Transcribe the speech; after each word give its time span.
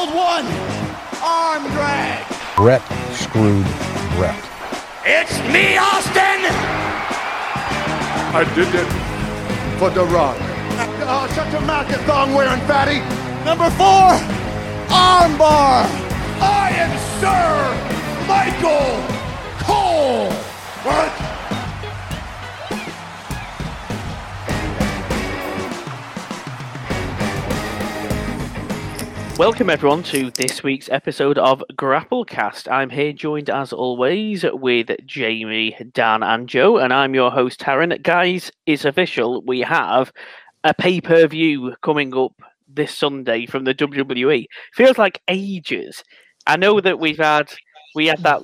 hold 0.00 0.14
one. 0.14 0.46
Arm 1.22 1.62
drag. 1.72 2.24
Brett 2.56 2.82
screwed 3.12 3.66
Brett. 4.16 4.42
It's 5.04 5.36
me, 5.52 5.76
Austin. 5.76 6.40
I 8.32 8.44
did 8.54 8.68
it 8.74 8.90
for 9.78 9.90
The 9.90 10.04
Rock. 10.04 10.36
Uh, 10.40 10.86
oh, 11.12 11.32
shut 11.34 11.52
your 11.52 11.60
mouth, 11.62 11.90
you 11.90 11.96
thong 12.08 12.32
wearing 12.32 12.60
fatty. 12.62 13.00
Number 13.44 13.68
four, 13.76 14.16
armbar. 14.88 15.84
I 16.40 16.70
am 16.84 16.92
Sir 17.20 17.48
Michael 18.26 18.96
Cole. 19.66 20.30
What? 20.84 21.29
Welcome 29.40 29.70
everyone 29.70 30.02
to 30.02 30.30
this 30.32 30.62
week's 30.62 30.90
episode 30.90 31.38
of 31.38 31.64
Grapplecast. 31.72 32.70
I'm 32.70 32.90
here 32.90 33.14
joined 33.14 33.48
as 33.48 33.72
always 33.72 34.44
with 34.44 34.90
Jamie, 35.06 35.74
Dan, 35.94 36.22
and 36.22 36.46
Joe, 36.46 36.76
and 36.76 36.92
I'm 36.92 37.14
your 37.14 37.30
host 37.30 37.58
Taryn. 37.58 38.02
Guys, 38.02 38.52
it's 38.66 38.84
official. 38.84 39.40
We 39.46 39.60
have 39.60 40.12
a 40.62 40.74
pay-per-view 40.74 41.76
coming 41.80 42.14
up 42.14 42.34
this 42.68 42.94
Sunday 42.94 43.46
from 43.46 43.64
the 43.64 43.74
WWE. 43.74 44.44
Feels 44.74 44.98
like 44.98 45.22
ages. 45.26 46.04
I 46.46 46.58
know 46.58 46.78
that 46.78 47.00
we've 47.00 47.16
had 47.16 47.50
we 47.94 48.08
had 48.08 48.22
that 48.22 48.42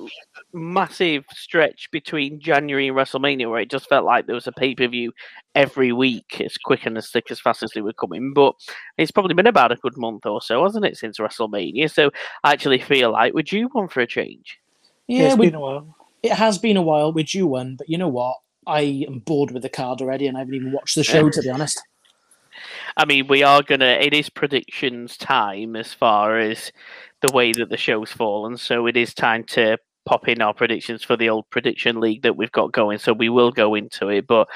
massive 0.51 1.25
stretch 1.31 1.89
between 1.91 2.39
January 2.39 2.87
and 2.87 2.97
WrestleMania 2.97 3.49
where 3.49 3.61
it 3.61 3.69
just 3.69 3.87
felt 3.87 4.05
like 4.05 4.25
there 4.25 4.35
was 4.35 4.47
a 4.47 4.51
pay 4.51 4.73
per 4.73 4.87
view 4.87 5.13
every 5.57 5.91
week, 5.91 6.39
as 6.41 6.57
quick 6.57 6.85
and 6.85 6.97
as 6.97 7.09
thick 7.09 7.31
as 7.31 7.39
fast 7.39 7.63
as 7.63 7.71
they 7.71 7.81
were 7.81 7.93
coming. 7.93 8.33
But 8.33 8.53
it's 8.97 9.11
probably 9.11 9.33
been 9.33 9.47
about 9.47 9.71
a 9.71 9.75
good 9.75 9.97
month 9.97 10.25
or 10.25 10.41
so, 10.41 10.63
hasn't 10.63 10.85
it, 10.85 10.97
since 10.97 11.17
WrestleMania? 11.17 11.91
So 11.91 12.11
I 12.43 12.53
actually 12.53 12.79
feel 12.79 13.11
like 13.11 13.33
we're 13.33 13.41
due 13.41 13.69
one 13.71 13.87
for 13.87 14.01
a 14.01 14.07
change. 14.07 14.59
Yeah, 15.07 15.27
it's 15.29 15.37
we- 15.37 15.47
been 15.47 15.55
a 15.55 15.59
while. 15.59 15.95
it 16.23 16.33
has 16.33 16.57
been 16.57 16.77
a 16.77 16.81
while. 16.81 17.11
We're 17.11 17.25
due 17.25 17.47
one, 17.47 17.75
but 17.75 17.89
you 17.89 17.97
know 17.97 18.07
what? 18.07 18.37
I 18.65 19.05
am 19.07 19.19
bored 19.19 19.51
with 19.51 19.63
the 19.63 19.69
card 19.69 20.01
already, 20.01 20.27
and 20.27 20.35
I 20.35 20.41
haven't 20.41 20.55
even 20.55 20.71
watched 20.73 20.95
the 20.95 21.03
show 21.03 21.29
to 21.29 21.41
be 21.41 21.49
honest. 21.49 21.81
I 22.97 23.05
mean, 23.05 23.27
we 23.27 23.43
are 23.43 23.61
gonna. 23.61 23.85
It 24.01 24.13
is 24.13 24.29
predictions 24.29 25.15
time 25.15 25.75
as 25.75 25.93
far 25.93 26.39
as 26.39 26.71
the 27.21 27.31
way 27.33 27.51
that 27.53 27.69
the 27.69 27.77
show's 27.77 28.11
fallen. 28.11 28.57
So 28.57 28.87
it 28.87 28.97
is 28.97 29.13
time 29.13 29.43
to 29.45 29.77
pop 30.07 30.27
in 30.27 30.41
our 30.41 30.53
predictions 30.53 31.03
for 31.03 31.15
the 31.15 31.29
old 31.29 31.49
prediction 31.49 31.99
league 31.99 32.23
that 32.23 32.37
we've 32.37 32.51
got 32.51 32.71
going. 32.71 32.97
So 32.97 33.13
we 33.13 33.29
will 33.29 33.51
go 33.51 33.75
into 33.75 34.07
it. 34.09 34.25
But 34.25 34.47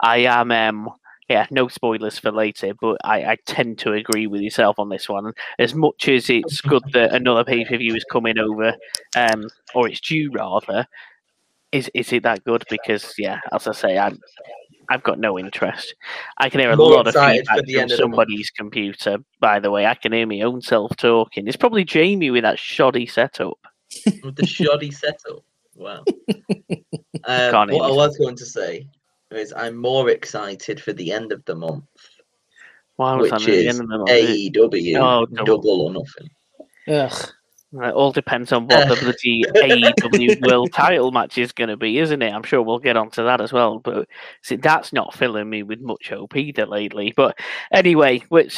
I 0.00 0.18
am, 0.18 0.50
um, 0.52 0.88
yeah, 1.28 1.46
no 1.50 1.68
spoilers 1.68 2.18
for 2.18 2.32
later. 2.32 2.72
But 2.80 2.98
I, 3.04 3.32
I 3.32 3.36
tend 3.46 3.78
to 3.80 3.92
agree 3.92 4.26
with 4.26 4.40
yourself 4.40 4.78
on 4.78 4.88
this 4.88 5.08
one. 5.08 5.32
As 5.58 5.74
much 5.74 6.08
as 6.08 6.30
it's 6.30 6.60
good 6.60 6.84
that 6.92 7.12
another 7.12 7.44
pay 7.44 7.64
per 7.64 7.76
view 7.76 7.94
is 7.94 8.04
coming 8.04 8.38
over, 8.38 8.74
um, 9.16 9.48
or 9.74 9.88
it's 9.88 10.00
due 10.00 10.30
rather. 10.32 10.86
Is 11.72 11.90
is 11.94 12.12
it 12.12 12.24
that 12.24 12.42
good? 12.42 12.64
Because 12.68 13.14
yeah, 13.16 13.38
as 13.52 13.68
I 13.68 13.72
say, 13.72 13.96
I'm 13.96 14.18
I've 14.90 15.04
got 15.04 15.20
no 15.20 15.38
interest. 15.38 15.94
I 16.38 16.50
can 16.50 16.58
hear 16.60 16.72
a 16.72 16.76
More 16.76 16.90
lot 16.90 17.06
of 17.06 17.14
feedback 17.14 17.64
from 17.64 17.84
of 17.84 17.92
somebody's 17.92 18.50
computer. 18.50 19.18
By 19.38 19.60
the 19.60 19.70
way, 19.70 19.86
I 19.86 19.94
can 19.94 20.12
hear 20.12 20.26
my 20.26 20.40
own 20.40 20.60
self 20.60 20.96
talking. 20.96 21.46
It's 21.46 21.56
probably 21.56 21.84
Jamie 21.84 22.32
with 22.32 22.42
that 22.42 22.58
shoddy 22.58 23.06
setup. 23.06 23.58
With 24.22 24.36
the 24.36 24.46
shoddy 24.46 24.90
setup. 24.90 25.44
Wow. 25.74 26.04
Um, 27.24 27.50
Can't 27.52 27.70
what 27.72 27.90
I 27.90 27.94
was 27.94 28.16
going 28.16 28.36
to 28.36 28.46
say 28.46 28.86
is 29.30 29.52
I'm 29.54 29.76
more 29.76 30.08
excited 30.08 30.80
for 30.80 30.94
the 30.94 31.12
end 31.12 31.32
of 31.32 31.44
the 31.44 31.54
month, 31.54 31.84
Why 32.96 33.14
was 33.14 33.24
which 33.24 33.30
that 33.32 33.40
at 33.42 33.46
the 33.46 33.66
is 33.66 33.78
end 33.78 33.82
of 33.82 33.88
the 33.90 33.98
month? 33.98 34.10
AEW 34.10 34.96
Oh, 34.98 35.26
double. 35.26 35.44
double. 35.58 35.80
or 35.82 35.92
nothing. 35.92 36.30
Ugh. 36.88 37.30
It 37.72 37.94
all 37.94 38.10
depends 38.10 38.52
on 38.52 38.66
what 38.66 38.88
the 38.88 38.96
bloody 39.00 39.44
AEW 39.44 40.48
World 40.48 40.72
Title 40.72 41.12
match 41.12 41.36
is 41.36 41.52
going 41.52 41.68
to 41.68 41.76
be, 41.76 41.98
isn't 41.98 42.22
it? 42.22 42.32
I'm 42.32 42.42
sure 42.42 42.62
we'll 42.62 42.78
get 42.78 42.96
onto 42.96 43.22
that 43.24 43.40
as 43.42 43.52
well. 43.52 43.78
But 43.78 44.08
see, 44.42 44.56
that's 44.56 44.92
not 44.92 45.14
filling 45.14 45.48
me 45.50 45.62
with 45.62 45.80
much 45.80 46.08
hope 46.08 46.36
either 46.36 46.64
lately. 46.66 47.12
But 47.14 47.38
anyway, 47.70 48.24
we're, 48.30 48.48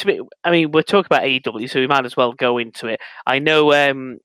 I 0.43 0.51
mean, 0.51 0.71
we're 0.71 0.81
talking 0.83 1.05
about 1.07 1.23
AEW, 1.23 1.69
so 1.69 1.79
we 1.79 1.87
might 1.87 2.05
as 2.05 2.15
well 2.17 2.31
go 2.31 2.57
into 2.57 2.87
it. 2.87 3.01
I 3.27 3.37
know 3.39 3.71
um, 3.73 4.19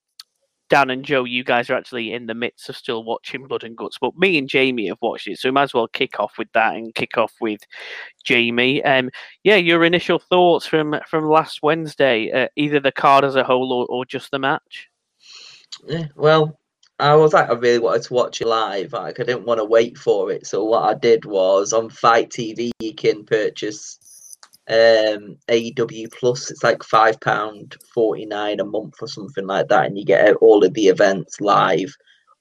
Dan 0.69 0.91
and 0.91 1.05
Joe, 1.05 1.25
you 1.25 1.45
guys 1.45 1.71
are 1.71 1.75
actually 1.75 2.13
in 2.13 2.27
the 2.27 2.35
midst 2.35 2.69
of 2.69 2.77
still 2.77 3.05
watching 3.05 3.47
Blood 3.47 3.65
and 3.65 3.77
Guts, 3.77 3.99
but 4.01 4.17
me 4.17 4.37
and 4.39 4.49
Jamie 4.49 4.89
have 4.89 4.99
watched 5.01 5.27
it, 5.27 5.39
so 5.39 5.49
we 5.49 5.53
might 5.53 5.65
as 5.65 5.75
well 5.75 5.89
kick 5.89 6.21
off 6.21 6.39
with 6.39 6.53
that 6.53 6.75
and 6.75 6.95
kick 6.95 7.17
off 7.17 7.33
with 7.41 7.61
Jamie. 8.25 8.83
Um, 8.85 9.11
yeah, 9.45 9.57
your 9.57 9.85
initial 9.85 10.19
thoughts 10.19 10.67
from 10.67 10.97
from 11.09 11.29
last 11.29 11.63
Wednesday, 11.63 12.31
uh, 12.31 12.49
either 12.57 12.81
the 12.81 12.93
card 12.93 13.25
as 13.25 13.37
a 13.37 13.45
whole 13.45 13.73
or, 13.73 13.87
or 13.87 14.05
just 14.05 14.31
the 14.31 14.39
match. 14.39 14.89
Yeah, 15.87 16.07
well, 16.17 16.59
I 16.99 17.15
was 17.15 17.33
like, 17.33 17.49
I 17.49 17.53
really 17.53 17.79
wanted 17.79 18.03
to 18.03 18.15
watch 18.15 18.41
it 18.41 18.49
live. 18.49 18.93
Like, 18.93 19.21
I 19.21 19.25
didn't 19.25 19.47
want 19.47 19.59
to 19.59 19.65
wait 19.65 19.97
for 19.97 20.33
it. 20.33 20.47
So 20.47 20.65
what 20.65 20.85
I 20.85 20.99
did 20.99 21.25
was 21.25 21.73
on 21.73 21.91
Fight 21.91 22.31
TV, 22.31 22.71
you 22.81 22.95
can 22.95 23.25
purchase 23.25 23.99
um 24.71 25.37
AEW 25.49 26.13
Plus. 26.13 26.51
It's 26.51 26.63
like 26.63 26.83
five 26.83 27.19
pound 27.21 27.77
forty 27.95 28.27
nine 28.27 28.61
a 28.61 28.65
month 28.65 28.95
or 29.01 29.09
something 29.09 29.47
like 29.47 29.69
that, 29.69 29.87
and 29.87 29.99
you 29.99 30.05
get 30.05 30.37
all 30.37 30.65
of 30.65 30.75
the 30.75 30.89
events 30.89 31.41
live. 31.41 31.95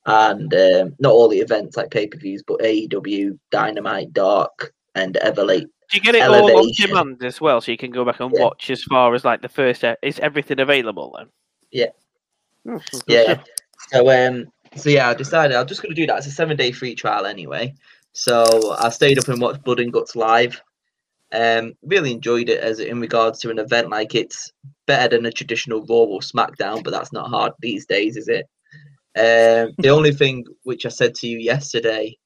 And 0.05 0.53
um, 0.53 0.95
not 0.99 1.11
all 1.11 1.27
the 1.27 1.39
events 1.41 1.75
like 1.75 1.91
pay 1.91 2.07
per 2.07 2.17
views, 2.17 2.41
but 2.47 2.59
AEW, 2.61 3.37
Dynamite, 3.51 4.13
Dark, 4.13 4.73
and 4.95 5.15
Everlate. 5.21 5.67
Do 5.89 5.97
you 5.97 5.99
get 6.01 6.15
it 6.15 6.21
all 6.23 6.49
on 6.57 6.71
demand 6.77 7.23
as 7.23 7.41
well, 7.41 7.59
so 7.59 7.71
you 7.73 7.77
can 7.77 7.91
go 7.91 8.05
back 8.05 8.21
and 8.21 8.31
Yeah. 8.33 8.43
watch 8.43 8.69
as 8.69 8.83
far 8.83 9.13
as 9.15 9.25
like 9.25 9.41
the 9.41 9.49
first? 9.49 9.83
e- 9.83 9.95
Is 10.01 10.17
everything 10.19 10.61
available 10.61 11.15
then? 11.17 11.27
Yeah. 11.71 11.89
Oh, 12.69 12.81
Yeah. 13.07 13.23
stuff. 13.23 13.45
So 13.91 14.09
um 14.27 14.45
so 14.75 14.89
yeah, 14.89 15.09
I 15.09 15.13
decided 15.13 15.55
I'm 15.57 15.67
just 15.67 15.81
gonna 15.81 15.93
do 15.95 16.05
that. 16.07 16.17
It's 16.19 16.27
a 16.27 16.31
seven 16.31 16.55
day 16.55 16.71
free 16.71 16.95
trial 16.95 17.25
anyway. 17.25 17.73
So 18.13 18.75
I 18.79 18.89
stayed 18.89 19.19
up 19.19 19.27
and 19.27 19.41
watched 19.41 19.63
Blood 19.63 19.79
and 19.79 19.91
Guts 19.93 20.15
live. 20.15 20.61
Um 21.33 21.73
really 21.83 22.11
enjoyed 22.11 22.49
it 22.49 22.59
as 22.59 22.79
in 22.79 22.99
regards 23.01 23.39
to 23.39 23.49
an 23.49 23.59
event 23.59 23.89
like 23.89 24.15
it's 24.15 24.51
better 24.85 25.15
than 25.15 25.25
a 25.25 25.31
traditional 25.31 25.81
Raw 25.81 26.05
or 26.05 26.19
SmackDown, 26.21 26.83
but 26.83 26.91
that's 26.91 27.13
not 27.13 27.29
hard 27.29 27.53
these 27.59 27.85
days, 27.85 28.17
is 28.17 28.27
it? 28.27 28.45
Um 29.15 29.73
the 29.79 29.89
only 29.89 30.13
thing 30.13 30.45
which 30.63 30.85
I 30.85 30.89
said 30.89 31.15
to 31.15 31.27
you 31.27 31.39
yesterday 31.39 32.17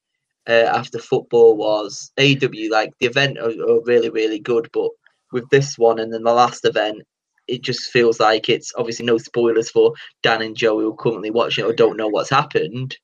uh, 0.48 0.68
after 0.74 0.98
football 0.98 1.56
was 1.56 2.12
AW 2.18 2.68
like 2.70 2.92
the 2.98 3.06
event 3.06 3.38
are, 3.38 3.50
are 3.50 3.82
really, 3.84 4.10
really 4.10 4.38
good, 4.38 4.68
but 4.72 4.90
with 5.32 5.48
this 5.50 5.78
one 5.78 5.98
and 5.98 6.12
then 6.12 6.22
the 6.22 6.32
last 6.32 6.64
event, 6.64 7.02
it 7.48 7.62
just 7.62 7.90
feels 7.90 8.20
like 8.20 8.48
it's 8.48 8.72
obviously 8.76 9.04
no 9.06 9.18
spoilers 9.18 9.70
for 9.70 9.92
Dan 10.22 10.42
and 10.42 10.56
Joe 10.56 10.78
who 10.78 10.92
are 10.92 10.96
currently 10.96 11.30
watching 11.30 11.64
it 11.64 11.68
or 11.68 11.72
don't 11.72 11.96
know 11.96 12.08
what's 12.08 12.30
happened, 12.30 12.96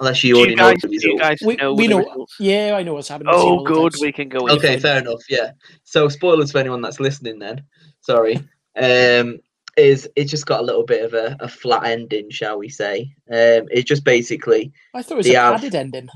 unless 0.00 0.24
you 0.24 0.34
Do 0.34 0.38
already 0.40 0.52
you 0.52 0.56
guys, 0.56 0.76
know 0.82 0.88
the 0.88 0.94
you 0.94 1.12
result. 1.12 1.20
guys 1.20 1.38
We, 1.44 1.56
know 1.56 1.74
we 1.74 1.86
the 1.86 1.90
know. 1.94 1.98
results? 1.98 2.36
Yeah, 2.40 2.74
I 2.76 2.82
know 2.82 2.94
what's 2.94 3.08
happening. 3.08 3.32
Oh, 3.34 3.62
good. 3.64 3.92
tapes. 3.92 4.00
We 4.02 4.12
can 4.12 4.28
go. 4.28 4.46
into 4.46 4.54
Okay, 4.54 4.74
it. 4.74 4.82
fair 4.82 4.98
enough. 4.98 5.22
Yeah. 5.28 5.52
So 5.84 6.08
spoilers 6.08 6.50
for 6.52 6.58
anyone 6.58 6.80
that's 6.82 6.98
listening. 7.00 7.38
Then, 7.38 7.62
sorry. 8.00 8.36
Um, 8.76 9.38
is 9.76 10.08
it 10.16 10.24
just 10.24 10.46
got 10.46 10.60
a 10.60 10.64
little 10.64 10.84
bit 10.84 11.04
of 11.04 11.14
a, 11.14 11.36
a 11.40 11.48
flat 11.48 11.84
ending, 11.84 12.28
shall 12.30 12.58
we 12.58 12.68
say? 12.68 13.02
Um, 13.30 13.68
it 13.70 13.86
just 13.86 14.04
basically, 14.04 14.72
I 14.94 15.02
thought 15.02 15.14
it 15.14 15.16
was 15.18 15.26
They 15.26 15.34
a 15.36 15.40
have- 15.40 15.54
padded 15.56 15.74
ending. 15.76 16.08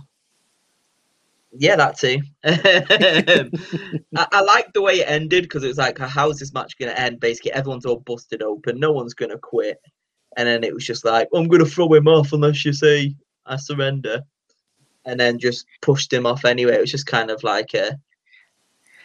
yeah, 1.56 1.76
that 1.76 1.96
too. 1.96 2.18
I, 2.44 4.26
I 4.32 4.40
like 4.42 4.72
the 4.72 4.82
way 4.82 5.00
it 5.00 5.08
ended 5.08 5.44
because 5.44 5.62
it 5.64 5.68
was 5.68 5.78
like, 5.78 5.98
how's 5.98 6.38
this 6.38 6.52
match 6.52 6.76
going 6.78 6.90
to 6.90 7.00
end? 7.00 7.20
Basically, 7.20 7.52
everyone's 7.52 7.86
all 7.86 8.00
busted 8.00 8.42
open. 8.42 8.80
No 8.80 8.92
one's 8.92 9.14
going 9.14 9.30
to 9.30 9.38
quit. 9.38 9.80
And 10.36 10.48
then 10.48 10.64
it 10.64 10.74
was 10.74 10.84
just 10.84 11.04
like, 11.04 11.28
I'm 11.34 11.46
going 11.46 11.64
to 11.64 11.70
throw 11.70 11.92
him 11.92 12.08
off 12.08 12.32
unless 12.32 12.64
you 12.64 12.72
say 12.72 13.14
I 13.46 13.56
surrender. 13.56 14.22
And 15.06 15.20
then 15.20 15.38
just 15.38 15.66
pushed 15.82 16.12
him 16.12 16.24
off 16.24 16.44
anyway. 16.44 16.74
It 16.76 16.80
was 16.80 16.90
just 16.90 17.06
kind 17.06 17.30
of 17.30 17.42
like 17.42 17.74
a 17.74 17.98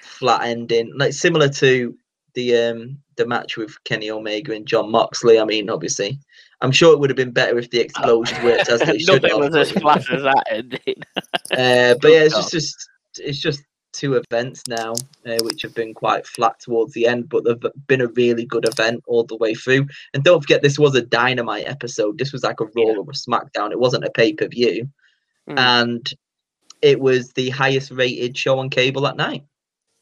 flat 0.02 0.44
ending, 0.44 0.94
like 0.98 1.14
similar 1.14 1.50
to 1.50 1.96
the 2.36 2.56
um 2.56 2.98
the 3.18 3.26
match 3.26 3.58
with 3.58 3.76
Kenny 3.84 4.10
Omega 4.10 4.54
and 4.54 4.66
Jon 4.66 4.90
Moxley. 4.92 5.40
I 5.40 5.44
mean, 5.44 5.70
obviously, 5.70 6.18
I'm 6.62 6.72
sure 6.72 6.94
it 6.94 7.00
would 7.00 7.10
have 7.10 7.18
been 7.18 7.32
better 7.32 7.58
if 7.58 7.70
the 7.70 7.80
explosion 7.80 8.42
worked 8.44 8.70
as 8.70 8.82
it 8.82 9.02
should 9.02 9.24
Nothing 9.24 9.42
have. 9.42 9.54
was 9.54 9.56
as 9.56 9.72
flat 9.72 10.10
as 10.10 10.24
that 10.24 10.44
ending. 10.50 10.96
uh, 11.52 11.96
but 12.02 12.12
yeah, 12.12 12.24
it's 12.24 12.36
just, 12.36 12.52
just 12.52 12.90
it's 13.18 13.40
just 13.40 13.62
two 13.94 14.16
events 14.16 14.64
now, 14.68 14.94
uh, 15.26 15.38
which 15.44 15.62
have 15.64 15.74
been 15.74 15.94
quite 15.94 16.26
flat 16.28 16.60
towards 16.60 16.94
the 16.94 17.08
end, 17.08 17.30
but 17.30 17.44
they've 17.44 17.72
been 17.88 18.02
a 18.02 18.08
really 18.08 18.46
good 18.46 18.68
event 18.68 19.04
all 19.08 19.24
the 19.24 19.36
way 19.38 19.54
through. 19.54 19.88
And 20.14 20.24
don't 20.24 20.42
forget, 20.42 20.62
this 20.62 20.78
was 20.80 20.96
a 20.96 21.02
dynamite 21.02 21.68
episode. 21.68 22.18
This 22.18 22.32
was 22.32 22.44
like 22.44 22.60
a 22.60 22.66
Raw 22.66 22.72
Yeah. 22.76 22.96
or 22.98 23.02
a 23.10 23.14
SmackDown. 23.14 23.72
It 23.72 23.80
wasn't 23.80 24.06
a 24.06 24.12
pay 24.12 24.34
per 24.34 24.48
view, 24.48 24.90
Mm. 25.50 25.58
and 25.58 26.14
it 26.82 27.00
was 27.00 27.34
the 27.34 27.50
highest 27.50 27.92
rated 27.92 28.38
show 28.38 28.60
on 28.60 28.70
cable 28.70 29.02
that 29.02 29.18
night. 29.18 29.44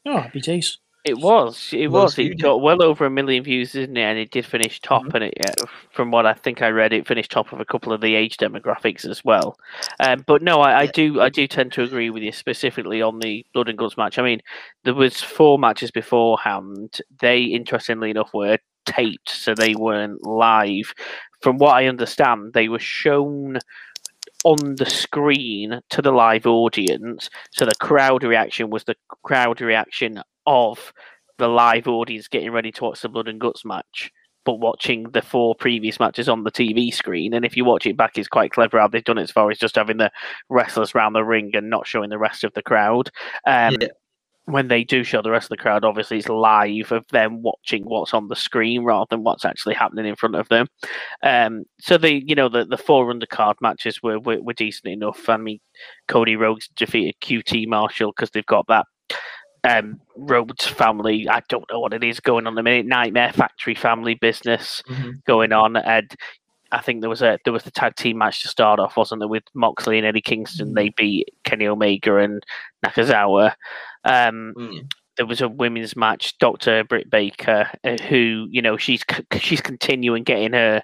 Oh, 0.06 0.18
happy 0.18 0.40
days. 0.40 0.78
It 1.04 1.16
was. 1.18 1.70
It 1.72 1.88
Most 1.90 2.18
was. 2.18 2.18
It 2.18 2.40
got 2.40 2.60
well 2.60 2.82
over 2.82 3.06
a 3.06 3.10
million 3.10 3.42
views, 3.44 3.72
didn't 3.72 3.96
it? 3.96 4.02
And 4.02 4.18
it 4.18 4.30
did 4.30 4.44
finish 4.44 4.80
top. 4.80 5.04
Mhm. 5.04 5.14
And 5.14 5.24
it, 5.24 5.34
uh, 5.62 5.66
from 5.92 6.10
what 6.10 6.26
I 6.26 6.34
think 6.34 6.60
I 6.60 6.68
read, 6.68 6.92
it 6.92 7.06
finished 7.06 7.30
top 7.30 7.52
of 7.52 7.60
a 7.60 7.64
couple 7.64 7.92
of 7.92 8.00
the 8.00 8.14
age 8.14 8.36
demographics 8.36 9.08
as 9.08 9.24
well. 9.24 9.56
Um, 10.00 10.24
but 10.26 10.42
no, 10.42 10.60
I, 10.60 10.80
I 10.80 10.86
do. 10.86 11.20
I 11.20 11.28
do 11.28 11.46
tend 11.46 11.72
to 11.74 11.82
agree 11.82 12.10
with 12.10 12.22
you 12.22 12.32
specifically 12.32 13.00
on 13.00 13.20
the 13.20 13.46
blood 13.54 13.68
and 13.68 13.78
guts 13.78 13.96
match. 13.96 14.18
I 14.18 14.22
mean, 14.22 14.40
there 14.84 14.94
was 14.94 15.20
four 15.22 15.58
matches 15.58 15.90
beforehand. 15.90 17.00
They, 17.20 17.42
interestingly 17.44 18.10
enough, 18.10 18.34
were 18.34 18.58
taped, 18.84 19.30
so 19.30 19.54
they 19.54 19.74
weren't 19.76 20.24
live. 20.26 20.92
From 21.40 21.58
what 21.58 21.74
I 21.76 21.86
understand, 21.86 22.52
they 22.52 22.68
were 22.68 22.80
shown 22.80 23.58
on 24.44 24.76
the 24.76 24.86
screen 24.86 25.80
to 25.90 26.02
the 26.02 26.12
live 26.12 26.46
audience. 26.46 27.28
So 27.52 27.64
the 27.64 27.74
crowd 27.80 28.24
reaction 28.24 28.70
was 28.70 28.84
the 28.84 28.96
crowd 29.24 29.60
reaction 29.60 30.22
of 30.48 30.92
the 31.36 31.48
live 31.48 31.86
audience 31.86 32.26
getting 32.26 32.50
ready 32.50 32.72
to 32.72 32.84
watch 32.84 33.02
the 33.02 33.08
blood 33.08 33.28
and 33.28 33.40
guts 33.40 33.64
match, 33.64 34.10
but 34.44 34.54
watching 34.54 35.04
the 35.10 35.22
four 35.22 35.54
previous 35.54 36.00
matches 36.00 36.28
on 36.28 36.42
the 36.42 36.50
TV 36.50 36.92
screen. 36.92 37.34
And 37.34 37.44
if 37.44 37.56
you 37.56 37.64
watch 37.64 37.86
it 37.86 37.96
back, 37.96 38.16
it's 38.16 38.28
quite 38.28 38.50
clever 38.50 38.78
how 38.78 38.88
they've 38.88 39.04
done 39.04 39.18
it 39.18 39.22
as 39.24 39.30
far 39.30 39.50
as 39.50 39.58
just 39.58 39.76
having 39.76 39.98
the 39.98 40.10
wrestlers 40.48 40.94
around 40.94 41.12
the 41.12 41.22
ring 41.22 41.50
and 41.54 41.70
not 41.70 41.86
showing 41.86 42.10
the 42.10 42.18
rest 42.18 42.44
of 42.44 42.54
the 42.54 42.62
crowd. 42.62 43.10
Um, 43.46 43.76
Yeah. 43.80 43.88
When 44.46 44.68
they 44.68 44.82
do 44.82 45.04
show 45.04 45.20
the 45.20 45.30
rest 45.30 45.44
of 45.44 45.50
the 45.50 45.62
crowd, 45.62 45.84
obviously 45.84 46.16
it's 46.16 46.28
live 46.30 46.90
of 46.90 47.06
them 47.08 47.42
watching 47.42 47.84
what's 47.84 48.14
on 48.14 48.28
the 48.28 48.34
screen 48.34 48.82
rather 48.82 49.04
than 49.10 49.22
what's 49.22 49.44
actually 49.44 49.74
happening 49.74 50.06
in 50.06 50.16
front 50.16 50.36
of 50.36 50.48
them. 50.48 50.68
Um, 51.22 51.64
so 51.78 51.98
the 51.98 52.26
you 52.26 52.34
know 52.34 52.48
the 52.48 52.64
the 52.64 52.78
four 52.78 53.12
undercard 53.12 53.56
matches 53.60 54.02
were, 54.02 54.18
were 54.18 54.40
were 54.40 54.54
decent 54.54 54.86
enough. 54.86 55.28
I 55.28 55.36
mean, 55.36 55.60
Cody 56.06 56.34
Rhodes 56.34 56.68
defeated 56.68 57.20
QT 57.20 57.68
Marshall 57.68 58.12
because 58.16 58.30
they've 58.30 58.46
got 58.46 58.66
that 58.68 58.86
um 59.64 60.00
Rhodes 60.16 60.66
family. 60.66 61.28
I 61.28 61.42
don't 61.48 61.64
know 61.70 61.80
what 61.80 61.94
it 61.94 62.04
is 62.04 62.20
going 62.20 62.46
on 62.46 62.54
at 62.54 62.56
the 62.56 62.62
minute. 62.62 62.86
Nightmare 62.86 63.32
Factory 63.32 63.74
family 63.74 64.14
business 64.14 64.82
Mhm. 64.88 65.24
going 65.24 65.52
on, 65.52 65.76
and 65.76 66.10
I 66.70 66.80
think 66.82 67.00
there 67.00 67.10
was 67.10 67.22
a 67.22 67.38
there 67.44 67.52
was 67.52 67.62
the 67.62 67.70
tag 67.70 67.96
team 67.96 68.18
match 68.18 68.42
to 68.42 68.48
start 68.48 68.78
off, 68.80 68.96
wasn't 68.96 69.20
there, 69.20 69.28
with 69.28 69.44
Moxley 69.54 69.96
and 69.98 70.06
Eddie 70.06 70.20
Kingston? 70.20 70.74
They 70.74 70.90
beat 70.90 71.28
Kenny 71.44 71.66
Omega 71.66 72.16
and 72.16 72.42
Nakazawa. 72.84 73.54
Um, 74.04 74.54
Mm. 74.56 74.92
there 75.16 75.26
was 75.26 75.40
a 75.40 75.48
women's 75.48 75.96
match, 75.96 76.36
Doctor 76.38 76.84
Britt 76.84 77.10
Baker, 77.10 77.70
uh, 77.84 77.96
who 78.08 78.46
you 78.50 78.60
know 78.62 78.76
she's 78.76 79.02
she's 79.40 79.60
continuing 79.60 80.24
getting 80.24 80.52
her 80.52 80.82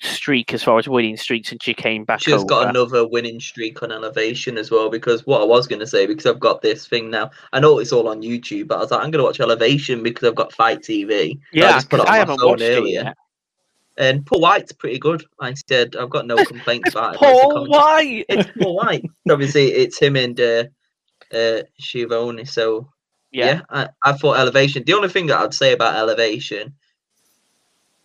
streak 0.00 0.52
as 0.52 0.62
far 0.62 0.78
as 0.78 0.88
winning 0.88 1.16
streaks, 1.16 1.52
and 1.52 1.62
she 1.62 1.74
came 1.74 2.04
back. 2.04 2.20
She's 2.20 2.44
got 2.44 2.68
another 2.68 3.06
winning 3.06 3.40
streak 3.40 3.82
on 3.82 3.90
Elevation 3.92 4.58
as 4.58 4.70
well. 4.70 4.90
Because 4.90 5.26
what 5.26 5.40
I 5.40 5.44
was 5.44 5.66
going 5.66 5.80
to 5.80 5.86
say, 5.86 6.06
because 6.06 6.26
I've 6.26 6.40
got 6.40 6.62
this 6.62 6.86
thing 6.86 7.10
now, 7.10 7.30
I 7.52 7.60
know 7.60 7.78
it's 7.78 7.92
all 7.92 8.08
on 8.08 8.22
YouTube, 8.22 8.68
but 8.68 8.76
I 8.76 8.80
was 8.80 8.90
like, 8.90 9.00
I'm 9.02 9.10
going 9.10 9.20
to 9.22 9.24
watch 9.24 9.40
Elevation 9.40 10.02
because 10.02 10.28
I've 10.28 10.34
got 10.34 10.52
FITE 10.52 10.80
TV. 10.80 11.38
Yeah, 11.52 11.68
I 11.68 11.72
just 11.72 11.90
put 11.90 12.00
it 12.00 12.06
on 12.06 12.12
I 12.14 12.18
haven't 12.18 12.44
watched 12.44 12.62
it 12.62 12.76
earlier. 12.78 13.02
yet. 13.04 13.16
And 13.98 14.26
Paul 14.26 14.42
White's 14.42 14.72
pretty 14.72 14.98
good. 14.98 15.24
I 15.40 15.54
said, 15.68 15.96
I've 15.96 16.10
got 16.10 16.26
no 16.26 16.36
complaints 16.44 16.90
about 16.90 17.14
it. 17.14 17.18
Paul 17.20 17.66
White. 17.66 18.26
It's 18.28 18.50
Paul 18.60 18.76
White. 18.76 19.04
Obviously, 19.30 19.68
it's 19.68 19.98
him 19.98 20.16
and 20.16 20.38
uh, 20.38 20.64
uh, 21.32 21.62
Schiavone. 21.80 22.44
So 22.44 22.90
Yeah. 23.32 23.46
yeah, 23.46 23.60
I, 23.70 23.88
I 24.04 24.12
thought 24.12 24.38
Elevation. 24.38 24.84
The 24.84 24.92
only 24.92 25.08
thing 25.08 25.28
that 25.28 25.40
I'd 25.40 25.54
say 25.54 25.72
about 25.72 25.96
Elevation 25.96 26.74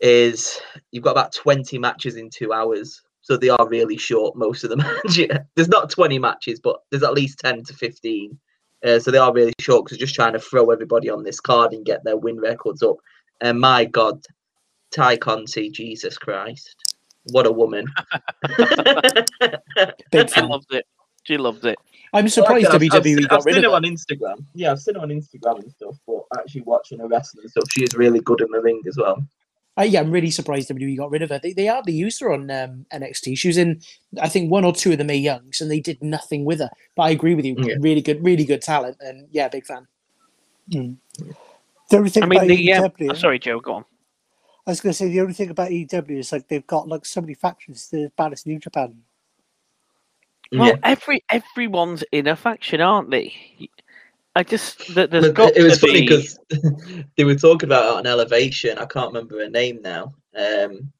is 0.02 0.60
you've 0.92 1.04
got 1.04 1.12
about 1.12 1.32
20 1.34 1.78
matches 1.78 2.16
in 2.18 2.30
two 2.30 2.52
hours. 2.54 3.02
So 3.22 3.38
they 3.38 3.50
are 3.50 3.68
really 3.70 3.98
short, 3.98 4.36
most 4.36 4.64
of 4.64 4.72
the 4.72 4.78
matches. 4.78 5.28
There's 5.56 5.68
not 5.70 5.90
20 5.92 6.18
matches, 6.20 6.60
but 6.60 6.78
there's 6.90 7.04
at 7.04 7.14
least 7.14 7.40
10 7.40 7.64
to 7.66 7.74
15. 7.74 8.38
Uh, 8.84 8.98
so 9.00 9.12
they 9.12 9.20
are 9.20 9.32
really 9.32 9.54
short 9.60 9.86
because 9.86 10.00
just 10.00 10.16
trying 10.16 10.34
to 10.34 10.40
throw 10.40 10.72
everybody 10.72 11.08
on 11.08 11.24
this 11.24 11.40
card 11.40 11.72
and 11.72 11.86
get 11.86 12.04
their 12.04 12.18
win 12.18 12.40
records 12.40 12.82
up. 12.82 12.96
And 13.40 13.60
my 13.60 13.86
God, 13.86 14.26
Tay 14.90 15.18
Conti, 15.18 15.70
Jesus 15.70 16.18
Christ. 16.18 16.96
What 17.32 17.46
a 17.46 17.52
woman. 17.52 17.86
Big 20.12 20.30
She 20.30 20.34
fan. 20.36 20.50
loved 20.50 20.74
it. 20.74 20.86
She 21.24 21.38
loved 21.38 21.66
it. 21.66 21.78
I'm 22.14 22.28
surprised 22.28 22.66
Like, 22.66 22.76
I've- 22.82 22.90
I've 22.92 23.04
WWE 23.04 23.16
seen- 23.20 23.28
got 23.28 23.40
I've 23.40 23.46
rid 23.46 23.56
seen 23.56 23.66
of 23.66 23.72
her 23.72 23.78
it. 23.78 23.78
on 23.78 23.84
Instagram. 23.84 24.46
Yeah, 24.56 24.72
I've 24.72 24.80
seen 24.80 24.96
her 24.96 25.02
on 25.02 25.10
Instagram 25.10 25.60
and 25.62 25.72
stuff, 25.72 25.96
but 26.08 26.24
actually 26.40 26.62
watching 26.62 27.00
her 27.00 27.08
wrestling 27.08 27.44
and 27.44 27.52
stuff, 27.52 27.66
she 27.72 27.84
is 27.84 27.94
really 27.96 28.20
good 28.22 28.42
in 28.42 28.48
the 28.52 28.60
ring 28.62 28.82
as 28.88 28.98
well. 28.98 29.24
Uh, 29.82 29.86
yeah, 29.86 30.00
I'm 30.00 30.12
really 30.12 30.30
surprised 30.30 30.70
WWE 30.70 30.96
got 30.96 31.10
rid 31.10 31.24
of 31.24 31.30
her. 31.30 31.40
They, 31.40 31.54
they 31.54 31.66
hardly 31.66 31.94
used 31.94 32.22
her 32.22 32.32
on 32.32 32.52
um, 32.52 32.86
NXT. 32.94 33.36
She 33.36 33.48
was 33.48 33.58
in, 33.58 33.82
I 34.22 34.30
think, 34.30 34.52
one 34.52 34.64
or 34.64 34.74
two 34.74 34.92
of 34.92 35.00
the 35.00 35.04
Mae 35.04 35.18
Youngs, 35.18 35.60
and 35.60 35.72
they 35.72 35.80
did 35.80 36.02
nothing 36.04 36.46
with 36.46 36.60
her. 36.60 36.70
But 36.96 37.04
I 37.04 37.10
agree 37.10 37.34
with 37.34 37.46
you. 37.46 37.56
Yeah. 37.58 37.76
Really 37.80 38.02
good, 38.02 38.24
really 38.24 38.46
good 38.46 38.62
talent, 38.62 38.98
and 39.00 39.28
yeah, 39.32 39.48
big 39.48 39.66
fan. 39.66 39.88
The 40.68 41.98
only 41.98 42.12
thing 42.12 42.24
I 42.24 42.26
mean, 42.28 42.38
about 42.38 42.48
the 42.48 43.04
EW, 43.06 43.10
oh, 43.10 43.14
sorry, 43.16 43.40
Joe, 43.40 43.60
go 43.60 43.74
on. 43.74 43.86
I 44.68 44.72
was 44.72 44.82
going 44.82 44.92
to 44.92 44.98
say 44.98 45.10
the 45.10 45.22
only 45.22 45.34
thing 45.34 45.50
about 45.50 45.72
EW 45.72 45.88
is 46.10 46.32
like 46.32 46.48
they've 46.48 46.68
got 46.68 46.88
like 46.88 47.04
so 47.04 47.20
many 47.20 47.34
factions. 47.34 47.90
The 47.90 48.12
bad 48.16 48.34
as 48.34 48.46
New 48.46 48.60
Japan. 48.60 49.02
Well, 50.52 50.68
yeah. 50.68 50.76
every 50.84 51.24
everyone's 51.30 52.04
in 52.12 52.28
a 52.28 52.36
faction, 52.36 52.82
aren't 52.82 53.10
they? 53.10 53.34
I 54.36 54.44
just 54.44 54.94
that 54.96 55.12
there's 55.12 55.28
But 55.28 55.36
got 55.36 55.58
it 55.58 55.64
was 55.64 55.80
to 55.80 55.88
funny 55.88 56.02
be- 56.02 56.08
because 56.08 56.40
they 57.18 57.24
were 57.26 57.36
talking 57.36 57.68
about 57.68 57.86
it 57.86 57.98
on 58.00 58.08
Elevation. 58.08 58.78
I 58.78 58.86
can't 58.86 59.08
remember 59.14 59.40
her 59.40 59.50
name 59.50 59.82
now. 59.82 60.14
Um, 60.36 60.92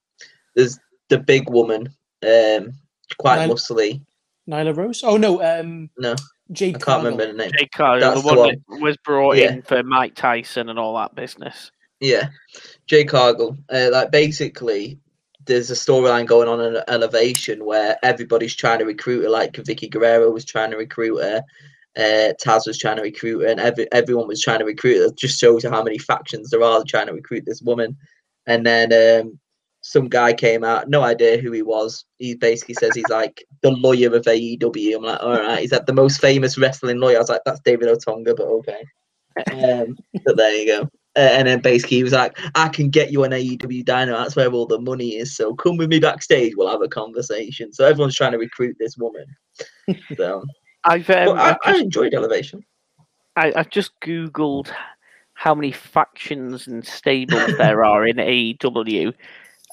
there's 0.56 0.78
the 1.10 1.18
big 1.20 1.50
woman, 1.50 1.88
um, 2.24 2.74
quite 3.18 3.40
Nyla- 3.40 3.52
muscly. 3.54 4.02
Nyla 4.50 4.76
Rose? 4.76 5.04
Oh 5.04 5.16
no, 5.18 5.42
um, 5.42 5.90
No, 5.98 6.16
Jade 6.52 6.70
I 6.76 6.80
can't 6.80 6.84
Cargill. 6.84 7.12
remember 7.12 7.28
the 7.32 7.38
name. 7.38 7.52
Jade 7.58 7.72
Cargill, 7.72 8.10
That's 8.10 8.22
the 8.24 8.30
the 8.30 8.36
one, 8.40 8.48
one. 8.48 8.64
that 8.70 8.82
was 8.82 8.98
brought 8.98 9.38
Yeah. 9.38 9.54
in 9.54 9.62
for 9.62 9.82
Mike 9.84 10.16
Tyson 10.16 10.68
and 10.68 10.78
all 10.78 10.96
that 10.98 11.16
business. 11.16 11.72
Yeah, 12.02 12.30
Jade 12.88 13.08
Cargill. 13.08 13.58
Uh, 13.72 13.90
like 13.94 14.12
basically, 14.12 15.00
there's 15.46 15.72
a 15.72 15.76
storyline 15.76 16.26
going 16.26 16.50
on 16.50 16.60
in 16.60 16.82
Elevation 16.90 17.64
where 17.64 17.98
everybody's 18.04 18.56
trying 18.56 18.80
to 18.80 18.86
recruit 18.86 19.24
her. 19.24 19.30
Like 19.30 19.54
Vickie 19.54 19.90
Guerrero 19.90 20.32
was 20.32 20.44
trying 20.44 20.72
to 20.72 20.78
recruit 20.78 21.18
her. 21.22 21.42
Uh, 21.98 22.34
Taz 22.44 22.66
was 22.66 22.78
trying 22.78 22.98
to 22.98 23.02
recruit 23.02 23.42
her, 23.42 23.48
and 23.48 23.60
every, 23.60 23.92
everyone 23.92 24.28
was 24.28 24.42
trying 24.42 24.60
to 24.60 24.66
recruit 24.66 24.98
her. 25.00 25.06
It 25.06 25.18
just 25.18 25.40
shows 25.40 25.64
how 25.64 25.84
many 25.84 25.98
factions 25.98 26.50
there 26.50 26.64
are 26.64 26.84
trying 26.88 27.08
to 27.08 27.14
recruit 27.14 27.44
this 27.46 27.62
woman. 27.62 27.98
And 28.48 28.66
then 28.66 28.94
um, 28.94 29.40
some 29.82 30.08
guy 30.08 30.34
came 30.34 30.64
out, 30.64 30.90
no 30.90 31.02
idea 31.02 31.38
who 31.38 31.52
he 31.52 31.62
was. 31.62 32.06
He 32.20 32.36
basically 32.36 32.76
says 32.76 32.92
he's 32.96 33.10
like 33.10 33.44
the 33.62 33.72
lawyer 33.72 34.16
of 34.16 34.24
AEW. 34.24 34.96
I'm 34.96 35.04
like, 35.04 35.22
all 35.22 35.32
right, 35.32 35.60
he's 35.60 35.72
like 35.72 35.86
the 35.86 35.94
most 35.94 36.22
famous 36.22 36.58
wrestling 36.58 37.00
lawyer. 37.00 37.18
I 37.18 37.20
was 37.20 37.30
like, 37.30 37.42
that's 37.46 37.62
David 37.62 37.90
Otunga, 37.90 38.36
but 38.36 38.48
okay. 38.48 38.84
Um, 39.52 39.98
but 40.26 40.38
there 40.38 40.56
you 40.56 40.68
go. 40.68 40.82
Uh, 41.18 41.30
and 41.34 41.48
then 41.48 41.60
basically 41.60 41.98
he 41.98 42.04
was 42.04 42.14
like, 42.14 42.38
I 42.56 42.70
can 42.70 42.90
get 42.90 43.12
you 43.12 43.24
an 43.26 43.32
AEW 43.32 43.84
Dino. 43.84 44.18
That's 44.18 44.36
where 44.36 44.50
all 44.50 44.66
the 44.66 44.80
money 44.80 45.18
is. 45.18 45.36
So 45.36 45.54
come 45.56 45.76
with 45.76 45.90
me 45.90 46.00
backstage. 46.00 46.56
We'll 46.56 46.70
have 46.70 46.82
a 46.82 46.88
conversation. 46.88 47.74
So 47.74 47.86
everyone's 47.86 48.16
trying 48.16 48.32
to 48.32 48.38
recruit 48.38 48.78
this 48.80 48.98
woman. 48.98 49.26
So 50.16 50.46
I've 50.84 51.10
um, 51.10 51.36
but 51.36 51.38
I, 51.38 51.50
I've, 51.52 51.58
I 51.66 51.80
enjoyed 51.80 52.14
Elevation. 52.14 52.64
I, 53.36 53.54
I've 53.56 53.70
just 53.70 53.92
googled 54.02 54.72
how 55.34 55.56
many 55.56 55.72
factions 55.72 56.68
and 56.68 56.86
stables 56.86 57.56
there 57.58 57.84
are 57.92 58.06
in 58.06 58.18
AEW. 58.18 59.14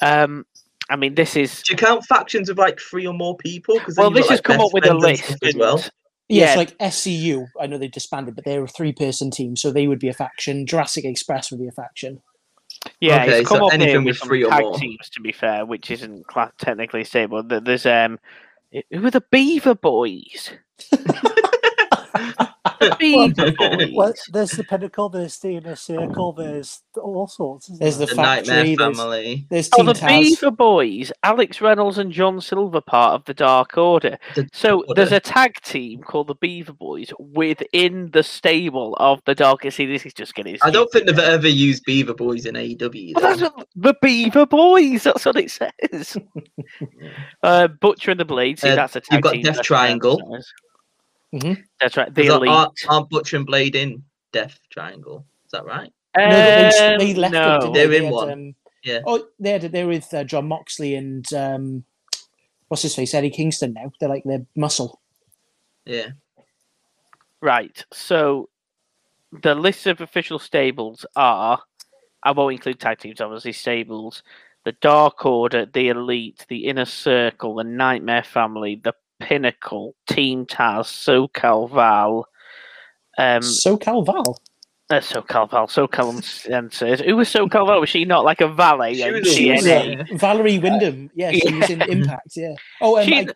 Um, 0.03 0.47
I 0.91 0.97
mean, 0.97 1.15
this 1.15 1.37
is 1.37 1.63
Do 1.63 1.73
you 1.73 1.77
count 1.77 2.05
factions 2.07 2.49
of 2.49 2.57
like 2.59 2.81
three 2.81 3.07
or 3.07 3.13
more 3.15 3.37
people? 3.37 3.79
Because 3.79 3.97
well, 3.97 4.11
this 4.11 4.29
has 4.31 4.41
come 4.41 4.61
up 4.61 4.73
with 4.73 4.87
a 4.87 4.95
list 4.95 5.37
as 5.45 5.55
well. 5.55 5.77
and- 5.77 5.91
Yeah, 6.29 6.45
Yeah. 6.45 6.47
it's 6.51 6.57
like 6.57 6.79
SCU. 6.79 7.47
I 7.61 7.67
know 7.67 7.77
they 7.79 7.89
disbanded, 7.89 8.35
but 8.37 8.45
they're 8.45 8.65
a 8.65 8.69
three-person 8.69 9.31
team, 9.31 9.57
so 9.57 9.71
they 9.71 9.87
would 9.87 9.99
be 9.99 10.09
a 10.09 10.15
faction. 10.15 10.67
Jurassic 10.67 11.05
Express 11.05 11.51
would 11.51 11.61
be 11.61 11.69
a 11.69 11.73
faction. 11.73 12.23
Yeah, 13.01 13.23
Okay, 13.25 13.41
it's 13.41 13.49
come 13.49 13.59
so 13.59 13.67
up 13.67 13.73
here 13.73 13.83
anything 13.83 14.05
with 14.05 14.13
with 14.13 14.19
some 14.19 14.29
three 14.29 14.45
or 14.45 14.51
tag 14.51 14.63
more. 14.63 14.79
teams, 14.79 15.09
to 15.11 15.21
be 15.21 15.33
fair, 15.33 15.67
which 15.67 15.91
isn't 15.91 16.27
cla 16.29 16.53
technically 16.59 17.05
stable. 17.05 17.43
There's 17.43 17.85
um, 17.87 18.19
who 18.91 19.05
are 19.07 19.11
the 19.11 19.23
Beaver 19.31 19.75
Boys? 19.75 20.53
The 22.81 22.97
Beaver 22.99 23.53
Boys. 23.53 23.91
Well, 23.99 24.13
there's 24.33 24.53
the 24.53 24.63
Pinnacle. 24.65 25.09
There's 25.09 25.39
the 25.39 25.57
Inner 25.57 25.75
Circle. 25.75 26.33
There's 26.33 26.83
all 26.97 27.27
sorts. 27.27 27.67
There's 27.67 27.99
there? 27.99 28.07
the 28.07 28.15
The 28.15 28.23
Nightmare 28.23 28.57
factory. 28.65 28.77
There's, 28.77 28.97
Family. 28.99 29.47
there's 29.51 29.71
Oh, 29.77 29.83
the 29.83 29.93
Taz. 29.93 30.09
Beaver 30.09 30.51
Boys, 30.53 31.13
Alex 31.25 31.61
Reynolds 31.61 31.99
and 31.99 32.13
John 32.13 32.41
Silver, 32.41 32.81
part 32.81 33.15
of 33.15 33.25
the 33.25 33.35
Dark 33.35 33.77
Order. 33.77 34.19
The 34.37 34.49
So 34.53 34.79
Order. 34.83 34.95
there's 34.95 35.13
a 35.13 35.21
tag 35.21 35.55
team 35.63 36.03
called 36.03 36.29
the 36.29 36.35
Beaver 36.37 36.73
Boys 36.73 37.11
within 37.19 38.11
the 38.13 38.23
stable 38.23 38.95
of 39.01 39.21
the 39.27 39.35
Dark. 39.35 39.69
See, 39.73 39.87
this 39.87 40.07
is 40.07 40.15
just 40.15 40.35
getting. 40.35 40.57
I 40.63 40.71
don't 40.71 40.91
think 40.93 41.07
they've 41.07 41.19
ever 41.19 41.49
used 41.49 41.85
Beaver 41.85 42.15
Boys 42.15 42.47
in 42.47 42.55
AEW. 42.55 43.15
Well, 43.17 43.37
that's 43.37 43.43
what, 43.43 43.67
the 43.75 43.95
Beaver 44.03 44.47
Boys. 44.47 45.03
That's 45.03 45.25
what 45.27 45.37
it 45.37 45.51
says. 45.51 46.17
uh, 47.43 47.69
Butcher 47.69 48.13
and 48.13 48.21
the 48.21 48.25
Blade. 48.25 48.59
See, 48.61 48.69
Uh, 48.69 48.77
that's 48.77 48.95
a 48.97 49.01
tag 49.01 49.15
you've 49.17 49.23
got 49.23 49.33
team. 49.33 49.43
Death 49.43 49.63
Triangle. 49.63 50.21
says. 50.33 50.47
Mhm. 51.35 51.63
That's 51.81 51.97
right. 51.97 52.15
The 52.15 52.27
Elite 52.27 52.49
aren't 52.51 52.73
aren't 52.89 53.11
Butcher 53.11 53.37
and 53.37 53.47
Blade 53.47 53.77
in 53.77 54.03
Death 54.33 54.59
Triangle? 54.71 55.27
Is 55.45 55.51
that 55.53 55.65
right? 55.65 55.93
No, 56.17 56.29
they, 56.31 56.71
they, 56.79 56.93
Um, 56.95 56.99
they 56.99 57.15
left 57.15 57.35
no. 57.35 57.57
it. 57.57 57.61
didn't 57.61 57.73
They're 57.75 57.89
they? 57.89 57.97
in 57.97 58.03
They 58.03 58.07
had, 58.07 58.13
one. 58.15 58.33
Um, 58.33 58.55
Yeah. 58.85 59.01
Oh, 59.07 59.27
they 59.39 59.51
had, 59.51 59.63
they're 59.73 59.87
with 59.87 60.13
uh, 60.15 60.25
Jon 60.25 60.49
Moxley 60.49 60.95
and 60.95 61.31
um, 61.35 61.85
what's 62.69 62.83
his 62.83 62.95
face, 62.95 63.13
Eddie 63.15 63.31
Kingston. 63.31 63.75
Now 63.75 63.93
they're 64.01 64.09
like 64.09 64.25
their 64.25 64.47
muscle. 64.57 65.01
Yeah. 65.85 66.09
Right. 67.41 67.85
So 67.93 68.49
the 69.43 69.55
list 69.55 69.87
of 69.87 70.01
official 70.01 70.39
stables 70.39 71.05
are 71.15 71.61
I 72.23 72.33
won't 72.33 72.55
include 72.55 72.81
tag 72.81 72.99
teams, 72.99 73.21
obviously 73.21 73.53
stables. 73.53 74.23
The 74.65 74.73
Dark 74.73 75.25
Order, 75.25 75.67
the 75.67 75.89
Elite, 75.89 76.45
the 76.49 76.67
Inner 76.67 76.85
Circle, 76.85 77.55
the 77.57 77.65
Nightmare 77.65 78.25
Family, 78.25 78.81
the 78.83 78.93
Pinnacle, 79.21 79.95
Team 80.09 80.47
Taz, 80.47 80.87
SoCal 80.87 81.71
Val. 81.71 82.27
Um, 83.17 83.43
SoCal 83.43 84.05
Val. 84.07 84.39
Uh, 84.91 85.01
so 85.03 85.21
Calval, 85.21 85.71
so 85.71 85.87
Calum 85.87 86.23
says, 86.23 87.01
who 87.01 87.17
was 87.17 87.29
so 87.29 87.47
Calval? 87.47 87.79
Was 87.81 87.91
she 87.91 88.07
not 88.07 88.25
like 88.25 88.41
a 88.41 88.49
valet? 88.49 88.95
She 88.95 89.11
was 89.11 89.35
She 89.35 89.51
was, 89.51 89.67
uh, 89.67 90.05
Valerie 90.15 90.59
Wyndham. 90.59 91.11
Yeah, 91.15 91.31
she 91.33 91.55
was 91.55 91.69
in 91.69 91.83
Impact. 91.83 92.33
Yeah. 92.35 92.55
Oh, 92.81 92.97
um, 92.99 93.07
I, 93.13 93.27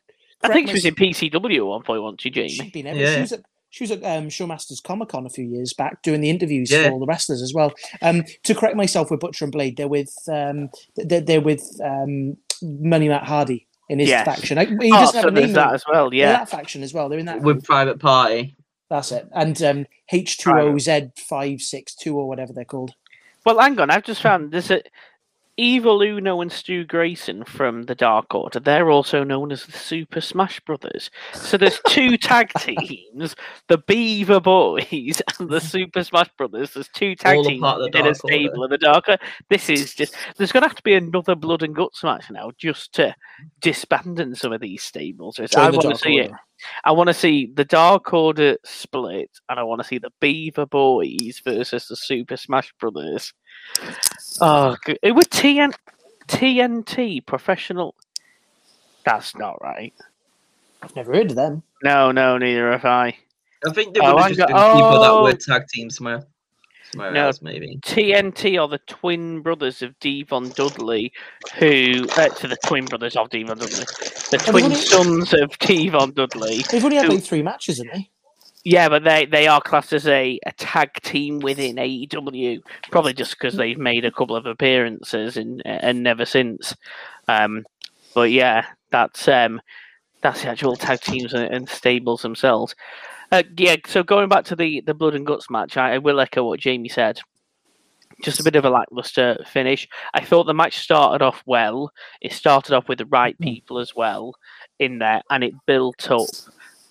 I 0.42 0.48
think 0.48 0.68
she 0.68 0.74
was 0.74 0.84
in 0.86 0.94
PCW 0.94 1.58
at 1.58 1.66
one 1.66 1.82
point, 1.82 2.02
wasn't 2.02 2.22
she, 2.22 2.30
Jamie? 2.30 2.48
She'd 2.48 2.72
been 2.72 2.86
ever. 2.86 2.98
Yeah. 2.98 3.14
She 3.16 3.20
was 3.20 3.32
at 3.32 3.40
she 3.68 3.84
was 3.84 3.90
at 3.90 4.02
um, 4.04 4.28
Showmasters 4.28 4.82
Comic 4.82 5.08
Con 5.10 5.24
a 5.26 5.30
few 5.30 5.44
years 5.46 5.72
back 5.72 6.02
doing 6.02 6.20
the 6.22 6.28
interviews 6.30 6.70
Yeah. 6.70 6.84
for 6.84 6.92
all 6.92 7.00
the 7.00 7.06
wrestlers 7.06 7.40
as 7.42 7.52
well. 7.54 7.72
Um, 8.02 8.22
to 8.44 8.54
correct 8.54 8.76
myself 8.76 9.10
with 9.10 9.20
Butcher 9.20 9.44
and 9.46 9.52
Blade, 9.52 9.76
they're 9.76 9.88
with 9.88 10.14
um, 10.28 10.70
they're, 10.96 11.20
they're 11.20 11.40
with 11.40 11.62
um, 11.84 12.36
Money 12.62 13.08
Matt 13.08 13.24
Hardy 13.24 13.66
in 13.92 13.98
his 13.98 14.08
Yes. 14.08 14.24
faction. 14.24 14.56
I, 14.58 14.64
he 14.64 14.90
doesn't 14.90 15.16
have 15.20 15.26
a 15.26 15.30
name. 15.30 15.52
that 15.52 15.74
as 15.74 15.84
well, 15.86 16.08
They're 16.10 16.18
yeah. 16.20 16.32
that 16.32 16.48
faction 16.48 16.82
as 16.82 16.94
well. 16.94 17.08
They're 17.08 17.18
in 17.18 17.26
that. 17.26 17.42
with 17.42 17.56
group. 17.56 17.64
Private 17.64 17.98
Party. 18.00 18.56
That's 18.88 19.12
it. 19.12 19.28
And 19.32 19.62
um, 19.62 19.86
H 20.10 20.38
two 20.38 20.50
O 20.50 20.78
Z 20.78 21.10
five 21.18 21.60
six 21.60 21.94
two 21.94 22.16
or 22.16 22.26
whatever 22.28 22.52
they're 22.52 22.64
called. 22.64 22.94
Well, 23.44 23.58
hang 23.58 23.78
on. 23.78 23.90
I've 23.90 24.04
just 24.04 24.22
found 24.22 24.50
there's 24.52 24.70
a 24.70 24.82
Evil 25.58 26.02
Uno 26.02 26.40
and 26.40 26.50
Stu 26.50 26.84
Grayson 26.84 27.44
from 27.44 27.82
the 27.82 27.94
Dark 27.94 28.34
Order. 28.34 28.58
They're 28.58 28.90
also 28.90 29.22
known 29.22 29.52
as 29.52 29.66
the 29.66 29.72
Super 29.72 30.20
Smash 30.22 30.60
Brothers. 30.60 31.10
So 31.34 31.58
there's 31.58 31.78
two 31.88 32.16
tag 32.18 32.50
teams: 32.58 33.36
the 33.68 33.78
Beaver 33.78 34.40
Boys 34.40 35.20
and 35.38 35.50
the 35.50 35.60
Super 35.60 36.02
Smash 36.04 36.30
Brothers. 36.38 36.72
There's 36.72 36.88
two 36.88 37.14
tag 37.14 37.36
All 37.36 37.44
teams 37.44 37.60
the 37.60 37.90
in 37.92 37.96
a 37.96 38.08
Order. 38.08 38.14
stable 38.14 38.64
of 38.64 38.70
the 38.70 38.78
Dark. 38.78 39.08
Order. 39.08 39.22
This 39.50 39.68
is 39.68 39.94
just. 39.94 40.14
There's 40.36 40.52
going 40.52 40.62
to 40.62 40.68
have 40.68 40.76
to 40.76 40.82
be 40.82 40.94
another 40.94 41.34
Blood 41.34 41.62
and 41.62 41.74
Guts 41.74 42.02
match 42.02 42.30
now, 42.30 42.50
just 42.56 42.94
to 42.94 43.14
disband 43.60 44.20
in 44.20 44.34
some 44.34 44.52
of 44.52 44.60
these 44.62 44.82
stables. 44.82 45.38
I 45.38 45.70
the 45.70 45.76
want 45.76 45.90
to 45.90 45.96
see 45.96 46.18
it. 46.18 46.32
I 46.84 46.92
want 46.92 47.08
to 47.08 47.14
see 47.14 47.50
the 47.52 47.64
Dark 47.64 48.12
Order 48.14 48.56
split, 48.64 49.30
and 49.48 49.58
I 49.58 49.62
want 49.64 49.82
to 49.82 49.86
see 49.86 49.98
the 49.98 50.12
Beaver 50.20 50.66
Boys 50.66 51.40
versus 51.44 51.88
the 51.88 51.96
Super 51.96 52.36
Smash 52.36 52.72
Brothers. 52.78 53.32
Oh, 54.40 54.76
good. 54.84 54.98
it 55.02 55.12
was 55.12 55.26
TN- 55.26 55.74
TNT 56.28 57.24
professional. 57.24 57.94
That's 59.04 59.36
not 59.36 59.60
right. 59.62 59.92
I've 60.82 60.94
never 60.96 61.12
heard 61.14 61.30
of 61.30 61.36
them. 61.36 61.62
No, 61.82 62.12
no, 62.12 62.38
neither 62.38 62.70
have 62.72 62.84
I. 62.84 63.16
I 63.66 63.72
think 63.72 63.94
they 63.94 64.00
Oh, 64.00 64.14
would 64.14 64.22
have 64.22 64.28
just 64.30 64.38
got- 64.38 64.48
been 64.48 64.56
people 64.76 65.00
that 65.00 65.10
oh. 65.10 65.22
were 65.24 65.32
tag 65.34 65.68
team 65.68 65.90
somewhere, 65.90 66.24
somewhere 66.90 67.12
No. 67.12 67.26
else, 67.26 67.40
maybe. 67.42 67.78
TNT 67.82 68.60
are 68.60 68.66
the 68.68 68.78
twin 68.88 69.40
brothers 69.42 69.82
of 69.82 69.98
Devon 70.00 70.50
Dudley, 70.50 71.12
who 71.58 72.06
uh, 72.16 72.28
to 72.28 72.48
the 72.48 72.56
twin 72.66 72.86
brothers 72.86 73.16
of 73.16 73.30
Devon 73.30 73.58
Dudley, 73.58 73.84
the 74.30 74.42
twin 74.44 74.64
only- 74.64 74.76
sons 74.76 75.32
of 75.34 75.56
Devon 75.58 76.12
Dudley. 76.12 76.64
They've 76.70 76.84
only 76.84 76.96
had 76.96 77.06
Who- 77.06 77.12
like 77.14 77.22
three 77.24 77.42
matches, 77.42 77.78
haven't 77.78 77.92
they? 77.94 78.10
Yeah, 78.64 78.88
but 78.88 79.02
they, 79.02 79.26
they 79.26 79.48
are 79.48 79.60
classed 79.60 79.92
as 79.92 80.06
a, 80.06 80.38
a 80.46 80.52
tag 80.52 80.94
team 81.02 81.40
within 81.40 81.76
AEW, 81.76 82.62
probably 82.92 83.12
just 83.12 83.32
because 83.32 83.56
they've 83.56 83.78
made 83.78 84.04
a 84.04 84.12
couple 84.12 84.36
of 84.36 84.46
appearances 84.46 85.36
and 85.36 85.60
and 85.64 86.02
never 86.02 86.24
since. 86.24 86.76
Um, 87.26 87.64
but 88.14 88.30
yeah, 88.30 88.66
that's 88.90 89.26
um, 89.26 89.60
that's 90.20 90.42
the 90.42 90.48
actual 90.48 90.76
tag 90.76 91.00
teams 91.00 91.34
and, 91.34 91.52
and 91.52 91.68
stables 91.68 92.22
themselves. 92.22 92.76
Uh, 93.32 93.42
yeah, 93.56 93.76
so 93.86 94.02
going 94.02 94.28
back 94.28 94.44
to 94.44 94.54
the, 94.54 94.82
the 94.82 94.94
blood 94.94 95.14
and 95.14 95.26
guts 95.26 95.50
match, 95.50 95.76
I, 95.76 95.94
I 95.94 95.98
will 95.98 96.20
echo 96.20 96.44
what 96.44 96.60
Jamie 96.60 96.88
said. 96.88 97.18
Just 98.22 98.38
a 98.38 98.44
bit 98.44 98.56
of 98.56 98.64
a 98.64 98.70
lackluster 98.70 99.42
finish. 99.48 99.88
I 100.14 100.22
thought 100.22 100.44
the 100.44 100.54
match 100.54 100.78
started 100.78 101.24
off 101.24 101.42
well. 101.46 101.90
It 102.20 102.32
started 102.32 102.74
off 102.74 102.88
with 102.88 102.98
the 102.98 103.06
right 103.06 103.36
people 103.40 103.78
as 103.78 103.96
well 103.96 104.34
in 104.78 104.98
there, 104.98 105.22
and 105.30 105.42
it 105.42 105.54
built 105.66 106.10
up. 106.10 106.28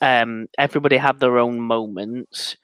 Um, 0.02 0.48
everybody 0.58 0.98
had 0.98 1.20
their 1.20 1.38
own 1.38 1.60
moments. 1.60 2.58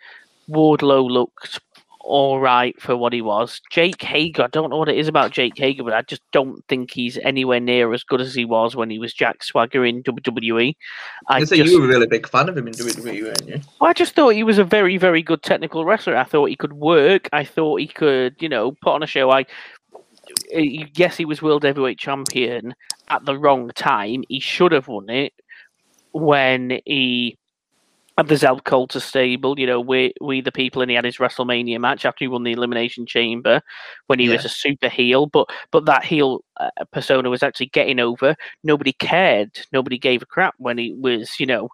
Wardlow 0.49 1.09
looked 1.09 1.59
all 2.07 2.39
right 2.39 2.79
for 2.81 2.95
what 2.95 3.11
he 3.11 3.21
was. 3.21 3.61
Jake 3.69 4.01
Hager, 4.01 4.43
I 4.43 4.47
don't 4.47 4.69
know 4.69 4.77
what 4.77 4.87
it 4.87 4.97
is 4.97 5.09
about 5.09 5.31
Jake 5.31 5.57
Hager, 5.57 5.83
but 5.83 5.93
I 5.93 6.01
just 6.03 6.21
don't 6.31 6.65
think 6.67 6.91
he's 6.91 7.17
anywhere 7.17 7.59
near 7.59 7.93
as 7.93 8.03
good 8.03 8.21
as 8.21 8.33
he 8.33 8.45
was 8.45 8.77
when 8.77 8.89
he 8.89 8.97
was 8.97 9.13
Jack 9.13 9.43
Swagger 9.43 9.85
in 9.85 10.03
WWE. 10.03 10.75
I 11.27 11.43
say 11.43 11.57
just, 11.57 11.69
you 11.69 11.81
were 11.81 11.85
a 11.85 11.89
really 11.89 12.07
big 12.07 12.27
fan 12.27 12.47
of 12.47 12.57
him 12.57 12.67
in 12.67 12.73
WWE, 12.73 13.23
weren't 13.23 13.47
you? 13.47 13.61
well, 13.81 13.89
I 13.89 13.93
just 13.93 14.15
thought 14.15 14.29
he 14.29 14.43
was 14.43 14.57
a 14.57 14.63
very, 14.63 14.97
very 14.97 15.21
good 15.21 15.43
technical 15.43 15.83
wrestler. 15.83 16.15
I 16.15 16.23
thought 16.23 16.49
he 16.49 16.55
could 16.55 16.73
work. 16.73 17.27
I 17.33 17.43
thought 17.43 17.81
he 17.81 17.87
could, 17.87 18.35
you 18.39 18.47
know, 18.47 18.71
put 18.81 18.93
on 18.93 19.03
a 19.03 19.07
show. 19.07 19.29
I 19.29 19.41
eh, 20.53 20.85
yes, 20.95 21.17
he 21.17 21.25
was 21.25 21.41
world 21.41 21.63
heavyweight 21.63 21.99
champion 21.99 22.73
at 23.09 23.25
the 23.25 23.37
wrong 23.37 23.69
time. 23.75 24.23
He 24.29 24.39
should 24.39 24.71
have 24.71 24.87
won 24.87 25.09
it 25.09 25.33
when 26.13 26.79
he 26.85 27.37
had 28.17 28.27
the 28.27 28.37
Zeb 28.37 28.63
Colter 28.63 28.99
stable. 28.99 29.59
You 29.59 29.67
know, 29.67 29.79
we 29.79 30.13
we 30.21 30.41
the 30.41 30.51
people, 30.51 30.81
and 30.81 30.89
he 30.89 30.95
had 30.95 31.05
his 31.05 31.17
WrestleMania 31.17 31.79
match 31.79 32.05
after 32.05 32.25
he 32.25 32.27
won 32.27 32.43
the 32.43 32.51
Elimination 32.51 33.05
Chamber 33.05 33.61
when 34.07 34.19
he 34.19 34.29
was 34.29 34.45
a 34.45 34.49
super 34.49 34.89
heel. 34.89 35.27
But 35.27 35.49
but 35.71 35.85
that 35.85 36.03
heel 36.03 36.41
uh, 36.59 36.69
persona 36.91 37.29
was 37.29 37.43
actually 37.43 37.67
getting 37.67 37.99
over. 37.99 38.35
Nobody 38.63 38.93
cared. 38.93 39.59
Nobody 39.71 39.97
gave 39.97 40.21
a 40.21 40.25
crap 40.25 40.55
when 40.57 40.77
he 40.77 40.93
was, 40.93 41.39
you 41.39 41.45
know 41.45 41.69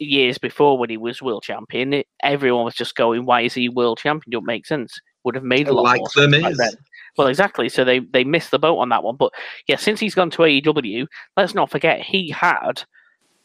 years 0.00 0.38
before 0.38 0.78
when 0.78 0.90
he 0.90 0.96
was 0.96 1.22
world 1.22 1.42
champion, 1.42 1.92
it, 1.92 2.06
everyone 2.22 2.64
was 2.64 2.74
just 2.74 2.96
going, 2.96 3.24
"Why 3.26 3.42
is 3.42 3.54
he 3.54 3.68
world 3.68 3.98
champion?" 3.98 4.30
Don't 4.30 4.46
make 4.46 4.66
sense. 4.66 4.98
Would 5.24 5.34
have 5.34 5.44
made 5.44 5.68
a 5.68 5.72
lot 5.72 5.82
Like 5.82 5.98
more 6.00 6.08
them 6.14 6.32
sense 6.32 6.52
is. 6.52 6.58
then. 6.58 6.72
Well, 7.16 7.28
exactly. 7.28 7.68
So 7.68 7.84
they 7.84 8.00
they 8.00 8.24
missed 8.24 8.50
the 8.50 8.58
boat 8.58 8.78
on 8.78 8.88
that 8.88 9.04
one. 9.04 9.16
But 9.16 9.32
yeah, 9.66 9.76
since 9.76 10.00
he's 10.00 10.14
gone 10.14 10.30
to 10.30 10.42
AEW, 10.42 11.06
let's 11.36 11.54
not 11.54 11.70
forget 11.70 12.00
he 12.00 12.30
had 12.30 12.82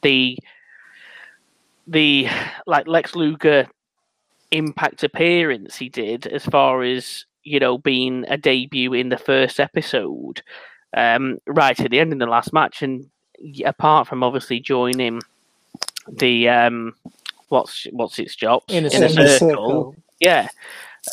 the 0.02 0.38
the 1.88 2.28
like 2.66 2.88
Lex 2.88 3.16
Luger 3.16 3.68
impact 4.52 5.04
appearance 5.04 5.75
he 5.75 5.90
did 5.90 6.28
as 6.28 6.46
far 6.46 6.84
as 6.84 7.25
you 7.44 7.60
know 7.60 7.78
being 7.78 8.25
a 8.30 8.38
debut 8.38 8.94
in 8.94 9.10
the 9.10 9.18
first 9.18 9.60
episode 9.60 10.42
um 10.96 11.38
right 11.48 11.80
at 11.80 11.92
the 11.92 12.00
end 12.00 12.12
in 12.12 12.20
the 12.20 12.25
last 12.25 12.54
match. 12.54 12.82
And 12.82 13.10
apart 13.66 14.08
from 14.08 14.24
obviously 14.24 14.60
joining 14.60 15.22
the 16.08 16.50
um 16.50 16.96
what's 17.50 17.86
what's 17.92 18.20
its 18.20 18.36
job? 18.36 18.64
In 18.70 18.86
a 18.86 18.90
in 18.90 19.04
a 19.04 19.10
circle. 19.10 19.38
circle. 19.40 19.96
Yeah 20.20 20.50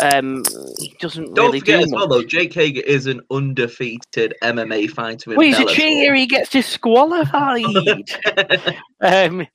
um 0.01 0.43
he 0.79 0.95
doesn't 1.01 1.35
Don't 1.35 1.47
really 1.47 1.61
forget 1.61 1.81
do 1.81 1.85
as 1.85 1.93
well, 1.93 2.09
much. 2.09 2.09
though, 2.09 2.23
Jake 2.25 2.53
Hager 2.55 2.81
is 2.83 3.07
an 3.07 3.21
undefeated 3.31 4.35
MMA 4.43 4.89
fighter. 4.91 5.33
in 5.33 5.37
Well, 5.37 5.47
he's 5.47 5.59
a 5.59 5.65
Bellator. 5.65 5.75
cheater. 5.75 6.15
He 6.15 6.27
gets 6.27 6.51
disqualified. 6.51 8.11
um, 9.01 9.47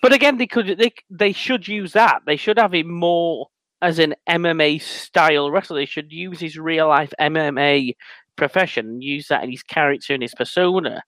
but 0.00 0.12
again, 0.12 0.38
they 0.38 0.46
could 0.46 0.78
they 0.78 0.92
they 1.10 1.32
should 1.32 1.68
use 1.68 1.92
that. 1.92 2.22
They 2.26 2.36
should 2.36 2.58
have 2.58 2.74
him 2.74 2.90
more 2.92 3.48
as 3.82 3.98
an 3.98 4.14
MMA 4.28 4.80
style 4.80 5.50
wrestler. 5.50 5.76
They 5.78 5.86
should 5.86 6.12
use 6.12 6.40
his 6.40 6.56
real 6.58 6.88
life 6.88 7.12
MMA 7.20 7.94
profession, 8.36 9.02
use 9.02 9.28
that 9.28 9.44
in 9.44 9.50
his 9.50 9.62
character 9.62 10.14
and 10.14 10.22
his 10.22 10.34
persona 10.34 11.02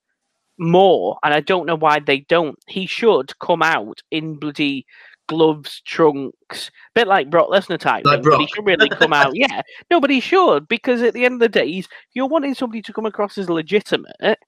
more. 0.57 1.17
And 1.23 1.33
I 1.33 1.39
don't 1.41 1.65
know 1.65 1.75
why 1.75 1.99
they 1.99 2.19
don't. 2.19 2.57
He 2.67 2.85
should 2.85 3.37
come 3.39 3.61
out 3.63 4.01
in 4.11 4.35
bloody 4.35 4.85
gloves, 5.27 5.81
trunks, 5.85 6.67
a 6.69 6.71
bit 6.95 7.07
like 7.07 7.29
Brock 7.29 7.49
Lesnar 7.49 7.79
type. 7.79 8.05
Like 8.05 8.23
but 8.23 8.39
he 8.39 8.47
should 8.47 8.65
really 8.65 8.89
come 8.89 9.13
out. 9.13 9.33
Yeah, 9.35 9.61
no, 9.89 9.99
but 9.99 10.09
he 10.09 10.19
should 10.19 10.67
because 10.67 11.01
at 11.01 11.13
the 11.13 11.25
end 11.25 11.35
of 11.35 11.39
the 11.39 11.49
day, 11.49 11.71
he's, 11.71 11.85
if 11.85 11.91
you're 12.13 12.27
wanting 12.27 12.53
somebody 12.53 12.81
to 12.83 12.93
come 12.93 13.05
across 13.05 13.37
as 13.37 13.49
legitimate, 13.49 14.39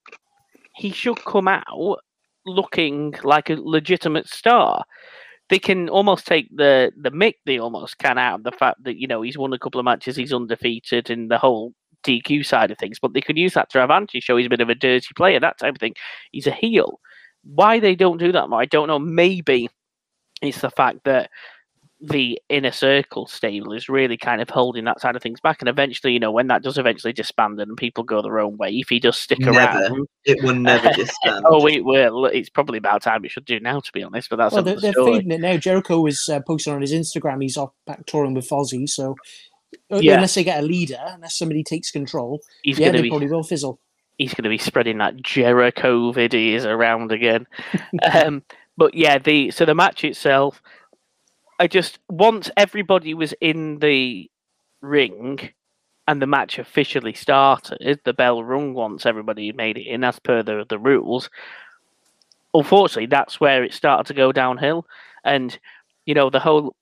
he 0.76 0.92
should 0.92 1.24
come 1.26 1.48
out 1.48 2.00
looking 2.46 3.14
like 3.24 3.50
a 3.50 3.56
legitimate 3.56 4.28
star. 4.28 4.84
They 5.50 5.60
can 5.60 5.90
almost 5.90 6.28
take 6.28 6.50
the 6.56 6.92
the 6.98 7.12
mick 7.12 7.36
they 7.46 7.58
almost 7.58 7.98
can 7.98 8.18
out 8.18 8.40
of 8.40 8.44
the 8.44 8.52
fact 8.52 8.84
that 8.84 8.98
you 8.98 9.08
know 9.08 9.22
he's 9.22 9.38
won 9.38 9.54
a 9.54 9.60
couple 9.60 9.80
of 9.80 9.86
matches, 9.86 10.16
he's 10.16 10.34
undefeated, 10.34 11.10
and 11.10 11.32
the 11.32 11.38
whole 11.38 11.74
DQ 12.04 12.46
side 12.46 12.72
of 12.72 12.78
things. 12.78 13.00
But 13.00 13.14
they 13.14 13.22
could 13.22 13.38
use 13.38 13.54
that 13.54 13.70
to 13.72 13.82
advantage, 13.82 14.24
show 14.24 14.38
he's 14.38 14.48
a 14.48 14.50
bit 14.50 14.62
of 14.62 14.70
a 14.70 14.76
dirty 14.76 15.14
player, 15.16 15.40
that 15.40 15.60
type 15.60 15.76
of 15.76 15.80
thing. 15.80 15.96
He's 16.32 16.48
a 16.48 16.52
heel. 16.52 17.00
Why 17.44 17.80
they 17.80 17.96
don't 17.96 18.18
do 18.18 18.32
that 18.34 18.50
more, 18.50 18.62
I 18.62 18.66
don't 18.66 18.88
know. 18.88 19.00
Maybe 19.00 19.70
it's 20.42 20.62
the 20.62 20.70
fact 20.72 21.00
that 21.06 21.30
the 22.00 22.40
inner 22.50 22.72
circle 22.72 23.26
stable 23.26 23.74
is 23.74 23.90
really 23.90 24.18
kind 24.18 24.40
of 24.40 24.50
holding 24.52 24.86
that 24.86 25.02
side 25.02 25.16
of 25.16 25.22
things 25.24 25.40
back. 25.40 25.62
And 25.62 25.68
eventually, 25.70 26.14
you 26.14 26.20
know, 26.20 26.32
when 26.32 26.46
that 26.48 26.62
does 26.62 26.78
eventually 26.78 27.12
disband 27.12 27.60
and 27.60 27.76
people 27.76 28.04
go 28.04 28.22
their 28.22 28.40
own 28.40 28.56
way, 28.58 28.70
if 28.70 28.90
he 28.90 29.00
does 29.00 29.18
stick 29.18 29.40
Never. 29.40 29.58
around, 29.58 30.08
It 30.24 30.44
will 30.44 30.54
never 30.54 30.90
disband. 30.94 31.44
oh, 31.50 31.66
it 31.68 31.84
will. 31.84 32.26
It's 32.28 32.50
probably 32.50 32.78
about 32.78 33.02
time 33.02 33.26
it 33.26 33.32
should 33.32 33.46
do 33.46 33.60
now, 33.60 33.80
to 33.80 33.92
be 33.92 34.04
honest. 34.04 34.30
But 34.30 34.36
that's 34.36 34.54
Well, 34.54 34.62
they're, 34.64 34.80
they're 34.80 34.94
feeding 34.94 35.32
it 35.32 35.42
now. 35.42 35.58
Jericho 35.58 36.06
is 36.06 36.30
uh, 36.32 36.40
posting 36.42 36.74
on 36.74 36.82
his 36.82 36.94
Instagram. 36.94 37.42
He's 37.42 37.58
off 37.58 37.72
back 37.88 38.06
touring 38.06 38.36
with 38.36 38.48
Fozzy. 38.48 38.88
So 38.88 39.16
uh, 39.92 39.98
Yeah. 39.98 40.16
unless 40.16 40.36
they 40.36 40.44
get 40.44 40.60
a 40.64 40.68
leader, 40.68 41.00
unless 41.08 41.36
somebody 41.36 41.64
takes 41.64 41.90
control, 41.90 42.42
He's 42.62 42.78
yeah, 42.78 42.88
going 42.88 42.94
to 42.94 42.98
they 43.00 43.04
be 43.04 43.10
probably 43.10 43.28
will 43.28 43.44
fizzle. 43.44 43.80
he's 44.20 44.36
going 44.36 44.44
to 44.44 44.50
be 44.50 44.58
spreading 44.60 45.00
that 45.00 45.18
Jericho 45.18 46.14
videos 46.14 46.64
around 46.66 47.12
again. 47.12 47.48
um, 48.14 48.44
but 48.78 48.94
yeah, 48.94 49.18
the 49.18 49.52
so 49.52 49.66
the 49.66 49.76
match 49.76 50.04
itself, 50.04 50.62
I 51.60 51.68
just 51.68 52.00
once 52.10 52.52
everybody 52.56 53.14
was 53.14 53.34
in 53.42 53.80
the 53.80 54.30
ring 54.82 55.50
and 56.08 56.22
the 56.22 56.28
match 56.28 56.60
officially 56.60 57.14
started, 57.14 58.00
the 58.06 58.14
bell 58.14 58.44
rung 58.44 58.74
once 58.74 59.06
everybody 59.06 59.52
made 59.52 59.78
it 59.78 59.88
in 59.88 60.04
as 60.04 60.20
per 60.20 60.44
the 60.44 60.66
the 60.70 60.80
rules. 60.80 61.30
Unfortunately, 62.54 63.08
that's 63.08 63.40
where 63.40 63.64
it 63.64 63.74
started 63.74 64.06
to 64.08 64.14
go 64.14 64.32
downhill, 64.32 64.86
and 65.26 65.58
you 66.06 66.14
know 66.14 66.30
the 66.30 66.40
whole 66.40 66.76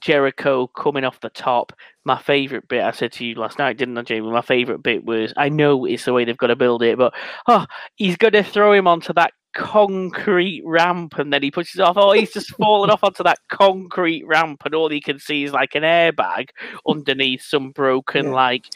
Jericho 0.00 0.68
coming 0.68 1.04
off 1.04 1.20
the 1.20 1.30
top. 1.30 1.72
My 2.04 2.18
favorite 2.18 2.68
bit, 2.68 2.82
I 2.82 2.92
said 2.92 3.12
to 3.12 3.24
you 3.24 3.34
last 3.34 3.58
night, 3.58 3.76
didn't 3.76 3.98
I, 3.98 4.02
Jamie? 4.02 4.30
My 4.30 4.42
favorite 4.42 4.82
bit 4.82 5.04
was 5.04 5.32
I 5.36 5.48
know 5.48 5.84
it's 5.84 6.04
the 6.04 6.12
way 6.12 6.24
they've 6.24 6.36
got 6.36 6.48
to 6.48 6.56
build 6.56 6.82
it, 6.82 6.98
but 6.98 7.14
oh, 7.48 7.66
he's 7.96 8.16
going 8.16 8.32
to 8.34 8.42
throw 8.42 8.72
him 8.72 8.86
onto 8.86 9.12
that 9.14 9.32
concrete 9.54 10.62
ramp 10.64 11.18
and 11.18 11.32
then 11.32 11.42
he 11.42 11.50
pushes 11.50 11.80
off. 11.80 11.96
Oh, 11.96 12.12
he's 12.12 12.32
just 12.32 12.50
fallen 12.56 12.90
off 12.90 13.02
onto 13.04 13.22
that 13.24 13.38
concrete 13.48 14.24
ramp, 14.26 14.62
and 14.64 14.74
all 14.74 14.88
he 14.88 15.00
can 15.00 15.18
see 15.18 15.44
is 15.44 15.52
like 15.52 15.74
an 15.74 15.82
airbag 15.82 16.50
underneath 16.86 17.42
some 17.42 17.70
broken, 17.70 18.26
Yeah. 18.26 18.32
like 18.32 18.66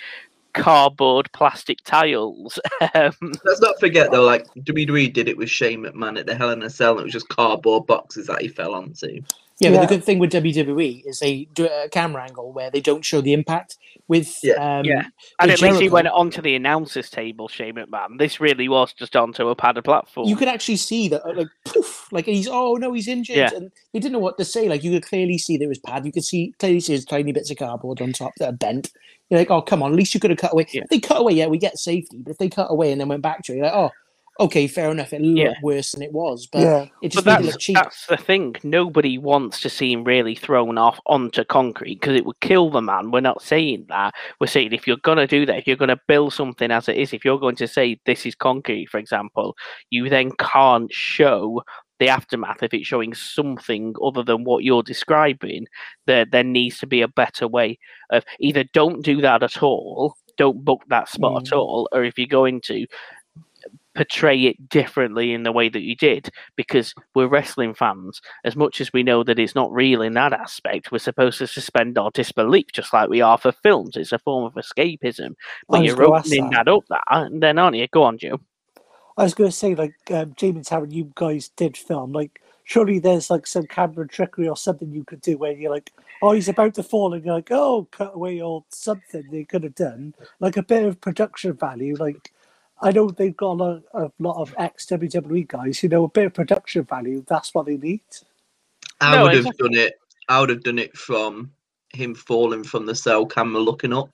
cardboard 0.55 1.31
plastic 1.33 1.79
tiles. 1.85 2.59
um, 2.95 3.13
Let's 3.45 3.61
not 3.61 3.79
forget 3.81 4.11
though, 4.11 4.25
like 4.25 4.47
WWE 4.59 5.13
did 5.13 5.29
it 5.29 5.37
with 5.37 5.49
Shane 5.49 5.83
McMahon 5.85 6.19
at 6.19 6.27
the 6.27 6.35
Hell 6.35 6.51
in 6.51 6.63
a 6.63 6.71
Cell. 6.71 6.93
And 6.93 7.01
it 7.01 7.05
was 7.05 7.13
just 7.13 7.29
cardboard 7.29 7.87
boxes 7.87 8.27
that 8.27 8.43
he 8.43 8.49
fell 8.49 8.75
onto. 8.75 9.23
Yeah, 9.63 9.71
but 9.71 9.81
the 9.83 9.95
good 9.97 10.05
thing 10.05 10.19
with 10.19 10.33
WWE 10.33 11.03
is 11.07 11.21
they 11.21 11.47
do 11.53 11.67
a 11.67 11.89
camera 11.89 12.25
angle 12.25 12.53
where 12.53 12.71
they 12.71 12.81
don't 12.81 13.05
show 13.05 13.21
the 13.21 13.33
impact. 13.33 13.77
With 14.09 14.39
Yeah. 14.43 14.55
um, 14.55 14.85
Yeah. 14.85 15.05
and 15.39 15.51
with 15.51 15.53
at 15.53 15.63
least 15.63 15.63
he 15.63 15.69
Jericho, 15.89 15.95
went 15.95 16.09
onto 16.09 16.43
the 16.43 16.55
announcers 16.55 17.09
table, 17.09 17.49
Shane 17.49 17.75
McMahon. 17.77 18.19
This 18.19 18.41
really 18.41 18.69
was 18.69 18.93
just 18.93 19.15
onto 19.17 19.49
a 19.49 19.55
padded 19.55 19.85
platform. 19.85 20.29
you 20.29 20.37
could 20.37 20.49
actually 20.49 20.77
see 20.77 21.09
that, 21.09 21.23
like 21.37 21.49
poof, 21.65 22.09
like 22.13 22.27
he's 22.27 22.49
oh 22.49 22.75
no, 22.75 22.93
he's 22.93 23.09
injured, 23.09 23.37
Yeah. 23.37 23.51
and 23.55 23.71
they 23.93 24.01
didn't 24.01 24.13
know 24.13 24.19
what 24.19 24.37
to 24.39 24.45
say. 24.45 24.69
Like 24.69 24.83
you 24.83 24.91
could 24.91 25.05
clearly 25.05 25.39
see 25.39 25.57
there 25.57 25.69
was 25.69 25.79
pad. 25.79 26.05
You 26.05 26.13
could 26.13 26.25
see 26.25 26.53
clearly 26.59 26.81
see 26.81 26.93
his 26.95 27.05
tiny 27.05 27.33
bits 27.33 27.51
of 27.51 27.57
cardboard 27.59 28.03
on 28.03 28.13
top 28.13 28.33
that 28.39 28.49
are 28.49 28.53
bent. 28.57 28.91
You're 29.31 29.39
like, 29.41 29.51
oh 29.51 29.63
come 29.63 29.83
on, 29.83 29.93
at 29.93 29.97
least 29.97 30.13
you 30.15 30.21
could 30.21 30.31
have 30.31 30.39
cut 30.39 30.53
away. 30.53 30.67
Yeah. 30.73 30.83
If 30.83 30.89
they 30.91 30.99
cut 31.01 31.21
away, 31.21 31.33
yeah, 31.35 31.47
we 31.47 31.57
get 31.59 31.79
safety. 31.79 32.19
But 32.23 32.33
if 32.33 32.39
they 32.39 32.49
cut 32.51 32.71
away 32.71 32.93
and 32.93 33.01
then 33.01 33.09
went 33.09 33.23
back 33.23 33.43
to 33.45 33.53
it, 33.53 33.57
you're 33.57 33.65
like, 33.67 33.75
oh, 33.75 33.91
okay, 34.43 34.67
fair 34.67 34.91
enough. 34.91 35.13
It 35.13 35.23
looked 35.23 35.39
Yeah. 35.39 35.55
worse 35.63 35.93
than 35.93 36.03
it 36.03 36.13
was, 36.13 36.47
but 36.47 36.61
Yeah. 36.61 36.87
it 37.01 37.13
just 37.13 37.25
but 37.25 37.31
made 37.31 37.33
it 37.33 37.43
that's, 37.45 37.55
look 37.55 37.61
cheap. 37.61 37.75
that's 37.77 38.07
the 38.07 38.17
thing. 38.17 38.57
Nobody 38.63 39.19
wants 39.19 39.61
to 39.61 39.69
see 39.69 39.93
him 39.93 40.05
really 40.05 40.35
thrown 40.35 40.79
off 40.79 41.01
onto 41.07 41.45
concrete 41.45 42.01
because 42.01 42.17
it 42.17 42.27
would 42.27 42.41
kill 42.41 42.71
the 42.71 42.83
man. 42.83 43.11
We're 43.11 43.21
not 43.21 43.43
saying 43.43 43.87
that. 43.89 44.15
We're 44.41 44.47
saying 44.47 44.73
if 44.73 44.87
you're 44.87 44.97
going 44.99 45.19
to 45.19 45.27
do 45.27 45.47
that, 45.47 45.59
if 45.59 45.67
you're 45.67 45.77
going 45.77 45.89
to 45.89 46.01
build 46.09 46.33
something 46.33 46.71
as 46.71 46.89
it 46.89 46.97
is, 46.97 47.13
if 47.13 47.25
you're 47.25 47.39
going 47.39 47.57
to 47.57 47.69
say 47.69 48.01
this 48.05 48.27
is 48.27 48.35
concrete, 48.35 48.87
for 48.87 48.99
example, 48.99 49.57
you 49.91 50.09
then 50.09 50.33
can't 50.39 50.93
show 50.93 51.63
the 51.99 52.09
aftermath 52.09 52.65
if 52.65 52.75
it's 52.75 52.87
showing 52.87 53.15
something 53.15 53.95
other 54.03 54.25
than 54.25 54.43
what 54.43 54.65
you're 54.65 54.83
describing. 54.83 55.67
There, 56.07 56.25
there 56.25 56.43
needs 56.43 56.79
to 56.79 56.87
be 56.87 57.01
a 57.01 57.07
better 57.09 57.47
way 57.47 57.79
of 58.11 58.25
either 58.41 58.65
don't 58.73 59.05
do 59.05 59.21
that 59.21 59.45
at 59.45 59.63
all, 59.63 60.17
don't 60.37 60.65
book 60.65 60.83
that 60.89 61.09
spot 61.09 61.47
at 61.47 61.53
mm. 61.53 61.59
all, 61.59 61.89
or 61.93 62.03
if 62.03 62.19
you're 62.19 62.27
going 62.27 62.61
to 62.63 62.87
portray 63.95 64.45
it 64.45 64.69
differently 64.69 65.33
in 65.33 65.43
the 65.43 65.53
way 65.53 65.69
that 65.69 65.83
you 65.83 65.95
did 65.95 66.31
because 66.57 66.95
we're 67.15 67.27
wrestling 67.27 67.75
fans 67.75 68.21
as 68.45 68.57
much 68.57 68.81
as 68.81 68.93
we 68.93 69.03
know 69.03 69.23
that 69.23 69.39
it's 69.39 69.55
not 69.55 69.73
real 69.73 70.03
in 70.03 70.15
that 70.15 70.33
aspect 70.33 70.91
we're 70.91 70.99
supposed 70.99 71.39
to 71.39 71.47
suspend 71.47 71.99
our 71.99 72.11
disbelief 72.13 72.67
just 72.73 72.93
like 72.93 73.09
we 73.09 73.21
are 73.21 73.39
for 73.39 73.53
films 73.53 73.97
it's 73.97 74.13
a 74.13 74.19
form 74.19 74.45
of 74.45 74.55
escapism 74.55 75.35
but 75.69 75.83
you're 75.83 76.03
opening 76.03 76.51
that. 76.51 76.65
that 76.65 76.73
up 76.73 76.85
that 76.89 77.05
and 77.11 77.43
then 77.43 77.59
aren't 77.59 77.77
you 77.77 77.87
go 77.89 78.03
on 78.03 78.19
joe 78.19 78.41
I 79.17 79.25
was 79.25 79.35
going 79.35 79.51
to 79.51 79.57
say, 79.57 79.75
like, 79.75 79.95
um, 80.11 80.33
Jamie 80.37 80.59
and 80.59 80.67
Taryn, 80.67 80.93
you 80.93 81.13
guys 81.15 81.51
did 81.51 81.77
film. 81.77 82.13
Like, 82.13 82.41
surely 82.65 82.99
there's 82.99 83.31
like 83.31 83.47
some 83.47 83.67
camera 83.67 84.07
trickery 84.09 84.49
or 84.49 84.57
something 84.57 84.91
you 84.91 85.05
could 85.05 85.21
do 85.21 85.37
where 85.37 85.53
you're 85.53 85.71
like, 85.71 85.93
oh, 86.23 86.33
he's 86.33 86.49
about 86.49 86.75
to 86.75 86.83
fall, 86.83 87.13
and 87.13 87.25
you're 87.25 87.35
like, 87.35 87.51
oh, 87.51 87.89
cut 87.91 88.15
away 88.15 88.41
or 88.41 88.65
something 88.71 89.25
they 89.31 89.45
could 89.45 89.65
have 89.65 89.75
done. 89.75 90.15
Like 90.41 90.57
a 90.57 90.63
bit 90.63 90.85
of 90.85 91.01
production 91.01 91.53
value. 91.55 91.97
Like, 91.97 92.33
I 92.83 92.91
know 92.91 93.09
they've 93.11 93.37
got 93.37 93.53
a 93.53 93.59
lot, 93.63 93.83
a 93.95 94.11
lot 94.19 94.41
of 94.41 94.55
ex 94.59 94.87
WWE 94.87 95.47
guys, 95.49 95.83
you 95.83 95.89
know, 95.89 96.05
a 96.05 96.09
bit 96.09 96.27
of 96.27 96.35
production 96.35 96.85
value. 96.85 97.25
That's 97.29 97.55
what 97.55 97.67
they 97.67 97.77
need. 97.77 98.03
I 99.01 99.17
No, 99.17 99.23
would 99.25 99.35
have 99.35 99.47
exactly. 99.47 99.69
done 99.69 99.79
it. 99.79 99.95
I 100.29 100.41
would 100.41 100.51
have 100.51 100.63
done 100.63 100.79
it 100.79 100.97
from 100.97 101.53
him 101.95 102.15
falling 102.15 102.65
from 102.65 102.87
the 102.87 102.95
cell 102.95 103.25
camera, 103.27 103.61
looking 103.61 103.93
up. 103.93 104.09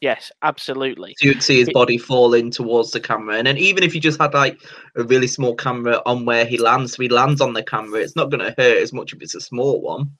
yes 0.00 0.32
absolutely 0.42 1.14
So 1.18 1.28
you'd 1.28 1.42
see 1.44 1.58
his 1.60 1.68
It- 1.68 1.74
body 1.74 1.96
falling 1.96 2.50
towards 2.50 2.90
the 2.90 2.98
camera, 3.00 3.36
and 3.36 3.46
then 3.46 3.56
even 3.58 3.82
if 3.84 3.94
you 3.94 4.00
just 4.00 4.20
had 4.20 4.34
like 4.34 4.58
a 4.96 5.04
really 5.04 5.28
small 5.28 5.54
camera 5.54 6.02
on 6.06 6.24
where 6.24 6.44
he 6.44 6.58
lands, 6.58 6.94
so 6.96 7.02
he 7.02 7.08
lands 7.08 7.40
on 7.40 7.52
the 7.52 7.62
camera, 7.62 8.00
it's 8.00 8.16
not 8.16 8.30
going 8.30 8.40
to 8.44 8.54
hurt 8.58 8.78
as 8.78 8.92
much 8.92 9.12
if 9.12 9.22
it's 9.22 9.34
a 9.36 9.40
small 9.40 9.80
one. 9.80 10.10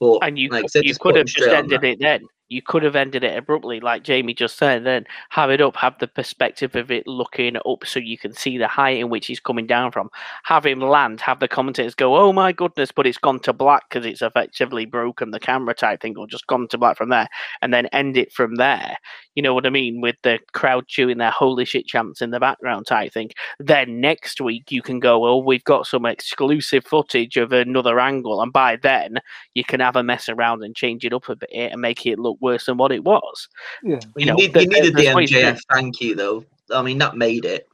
But 0.00 0.18
and 0.22 0.38
you 0.38 0.48
like 0.50 0.58
I 0.58 0.62
cou- 0.62 0.68
said, 0.68 0.84
you 0.84 0.94
could 0.96 1.16
have 1.16 1.26
just 1.26 1.48
ended 1.48 1.84
it 1.84 1.98
then. 2.00 2.22
You 2.50 2.62
could 2.62 2.82
have 2.82 2.96
ended 2.96 3.24
it 3.24 3.36
abruptly, 3.36 3.78
like 3.80 4.04
Jamie 4.04 4.32
just 4.32 4.56
said. 4.56 4.84
Then 4.84 5.04
have 5.28 5.50
it 5.50 5.60
up, 5.60 5.76
have 5.76 5.98
the 5.98 6.08
perspective 6.08 6.76
of 6.76 6.90
it 6.90 7.06
looking 7.06 7.56
up, 7.56 7.84
so 7.84 8.00
you 8.00 8.16
can 8.16 8.32
see 8.32 8.56
the 8.56 8.66
height 8.68 8.98
in 8.98 9.10
which 9.10 9.26
he's 9.26 9.40
coming 9.40 9.66
down 9.66 9.92
from. 9.92 10.08
Have 10.44 10.64
him 10.64 10.80
land, 10.80 11.20
have 11.20 11.40
the 11.40 11.48
commentators 11.48 11.94
go, 11.94 12.16
"Oh 12.16 12.32
my 12.32 12.52
goodness!" 12.52 12.90
But 12.90 13.06
it's 13.06 13.18
gone 13.18 13.40
to 13.40 13.52
black 13.52 13.90
because 13.90 14.06
it's 14.06 14.22
effectively 14.22 14.86
broken 14.86 15.30
the 15.30 15.40
camera 15.40 15.74
type 15.74 16.00
thing, 16.00 16.16
or 16.16 16.26
just 16.26 16.46
gone 16.46 16.68
to 16.68 16.78
black 16.78 16.96
from 16.96 17.10
there, 17.10 17.28
and 17.60 17.72
then 17.72 17.86
end 17.86 18.16
it 18.16 18.32
from 18.32 18.54
there. 18.54 18.96
You 19.34 19.42
know 19.42 19.52
what 19.52 19.66
I 19.66 19.70
mean? 19.70 20.00
With 20.00 20.16
the 20.22 20.38
crowd 20.52 20.88
chewing 20.88 21.18
their 21.18 21.30
holy 21.30 21.66
shit 21.66 21.86
chants 21.86 22.22
in 22.22 22.30
the 22.30 22.40
background 22.40 22.86
type 22.86 23.12
thing. 23.12 23.30
Then 23.58 24.00
next 24.00 24.40
week 24.40 24.72
you 24.72 24.80
can 24.80 25.00
go, 25.00 25.26
"Oh, 25.26 25.36
we've 25.36 25.64
got 25.64 25.86
some 25.86 26.06
exclusive 26.06 26.84
footage 26.86 27.36
of 27.36 27.52
another 27.52 28.00
angle," 28.00 28.40
and 28.40 28.52
by 28.52 28.76
then 28.76 29.18
you 29.54 29.64
can 29.64 29.80
have 29.80 29.96
a 29.96 30.02
mess 30.02 30.30
around 30.30 30.62
and 30.64 30.74
change 30.74 31.04
it 31.04 31.12
up 31.12 31.28
a 31.28 31.36
bit 31.36 31.50
and 31.52 31.80
make 31.82 32.06
it 32.06 32.18
look 32.18 32.37
worse 32.40 32.66
than 32.66 32.76
what 32.76 32.92
it 32.92 33.04
was. 33.04 33.48
Yeah. 33.82 33.94
Well, 33.94 34.00
you 34.00 34.10
you, 34.16 34.26
know, 34.26 34.34
need, 34.34 34.52
there- 34.52 34.62
you 34.62 34.68
needed 34.68 34.94
the 34.96 35.02
there's 35.04 35.14
ways 35.14 35.30
MJF 35.30 35.60
thank 35.72 36.00
you 36.00 36.14
though. 36.14 36.44
I 36.72 36.82
mean, 36.82 36.98
that 36.98 37.16
made 37.16 37.44
it 37.44 37.66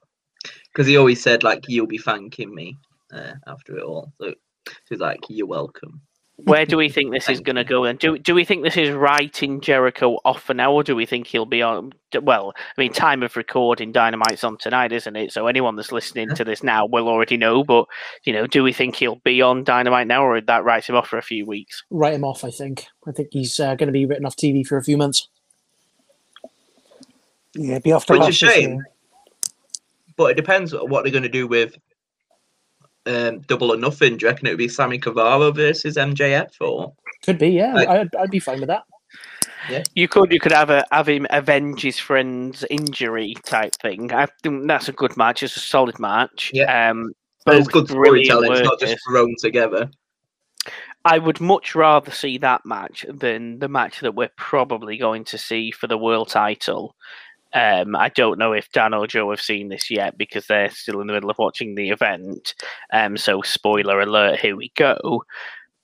because 0.73 0.87
he 0.87 0.97
always 0.97 1.23
said 1.23 1.43
like 1.43 1.65
you'll 1.69 1.87
be 1.87 1.99
thanking 1.99 2.55
me 2.55 2.77
uh, 3.13 3.33
after 3.47 3.77
it 3.77 3.83
all. 3.83 4.13
So 4.21 4.35
he's 4.89 5.01
like, 5.01 5.21
you're 5.29 5.47
welcome. 5.47 6.01
Where 6.37 6.67
do 6.67 6.77
we 6.77 6.89
think 6.89 7.13
this 7.13 7.29
is 7.29 7.41
going 7.41 7.57
to 7.57 7.65
go? 7.65 7.85
And 7.85 7.97
do 7.97 8.19
do 8.19 8.35
we 8.35 8.45
think 8.45 8.65
this 8.65 8.77
is 8.77 8.91
writing 8.91 9.61
Jericho 9.61 10.19
off 10.25 10.43
for 10.43 10.53
now, 10.53 10.73
or 10.73 10.83
do 10.83 10.97
we 10.97 11.07
think 11.07 11.29
he'll 11.29 11.47
be 11.47 11.63
on? 11.63 11.93
Well, 12.21 12.53
I 12.57 12.81
mean, 12.81 12.93
time 12.93 13.23
of 13.23 13.37
recording 13.37 13.93
Dynamite's 13.93 14.43
on 14.43 14.59
tonight, 14.59 14.91
isn't 14.91 15.15
it? 15.15 15.33
So 15.33 15.47
anyone 15.47 15.77
that's 15.77 15.93
listening 15.93 16.35
to 16.35 16.45
this 16.45 16.65
now 16.65 16.87
will 16.87 17.09
already 17.09 17.37
know. 17.37 17.63
But 17.63 17.87
you 18.25 18.33
know, 18.33 18.49
do 18.49 18.65
we 18.65 18.73
think 18.73 18.97
he'll 18.97 19.21
be 19.25 19.43
on 19.43 19.63
Dynamite 19.63 20.09
now, 20.09 20.25
or 20.25 20.41
that 20.41 20.65
writes 20.65 20.89
him 20.89 20.97
off 20.97 21.07
for 21.07 21.19
a 21.19 21.23
few 21.23 21.47
weeks? 21.47 21.85
Write 21.91 22.15
him 22.15 22.25
off. 22.25 22.43
I 22.45 22.51
think. 22.51 22.87
I 23.07 23.13
think 23.13 23.29
he's 23.31 23.61
uh, 23.61 23.77
going 23.77 23.87
to 23.87 23.93
be 23.93 24.05
written 24.05 24.27
off 24.27 24.35
TV 24.35 24.67
for 24.67 24.77
a 24.77 24.83
few 24.83 24.97
months. 24.97 25.29
Yeah, 27.55 27.79
be 27.79 27.93
off 27.93 28.07
the 28.07 28.15
Which 28.15 28.29
is 28.29 28.43
a 28.43 28.51
shame. 28.51 28.83
But 30.17 30.33
it 30.33 30.35
depends 30.35 30.73
what 30.75 31.05
they're 31.05 31.13
going 31.13 31.23
to 31.23 31.29
do 31.29 31.47
with 31.47 31.77
um, 33.07 33.41
Double 33.43 33.73
or 33.73 33.77
Nothing. 33.77 34.17
Do 34.17 34.27
you 34.27 34.31
reckon 34.31 34.47
it 34.47 34.51
would 34.51 34.59
be 34.59 34.69
Sammy 34.69 34.99
Guevara 34.99 35.53
versus 35.53 35.97
MJF 35.97 36.51
or? 36.61 36.93
Could 37.25 37.39
be. 37.39 37.49
Yeah, 37.51 37.75
Like- 37.75 37.89
I'd, 37.89 38.17
I'd 38.17 38.31
be 38.31 38.39
fine 38.41 38.61
with 38.61 38.69
that. 38.69 38.85
Yeah. 39.71 39.83
You 39.95 40.09
could 40.09 40.31
you 40.31 40.41
could 40.41 40.53
have 40.53 40.69
a 40.69 40.85
have 40.93 41.09
him 41.09 41.27
avenge 41.31 41.81
his 41.81 41.99
friend's 41.99 42.65
injury 42.69 43.35
type 43.47 43.73
thing. 43.81 44.13
I 44.13 44.27
think 44.43 44.67
that's 44.69 44.89
a 44.91 44.93
good 44.93 45.17
match. 45.17 45.43
It's 45.43 45.57
a 45.57 45.61
solid 45.61 45.99
match. 45.99 46.51
Yeah. 46.53 46.91
Um, 46.91 47.15
But 47.47 47.57
it's 47.57 47.69
both 47.69 47.89
good 47.89 47.97
brilliant 47.97 48.27
storytelling. 48.27 48.53
It's 48.61 48.69
not 48.69 48.79
just 48.79 48.99
thrown 49.09 49.35
together. 49.39 49.91
I 51.07 51.19
would 51.19 51.41
much 51.41 51.75
rather 51.75 52.11
see 52.11 52.39
that 52.39 52.65
match 52.65 53.05
than 53.09 53.59
the 53.59 53.69
match 53.69 54.01
that 54.01 54.15
we're 54.15 54.31
probably 54.37 54.97
going 54.97 55.25
to 55.27 55.39
see 55.39 55.71
for 55.71 55.87
the 55.87 55.99
world 55.99 56.29
title. 56.29 56.95
Um, 57.55 57.95
I 57.95 58.09
don't 58.09 58.39
know 58.39 58.53
if 58.53 58.71
Dan 58.73 58.95
or 58.95 59.07
Joe 59.07 59.31
have 59.31 59.41
seen 59.41 59.69
this 59.69 59.91
yet 59.91 60.19
because 60.19 60.47
they're 60.47 60.71
still 60.71 61.01
in 61.01 61.07
the 61.07 61.13
middle 61.13 61.31
of 61.31 61.39
watching 61.39 61.75
the 61.77 61.91
event. 61.91 62.55
Um, 62.93 63.17
so 63.17 63.43
spoiler 63.43 64.01
alert, 64.01 64.41
here 64.41 64.57
we 64.57 64.73
go. 64.77 65.23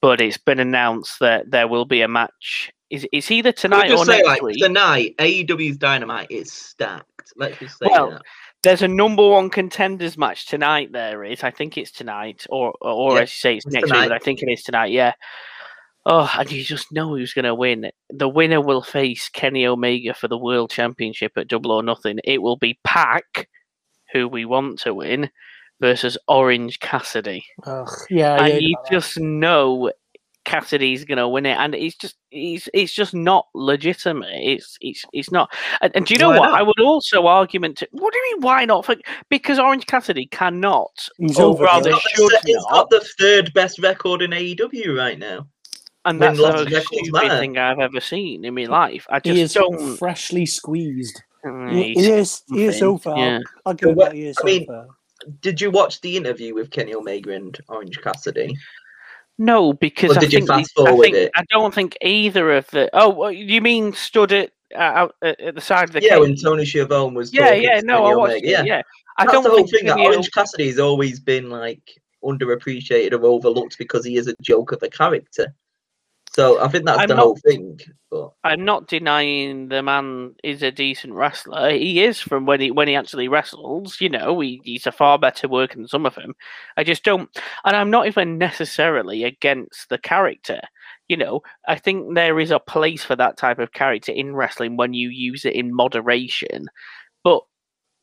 But 0.03 0.21
it's 0.21 0.39
been 0.39 0.59
announced 0.59 1.21
that 1.21 1.51
there 1.51 1.69
will 1.69 1.85
be 1.85 2.03
a 2.03 2.09
match. 2.09 2.73
Is 2.91 3.07
it's 3.13 3.31
either 3.31 3.53
tonight 3.53 3.93
or 3.93 4.05
say 4.05 4.17
next 4.17 4.27
like 4.27 4.43
week? 4.43 4.63
tonight, 4.63 5.15
AEW's 5.19 5.77
Dynamite 5.77 6.31
is 6.31 6.51
stacked. 6.51 7.33
Let's 7.37 7.59
just 7.59 7.79
say 7.79 7.87
Well, 7.89 8.11
that. 8.11 8.23
There's 8.63 8.83
a 8.83 8.89
number 8.89 9.27
one 9.27 9.49
contenders 9.49 10.19
match 10.19 10.47
tonight. 10.47 10.91
There 10.93 11.23
is. 11.25 11.45
I 11.45 11.51
think 11.51 11.79
it's 11.79 11.93
tonight, 11.93 12.47
or 12.51 12.75
or 12.81 13.15
Yeah, 13.15 13.23
as 13.23 13.31
you 13.31 13.39
say, 13.39 13.57
it's, 13.57 13.67
it's 13.67 13.75
next 13.75 13.93
week. 13.93 14.09
But. 14.09 14.13
I 14.13 14.19
think 14.19 14.43
it 14.43 14.51
is 14.51 14.63
tonight. 14.63 14.91
Yeah. 14.91 15.13
Oh, 16.07 16.31
and 16.39 16.51
you 16.51 16.65
just 16.65 16.91
know 16.93 17.09
who's 17.11 17.35
going 17.35 17.45
to 17.45 17.55
win. 17.55 17.91
The 18.09 18.29
winner 18.29 18.61
will 18.61 18.83
face 18.83 19.29
Kenny 19.29 19.67
Omega 19.67 20.15
for 20.15 20.29
the 20.29 20.39
World 20.39 20.71
Championship 20.71 21.33
at 21.37 21.49
Double 21.49 21.73
or 21.73 21.83
Nothing. 21.83 22.19
It 22.25 22.41
will 22.41 22.57
be 22.57 22.79
Pac, 22.85 23.49
who 24.13 24.27
we 24.27 24.45
want 24.47 24.79
to 24.81 24.95
win, 24.95 25.31
versus 25.81 26.17
Orange 26.27 26.81
Cassidy, 26.81 27.45
Ugh, 27.67 27.89
yeah, 28.09 28.33
I 28.35 28.45
and 28.49 28.53
heard 28.55 28.63
you 28.63 28.75
about 28.77 28.85
that. 28.85 28.91
just 28.93 29.19
know 29.21 29.93
Cassidy's 30.47 31.05
going 31.05 31.19
to 31.19 31.29
win 31.29 31.45
it, 31.47 31.57
and 31.59 31.75
it's 31.75 31.97
just 31.97 32.17
it's 32.33 32.69
it's 32.73 32.93
just 32.95 33.15
not 33.15 33.47
legitimate. 33.55 34.31
It's 34.43 34.79
it's 34.81 35.05
it's 35.13 35.31
not. 35.31 35.53
And, 35.83 35.93
and 35.95 36.07
do 36.07 36.15
you 36.15 36.19
know 36.19 36.31
Why 36.31 36.39
what? 36.39 36.51
not? 36.51 36.61
I 36.61 36.63
would 36.63 36.81
also 36.81 37.27
argument. 37.27 37.77
To, 37.79 37.89
what 37.93 38.13
do 38.13 38.19
you 38.19 38.33
mean? 38.37 38.43
Why 38.43 38.65
not? 38.65 38.87
For, 38.87 38.97
because 39.29 39.59
Orange 39.59 39.87
Cassidy 39.87 40.27
cannot, 40.27 41.09
He's 41.19 41.39
or 41.39 41.45
over 41.45 41.65
rather 41.65 41.91
here. 41.91 41.99
It's 42.03 42.11
should 42.13 42.33
not 42.33 42.43
the- 42.43 42.53
it's 42.53 42.65
not. 42.65 42.73
not 42.73 42.91
the 42.91 43.01
third 43.19 43.53
best 43.55 43.79
record 43.81 44.23
in 44.23 44.31
AEW 44.31 44.97
right 44.97 45.19
now. 45.19 45.47
And 46.05 46.21
that's 46.21 46.37
the 46.39 46.43
lots 46.43 46.71
most 46.71 46.87
stupid 46.87 47.13
matter. 47.13 47.39
thing 47.39 47.59
I've 47.59 47.79
ever 47.79 48.01
seen 48.01 48.45
in 48.45 48.55
my 48.55 48.65
life. 48.65 49.07
I 49.11 49.21
He 49.23 49.31
just 49.31 49.41
is 49.43 49.53
don't. 49.55 49.97
freshly 49.97 50.47
squeezed. 50.47 51.23
He, 51.71 51.95
he 51.95 52.11
is, 52.11 52.43
he 52.49 52.65
is 52.65 52.79
something, 52.79 53.13
over. 53.13 53.21
yeah. 53.21 53.37
I'll, 53.37 53.43
I'll 53.67 53.75
give 53.75 53.89
him 53.91 53.95
But. 53.97 54.13
He 54.15 54.27
is 54.27 54.37
I 54.43 54.45
mean- 54.45 54.67
over. 54.71 54.87
Did 55.43 55.61
you 55.61 55.71
watch 55.71 56.01
the 56.01 56.17
interview 56.17 56.55
with 56.55 56.71
Kenny 56.71 56.95
Omega 56.95 57.33
and 57.33 57.55
Orange 57.69 58.01
Cassidy? 58.01 58.57
No, 59.37 59.75
because 59.75 60.13
Or 60.13 60.17
I 60.17 60.21
did 60.21 60.33
you 60.33 60.39
think, 60.39 60.49
fast 60.49 60.73
I, 60.79 60.97
think 60.97 61.15
it? 61.15 61.31
I 61.35 61.45
don't 61.51 61.75
think 61.75 61.95
either 62.01 62.53
of 62.57 62.67
the. 62.71 62.89
Oh, 62.95 63.29
you 63.29 63.61
mean 63.61 63.93
stood 63.93 64.33
it 64.33 64.55
uh, 64.75 64.79
out 64.79 65.17
at 65.23 65.39
at 65.39 65.55
the 65.55 65.61
side 65.61 65.85
of 65.85 65.93
the 65.93 66.01
Yeah, 66.03 66.15
cage? 66.15 66.21
when 66.21 66.37
Tony 66.37 66.65
Schiavone 66.65 67.15
was 67.15 67.35
yeah, 67.35 67.53
yeah. 67.53 67.81
to 67.81 67.87
No, 67.87 67.99
Kenny 67.99 68.11
I 68.13 68.15
watched 68.17 68.31
Omega, 68.33 68.47
it. 68.47 68.51
yeah. 68.51 68.63
Yeah, 68.65 68.83
I 69.19 69.25
That's 69.27 69.33
don't 69.35 69.43
the 69.45 69.51
whole 69.51 69.59
think 69.59 69.71
thing. 69.71 69.87
That 69.89 69.97
Kenny 69.97 70.07
O- 70.07 70.11
Orange 70.13 70.31
Cassidy 70.33 70.69
has 70.69 70.79
always 70.79 71.21
been 71.21 71.51
like 71.51 71.83
underappreciated 72.25 73.13
or 73.13 73.25
overlooked 73.27 73.77
because 73.79 74.05
he 74.07 74.17
is 74.17 74.27
a 74.27 74.35
joke 74.41 74.73
of 74.73 74.83
a 74.83 74.89
character. 74.89 75.55
So 76.33 76.61
I 76.63 76.69
think 76.69 76.85
that's 76.87 77.01
I'm 77.01 77.09
the 77.09 77.15
not- 77.17 77.23
whole 77.23 77.37
thing. 77.37 77.79
But 78.11 78.31
I'm 78.45 78.65
not 78.65 78.87
denying 78.89 79.69
the 79.69 79.83
man 79.83 80.35
is 80.45 80.63
a 80.63 80.71
decent 80.73 81.13
wrestler. 81.15 81.71
He 81.71 82.03
is 82.03 82.21
from 82.21 82.47
when 82.47 82.61
he 82.61 82.71
when 82.71 82.89
he 82.89 82.95
actually 82.97 83.29
wrestles. 83.29 84.01
You 84.01 84.09
know, 84.11 84.39
he, 84.41 84.61
he's 84.65 84.87
a 84.87 84.93
far 84.93 85.19
better 85.19 85.49
worker 85.49 85.77
than 85.77 85.89
some 85.89 86.07
of 86.07 86.15
them. 86.15 86.35
I 86.77 86.85
just 86.85 87.05
don't, 87.05 87.29
and 87.65 87.77
I'm 87.77 87.91
not 87.91 88.07
even 88.07 88.39
necessarily 88.39 89.25
against 89.25 89.89
the 89.89 89.99
character. 89.99 90.61
You 91.09 91.17
know, 91.17 91.41
I 91.67 91.77
think 91.77 92.15
there 92.15 92.39
is 92.39 92.51
a 92.53 92.61
place 92.61 93.03
for 93.05 93.17
that 93.17 93.37
type 93.37 93.59
of 93.59 93.73
character 93.73 94.13
in 94.13 94.35
wrestling 94.37 94.77
when 94.77 94.93
you 94.95 95.09
use 95.09 95.45
it 95.45 95.55
in 95.55 95.75
moderation. 95.75 96.67
But 97.25 97.43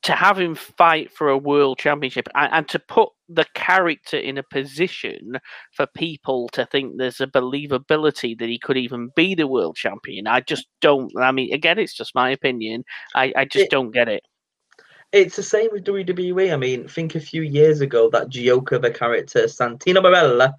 to 0.03 0.13
have 0.13 0.39
him 0.39 0.55
fight 0.55 1.11
for 1.11 1.29
a 1.29 1.37
world 1.37 1.79
championship 1.79 2.27
and, 2.35 2.51
and 2.53 2.67
to 2.69 2.79
put 2.79 3.09
the 3.29 3.45
character 3.53 4.17
in 4.17 4.37
a 4.37 4.43
position 4.43 5.37
for 5.73 5.85
people 5.95 6.47
to 6.53 6.65
think 6.65 6.97
there's 6.97 7.19
a 7.21 7.27
believability 7.27 8.37
that 8.39 8.47
he 8.49 8.57
could 8.57 8.77
even 8.77 9.09
be 9.15 9.35
the 9.35 9.47
world 9.47 9.75
champion, 9.75 10.27
I 10.27 10.39
just 10.41 10.67
don't. 10.81 11.11
I 11.19 11.31
mean, 11.31 11.53
again, 11.53 11.77
it's 11.79 11.93
just 11.93 12.15
my 12.15 12.29
opinion. 12.29 12.83
I, 13.15 13.33
I 13.35 13.45
just 13.45 13.65
It- 13.65 13.71
don't 13.71 13.91
get 13.91 14.07
it. 14.07 14.23
it's 15.13 15.35
the 15.37 15.43
same 15.43 15.69
with 15.71 15.85
WWE. 15.85 16.53
I 16.53 16.57
mean, 16.57 16.87
think 16.87 17.15
a 17.15 17.19
few 17.19 17.41
years 17.41 17.81
ago 17.81 18.09
that 18.11 18.29
joke 18.29 18.71
of 18.73 18.83
a 18.83 18.89
character, 18.91 19.43
Santino 19.45 19.97
Marella, 20.01 20.53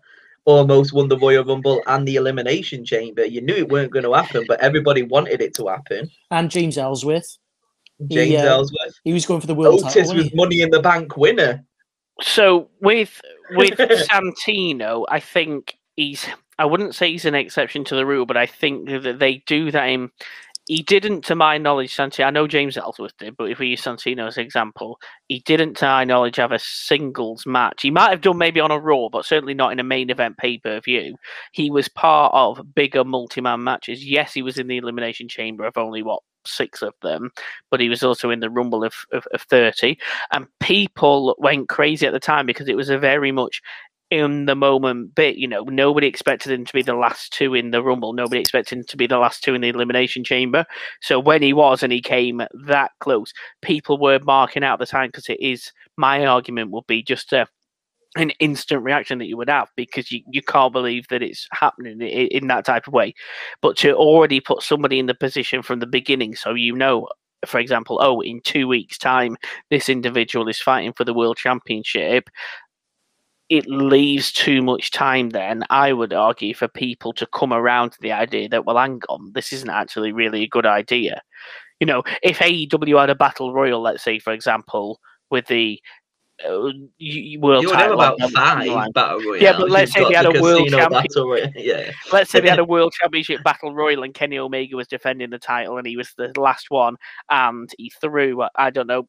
almost 0.45 0.93
won 0.95 1.09
the 1.09 1.19
Royal 1.19 1.45
Rumble 1.45 1.83
and 1.87 2.09
the 2.09 2.17
Elimination 2.17 2.85
Chamber. 2.85 3.25
You 3.27 3.43
knew 3.43 3.55
it 3.55 3.69
weren't 3.69 3.93
going 3.93 4.05
to 4.07 4.15
happen, 4.15 4.45
but 4.49 4.59
everybody 4.61 5.03
wanted 5.03 5.43
it 5.43 5.55
to 5.57 5.67
happen. 5.69 6.11
And 6.31 6.51
James 6.51 6.79
Ellsworth, 6.79 7.37
He, 8.09 8.15
James 8.15 8.43
uh, 8.43 8.47
Ellsworth, 8.47 8.95
he 9.05 9.13
was 9.13 9.27
going 9.27 9.43
for 9.43 9.47
the 9.47 9.55
world 9.55 9.83
title. 9.83 9.91
Otis 10.01 10.09
wasn't 10.09 10.33
was? 10.33 10.35
Money 10.35 10.63
in 10.63 10.71
the 10.71 10.81
Bank 10.81 11.17
winner. 11.19 11.63
So 12.21 12.69
with 12.81 13.21
with 13.51 13.79
Santino, 13.79 15.05
I 15.09 15.21
think 15.21 15.77
he's. 15.97 16.27
I 16.61 16.65
wouldn't 16.65 16.97
say 16.97 17.13
he's 17.13 17.25
an 17.25 17.37
exception 17.37 17.85
to 17.85 17.95
the 17.95 18.05
rule, 18.05 18.27
but 18.27 18.37
I 18.37 18.47
think 18.47 18.89
that 18.89 19.19
they 19.21 19.45
do 19.47 19.71
that 19.71 19.85
in. 19.85 20.11
He 20.67 20.83
didn't, 20.83 21.23
to 21.23 21.35
my 21.35 21.57
knowledge, 21.57 21.97
Santino. 21.97 22.27
I 22.27 22.31
know 22.31 22.47
James 22.47 22.77
Ellsworth 22.77 23.17
did, 23.17 23.39
but 23.39 23.51
if 23.51 23.59
we 23.59 23.69
use 23.69 23.81
Santino 23.81 24.27
as 24.27 24.37
an 24.37 24.45
example, 24.45 24.99
he 25.29 25.41
didn't, 25.47 25.79
to 25.79 25.87
my 25.87 26.05
knowledge, 26.05 26.37
have 26.37 26.53
a 26.53 26.59
singles 26.59 27.47
match. 27.47 27.81
He 27.81 27.91
might 27.91 28.11
have 28.11 28.21
done 28.21 28.37
maybe 28.37 28.61
on 28.61 28.71
a 28.71 28.79
Raw, 28.79 29.09
but 29.09 29.25
certainly 29.25 29.55
not 29.55 29.73
in 29.73 29.81
a 29.81 29.85
main 29.85 30.11
event 30.11 30.37
pay 30.37 30.59
per 30.59 30.79
view. 30.81 31.17
He 31.53 31.71
was 31.71 31.89
part 31.89 32.35
of 32.35 32.75
bigger 32.75 33.03
multi 33.03 33.41
man 33.41 33.65
matches. 33.65 34.05
Yes, 34.05 34.35
he 34.35 34.43
was 34.43 34.59
in 34.59 34.67
the 34.67 34.77
Elimination 34.77 35.27
Chamber 35.27 35.65
of 35.65 35.79
only 35.79 36.03
what 36.03 36.23
six 36.47 36.83
of 36.83 36.95
them, 37.03 37.31
but 37.71 37.81
he 37.81 37.89
was 37.89 38.03
also 38.03 38.31
in 38.31 38.41
the 38.41 38.51
Rumble 38.51 38.85
of, 38.85 38.95
of, 39.13 39.27
of 39.33 39.43
30. 39.43 39.99
And 40.33 40.47
people 40.61 41.37
went 41.39 41.69
crazy 41.69 42.07
at 42.07 42.13
the 42.13 42.21
time 42.21 42.47
because 42.47 42.69
it 42.69 42.77
was 42.77 42.91
a 42.91 42.99
very 42.99 43.33
much 43.33 43.61
in 44.11 44.47
the 44.47 44.55
moment 44.55 45.15
bit. 45.15 45.37
You 45.37 45.49
know, 45.49 45.63
nobody 45.65 46.07
expected 46.07 46.53
him 46.53 46.65
to 46.65 46.73
be 46.73 46.83
the 46.83 46.95
last 46.95 47.33
two 47.33 47.55
in 47.55 47.71
the 47.71 47.83
Rumble. 47.83 48.13
Nobody 48.13 48.41
expected 48.41 48.79
him 48.79 48.85
to 48.85 48.97
be 48.97 49.07
the 49.07 49.19
last 49.19 49.43
two 49.43 49.55
in 49.55 49.61
the 49.61 49.69
Elimination 49.69 50.25
Chamber. 50.25 50.65
So 51.01 51.21
when 51.21 51.43
he 51.43 51.53
was 51.53 51.83
and 51.83 51.93
he 51.93 52.01
came 52.01 52.43
that 52.67 52.93
close, 53.01 53.33
people 53.63 53.99
were 53.99 54.21
marking 54.25 54.65
out 54.65 54.79
the 54.79 54.87
time 54.87 55.09
because 55.09 55.29
it 55.29 55.41
is, 55.41 55.73
my 55.97 56.27
argument 56.27 56.71
would 56.71 56.87
be 56.87 57.03
just 57.03 57.33
a 57.33 57.47
an 58.17 58.31
instant 58.41 58.83
reaction 58.83 59.19
that 59.19 59.27
you 59.27 59.37
would 59.37 59.51
have 59.51 59.69
because 59.77 60.11
you, 60.11 60.23
you 60.31 60.43
can't 60.43 60.73
believe 60.73 61.07
that 61.09 61.23
it's 61.23 61.47
happening 61.53 62.01
in, 62.01 62.29
in 62.29 62.47
that 62.49 62.65
type 62.65 62.87
of 62.87 62.93
way. 62.93 63.15
But 63.61 63.77
to 63.79 63.95
already 63.95 64.41
put 64.41 64.63
somebody 64.63 64.99
in 64.99 65.07
the 65.07 65.15
position 65.15 65.63
from 65.63 65.81
the 65.81 65.87
beginning, 65.87 66.35
so 66.35 66.55
you 66.55 66.75
know, 66.75 67.09
for 67.47 67.61
example, 67.61 67.99
oh, 68.03 68.21
in 68.21 68.41
two 68.41 68.67
weeks' 68.67 68.99
time, 68.99 69.37
this 69.71 69.89
individual 69.89 70.49
is 70.49 70.61
fighting 70.61 70.93
for 70.93 71.05
the 71.05 71.15
world 71.15 71.37
championship. 71.37 72.29
It 73.49 73.67
leaves 73.67 74.33
too 74.33 74.63
much 74.63 74.91
time, 74.91 75.31
then, 75.31 75.63
I 75.71 75.93
would 75.93 76.13
argue, 76.13 76.55
for 76.55 76.69
people 76.69 77.13
to 77.15 77.27
come 77.27 77.53
around 77.53 77.91
to 77.91 77.99
the 78.01 78.13
idea 78.13 78.49
that, 78.51 78.67
well, 78.67 78.77
hang 78.77 79.01
on, 79.09 79.33
this 79.33 79.53
isn't 79.53 79.71
actually 79.71 80.13
really 80.13 80.43
a 80.43 80.49
good 80.49 80.67
idea. 80.67 81.23
You 81.81 81.87
know, 81.87 82.03
if 82.23 82.39
AEW 82.41 83.01
had 83.01 83.09
a 83.09 83.15
battle 83.15 83.55
royal, 83.55 83.81
let's 83.81 84.03
say, 84.03 84.19
for 84.19 84.33
example, 84.33 85.01
with 85.31 85.47
the 85.47 85.81
uh, 86.47 86.51
world 86.51 86.77
You 86.99 87.41
would 87.41 87.65
have 87.65 87.73
title 87.73 87.95
about 87.95 88.21
on 88.21 88.31
the 88.33 88.39
line. 88.39 88.69
five 88.69 88.93
battle 88.93 89.21
royals. 89.21 89.43
Yeah, 89.43 89.57
but 89.57 89.71
let's 89.71 89.93
say 89.93 90.05
they 90.09 90.15
had 90.15 90.27
a 90.27 90.41
world 90.43 90.65
casino 90.65 90.79
champion- 90.79 91.03
battle 91.03 91.29
royal. 91.29 91.49
Yeah, 91.57 91.91
Let's 92.13 92.31
say 92.31 92.41
they 92.41 92.49
had 92.49 92.59
a 92.59 92.65
world 92.75 92.93
championship 93.01 93.43
battle 93.43 93.75
royal 93.75 94.03
and 94.03 94.15
Kenny 94.15 94.39
Omega 94.39 94.77
was 94.77 94.87
defending 94.89 95.31
the 95.31 95.39
title 95.39 95.79
and 95.79 95.87
he 95.87 95.97
was 95.97 96.13
the 96.17 96.33
last 96.39 96.71
one 96.71 96.97
and 97.31 97.69
he 97.79 97.91
threw, 98.01 98.45
I 98.57 98.71
don't 98.71 98.87
know, 98.87 99.07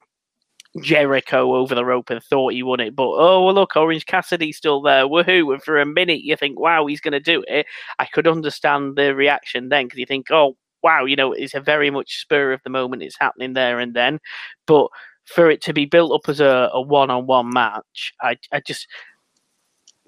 Jericho 0.82 1.56
over 1.56 1.74
the 1.74 1.84
rope 1.86 2.10
and 2.12 2.22
thought 2.24 2.54
he 2.54 2.62
won 2.64 2.80
it. 2.80 2.96
But 2.96 3.10
oh, 3.10 3.44
well, 3.46 3.54
look, 3.56 3.76
Orange 3.76 4.06
Cassidy's 4.06 4.58
still 4.58 4.82
there. 4.82 5.06
Woohoo. 5.08 5.52
And 5.54 5.64
for 5.64 5.80
a 5.80 5.86
minute, 5.86 6.22
you 6.24 6.36
think, 6.36 6.60
wow, 6.60 6.86
he's 6.86 7.02
going 7.02 7.12
to 7.14 7.20
do 7.20 7.44
it. 7.48 7.66
I 7.98 8.06
could 8.06 8.28
understand 8.28 8.96
the 8.96 9.16
reaction 9.16 9.70
then 9.70 9.86
because 9.86 10.00
you 10.00 10.06
think, 10.06 10.28
oh, 10.32 10.56
wow, 10.84 11.06
you 11.06 11.16
know, 11.16 11.34
it's 11.34 11.56
a 11.56 11.60
very 11.60 11.90
much 11.90 12.20
spur 12.22 12.54
of 12.54 12.62
the 12.64 12.70
moment. 12.70 13.02
It's 13.04 13.18
happening 13.20 13.54
there 13.54 13.80
and 13.80 13.96
then. 13.96 14.20
But 14.68 14.88
for 15.30 15.50
it 15.50 15.62
to 15.62 15.74
be 15.74 15.86
built 15.86 16.12
up 16.12 16.28
as 16.30 16.40
a, 16.40 16.70
a 16.74 16.82
one-on-one 16.82 17.50
match, 17.52 18.14
I, 18.22 18.38
I 18.52 18.62
just, 18.62 18.88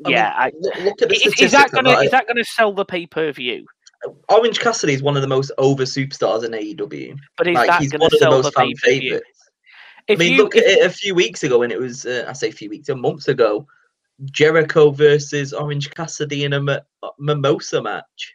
I 0.06 0.10
mean, 0.10 0.18
yeah, 0.18 0.34
I, 0.36 0.52
look, 0.84 1.02
at 1.02 1.10
the 1.10 1.16
is, 1.16 1.40
is 1.40 1.52
that 1.52 1.72
gonna 1.72 2.00
is 2.00 2.10
that 2.12 2.28
gonna 2.28 2.44
sell 2.44 2.74
the 2.74 2.86
pay 2.86 3.06
per 3.06 3.32
view? 3.32 3.66
Orange 4.30 4.60
Cassidy 4.60 4.94
is 4.94 5.04
one 5.04 5.16
of 5.16 5.22
the 5.22 5.28
most 5.28 5.52
over 5.60 5.84
superstars 5.84 6.44
in 6.44 6.52
AEW. 6.52 7.16
But 7.38 7.48
is 7.48 7.56
Like 7.56 7.68
that 7.68 7.82
he's 7.82 7.92
gonna 7.92 8.06
one 8.06 8.08
of 8.08 8.12
the 8.14 8.18
sell 8.18 8.32
the 8.32 8.44
most 8.44 8.56
fan 8.56 8.66
view? 8.66 8.76
favorites. 8.78 9.26
If 10.08 10.18
I 10.18 10.24
mean, 10.24 10.34
you 10.34 10.38
look 10.40 10.56
at 10.56 10.64
it 10.64 10.84
a 10.84 10.90
few 10.90 11.14
weeks 11.14 11.44
ago 11.44 11.60
when 11.60 11.72
it 11.72 11.80
was, 11.80 12.08
uh, 12.08 12.26
I 12.28 12.34
say 12.34 12.50
a 12.50 12.52
few 12.52 12.70
weeks, 12.70 12.90
a 12.90 12.96
month 12.96 13.28
ago, 13.28 13.68
Jericho 14.26 14.90
versus 14.90 15.54
Orange 15.54 15.92
Cassidy 15.92 16.46
in 16.46 16.54
a 16.54 16.82
mimosa 17.20 17.82
match. 17.82 18.34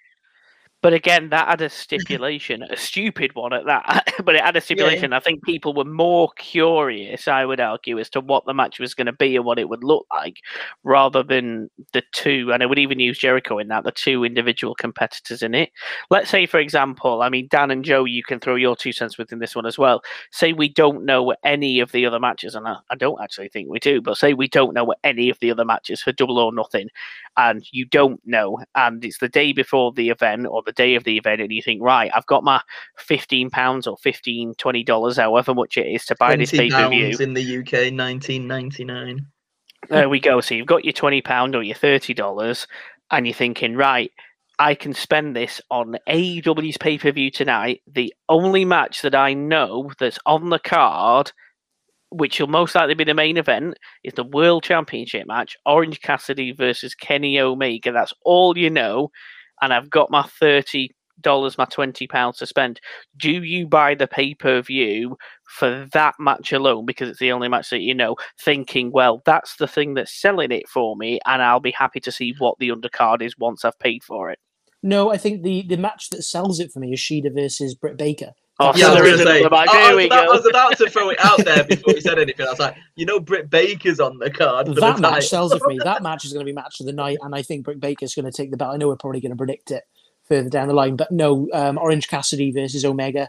But 0.87 0.94
again, 0.94 1.31
that 1.31 1.49
had 1.49 1.62
a 1.62 1.68
stipulation, 1.85 2.62
a 2.62 2.77
stupid 2.77 3.35
one 3.35 3.53
at 3.53 3.66
that. 3.66 4.14
but 4.25 4.37
it 4.37 4.44
had 4.44 4.55
a 4.55 4.61
stipulation. 4.61 5.12
I 5.12 5.18
think 5.18 5.42
people 5.42 5.75
were 5.75 5.85
more 5.85 6.31
curious, 6.37 7.27
I 7.27 7.44
would 7.44 7.59
argue, 7.59 7.99
as 7.99 8.09
to 8.11 8.20
what 8.20 8.46
the 8.46 8.55
match 8.55 8.79
was 8.79 8.94
going 8.94 9.07
to 9.07 9.12
be 9.12 9.35
and 9.35 9.44
what 9.44 9.59
it 9.59 9.68
would 9.68 9.83
look 9.83 10.07
like, 10.12 10.37
rather 10.85 11.25
than 11.25 11.70
the 11.92 12.05
two. 12.12 12.53
And 12.53 12.62
I 12.62 12.66
would 12.66 12.79
even 12.79 13.01
use 13.01 13.18
Jericho 13.18 13.59
in 13.59 13.66
that, 13.66 13.83
the 13.83 13.90
two 13.90 14.22
individual 14.22 14.77
competitors 14.77 15.42
in 15.42 15.57
it. 15.57 15.70
Let's 16.09 16.31
say, 16.31 16.46
for 16.46 16.61
example, 16.61 17.20
I 17.20 17.31
mean, 17.31 17.49
Dan 17.51 17.72
and 17.72 17.85
Joe, 17.85 18.05
you 18.05 18.22
can 18.22 18.38
throw 18.38 18.55
your 18.55 18.77
two 18.77 18.92
cents 18.92 19.18
within 19.18 19.40
this 19.40 19.57
one 19.57 19.66
as 19.66 19.77
well. 19.77 20.03
Say 20.31 20.53
we 20.53 20.68
don't 20.68 21.05
know 21.05 21.35
any 21.44 21.81
of 21.81 21.90
the 21.90 22.07
other 22.07 22.20
matches, 22.20 22.55
and 22.55 22.68
I, 22.68 22.77
I 22.90 22.94
don't 22.94 23.20
actually 23.20 23.49
think 23.49 23.68
we 23.68 23.81
do, 23.81 24.01
but 24.01 24.18
say 24.18 24.35
we 24.35 24.46
don't 24.46 24.72
know 24.72 24.94
any 25.03 25.31
of 25.31 25.40
the 25.40 25.51
other 25.51 25.64
matches 25.64 26.01
for 26.01 26.12
Double 26.12 26.38
or 26.38 26.53
Nothing, 26.53 26.90
and 27.37 27.62
you 27.70 27.85
don't 27.85 28.20
know, 28.25 28.59
and 28.75 29.05
it's 29.05 29.18
the 29.18 29.29
day 29.29 29.53
before 29.53 29.92
the 29.92 30.11
event 30.11 30.46
or 30.46 30.62
the 30.64 30.72
day 30.72 30.94
of 30.94 31.05
the 31.05 31.16
event, 31.16 31.40
and 31.40 31.53
you 31.53 31.62
think, 31.62 31.83
right, 31.83 32.11
I've 32.14 32.27
got 32.27 32.44
my 32.44 32.61
fifteen 32.96 33.51
pounds 33.51 33.87
or 33.87 33.96
15 33.99 34.55
20 34.55 34.85
dollars, 34.85 35.16
however 35.16 35.55
much 35.55 35.77
it 35.77 35.87
is, 35.87 36.05
to 36.07 36.16
buy 36.18 36.37
this 36.37 36.51
pay 36.51 36.70
per 36.70 36.88
view 36.88 37.16
in 37.18 37.35
the 37.35 37.59
UK, 37.59 37.92
nineteen 37.92 38.46
ninety 38.46 38.85
nine. 38.85 39.27
There 39.88 40.09
we 40.09 40.20
go. 40.20 40.40
So 40.40 40.55
you've 40.55 40.66
got 40.66 40.85
your 40.85 40.92
twenty 40.92 41.22
pound 41.22 41.55
or 41.55 41.62
your 41.62 41.77
thirty 41.77 42.14
dollars, 42.14 42.66
and 43.11 43.27
you're 43.27 43.35
thinking, 43.35 43.77
right, 43.77 44.11
I 44.59 44.75
can 44.75 44.94
spend 44.94 45.37
this 45.37 45.61
on 45.70 45.96
AEW's 46.09 46.79
pay 46.79 46.99
per 46.99 47.12
view 47.12 47.31
tonight. 47.31 47.83
The 47.87 48.14
only 48.29 48.64
match 48.64 49.03
that 49.03 49.14
I 49.14 49.35
know 49.35 49.92
that's 49.99 50.18
on 50.27 50.49
the 50.49 50.59
card, 50.59 51.33
which 52.11 52.40
will 52.40 52.47
most 52.47 52.75
likely 52.75 52.95
be 52.95 53.05
the 53.05 53.14
main 53.14 53.37
event, 53.37 53.79
is 54.05 54.14
the 54.14 54.25
World 54.25 54.62
Championship 54.62 55.27
match: 55.27 55.57
Orange 55.66 56.01
Cassidy 56.01 56.53
versus 56.53 56.95
Kenny 56.95 57.40
Omega. 57.40 57.92
That's 57.92 58.14
all 58.23 58.57
you 58.57 58.71
know, 58.71 59.11
and 59.61 59.73
I've 59.73 59.90
got 59.90 60.11
my 60.11 60.23
thirty 60.23 60.90
dollars, 61.21 61.57
my 61.57 61.64
twenty 61.64 62.07
pounds 62.07 62.38
to 62.38 62.47
spend. 62.47 62.81
Do 63.16 63.31
you 63.31 63.66
buy 63.66 63.95
the 63.95 64.07
pay 64.07 64.35
per 64.35 64.61
view 64.62 65.16
for 65.45 65.87
that 65.92 66.14
match 66.19 66.53
alone 66.53 66.87
because 66.87 67.09
it's 67.09 67.21
the 67.21 67.33
only 67.33 67.49
match 67.49 67.71
that 67.71 67.81
you 67.81 67.95
know? 67.95 68.16
Thinking, 68.40 68.92
well, 68.92 69.23
that's 69.25 69.57
the 69.57 69.69
thing 69.69 69.95
that's 69.95 70.21
selling 70.21 70.53
it 70.53 70.69
for 70.69 70.97
me, 70.97 71.21
and 71.27 71.42
I'll 71.42 71.61
be 71.61 71.73
happy 71.73 72.01
to 72.01 72.12
see 72.12 72.35
what 72.38 72.59
the 72.59 72.69
undercard 72.69 73.23
is 73.23 73.38
once 73.38 73.64
I've 73.64 73.79
paid 73.79 74.05
for 74.05 74.31
it. 74.31 74.38
No, 74.83 75.11
I 75.11 75.16
think 75.16 75.42
the, 75.42 75.62
the 75.62 75.77
match 75.77 76.11
that 76.11 76.23
sells 76.23 76.61
it 76.61 76.71
for 76.71 76.79
me 76.79 76.92
is 76.92 77.01
Shida 77.01 77.35
versus 77.35 77.75
Britt 77.75 77.97
Baker. 77.97 78.33
Oh, 78.59 78.73
Yeah, 78.75 78.87
so 78.87 78.87
I 78.87 78.95
was, 78.95 79.03
there 79.03 79.12
is 79.12 79.23
say, 79.23 79.40
another. 79.40 79.55
I, 79.55 79.66
I 79.69 79.88
was 79.88 79.97
we 79.97 80.07
about, 80.07 80.29
I 80.29 80.31
was 80.31 80.47
about 80.47 80.79
to 80.79 80.90
throw 80.90 81.11
it 81.11 81.19
out 81.23 81.45
there 81.45 81.64
before 81.64 81.95
he 81.95 82.01
said 82.01 82.19
anything. 82.19 82.47
I 82.47 82.51
was 82.51 82.59
like, 82.59 82.77
you 82.95 83.05
know, 83.05 83.21
Britt 83.21 83.51
Baker's 83.51 84.01
on 84.01 84.19
the 84.19 84.31
card. 84.31 84.69
For 84.69 84.75
that 84.75 84.97
the 84.97 85.03
match 85.03 85.12
title. 85.12 85.29
sells 85.29 85.53
it 85.53 85.59
for 85.59 85.69
me. 85.69 85.79
That 85.83 86.03
match 86.03 86.25
is 86.25 86.33
going 86.33 86.45
to 86.45 86.51
be 86.51 86.55
match 86.55 86.81
of 86.81 86.87
the 86.87 86.92
night, 86.92 87.19
and 87.21 87.35
I 87.35 87.42
think 87.42 87.64
Britt 87.64 87.81
Baker's 87.81 88.14
going 88.14 88.25
to 88.25 88.33
take 88.33 88.51
the 88.51 88.57
belt. 88.57 88.73
I 88.73 88.79
know 88.79 88.88
we're 88.88 88.97
probably 88.97 89.21
going 89.21 89.31
to 89.33 89.37
predict 89.37 89.71
it 89.71 89.85
further 90.25 90.49
down 90.49 90.69
the 90.69 90.75
line, 90.75 90.97
but 90.97 91.12
no, 91.12 91.49
um, 91.53 91.77
Orange 91.77 92.09
Cassidy 92.09 92.51
versus 92.51 92.85
Omega. 92.85 93.29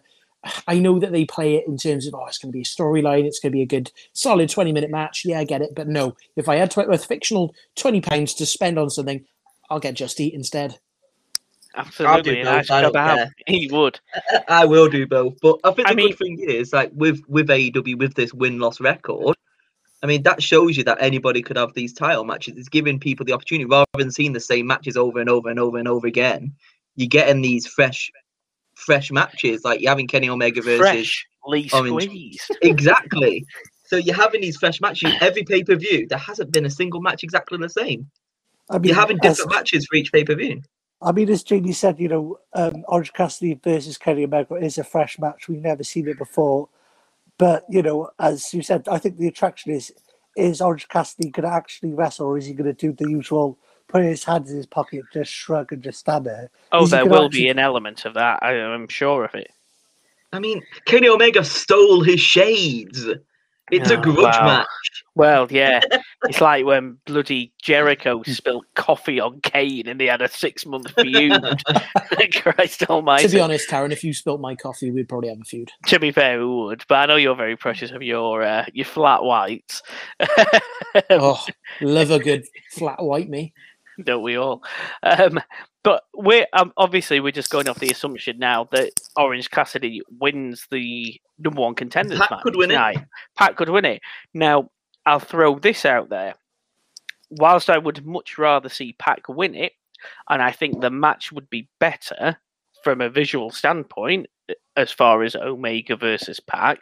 I 0.66 0.80
know 0.80 0.98
that 1.00 1.12
they 1.12 1.26
play 1.26 1.56
it 1.56 1.68
in 1.68 1.78
terms 1.78 2.08
of 2.08 2.13
oh, 2.13 2.26
it's 2.28 2.38
going 2.38 2.52
to 2.52 2.56
be 2.56 2.62
a 2.62 2.63
storyline, 2.63 3.26
it's 3.26 3.40
going 3.40 3.52
to 3.52 3.56
be 3.56 3.63
a 3.63 3.66
good 3.66 3.92
solid 4.13 4.50
twenty 4.50 4.72
minute 4.72 4.92
match. 4.92 5.24
Yeah, 5.26 5.40
I 5.40 5.44
get 5.44 5.62
it, 5.62 5.76
but 5.76 5.90
no, 5.90 6.16
if 6.38 6.48
I 6.48 6.56
had 6.56 6.72
tw- 6.72 6.78
a 6.90 6.98
fictional 6.98 7.54
twenty 7.76 8.00
pounds 8.00 8.34
to 8.36 8.46
spend 8.46 8.80
on 8.80 8.90
something, 8.90 9.26
I'll 9.70 9.82
get 9.82 9.96
Just 9.96 10.22
Eat 10.22 10.34
instead. 10.34 10.80
Absolutely, 11.78 12.36
both, 12.38 12.46
nice 12.46 12.72
I 12.72 12.82
don't 12.82 12.94
kebab. 12.96 13.16
care. 13.16 13.34
He 13.48 13.70
would. 13.72 14.00
I 14.48 14.66
will 14.66 14.90
do 14.90 15.06
both. 15.08 15.36
But 15.42 15.60
I 15.63 15.72
think 15.72 15.88
I 15.88 15.92
the 15.92 15.96
mean- 15.98 16.10
good 16.10 16.18
thing 16.18 16.40
is, 16.40 16.74
like 16.74 16.92
with 16.94 17.22
with 17.28 17.48
AEW 17.48 17.98
with 18.00 18.16
this 18.16 18.34
win 18.34 18.60
loss 18.60 18.80
record, 18.82 19.36
I 20.04 20.08
mean 20.08 20.24
that 20.24 20.42
shows 20.42 20.76
you 20.78 20.84
that 20.86 20.98
anybody 21.02 21.42
could 21.42 21.58
have 21.58 21.74
these 21.74 21.94
title 21.94 22.24
matches. 22.24 22.58
It's 22.58 22.70
giving 22.70 23.00
people 23.00 23.26
the 23.26 23.34
opportunity 23.34 23.66
rather 23.66 23.86
than 23.98 24.12
seeing 24.12 24.34
the 24.34 24.40
same 24.40 24.68
matches 24.68 24.98
over 24.98 25.20
and 25.20 25.30
over 25.30 25.50
and 25.50 25.60
over 25.60 25.78
and 25.78 25.88
over 25.88 26.08
again. 26.08 26.54
You're 26.96 27.08
getting 27.10 27.42
these 27.44 27.68
fresh, 27.68 28.12
fresh 28.76 29.12
matches. 29.12 29.63
Like 29.63 29.82
you're 29.82 29.90
having 29.92 30.08
Kenny 30.08 30.30
Omega 30.30 30.62
versus 30.62 30.80
Freshly 30.80 31.70
orange. 31.74 32.04
squeezed. 32.04 32.58
exactly. 32.63 33.46
So 33.86 33.96
you're 33.98 34.16
having 34.16 34.42
these 34.42 34.58
fresh 34.58 34.82
matches 34.82 35.13
every 35.22 35.44
pay 35.44 35.63
per 35.63 35.76
view. 35.76 36.08
There 36.08 36.18
hasn't 36.18 36.52
been 36.52 36.66
a 36.66 36.70
single 36.70 37.02
match 37.02 37.24
exactly 37.24 37.58
the 37.60 37.70
same. 37.70 38.10
I 38.70 38.80
mean, 38.80 38.90
You're 38.90 38.96
having 39.00 39.18
as- 39.24 39.38
different 39.38 39.56
matches 39.56 39.86
for 39.86 39.96
each 39.96 40.12
pay 40.12 40.24
per 40.26 40.36
view. 40.36 40.62
I 41.02 41.12
mean, 41.12 41.30
as 41.30 41.44
Jamie 41.44 41.74
said, 41.74 42.00
you 42.00 42.08
know, 42.08 42.40
um, 42.54 42.84
Orange 42.88 43.14
Cassidy 43.14 43.60
versus 43.64 43.98
Kenny 43.98 44.24
Omega 44.24 44.56
is 44.56 44.78
a 44.78 44.84
fresh 44.84 45.20
match. 45.20 45.48
We've 45.48 45.62
never 45.62 45.84
seen 45.84 46.08
it 46.08 46.18
before. 46.18 46.70
But, 47.38 47.66
you 47.70 47.84
know, 47.84 48.10
as 48.20 48.52
you 48.54 48.64
said, 48.64 48.88
I 48.88 48.98
think 48.98 49.18
the 49.18 49.28
attraction 49.28 49.72
is 49.72 49.92
is 50.36 50.62
Orange 50.62 50.88
Cassidy 50.88 51.30
going 51.32 51.50
to 51.50 51.56
actually 51.56 51.94
wrestle 51.94 52.28
or 52.28 52.38
is 52.38 52.46
he 52.46 52.54
going 52.54 52.68
to 52.68 52.74
do 52.74 52.92
the 52.92 53.10
usual 53.10 53.58
put 53.88 54.04
his 54.04 54.24
hands 54.24 54.52
in 54.52 54.58
his 54.58 54.68
pocket, 54.68 55.04
just 55.12 55.32
shrug 55.32 55.72
and 55.72 55.82
just 55.82 56.00
stand 56.00 56.26
there? 56.26 56.50
Oh, 56.72 56.84
Is 56.84 56.92
there 56.92 57.06
will 57.06 57.26
actually- 57.26 57.42
be 57.42 57.50
an 57.50 57.60
element 57.60 58.06
of 58.06 58.14
that. 58.16 58.40
I, 58.44 58.54
I'm 58.54 58.88
sure 58.88 59.24
of 59.26 59.34
it. 59.34 59.52
I 60.34 60.40
mean, 60.40 60.62
Kenny 60.86 61.08
Omega 61.08 61.44
stole 61.44 62.02
his 62.04 62.20
shades. 62.20 63.06
It's 63.72 63.90
a 63.90 63.98
grudge 63.98 64.18
wow. 64.18 64.46
match. 64.46 64.68
Well, 65.16 65.48
yeah, 65.50 65.82
it's 66.24 66.40
like 66.40 66.66
when 66.66 66.98
bloody 67.06 67.52
Jericho 67.62 68.22
spilled 68.24 68.66
coffee 68.76 69.20
on 69.20 69.42
Kane 69.42 69.88
and 69.88 70.00
they 70.00 70.06
had 70.06 70.22
a 70.22 70.30
six-month 70.30 70.92
feud. 70.92 71.42
Christ 72.34 72.84
Almighty! 72.84 73.28
To 73.28 73.34
be 73.36 73.40
honest, 73.42 73.68
Karen, 73.68 73.92
if 73.92 74.04
you 74.04 74.14
spilt 74.14 74.40
my 74.40 74.56
coffee, 74.56 74.92
we'd 74.92 75.10
probably 75.10 75.30
have 75.30 75.42
a 75.42 75.44
feud. 75.44 75.72
To 75.88 76.00
be 76.00 76.12
fair, 76.12 76.40
we 76.40 76.46
would, 76.46 76.84
but 76.88 76.96
I 76.96 77.06
know 77.08 77.16
you're 77.16 77.36
very 77.36 77.58
precious 77.58 77.92
of 77.92 78.02
your 78.02 78.44
uh, 78.44 78.66
your 78.74 78.86
flat 78.86 79.24
whites. 79.24 79.82
Oh, 81.12 81.44
love 81.80 82.10
a 82.10 82.18
good 82.18 82.46
flat 82.72 83.04
white 83.04 83.30
me. 83.30 83.54
don't 84.04 84.24
we 84.24 84.36
all? 84.36 84.64
Um, 85.04 85.40
but 85.88 86.04
we're 86.13 86.45
um, 86.52 86.73
obviously 86.76 87.21
we're 87.21 87.32
just 87.32 87.50
going 87.50 87.69
off 87.69 87.80
the 87.80 87.89
assumption 87.89 88.38
now 88.38 88.67
that 88.73 88.91
Orange 89.15 89.50
Cassidy 89.50 90.02
wins 90.19 90.67
the 90.69 91.17
number 91.39 91.62
one 91.62 91.76
contenders 91.76 92.19
Pac 92.19 92.30
match 92.30 92.41
could 92.43 92.58
win 92.58 92.71
it. 92.71 92.97
Pac 93.38 93.56
could 93.56 93.69
win 93.69 93.86
it. 93.86 94.02
Now 94.34 94.69
I'll 95.06 95.21
throw 95.21 95.58
this 95.60 95.86
out 95.86 96.10
there. 96.10 96.34
Whilst 97.30 97.69
I 97.69 97.78
would 97.78 98.06
much 98.06 98.38
rather 98.38 98.67
see 98.67 98.97
Pac 99.00 99.30
win 99.30 99.56
it, 99.56 99.71
and 100.30 100.41
I 100.41 100.52
think 100.52 100.82
the 100.82 100.89
match 100.89 101.32
would 101.32 101.50
be 101.50 101.69
better 101.80 102.36
from 102.84 103.00
a 103.00 103.10
visual 103.10 103.50
standpoint, 103.50 104.28
as 104.76 104.91
far 104.91 105.23
as 105.23 105.38
Omega 105.38 105.95
versus 105.95 106.41
Pac, 106.41 106.80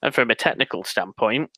and 0.00 0.14
from 0.14 0.30
a 0.30 0.34
technical 0.34 0.84
standpoint, 0.84 1.50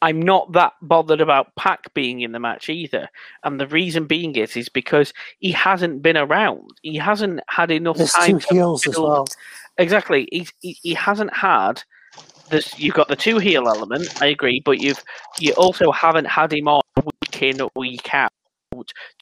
I'm 0.00 0.22
not 0.22 0.52
that 0.52 0.74
bothered 0.80 1.20
about 1.20 1.54
Pac 1.56 1.92
being 1.94 2.20
in 2.20 2.32
the 2.32 2.38
match 2.38 2.68
either. 2.68 3.08
And 3.42 3.58
the 3.58 3.66
reason 3.66 4.06
being 4.06 4.36
is 4.36 4.56
is 4.56 4.68
because 4.68 5.12
he 5.40 5.50
hasn't 5.52 6.02
been 6.02 6.16
around. 6.16 6.70
He 6.82 6.96
hasn't 6.96 7.40
had 7.48 7.70
enough 7.70 7.96
There's 7.96 8.12
time 8.12 8.38
two 8.38 8.54
heels 8.54 8.86
as 8.86 8.96
well. 8.96 9.26
Exactly. 9.76 10.28
He's, 10.30 10.52
he 10.60 10.78
he 10.82 10.94
hasn't 10.94 11.34
had 11.34 11.82
this. 12.50 12.78
You've 12.78 12.94
got 12.94 13.08
the 13.08 13.16
two 13.16 13.38
heel 13.38 13.68
element. 13.68 14.22
I 14.22 14.26
agree, 14.26 14.60
but 14.64 14.80
you've 14.80 15.02
you 15.40 15.52
also 15.54 15.90
haven't 15.90 16.26
had 16.26 16.52
him 16.52 16.68
on 16.68 16.82
week 17.04 17.42
in 17.42 17.68
week 17.74 18.14
out 18.14 18.30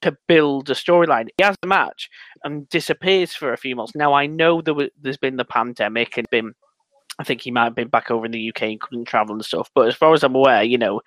to 0.02 0.16
build 0.28 0.68
a 0.68 0.74
storyline. 0.74 1.28
He 1.38 1.44
has 1.44 1.56
a 1.62 1.66
match 1.66 2.10
and 2.44 2.68
disappears 2.68 3.32
for 3.32 3.52
a 3.52 3.56
few 3.56 3.74
months. 3.76 3.94
Now 3.94 4.12
I 4.12 4.26
know 4.26 4.60
there 4.60 4.74
was, 4.74 4.88
there's 5.00 5.16
been 5.16 5.36
the 5.36 5.44
pandemic 5.44 6.18
and 6.18 6.28
been. 6.30 6.54
I 7.18 7.24
think 7.24 7.40
he 7.40 7.50
might 7.50 7.64
have 7.64 7.74
been 7.74 7.88
back 7.88 8.10
over 8.10 8.26
in 8.26 8.32
the 8.32 8.48
UK 8.50 8.62
and 8.62 8.80
couldn't 8.80 9.06
travel 9.06 9.34
and 9.34 9.44
stuff. 9.44 9.70
But 9.74 9.88
as 9.88 9.94
far 9.94 10.12
as 10.12 10.22
I'm 10.22 10.34
aware, 10.34 10.62
you 10.62 10.76
know, 10.76 11.00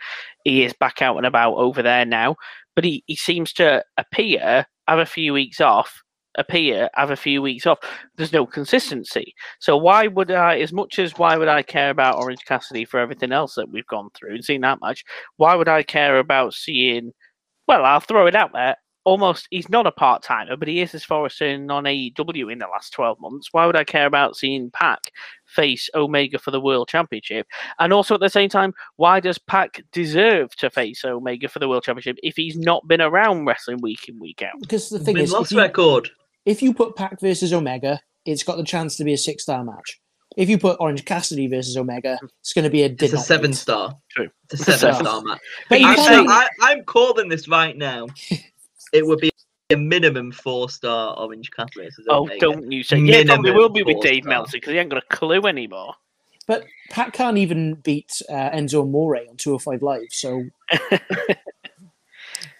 he 0.43 0.63
is 0.63 0.73
back 0.73 1.01
out 1.01 1.17
and 1.17 1.25
about 1.25 1.55
over 1.55 1.83
there 1.83 2.05
now. 2.05 2.35
But 2.75 2.83
he, 2.83 3.03
he 3.05 3.15
seems 3.15 3.53
to 3.53 3.83
appear, 3.97 4.65
have 4.87 4.99
a 4.99 5.05
few 5.05 5.33
weeks 5.33 5.61
off, 5.61 6.01
appear, 6.35 6.89
have 6.95 7.11
a 7.11 7.15
few 7.15 7.41
weeks 7.41 7.67
off. 7.67 7.79
There's 8.15 8.33
no 8.33 8.45
consistency. 8.45 9.35
So 9.59 9.77
why 9.77 10.07
would 10.07 10.31
I, 10.31 10.59
as 10.59 10.73
much 10.73 10.97
as 10.97 11.17
why 11.17 11.37
would 11.37 11.47
I 11.47 11.61
care 11.61 11.89
about 11.89 12.17
Orange 12.17 12.43
Cassidy 12.45 12.85
for 12.85 12.99
everything 12.99 13.31
else 13.31 13.55
that 13.55 13.69
we've 13.69 13.87
gone 13.87 14.09
through 14.15 14.35
and 14.35 14.45
seen 14.45 14.61
that 14.61 14.79
much? 14.81 15.03
Why 15.37 15.55
would 15.55 15.67
I 15.67 15.83
care 15.83 16.17
about 16.19 16.53
seeing? 16.53 17.11
Well, 17.67 17.85
I'll 17.85 17.99
throw 17.99 18.25
it 18.25 18.35
out 18.35 18.51
there. 18.53 18.77
Almost, 19.05 19.47
he's 19.49 19.69
not 19.69 19.87
a 19.87 19.91
part 19.91 20.23
timer, 20.23 20.57
but 20.57 20.67
he 20.67 20.81
is 20.81 20.93
as 20.93 21.03
far 21.03 21.25
as 21.25 21.35
saying 21.35 21.69
on 21.71 21.85
AEW 21.85 22.51
in 22.51 22.59
the 22.59 22.67
last 22.67 22.91
12 22.93 23.19
months. 23.19 23.49
Why 23.51 23.65
would 23.65 23.75
I 23.75 23.83
care 23.83 24.05
about 24.05 24.35
seeing 24.35 24.71
Pac 24.71 25.11
face 25.49 25.89
Omega 25.95 26.39
for 26.39 26.51
the 26.51 26.59
World 26.61 26.87
Championship? 26.87 27.47
And 27.79 27.91
also 27.93 28.13
at 28.15 28.19
the 28.21 28.29
same 28.29 28.49
time, 28.49 28.73
why 28.97 29.19
does 29.19 29.37
Pac 29.37 29.83
deserve 29.91 30.55
to 30.57 30.69
face 30.69 31.03
Omega 31.05 31.47
for 31.49 31.59
the 31.59 31.67
World 31.69 31.83
Championship 31.83 32.17
if 32.23 32.35
he's 32.35 32.57
not 32.57 32.87
been 32.87 33.01
around 33.01 33.45
wrestling 33.45 33.79
week 33.81 34.07
in, 34.09 34.19
week 34.19 34.41
out? 34.41 34.53
Because 34.59 34.89
the 34.89 34.99
thing 34.99 35.15
Win 35.15 35.23
is, 35.23 35.31
loss 35.31 35.47
if 35.47 35.51
you, 35.51 35.61
record. 35.61 36.09
if 36.45 36.61
you 36.61 36.73
put 36.73 36.95
Pac 36.95 37.19
versus 37.19 37.51
Omega, 37.53 37.99
it's 38.25 38.43
got 38.43 38.57
the 38.57 38.63
chance 38.63 38.95
to 38.97 39.03
be 39.03 39.13
a 39.13 39.17
six 39.17 39.43
star 39.43 39.63
match. 39.63 39.99
If 40.37 40.47
you 40.47 40.59
put 40.59 40.77
Orange 40.79 41.05
Cassidy 41.05 41.47
versus 41.47 41.75
Omega, 41.75 42.19
it's 42.41 42.53
going 42.53 42.63
to 42.63 42.69
be 42.69 42.83
a 42.83 42.85
It's 42.85 43.13
a 43.13 43.17
seven 43.17 43.51
beat. 43.51 43.57
star. 43.57 43.95
True. 44.11 44.29
It's 44.51 44.61
a 44.61 44.63
seven 44.65 44.79
Seven. 44.79 45.05
star 45.05 45.21
match. 45.23 45.39
But 45.69 45.79
you 45.81 45.87
I'm, 45.87 45.97
saying- 45.97 46.29
I, 46.29 46.47
I'm 46.61 46.83
calling 46.83 47.29
this 47.29 47.47
right 47.47 47.75
now. 47.75 48.07
It 48.91 49.05
would 49.05 49.19
be 49.19 49.29
a 49.71 49.75
minimum 49.75 50.31
four 50.31 50.69
star 50.69 51.15
Orange 51.17 51.51
Cat 51.51 51.69
versus 51.75 52.05
Oh, 52.09 52.21
Omega. 52.23 52.39
don't 52.39 52.71
you 52.71 52.83
say? 52.83 52.97
Yeah, 52.97 53.17
it 53.17 53.27
probably 53.27 53.51
will 53.51 53.69
be 53.69 53.83
with 53.83 54.01
Dave 54.01 54.23
star. 54.23 54.29
Meltzer 54.31 54.57
because 54.57 54.71
he 54.73 54.77
ain't 54.79 54.89
got 54.89 55.03
a 55.03 55.15
clue 55.15 55.45
anymore. 55.45 55.93
But 56.47 56.65
Pac 56.89 57.13
can't 57.13 57.37
even 57.37 57.75
beat 57.75 58.21
uh, 58.27 58.49
Enzo 58.49 58.81
Amore 58.81 59.17
on 59.17 59.37
205 59.37 59.81
Live. 59.83 60.07
So 60.09 60.43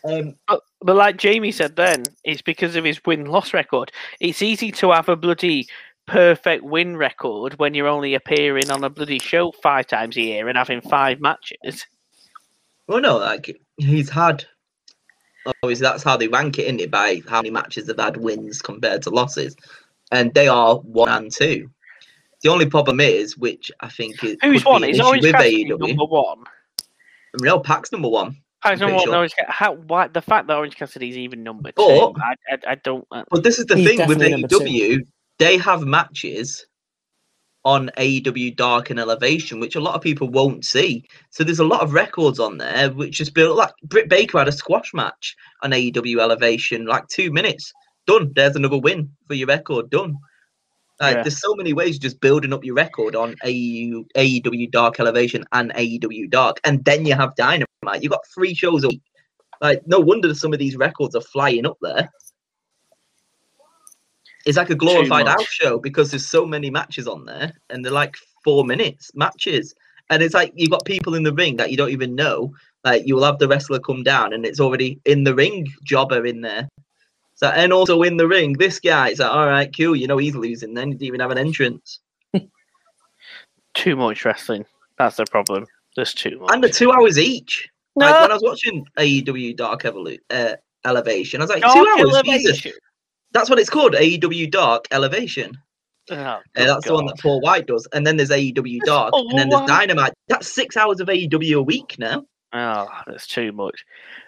Um, 0.06 0.36
But, 0.48 0.62
but 0.82 0.96
like 0.96 1.18
Jamie 1.18 1.52
said 1.52 1.76
then, 1.76 2.04
it's 2.24 2.42
because 2.42 2.76
of 2.76 2.84
his 2.86 3.02
win 3.06 3.26
loss 3.26 3.54
record. 3.54 3.92
It's 4.20 4.42
easy 4.42 4.72
to 4.74 4.92
have 4.92 5.10
a 5.10 5.16
bloody 5.16 5.68
perfect 6.06 6.64
win 6.64 6.96
record 6.98 7.58
when 7.60 7.74
you're 7.74 7.88
only 7.88 8.14
appearing 8.16 8.72
on 8.72 8.84
a 8.84 8.90
bloody 8.90 9.20
show 9.20 9.52
five 9.64 9.88
times 9.88 10.16
a 10.18 10.22
year 10.22 10.48
and 10.48 10.58
having 10.58 10.82
five 10.82 11.20
matches. 11.20 11.86
well, 12.88 13.02
no, 13.02 13.18
like 13.18 13.60
he's 13.78 14.10
had. 14.10 14.46
Obviously, 15.64 15.84
that's 15.84 16.04
how 16.04 16.18
they 16.18 16.28
rank 16.28 16.60
it, 16.60 16.64
isn't 16.64 16.80
it? 16.80 16.92
By 16.92 17.22
how 17.28 17.40
many 17.40 17.52
matches 17.52 17.86
they've 17.88 17.98
had 17.98 18.18
wins 18.18 18.62
compared 18.62 19.02
to 19.04 19.10
losses, 19.10 19.56
and 20.12 20.34
they 20.34 20.48
are 20.48 20.78
one 20.78 21.10
and 21.10 21.32
two. 21.32 21.70
The 22.42 22.50
only 22.50 22.66
problem 22.68 23.00
is, 23.00 23.38
which 23.38 23.72
I 23.82 23.90
think 23.90 24.24
is 24.24 24.38
Who's 24.42 24.64
one? 24.64 24.84
Is 24.84 24.98
issue 24.98 25.06
Orange 25.08 25.24
with 25.24 25.34
Cassidy 25.34 25.66
AEW. 25.66 25.88
number 25.90 26.06
one? 26.06 26.44
No, 27.42 27.60
Pac's 27.60 27.92
number 27.92 28.08
one. 28.10 28.38
I 28.64 28.76
don't 28.76 28.90
pretty 28.90 29.06
sure. 29.06 29.16
Orange 29.16 29.34
how 29.48 29.74
why 29.74 30.08
the 30.08 30.22
fact 30.22 30.48
that 30.48 30.58
Orange 30.58 30.76
Cassidy's 30.76 31.18
even 31.18 31.44
number 31.44 31.72
two. 31.72 32.12
But- 32.16 32.22
I, 32.22 32.36
I, 32.52 32.72
I 32.72 32.76
don't. 32.76 33.06
Uh, 33.12 33.24
But 33.30 33.44
this 33.44 33.60
is 33.60 33.66
the 33.66 33.76
thing 33.76 34.00
with 34.08 34.20
definitely 34.20 34.32
number 34.32 34.48
two. 34.48 34.60
AEW, 34.60 35.08
they 35.38 35.58
have 35.58 35.84
matches 35.86 36.66
on 37.66 37.90
AEW 37.98 38.56
Dark 38.56 38.90
and 38.90 39.00
Elevation, 39.00 39.60
which 39.60 39.76
a 39.76 39.82
lot 39.82 39.96
of 39.96 40.02
people 40.02 40.30
won't 40.30 40.66
see. 40.66 41.04
So 41.30 41.44
there's 41.44 41.60
a 41.60 41.66
lot 41.66 41.82
of 41.82 41.94
records 41.94 42.40
on 42.40 42.58
there, 42.58 42.90
which 42.92 43.20
is 43.20 43.30
built 43.30 43.58
like 43.58 43.72
Britt 43.84 44.10
Baker 44.10 44.40
had 44.40 44.48
a 44.48 44.52
squash 44.52 44.94
match 44.94 45.36
on 45.62 45.72
AEW 45.72 46.20
Elevation, 46.20 46.86
like 46.86 47.08
two 47.10 47.32
minutes. 47.32 47.74
Done. 48.08 48.32
There's 48.36 48.56
another 48.56 48.78
win 48.78 49.12
for 49.28 49.34
your 49.34 49.48
record. 49.48 49.90
Done. 49.90 50.16
Like, 51.02 51.18
Yeah. 51.18 51.24
There's 51.24 51.42
so 51.42 51.54
many 51.56 51.74
ways 51.74 51.96
of 51.96 52.02
just 52.02 52.20
building 52.22 52.54
up 52.54 52.64
your 52.64 52.76
record 52.76 53.16
on 53.16 53.36
AEW, 53.46 54.06
AEW 54.16 54.72
Dark 54.72 55.00
Elevation 55.00 55.46
and 55.52 55.72
AEW 55.74 56.30
Dark, 56.30 56.60
and 56.64 56.84
then 56.86 57.06
you 57.06 57.16
have 57.16 57.36
Dynamite. 57.36 57.68
You've 58.02 58.12
got 58.12 58.26
three 58.34 58.54
shows 58.54 58.84
a 58.84 58.90
week. 58.90 59.02
Like, 59.62 59.82
no 59.86 60.00
wonder 60.00 60.34
some 60.34 60.54
of 60.54 60.60
these 60.60 60.78
records 60.78 61.16
are 61.16 61.22
flying 61.22 61.66
up 61.66 61.78
there. 61.82 62.10
It's 64.46 64.58
like 64.58 64.70
a 64.70 64.76
glorified 64.76 65.26
much. 65.26 65.36
house 65.36 65.48
show 65.50 65.80
because 65.80 66.12
there's 66.12 66.28
so 66.28 66.46
many 66.46 66.70
matches 66.70 67.08
on 67.08 67.26
there, 67.26 67.54
and 67.70 67.84
they're 67.84 67.92
like 67.92 68.16
four 68.44 68.64
minutes 68.64 69.12
matches, 69.16 69.76
and 70.10 70.24
it's 70.24 70.34
like 70.34 70.54
you've 70.56 70.72
got 70.72 70.86
people 70.86 71.16
in 71.16 71.24
the 71.24 71.34
ring 71.34 71.58
that 71.58 71.72
you 71.72 71.78
don't 71.78 71.92
even 71.92 72.16
know. 72.16 72.54
Like 72.84 73.06
you 73.06 73.16
will 73.16 73.24
have 73.24 73.40
the 73.40 73.48
wrestler 73.48 73.80
come 73.80 74.04
down, 74.04 74.34
and 74.34 74.46
it's 74.46 74.60
already 74.60 75.00
in 75.06 75.24
the 75.24 75.36
ring, 75.36 75.68
jobber 75.84 76.26
in 76.26 76.42
there. 76.42 76.70
So 77.36 77.48
and 77.48 77.72
also 77.72 78.02
in 78.04 78.18
the 78.18 78.28
ring, 78.28 78.54
this 78.54 78.80
guy 78.80 79.10
guy's 79.10 79.20
like, 79.20 79.32
all 79.32 79.48
right, 79.48 79.74
cool. 79.76 79.96
You 79.96 80.08
know 80.08 80.18
he's 80.18 80.36
losing. 80.36 80.74
Then 80.74 80.90
he 80.90 80.94
didn't 80.94 81.08
even 81.08 81.20
have 81.20 81.32
an 81.32 81.38
entrance, 81.38 82.00
too 83.74 83.96
much 83.96 84.26
wrestling. 84.26 84.66
That's 84.98 85.18
the 85.18 85.26
problem. 85.26 85.66
There's 85.96 86.14
too 86.14 86.40
much. 86.40 86.54
and 86.54 86.64
the 86.64 86.70
two 86.70 86.92
hours 86.92 87.18
each. 87.18 87.70
Like 87.96 88.16
No. 88.16 88.22
when 88.22 88.32
I 88.32 88.36
was 88.36 88.44
watching 88.44 88.86
AEW 88.98 89.56
Dark 89.56 89.84
Evolu- 89.84 90.20
uh, 90.30 90.56
Elevation, 90.86 91.42
I 91.42 91.44
was 91.44 91.50
like, 91.50 91.62
Dark 91.62 91.74
two 91.74 91.88
hours. 91.98 92.22
Jesus. 92.24 92.68
Elevation. 93.30 93.34
That's 93.34 93.50
what 93.50 93.60
it's 93.60 93.70
called, 93.70 93.94
AEW 93.94 94.50
Dark 94.52 94.86
Elevation. 94.92 95.58
Oh, 96.12 96.16
Uh, 96.16 96.40
good 96.56 96.68
that's 96.68 96.86
the 96.88 96.94
one 96.94 97.06
that 97.06 97.20
Paul 97.20 97.40
White 97.42 97.68
does. 97.68 97.88
And 97.94 98.06
then 98.06 98.18
there's 98.18 98.32
AEW 98.32 98.80
Dark, 98.84 99.14
and 99.16 99.38
then 99.38 99.50
there's 99.50 99.68
Dynamite. 99.68 100.14
That's 100.28 100.52
six 100.54 100.76
hours 100.76 101.00
of 101.00 101.08
AEW 101.08 101.58
a 101.60 101.62
week 101.62 101.96
now. 102.00 102.26
Oh, 102.52 102.88
that's 103.06 103.28
too 103.28 103.52
much. 103.52 103.86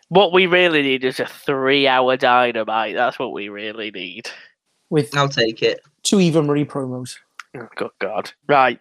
What 0.09 0.31
we 0.31 0.45
really 0.45 0.83
need 0.83 1.03
is 1.03 1.19
a 1.19 1.25
three-hour 1.25 2.17
dynamite. 2.17 2.93
That's 2.95 3.17
what 3.17 3.33
we 3.33 3.49
really 3.49 3.89
need. 3.91 4.29
with 4.91 5.15
I'll 5.17 5.29
take 5.29 5.63
it. 5.63 5.79
two 6.03 6.19
Eva 6.19 6.43
Marie 6.43 6.65
promos. 6.65 7.15
Oh, 7.57 7.67
good 7.75 7.89
God. 7.99 8.31
Right. 8.47 8.79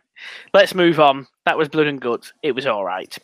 Let's 0.52 0.74
move 0.74 1.00
on. 1.00 1.26
That 1.46 1.56
was 1.56 1.68
Blood 1.70 1.86
and 1.86 2.00
Guts. 2.00 2.32
It 2.42 2.52
was 2.52 2.66
all 2.66 2.84
right. 2.84 3.16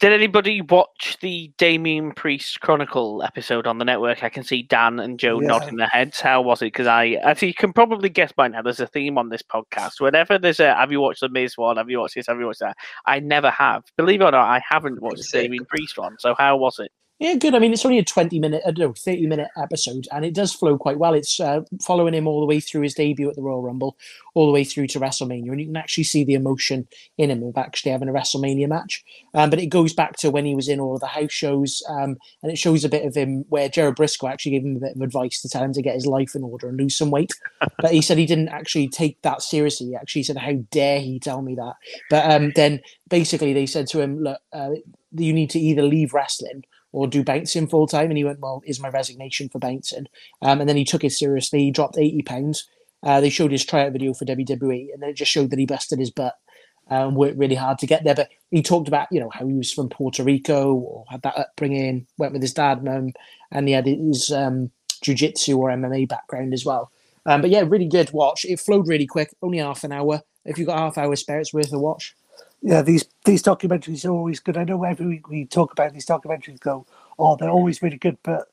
Did 0.00 0.14
anybody 0.14 0.62
watch 0.62 1.18
the 1.20 1.52
Damian 1.58 2.12
Priest 2.12 2.60
Chronicle 2.62 3.22
episode 3.22 3.66
on 3.66 3.76
the 3.76 3.84
network? 3.84 4.24
I 4.24 4.30
can 4.30 4.42
see 4.42 4.62
Dan 4.62 4.98
and 4.98 5.20
Joe 5.20 5.42
Yeah. 5.42 5.48
nodding 5.48 5.76
their 5.76 5.88
heads. 5.88 6.22
How 6.22 6.40
was 6.40 6.62
it? 6.62 6.72
Because 6.72 6.86
I, 6.86 7.18
as 7.22 7.42
you 7.42 7.52
can 7.52 7.74
probably 7.74 8.08
guess 8.08 8.32
by 8.32 8.48
now, 8.48 8.62
there's 8.62 8.80
a 8.80 8.86
theme 8.86 9.18
on 9.18 9.28
this 9.28 9.42
podcast. 9.42 10.00
Whenever 10.00 10.38
there's 10.38 10.58
a, 10.58 10.74
have 10.74 10.90
you 10.90 11.02
watched 11.02 11.20
the 11.20 11.28
Miz 11.28 11.58
one? 11.58 11.76
Have 11.76 11.90
you 11.90 11.98
watched 12.00 12.14
this? 12.14 12.28
Have 12.28 12.40
you 12.40 12.46
watched 12.46 12.60
that? 12.60 12.78
I 13.04 13.20
never 13.20 13.50
have. 13.50 13.84
Believe 13.98 14.22
it 14.22 14.24
or 14.24 14.30
not, 14.30 14.48
I 14.48 14.62
haven't 14.66 15.02
watched 15.02 15.30
the. 15.32 15.42
Damian 15.42 15.66
Priest 15.66 15.98
one. 15.98 16.16
So 16.18 16.34
how 16.38 16.56
was 16.56 16.78
it? 16.78 16.90
Yeah, 17.20 17.34
good. 17.34 17.54
I 17.54 17.58
mean, 17.58 17.74
it's 17.74 17.84
only 17.84 17.98
a 17.98 18.04
20 18.04 18.38
minute, 18.38 18.62
uh, 18.64 18.72
no, 18.78 18.94
30 18.94 19.26
minute 19.26 19.48
episode, 19.54 20.08
and 20.10 20.24
it 20.24 20.34
does 20.34 20.54
flow 20.54 20.78
quite 20.78 20.98
well. 20.98 21.12
It's 21.12 21.38
uh, 21.38 21.60
following 21.82 22.14
him 22.14 22.26
all 22.26 22.40
the 22.40 22.46
way 22.46 22.60
through 22.60 22.80
his 22.80 22.94
debut 22.94 23.28
at 23.28 23.36
the 23.36 23.42
Royal 23.42 23.60
Rumble, 23.60 23.98
all 24.32 24.46
the 24.46 24.52
way 24.52 24.64
through 24.64 24.86
to 24.86 25.00
WrestleMania, 25.00 25.50
and 25.50 25.60
you 25.60 25.66
can 25.66 25.76
actually 25.76 26.04
see 26.04 26.24
the 26.24 26.32
emotion 26.32 26.88
in 27.18 27.30
him 27.30 27.42
of 27.42 27.58
actually 27.58 27.92
having 27.92 28.08
a 28.08 28.12
WrestleMania 28.12 28.66
match. 28.70 29.04
Um, 29.34 29.50
but 29.50 29.58
it 29.58 29.66
goes 29.66 29.92
back 29.92 30.16
to 30.20 30.30
when 30.30 30.46
he 30.46 30.54
was 30.54 30.66
in 30.66 30.80
all 30.80 30.94
of 30.94 31.00
the 31.00 31.08
house 31.08 31.30
shows, 31.30 31.82
um, 31.90 32.16
and 32.42 32.50
it 32.50 32.56
shows 32.56 32.84
a 32.84 32.88
bit 32.88 33.04
of 33.04 33.14
him 33.14 33.44
where 33.50 33.68
Jared 33.68 33.96
Briscoe 33.96 34.28
actually 34.28 34.52
gave 34.52 34.64
him 34.64 34.76
a 34.76 34.80
bit 34.80 34.96
of 34.96 35.02
advice 35.02 35.42
to 35.42 35.48
tell 35.50 35.62
him 35.62 35.74
to 35.74 35.82
get 35.82 35.96
his 35.96 36.06
life 36.06 36.34
in 36.34 36.42
order 36.42 36.70
and 36.70 36.78
lose 36.78 36.96
some 36.96 37.10
weight. 37.10 37.32
but 37.80 37.92
he 37.92 38.00
said 38.00 38.16
he 38.16 38.24
didn't 38.24 38.48
actually 38.48 38.88
take 38.88 39.20
that 39.20 39.42
seriously. 39.42 39.88
He 39.88 39.94
actually 39.94 40.22
said, 40.22 40.38
How 40.38 40.54
dare 40.70 41.00
he 41.00 41.20
tell 41.20 41.42
me 41.42 41.54
that? 41.56 41.74
But 42.08 42.30
um, 42.30 42.52
then 42.56 42.80
basically 43.10 43.52
they 43.52 43.66
said 43.66 43.88
to 43.88 44.00
him, 44.00 44.22
Look, 44.22 44.40
uh, 44.54 44.70
you 45.12 45.34
need 45.34 45.50
to 45.50 45.60
either 45.60 45.82
leave 45.82 46.14
wrestling 46.14 46.64
or 46.92 47.06
do 47.06 47.22
bouncing 47.24 47.66
full 47.66 47.86
time. 47.86 48.10
And 48.10 48.18
he 48.18 48.24
went, 48.24 48.40
Well, 48.40 48.62
is 48.66 48.80
my 48.80 48.88
resignation 48.88 49.48
for 49.48 49.58
bouncing? 49.58 50.06
Um, 50.42 50.60
and 50.60 50.68
then 50.68 50.76
he 50.76 50.84
took 50.84 51.04
it 51.04 51.12
seriously. 51.12 51.60
He 51.60 51.70
dropped 51.70 51.98
80 51.98 52.22
pounds. 52.22 52.68
Uh, 53.02 53.20
they 53.20 53.30
showed 53.30 53.52
his 53.52 53.64
tryout 53.64 53.92
video 53.92 54.12
for 54.12 54.26
WWE, 54.26 54.92
and 54.92 55.02
then 55.02 55.10
it 55.10 55.16
just 55.16 55.30
showed 55.30 55.50
that 55.50 55.58
he 55.58 55.66
busted 55.66 55.98
his 55.98 56.10
butt 56.10 56.36
and 56.90 57.16
worked 57.16 57.38
really 57.38 57.54
hard 57.54 57.78
to 57.78 57.86
get 57.86 58.04
there. 58.04 58.14
But 58.14 58.30
he 58.50 58.62
talked 58.62 58.88
about, 58.88 59.08
you 59.10 59.20
know, 59.20 59.30
how 59.30 59.46
he 59.46 59.54
was 59.54 59.72
from 59.72 59.88
Puerto 59.88 60.22
Rico 60.24 60.74
or 60.74 61.04
had 61.08 61.22
that 61.22 61.38
upbringing, 61.38 62.06
went 62.18 62.32
with 62.32 62.42
his 62.42 62.52
dad, 62.52 62.84
mum, 62.84 63.12
and 63.52 63.68
he 63.68 63.74
had 63.74 63.86
his 63.86 64.30
um, 64.32 64.70
jiu-jitsu 65.00 65.56
or 65.56 65.70
MMA 65.70 66.08
background 66.08 66.52
as 66.52 66.64
well. 66.64 66.90
Um, 67.26 67.40
but 67.42 67.50
yeah, 67.50 67.64
really 67.66 67.86
good 67.86 68.12
watch. 68.12 68.44
It 68.44 68.60
flowed 68.60 68.88
really 68.88 69.06
quick, 69.06 69.32
only 69.40 69.58
half 69.58 69.84
an 69.84 69.92
hour. 69.92 70.22
If 70.44 70.58
you've 70.58 70.66
got 70.66 70.78
half 70.78 70.98
hour 70.98 71.14
spare, 71.16 71.40
it's 71.40 71.54
worth 71.54 71.72
a 71.72 71.78
watch. 71.78 72.14
Yeah, 72.62 72.82
these 72.82 73.06
these 73.24 73.42
documentaries 73.42 74.04
are 74.04 74.10
always 74.10 74.40
good. 74.40 74.56
I 74.56 74.64
know 74.64 74.82
every 74.84 75.06
week 75.06 75.28
we 75.28 75.46
talk 75.46 75.72
about 75.72 75.92
these 75.92 76.06
documentaries, 76.06 76.60
go, 76.60 76.86
oh, 77.18 77.36
they're 77.36 77.48
always 77.48 77.82
really 77.82 77.96
good. 77.96 78.18
But 78.22 78.48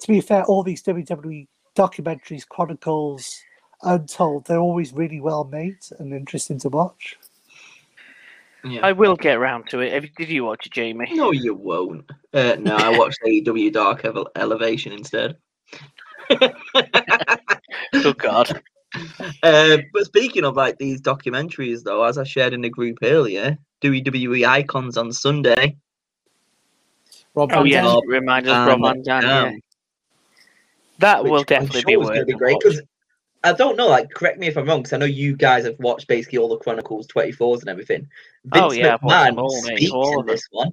to 0.00 0.08
be 0.08 0.20
fair, 0.20 0.44
all 0.44 0.62
these 0.62 0.82
WWE 0.82 1.46
documentaries, 1.76 2.48
chronicles, 2.48 3.40
untold, 3.82 4.46
they're 4.46 4.58
always 4.58 4.92
really 4.92 5.20
well 5.20 5.44
made 5.44 5.78
and 5.98 6.12
interesting 6.12 6.58
to 6.60 6.68
watch. 6.68 7.18
Yeah. 8.64 8.80
I 8.86 8.92
will 8.92 9.16
get 9.16 9.40
round 9.40 9.68
to 9.70 9.80
it. 9.80 9.92
Have- 9.92 10.14
Did 10.16 10.28
you 10.28 10.44
watch 10.44 10.66
it, 10.66 10.72
Jamie? 10.72 11.12
No, 11.14 11.32
you 11.32 11.54
won't. 11.54 12.08
Uh, 12.32 12.56
no, 12.60 12.76
I 12.76 12.96
watched 12.96 13.18
AEW 13.26 13.72
Dark 13.72 14.04
Ele- 14.04 14.30
Elevation 14.36 14.92
instead. 14.92 15.36
oh 17.94 18.12
God. 18.16 18.62
Uh, 19.42 19.78
but 19.92 20.04
speaking 20.04 20.44
of 20.44 20.56
like 20.56 20.78
these 20.78 21.00
documentaries, 21.00 21.82
though, 21.82 22.04
as 22.04 22.18
I 22.18 22.24
shared 22.24 22.52
in 22.52 22.60
the 22.60 22.68
group 22.70 22.98
earlier, 23.02 23.58
WWE 23.82 24.46
Icons 24.46 24.96
on 24.96 25.12
Sunday. 25.12 25.76
Rob 27.34 27.50
Oh, 27.52 27.56
Van 27.62 27.66
yes. 27.66 27.84
Dam. 27.84 27.94
Rob 27.94 28.04
Remind 28.06 28.48
us 28.48 28.66
Van 28.68 28.80
Rob 28.80 28.94
Van 28.94 29.02
Dam. 29.02 29.22
yeah. 29.24 29.52
That 30.98 31.24
which 31.24 31.30
will 31.30 31.38
I'm 31.40 31.44
definitely 31.44 31.80
sure 31.80 31.86
be 31.90 31.96
worth 31.96 32.08
gonna 32.14 32.24
be 32.26 32.32
great 32.34 32.58
because 32.60 32.82
I 33.44 33.52
don't 33.52 33.76
know. 33.76 33.88
Like, 33.88 34.10
correct 34.10 34.38
me 34.38 34.46
if 34.46 34.56
I'm 34.56 34.66
wrong, 34.66 34.80
because 34.82 34.92
I 34.92 34.98
know 34.98 35.06
you 35.06 35.34
guys 35.36 35.64
have 35.64 35.78
watched 35.80 36.06
basically 36.06 36.38
all 36.38 36.48
the 36.48 36.58
Chronicles 36.58 37.08
24s 37.08 37.60
and 37.60 37.68
everything. 37.68 38.06
Oh, 38.52 38.70
yeah, 38.70 38.94
I've 38.94 39.00
McMahon 39.00 39.38
all, 39.38 39.50
speaks 39.50 39.90
all 39.90 40.20
in 40.20 40.26
this 40.26 40.46
one. 40.52 40.70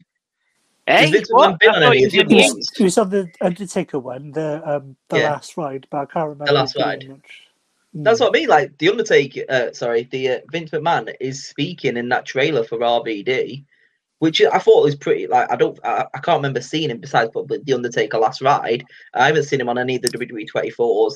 Hey, 0.85 1.11
Vince 1.11 1.27
what? 1.31 1.59
Been 1.59 1.69
on 1.69 1.81
thought 1.81 1.95
he 1.95 2.03
of 2.03 2.05
was 2.05 2.13
in 2.13 2.27
the 2.27 2.35
the 2.35 2.35
other 2.41 2.43
Inks. 2.43 2.53
ones? 2.53 2.71
Was 2.79 2.97
on 2.97 3.09
the 3.09 3.31
Undertaker 3.41 3.99
one, 3.99 4.31
the 4.31 4.61
um, 4.65 4.95
the 5.07 5.17
Yeah. 5.17 5.31
last 5.31 5.57
ride, 5.57 5.87
but 5.89 5.97
I 5.97 6.05
can't 6.05 6.29
remember. 6.29 6.45
The 6.45 6.53
Last 6.53 6.75
Ride. 6.77 7.07
much. 7.09 7.41
That's 7.93 8.19
Mm. 8.19 8.23
what 8.25 8.35
I 8.35 8.39
mean. 8.39 8.49
Like 8.49 8.77
the 8.77 8.89
Undertaker, 8.89 9.41
uh, 9.49 9.71
sorry, 9.73 10.03
the 10.11 10.29
uh, 10.29 10.39
Vince 10.51 10.71
McMahon 10.71 11.13
is 11.19 11.47
speaking 11.47 11.97
in 11.97 12.09
that 12.09 12.25
trailer 12.25 12.63
for 12.63 12.77
RVD, 12.79 13.65
which 14.19 14.41
I 14.41 14.59
thought 14.59 14.83
was 14.83 14.95
pretty. 14.95 15.27
Like 15.27 15.51
I 15.51 15.55
don't, 15.55 15.79
I, 15.83 16.05
I 16.13 16.19
can't 16.19 16.37
remember 16.37 16.61
seeing 16.61 16.89
him 16.91 16.99
besides 16.99 17.31
but 17.33 17.47
the 17.65 17.73
Undertaker 17.73 18.17
last 18.19 18.41
ride. 18.41 18.83
I 19.13 19.25
haven't 19.27 19.43
seen 19.45 19.61
him 19.61 19.69
on 19.69 19.77
any 19.77 19.95
of 19.95 20.03
the 20.03 20.09
WWE 20.09 20.47
24s. 20.47 21.15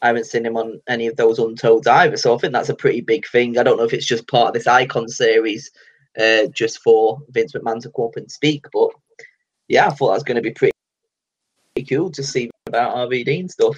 I 0.00 0.06
haven't 0.06 0.26
seen 0.26 0.46
him 0.46 0.56
on 0.56 0.80
any 0.88 1.08
of 1.08 1.16
those 1.16 1.38
Untolds 1.40 1.86
either. 1.88 2.16
So 2.16 2.34
I 2.34 2.38
think 2.38 2.52
that's 2.52 2.68
a 2.68 2.74
pretty 2.74 3.00
big 3.00 3.26
thing. 3.26 3.58
I 3.58 3.62
don't 3.64 3.76
know 3.76 3.84
if 3.84 3.92
it's 3.92 4.06
just 4.06 4.28
part 4.28 4.48
of 4.48 4.54
this 4.54 4.68
Icon 4.68 5.08
series, 5.08 5.70
uh, 6.18 6.46
just 6.54 6.80
for 6.82 7.20
Vince 7.30 7.52
McMahon 7.52 7.82
to 7.82 7.90
come 7.90 8.06
up 8.06 8.16
and 8.16 8.30
speak. 8.30 8.64
But 8.72 8.90
yeah, 9.66 9.88
I 9.88 9.90
thought 9.90 10.08
that 10.08 10.14
was 10.14 10.22
going 10.22 10.36
to 10.36 10.42
be 10.42 10.52
pretty, 10.52 10.72
pretty 11.74 11.94
cool 11.94 12.10
to 12.12 12.22
see 12.22 12.48
about 12.68 12.94
RVD 12.96 13.40
and 13.40 13.50
stuff. 13.50 13.76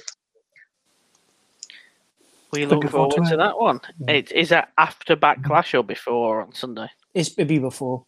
We 2.53 2.67
look 2.67 2.89
forward 2.91 3.13
forward 3.13 3.25
to 3.25 3.31
to 3.31 3.37
that 3.37 3.59
one. 3.59 3.81
Mm. 4.03 4.11
It, 4.11 4.33
is 4.33 4.49
that 4.49 4.73
after 4.79 5.17
Backlash 5.17 5.79
or 5.79 5.83
before 5.83 6.43
on 6.43 6.53
Sunday? 6.55 6.89
It's 7.15 7.31
it'd 7.33 7.49
be 7.49 7.59
before. 7.59 8.05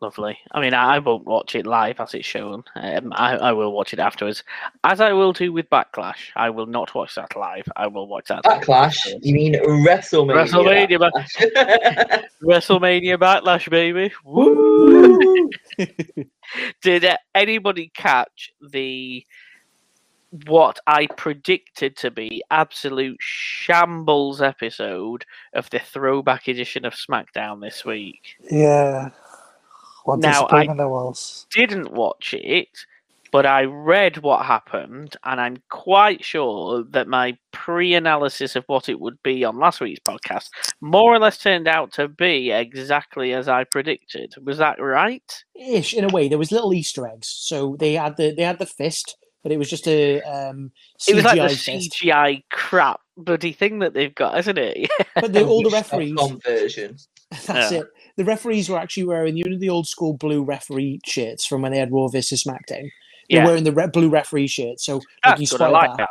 Lovely. 0.00 0.38
I 0.52 0.60
mean, 0.60 0.74
I, 0.74 0.96
I 0.96 0.98
won't 0.98 1.24
watch 1.24 1.54
it 1.54 1.66
live 1.66 1.98
as 1.98 2.12
it's 2.12 2.26
shown. 2.26 2.64
Um, 2.74 3.12
I, 3.16 3.36
I 3.36 3.52
will 3.52 3.72
watch 3.72 3.94
it 3.94 3.98
afterwards, 3.98 4.42
as 4.82 5.00
I 5.00 5.12
will 5.12 5.32
do 5.32 5.50
with 5.50 5.70
Backlash. 5.70 6.30
I 6.36 6.50
will 6.50 6.66
not 6.66 6.94
watch 6.94 7.14
that 7.14 7.34
live. 7.36 7.66
I 7.76 7.86
will 7.86 8.06
watch 8.06 8.26
that. 8.28 8.44
Backlash? 8.44 8.98
You 9.22 9.34
mean 9.34 9.54
WrestleMania? 9.54 10.46
WrestleMania, 10.46 10.98
Backlash. 10.98 12.24
WrestleMania 12.42 13.16
Backlash, 13.16 13.70
baby. 13.70 14.12
Woo! 14.24 15.48
Did 16.82 17.04
uh, 17.06 17.16
anybody 17.34 17.90
catch 17.94 18.52
the 18.60 19.24
what 20.46 20.80
I 20.86 21.06
predicted 21.16 21.96
to 21.98 22.10
be 22.10 22.42
absolute 22.50 23.18
shambles 23.20 24.42
episode 24.42 25.24
of 25.54 25.70
the 25.70 25.78
throwback 25.78 26.48
edition 26.48 26.84
of 26.84 26.94
SmackDown 26.94 27.60
this 27.60 27.84
week? 27.84 28.36
Yeah. 28.50 29.10
What 30.04 30.18
Now, 30.20 30.32
disappointment 30.32 30.78
there 30.78 30.88
was. 30.88 31.46
Didn't 31.50 31.92
watch 31.92 32.34
it, 32.34 32.68
but 33.30 33.46
I 33.46 33.64
read 33.64 34.18
what 34.18 34.44
happened, 34.44 35.16
and 35.24 35.40
I'm 35.40 35.62
quite 35.70 36.24
sure 36.24 36.84
that 36.90 37.08
my 37.08 37.36
pre-analysis 37.52 38.54
of 38.54 38.64
what 38.66 38.88
it 38.88 39.00
would 39.00 39.22
be 39.22 39.44
on 39.44 39.58
last 39.58 39.80
week's 39.80 40.00
podcast 40.00 40.50
more 40.80 41.14
or 41.14 41.18
less 41.18 41.38
turned 41.38 41.66
out 41.68 41.92
to 41.94 42.06
be 42.06 42.50
exactly 42.50 43.32
as 43.32 43.48
I 43.48 43.64
predicted. 43.64 44.34
Was 44.44 44.58
that 44.58 44.80
right? 44.80 45.44
Ish 45.54 45.94
in 45.94 46.04
a 46.04 46.08
way. 46.08 46.28
There 46.28 46.38
was 46.38 46.52
little 46.52 46.74
Easter 46.74 47.06
eggs. 47.06 47.28
So 47.28 47.76
they 47.78 47.94
had 47.94 48.16
the 48.16 48.34
they 48.34 48.42
had 48.42 48.58
the 48.58 48.66
fist, 48.66 49.16
but 49.44 49.52
it 49.52 49.58
was 49.58 49.70
just 49.70 49.88
a 49.88 50.22
um, 50.22 50.72
CGI 51.00 51.08
it 51.08 51.14
was 51.16 51.24
like 51.24 51.42
the 51.42 51.56
fist. 51.58 52.02
CGI 52.02 52.44
crap 52.50 53.00
bloody 53.18 53.52
thing 53.52 53.80
that 53.80 53.94
they've 53.94 54.14
got, 54.14 54.38
isn't 54.40 54.58
it? 54.58 54.90
But 55.20 55.34
the, 55.34 55.44
all 55.44 55.62
the 55.62 55.70
referees, 55.70 56.14
conversion. 56.16 57.00
that's 57.46 57.70
Yeah. 57.70 57.72
it. 57.72 57.88
The 58.16 58.24
referees 58.24 58.68
were 58.70 58.78
actually 58.78 59.06
wearing 59.06 59.36
you 59.38 59.44
know 59.46 59.58
the 59.58 59.70
old 59.70 59.88
school 59.88 60.14
blue 60.14 60.44
referee 60.44 61.00
shirts 61.06 61.46
from 61.46 61.62
when 61.62 61.72
they 61.72 61.78
had 61.80 61.92
Raw 61.92 62.08
versus 62.08 62.44
SmackDown. 62.44 62.92
They're 63.32 63.42
yeah, 63.42 63.44
wearing 63.44 63.64
the 63.64 63.72
red, 63.72 63.92
blue 63.92 64.10
referee 64.10 64.48
shirt. 64.48 64.80
So 64.80 65.04
like, 65.24 65.38
that's 65.38 65.40
you 65.40 65.48
good. 65.48 65.62
I 65.62 65.68
spotted 65.68 65.68
like 65.68 65.96
that. 65.98 65.98
that. 65.98 66.10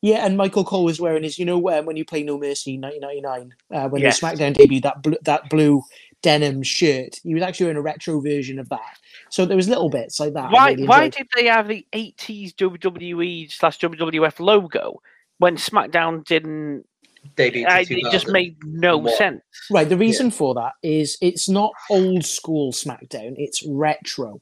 Yeah, 0.00 0.24
and 0.26 0.36
Michael 0.36 0.64
Cole 0.64 0.84
was 0.84 1.00
wearing 1.00 1.24
his, 1.24 1.38
you 1.38 1.44
know, 1.44 1.68
um, 1.70 1.86
when 1.86 1.96
you 1.96 2.04
play 2.04 2.22
No 2.22 2.38
Mercy 2.38 2.78
1999, 2.78 3.54
uh, 3.72 3.88
when 3.88 4.02
Yes. 4.02 4.18
the 4.20 4.26
SmackDown 4.26 4.54
debuted, 4.56 4.82
that 4.82 5.02
blue, 5.02 5.16
that 5.24 5.50
blue 5.50 5.82
denim 6.22 6.62
shirt. 6.62 7.16
He 7.24 7.34
was 7.34 7.42
actually 7.42 7.66
wearing 7.66 7.78
a 7.78 7.82
retro 7.82 8.20
version 8.20 8.58
of 8.60 8.68
that. 8.68 8.98
So 9.32 9.46
there 9.46 9.56
was 9.56 9.66
little 9.66 9.88
bits 9.88 10.20
like 10.20 10.34
that. 10.34 10.52
Why? 10.52 10.72
really 10.72 10.86
Why 10.86 11.08
did 11.08 11.26
they 11.34 11.46
have 11.46 11.66
the 11.66 11.86
'80s 11.94 12.54
WWE 12.54 13.50
slash 13.50 13.78
WWF 13.78 14.38
logo 14.40 15.00
when 15.38 15.56
SmackDown 15.56 16.22
didn't? 16.26 16.84
Debut 17.34 17.64
uh, 17.66 17.70
I, 17.70 17.86
it 17.88 18.12
just 18.12 18.28
made 18.28 18.58
no 18.62 18.98
What? 18.98 19.16
sense. 19.16 19.40
Right, 19.70 19.88
the 19.88 19.96
reason 19.96 20.30
for 20.30 20.52
that 20.54 20.72
is 20.82 21.16
it's 21.22 21.48
not 21.48 21.72
old 21.88 22.26
school 22.26 22.72
SmackDown; 22.72 23.32
it's 23.38 23.64
retro 23.66 24.38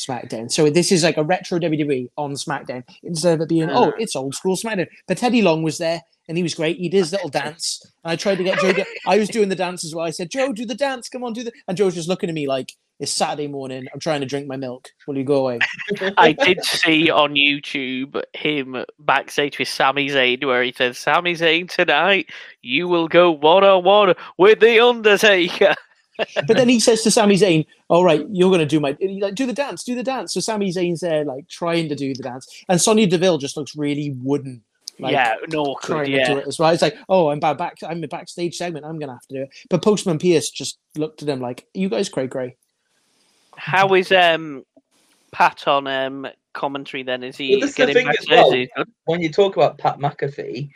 SmackDown. 0.00 0.50
So 0.50 0.68
this 0.70 0.90
is 0.90 1.04
like 1.04 1.18
a 1.18 1.24
retro 1.24 1.60
WWE 1.60 2.08
on 2.16 2.32
SmackDown 2.32 2.82
instead 3.04 3.34
of 3.34 3.42
it 3.42 3.48
being 3.48 3.70
oh, 3.70 3.92
it's 3.96 4.16
old 4.16 4.34
school 4.34 4.56
SmackDown. 4.56 4.88
But 5.06 5.18
Teddy 5.18 5.42
Long 5.42 5.62
was 5.62 5.78
there 5.78 6.02
and 6.26 6.36
he 6.36 6.42
was 6.42 6.54
great. 6.54 6.78
He 6.78 6.88
did 6.88 6.98
his 6.98 7.12
little 7.12 7.28
dance, 7.28 7.80
and 8.02 8.10
I 8.10 8.16
tried 8.16 8.38
to 8.38 8.44
get 8.44 8.58
Joe. 8.58 8.72
To, 8.72 8.84
I 9.06 9.18
was 9.18 9.28
doing 9.28 9.48
the 9.48 9.54
dance 9.54 9.84
as 9.84 9.94
well. 9.94 10.04
I 10.04 10.10
said, 10.10 10.30
"Joe, 10.30 10.52
do 10.52 10.66
the 10.66 10.74
dance. 10.74 11.08
Come 11.08 11.22
on, 11.22 11.32
do 11.32 11.44
the." 11.44 11.52
And 11.68 11.76
Joe 11.76 11.84
was 11.84 11.94
just 11.94 12.08
looking 12.08 12.28
at 12.28 12.34
me 12.34 12.48
like 12.48 12.72
it's 13.02 13.12
Saturday 13.12 13.48
morning. 13.48 13.84
I'm 13.92 13.98
trying 13.98 14.20
to 14.20 14.26
drink 14.26 14.46
my 14.46 14.56
milk. 14.56 14.88
Will 15.08 15.18
you 15.18 15.24
go 15.24 15.40
away? 15.40 15.58
I 16.16 16.32
did 16.32 16.64
see 16.64 17.10
on 17.10 17.34
YouTube 17.34 18.22
him 18.32 18.84
backstage 19.00 19.58
with 19.58 19.66
Sami 19.66 20.08
Zayn, 20.08 20.44
where 20.44 20.62
he 20.62 20.72
says, 20.72 20.98
"Sami 20.98 21.34
Zayn 21.34 21.68
tonight, 21.68 22.30
you 22.62 22.86
will 22.86 23.08
go 23.08 23.32
one 23.32 23.64
on 23.64 23.82
one 23.82 24.14
with 24.38 24.60
the 24.60 24.78
Undertaker." 24.78 25.74
but 26.46 26.56
then 26.56 26.68
he 26.68 26.78
says 26.78 27.02
to 27.02 27.10
Sami 27.10 27.34
Zayn, 27.34 27.66
"All 27.88 28.04
right, 28.04 28.24
you're 28.30 28.50
going 28.50 28.60
to 28.60 28.66
do 28.66 28.78
my 28.78 28.96
like 29.20 29.34
do 29.34 29.46
the 29.46 29.52
dance, 29.52 29.82
do 29.82 29.96
the 29.96 30.04
dance." 30.04 30.32
So 30.32 30.38
Sami 30.38 30.70
Zayn's 30.70 31.00
there 31.00 31.24
like 31.24 31.48
trying 31.48 31.88
to 31.88 31.96
do 31.96 32.14
the 32.14 32.22
dance, 32.22 32.64
and 32.68 32.80
Sonya 32.80 33.08
Deville 33.08 33.38
just 33.38 33.56
looks 33.56 33.74
really 33.74 34.14
wooden. 34.22 34.62
Like, 35.00 35.12
yeah, 35.12 35.34
no, 35.48 35.74
could, 35.74 36.06
yeah. 36.06 36.28
to 36.28 36.34
do 36.34 36.38
it 36.38 36.46
as 36.46 36.60
well. 36.60 36.70
It's 36.70 36.82
like, 36.82 36.96
oh, 37.08 37.30
I'm 37.30 37.40
back, 37.40 37.58
back. 37.58 37.78
I'm 37.82 38.04
a 38.04 38.08
backstage 38.08 38.56
segment. 38.56 38.86
I'm 38.86 39.00
gonna 39.00 39.14
have 39.14 39.26
to 39.26 39.34
do 39.34 39.42
it. 39.42 39.50
But 39.68 39.82
Postman 39.82 40.20
Pearce 40.20 40.50
just 40.50 40.78
looked 40.96 41.22
at 41.22 41.28
him 41.28 41.40
like, 41.40 41.66
"You 41.74 41.88
guys, 41.88 42.08
cray 42.08 42.28
cray." 42.28 42.56
How 43.62 43.94
is 43.94 44.10
um 44.10 44.64
Pat 45.30 45.68
on 45.68 45.86
um 45.86 46.26
commentary? 46.52 47.04
Then 47.04 47.22
is 47.22 47.36
he 47.36 47.50
Well, 47.52 47.60
this 47.60 47.70
is 47.70 47.76
the 47.76 47.86
getting 47.86 47.94
thing 47.94 48.06
back 48.06 48.18
as 48.18 48.28
well. 48.28 48.86
When 49.04 49.22
you 49.22 49.30
talk 49.30 49.54
about 49.54 49.78
Pat 49.78 50.00
McAfee, 50.00 50.68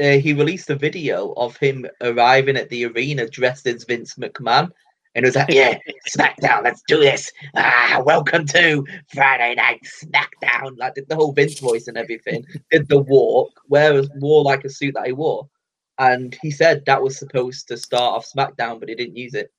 uh, 0.00 0.18
he 0.18 0.32
released 0.32 0.70
a 0.70 0.76
video 0.76 1.32
of 1.32 1.56
him 1.56 1.84
arriving 2.00 2.56
at 2.56 2.68
the 2.68 2.86
arena 2.86 3.28
dressed 3.28 3.66
as 3.66 3.82
Vince 3.82 4.14
McMahon. 4.14 4.70
And 5.16 5.24
it 5.24 5.28
was 5.28 5.34
like, 5.34 5.48
yeah, 5.50 5.76
SmackDown, 6.16 6.62
let's 6.62 6.84
do 6.86 7.00
this. 7.00 7.32
Ah, 7.56 8.00
welcome 8.06 8.46
to 8.46 8.86
Friday 9.12 9.56
Night 9.56 9.80
SmackDown. 9.82 10.78
Like, 10.78 10.94
did 10.94 11.08
the 11.08 11.16
whole 11.16 11.32
Vince 11.32 11.58
voice 11.58 11.88
and 11.88 11.98
everything. 11.98 12.46
Did 12.70 12.88
the 12.88 13.00
walk, 13.00 13.50
wear 13.68 14.00
wore 14.14 14.44
like 14.44 14.64
a 14.64 14.70
suit 14.70 14.94
that 14.94 15.06
he 15.06 15.12
wore. 15.12 15.48
And 15.98 16.38
he 16.40 16.52
said 16.52 16.84
that 16.86 17.02
was 17.02 17.18
supposed 17.18 17.66
to 17.66 17.76
start 17.76 18.14
off 18.14 18.30
SmackDown, 18.32 18.78
but 18.78 18.88
he 18.88 18.94
didn't 18.94 19.16
use 19.16 19.34
it. 19.34 19.50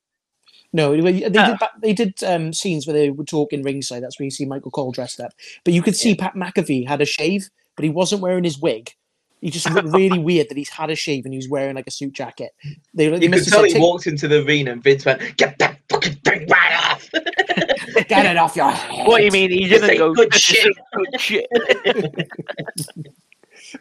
No, 0.73 0.99
they 0.99 1.19
did. 1.19 1.37
Ah. 1.37 1.71
They 1.81 1.93
did 1.93 2.21
um, 2.23 2.51
scenes 2.51 2.87
where 2.87 2.95
they 2.95 3.11
would 3.11 3.27
talk 3.27 3.53
in 3.53 3.61
ringside. 3.61 4.01
That's 4.01 4.19
where 4.19 4.25
you 4.25 4.31
see 4.31 4.45
Michael 4.45 4.71
Cole 4.71 4.91
dressed 4.91 5.19
up. 5.19 5.31
But 5.63 5.73
you 5.73 5.83
could 5.83 5.95
see 5.95 6.15
Pat 6.15 6.33
McAfee 6.33 6.87
had 6.87 6.99
a 6.99 7.05
shave, 7.05 7.49
but 7.75 7.83
he 7.83 7.89
wasn't 7.89 8.21
wearing 8.21 8.43
his 8.43 8.59
wig. 8.59 8.91
He 9.39 9.51
just 9.51 9.69
looked 9.69 9.89
really 9.89 10.19
weird 10.29 10.49
that 10.49 10.57
he's 10.57 10.69
had 10.69 10.89
a 10.89 10.95
shave 10.95 11.25
and 11.25 11.33
he's 11.33 11.47
wearing 11.49 11.75
like 11.75 11.85
a 11.85 11.91
suit 11.91 12.13
jacket. 12.13 12.53
They, 12.93 13.09
they 13.09 13.25
You 13.25 13.31
could 13.31 13.45
tell 13.45 13.63
he 13.63 13.77
walked 13.79 14.07
into 14.07 14.27
the 14.27 14.43
arena 14.43 14.71
and 14.71 14.81
Vince 14.81 15.05
went, 15.05 15.37
get 15.37 15.59
that 15.59 15.79
fucking 15.89 16.15
thing 16.23 16.47
right 16.47 16.91
off. 16.91 17.09
"Get 18.07 18.25
it 18.25 18.37
off 18.37 18.55
your 18.55 18.71
head." 18.71 19.07
What 19.07 19.19
do 19.19 19.25
you 19.25 19.31
mean? 19.31 19.51
He 19.51 19.67
This 19.67 19.81
didn't 19.81 19.97
go 19.97 20.13
good 20.13 20.33
shit." 20.33 20.75
good 20.93 21.21
shit. 21.21 21.47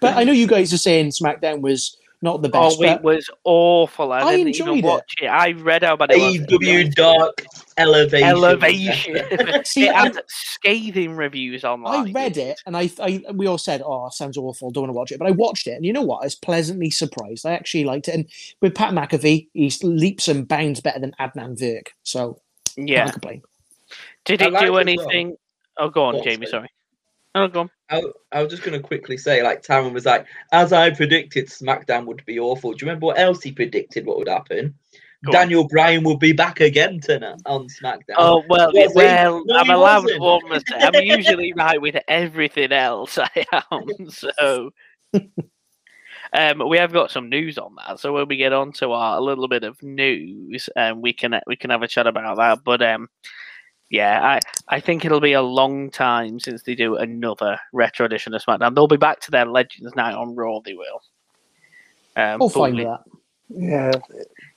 But 0.01 0.16
I 0.16 0.24
know 0.24 0.32
you 0.32 0.47
guys 0.47 0.72
are 0.72 0.78
saying 0.78 1.11
SmackDown 1.11 1.61
was 1.61 1.97
not 2.23 2.41
the 2.41 2.49
oh, 2.55 2.70
best. 2.70 2.79
Oh, 2.81 2.85
it 2.85 3.03
was 3.03 3.31
awful. 3.45 4.12
I, 4.12 4.20
I 4.20 4.37
didn't 4.37 4.49
enjoyed 4.49 4.79
even 4.79 4.91
watch 4.91 5.12
it. 5.20 5.27
I 5.27 5.53
read 5.53 5.83
about 5.83 6.11
it 6.12 6.18
was. 6.18 6.37
AEW 6.47 6.95
Dark 6.95 7.45
Elevation. 7.77 8.29
Elevation. 8.29 9.64
See, 9.64 9.87
it 9.89 9.95
I- 9.95 10.03
had 10.05 10.23
scathing 10.29 11.16
reviews 11.16 11.64
online. 11.64 12.09
I 12.09 12.12
read 12.12 12.37
it 12.37 12.61
and 12.64 12.77
I, 12.77 12.91
I 13.01 13.23
we 13.35 13.47
all 13.47 13.59
said, 13.59 13.83
"Oh, 13.85 14.09
sounds 14.11 14.39
awful. 14.39 14.70
Don't 14.70 14.83
want 14.85 14.91
to 14.91 14.95
watch 14.97 15.12
it." 15.12 15.18
But 15.18 15.29
I 15.29 15.33
watched 15.33 15.66
it, 15.66 15.73
and 15.73 15.85
you 15.85 15.93
know 15.93 16.03
what? 16.03 16.23
I 16.23 16.27
was 16.27 16.35
pleasantly 16.37 16.91
surprised. 16.91 17.45
I 17.45 17.53
actually 17.53 17.85
liked 17.85 18.09
it. 18.09 18.14
And 18.14 18.27
with 18.61 18.75
Pat 18.75 18.95
McAfee, 18.95 19.49
he 19.53 19.73
leaps 19.83 20.29
and 20.29 20.47
bounds 20.47 20.81
better 20.81 21.01
than 21.01 21.14
Adnan 21.18 21.59
Virk. 21.61 21.89
So 22.05 22.41
Yeah. 22.77 23.01
can't 23.05 23.12
complain. 23.12 23.43
Did 24.25 24.43
I 24.43 24.47
it 24.47 24.53
liked 24.53 24.66
do 24.66 24.77
it 24.77 24.89
as 24.89 24.97
well. 24.97 25.09
anything? 25.11 25.37
Oh, 25.77 25.89
go 25.89 26.05
on, 26.05 26.14
Go 26.14 26.23
Jamie. 26.23 26.47
sorry. 26.47 26.68
Sorry. 26.68 26.68
Oh, 27.35 27.49
go 27.49 27.61
on. 27.61 27.70
I, 27.91 28.03
I 28.33 28.43
was 28.43 28.51
just 28.51 28.62
going 28.62 28.80
to 28.80 28.87
quickly 28.87 29.16
say, 29.16 29.43
like, 29.43 29.62
Taron 29.62 29.93
was 29.93 30.07
like, 30.07 30.26
as 30.53 30.72
I 30.72 30.91
predicted, 30.91 31.49
SmackDown 31.49 32.07
would 32.07 32.24
be 32.26 32.39
awful. 32.39 32.72
Do 32.72 32.85
you 32.85 32.89
remember 32.89 33.07
what 33.07 33.18
else 33.18 33.43
he 33.43 33.53
predicted 33.53 34.07
what 34.07 34.18
would 34.18 34.28
happen? 34.28 34.74
Go 35.24 35.30
on. 35.30 35.33
Daniel 35.33 35.68
Bryan 35.68 36.03
will 36.03 36.16
be 36.16 36.33
back 36.33 36.61
again 36.61 37.01
tonight 37.01 37.41
on 37.47 37.68
SmackDown. 37.68 38.16
Oh 38.18 38.43
well, 38.49 38.70
Was 38.72 38.93
well, 38.95 39.43
No, 39.47 39.57
I'm 39.57 39.70
allowed 39.70 40.05
wasn't. 40.05 40.20
one 40.20 40.49
mistake. 40.49 40.83
I'm 40.83 40.95
usually 41.03 41.53
right 41.53 41.80
with 41.80 41.97
everything 42.09 42.72
else. 42.72 43.18
I 43.18 43.47
am 43.70 44.11
so. 44.11 44.70
Um, 46.35 46.66
we 46.66 46.78
have 46.78 46.95
got 46.95 47.11
some 47.11 47.28
news 47.28 47.59
on 47.59 47.74
that, 47.74 48.01
so 48.01 48.14
when 48.14 48.26
we 48.26 48.39
get 48.39 48.55
on 48.55 48.72
to 48.74 48.93
our 48.93 49.18
a 49.18 49.20
little 49.20 49.49
bit 49.49 49.64
of 49.64 49.83
news, 49.83 50.70
um, 50.76 51.03
we 51.03 51.12
can 51.12 51.39
we 51.47 51.57
can 51.57 51.68
have 51.68 51.83
a 51.83 51.89
chat 51.89 52.07
about 52.07 52.39
that. 52.39 52.64
But 52.64 52.80
um, 52.80 53.09
yeah, 53.93 54.20
I 54.22 54.40
I 54.74 54.80
think 54.80 55.05
it'll 55.05 55.20
be 55.20 55.34
a 55.34 55.43
long 55.43 55.90
time 55.90 56.40
since 56.40 56.62
they 56.62 56.74
do 56.74 56.97
another 56.97 57.61
retro 57.74 58.07
edition 58.07 58.32
of 58.32 58.43
SmackDown. 58.43 58.74
They'll 58.74 58.88
be 58.88 58.97
back 58.97 59.20
to 59.20 59.30
their 59.30 59.45
Legends 59.45 59.95
night 59.95 60.14
on 60.14 60.34
Raw. 60.34 60.61
They 60.61 60.72
will. 60.72 61.03
Um, 62.16 62.43
I'll 62.43 62.49
find 62.49 62.76
we- 62.76 62.84
that. 62.84 63.01
Yeah. 63.51 63.93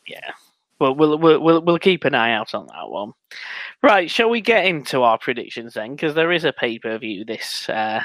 yeah. 0.07 0.31
Well, 0.79 0.95
we'll 0.95 1.17
we'll 1.17 1.39
we'll 1.41 1.61
we'll 1.61 1.79
keep 1.79 2.05
an 2.05 2.15
eye 2.15 2.31
out 2.31 2.55
on 2.55 2.67
that 2.67 2.89
one. 2.89 3.11
Right, 3.83 4.09
shall 4.09 4.29
we 4.29 4.39
get 4.39 4.65
into 4.65 5.03
our 5.03 5.17
predictions 5.17 5.73
then? 5.73 5.91
Because 5.95 6.15
there 6.15 6.31
is 6.31 6.45
a 6.45 6.53
pay 6.53 6.79
per 6.79 6.97
view 6.97 7.25
this 7.25 7.67
uh, 7.69 8.01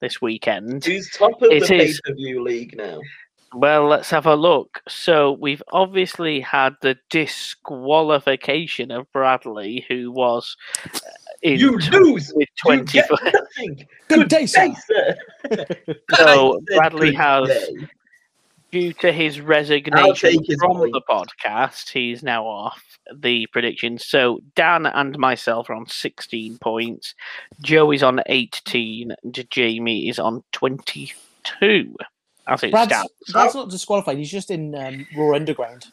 this 0.00 0.20
weekend. 0.20 0.84
Who's 0.84 1.10
top 1.10 1.40
of 1.40 1.50
It 1.50 1.62
the 1.62 1.66
pay 1.66 1.92
per 2.04 2.14
view 2.14 2.42
league 2.42 2.76
now? 2.76 3.00
Well, 3.54 3.86
let's 3.86 4.10
have 4.10 4.26
a 4.26 4.34
look. 4.34 4.82
So 4.88 5.32
we've 5.32 5.62
obviously 5.72 6.40
had 6.40 6.74
the 6.82 6.96
disqualification 7.10 8.90
of 8.90 9.10
Bradley, 9.12 9.84
who 9.88 10.10
was 10.10 10.56
uh, 10.94 10.98
in 11.42 11.60
You 11.60 11.78
tw- 11.78 11.92
lose! 11.92 12.32
with 12.34 12.48
You 12.48 12.62
twenty. 12.62 12.98
get 12.98 13.10
nothing! 13.32 13.86
Good 14.08 14.28
day, 14.28 14.46
sir. 14.46 14.74
sir. 14.86 15.16
So 16.16 16.60
Bradley 16.66 17.14
has 17.14 17.48
day. 17.48 17.88
due 18.72 18.92
to 18.94 19.12
his 19.12 19.40
resignation 19.40 20.42
his 20.44 20.58
from 20.58 20.76
point. 20.78 20.92
the 20.92 21.02
podcast, 21.08 21.90
he's 21.92 22.22
now 22.22 22.44
off 22.46 22.82
the 23.14 23.46
predictions. 23.52 24.04
So 24.06 24.40
Dan 24.56 24.86
and 24.86 25.18
myself 25.18 25.68
are 25.70 25.74
on 25.74 25.86
16 25.86 26.58
points. 26.58 27.14
Joe 27.62 27.90
is 27.92 28.02
on 28.02 28.20
18. 28.26 29.12
And 29.22 29.46
Jamie 29.50 30.08
is 30.08 30.18
on 30.18 30.42
22. 30.52 31.94
It 32.48 32.70
Brad's. 32.70 32.94
Brad's 33.32 33.54
not 33.54 33.70
disqualified. 33.70 34.18
He's 34.18 34.30
just 34.30 34.50
in 34.50 34.74
um, 34.74 35.06
Raw 35.16 35.34
Underground. 35.34 35.86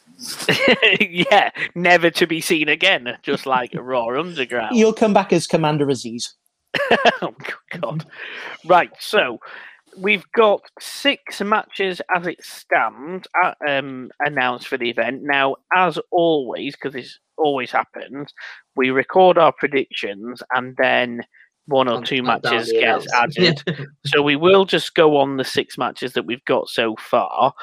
yeah, 1.00 1.50
never 1.76 2.10
to 2.12 2.28
be 2.28 2.42
seen 2.42 2.70
again, 2.70 3.18
just 3.24 3.46
like 3.46 3.72
Raw 3.74 4.20
Underground. 4.20 4.76
He'll 4.76 4.94
come 4.94 5.14
back 5.14 5.34
as 5.34 5.48
Commander 5.48 5.86
Azeez. 5.86 6.34
oh 7.22 7.36
God! 7.80 8.06
Right, 8.66 8.92
so 9.00 9.40
we've 9.98 10.26
got 10.34 10.62
six 10.80 11.42
matches 11.42 12.02
as 12.16 12.28
it 12.28 12.44
stands 12.44 13.28
uh, 13.44 13.54
um, 13.68 14.10
announced 14.20 14.68
for 14.68 14.78
the 14.78 14.90
event. 14.90 15.22
Now, 15.24 15.56
as 15.76 16.00
always, 16.12 16.76
because 16.76 16.94
this 16.94 17.20
always 17.38 17.72
happens, 17.72 18.34
we 18.76 18.90
record 18.90 19.38
our 19.38 19.52
predictions 19.52 20.42
and 20.54 20.76
then 20.78 21.22
one 21.68 21.88
or 21.88 21.98
And 21.98 22.06
two 22.06 22.18
down 22.18 22.42
matches 22.44 22.72
gets 22.72 23.12
added. 23.14 23.64
so 24.06 24.22
we 24.22 24.36
will 24.36 24.66
just 24.66 24.96
go 24.96 25.18
on 25.18 25.38
the 25.38 25.44
six 25.44 25.78
matches 25.78 26.14
that 26.14 26.26
we've 26.26 26.46
got 26.46 26.70
so 26.70 26.96
far. 26.98 27.54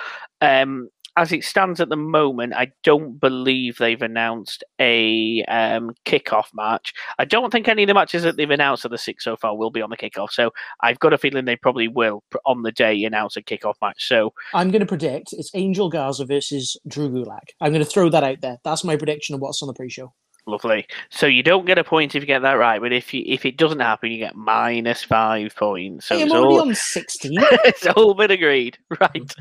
Um, 0.40 0.88
as 1.18 1.32
it 1.32 1.42
stands 1.42 1.80
at 1.80 1.88
the 1.88 1.96
moment, 1.96 2.54
I 2.54 2.70
don't 2.84 3.18
believe 3.18 3.76
they've 3.76 4.00
announced 4.00 4.62
a 4.80 5.42
um, 5.48 5.90
kickoff 6.06 6.46
match. 6.54 6.94
I 7.18 7.24
don't 7.24 7.50
think 7.50 7.66
any 7.66 7.82
of 7.82 7.88
the 7.88 7.94
matches 7.94 8.22
that 8.22 8.36
they've 8.36 8.48
announced 8.48 8.84
of 8.84 8.92
the 8.92 8.98
six 8.98 9.24
so 9.24 9.36
far 9.36 9.56
will 9.56 9.72
be 9.72 9.82
on 9.82 9.90
the 9.90 9.96
kickoff. 9.96 10.30
So 10.30 10.52
I've 10.80 11.00
got 11.00 11.12
a 11.12 11.18
feeling 11.18 11.44
they 11.44 11.56
probably 11.56 11.88
will 11.88 12.22
on 12.46 12.62
the 12.62 12.70
day 12.70 13.02
announce 13.02 13.36
a 13.36 13.42
kickoff 13.42 13.74
match. 13.82 14.06
So 14.06 14.32
I'm 14.54 14.70
going 14.70 14.78
to 14.78 14.86
predict 14.86 15.32
it's 15.32 15.50
Angel 15.54 15.90
Garza 15.90 16.24
versus 16.24 16.76
Drew 16.86 17.10
Gulak. 17.10 17.48
I'm 17.60 17.72
going 17.72 17.84
to 17.84 17.90
throw 17.90 18.08
that 18.10 18.22
out 18.22 18.40
there. 18.40 18.58
That's 18.62 18.84
my 18.84 18.96
prediction 18.96 19.34
of 19.34 19.40
what's 19.40 19.60
on 19.60 19.66
the 19.66 19.74
pre-show. 19.74 20.14
Lovely. 20.48 20.86
So 21.10 21.26
you 21.26 21.42
don't 21.42 21.66
get 21.66 21.76
a 21.76 21.84
point 21.84 22.14
if 22.14 22.22
you 22.22 22.26
get 22.26 22.40
that 22.40 22.54
right, 22.54 22.80
but 22.80 22.90
if 22.90 23.12
you 23.12 23.22
if 23.26 23.44
it 23.44 23.58
doesn't 23.58 23.80
happen, 23.80 24.10
you 24.10 24.16
get 24.16 24.34
minus 24.34 25.02
five 25.02 25.54
points. 25.54 26.06
So 26.06 26.14
Hey, 26.16 26.22
I'm 26.22 26.28
it's 26.28 26.34
already 26.34 26.54
all, 26.54 26.60
on 26.62 26.74
16. 26.74 27.32
it's 27.64 27.86
all 27.86 28.14
been 28.14 28.30
agreed. 28.30 28.78
Right. 28.98 29.34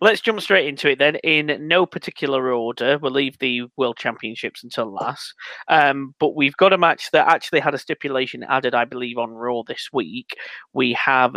Let's 0.00 0.20
jump 0.20 0.40
straight 0.40 0.66
into 0.66 0.90
it 0.90 0.98
then. 0.98 1.16
In 1.16 1.56
no 1.68 1.86
particular 1.86 2.52
order, 2.52 2.98
we'll 2.98 3.12
leave 3.12 3.38
the 3.38 3.62
World 3.76 3.96
Championships 3.96 4.64
until 4.64 4.92
last. 4.92 5.32
Um, 5.68 6.14
but 6.18 6.34
we've 6.34 6.56
got 6.56 6.72
a 6.72 6.78
match 6.78 7.10
that 7.12 7.28
actually 7.28 7.60
had 7.60 7.72
a 7.72 7.78
stipulation 7.78 8.42
added, 8.42 8.74
I 8.74 8.84
believe, 8.84 9.16
on 9.18 9.30
Raw 9.30 9.62
this 9.62 9.88
week. 9.92 10.36
We 10.72 10.92
have 10.94 11.36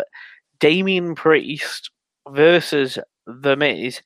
Damian 0.60 1.14
Priest 1.14 1.92
versus 2.28 2.98
The 3.28 3.56
Miz 3.56 4.02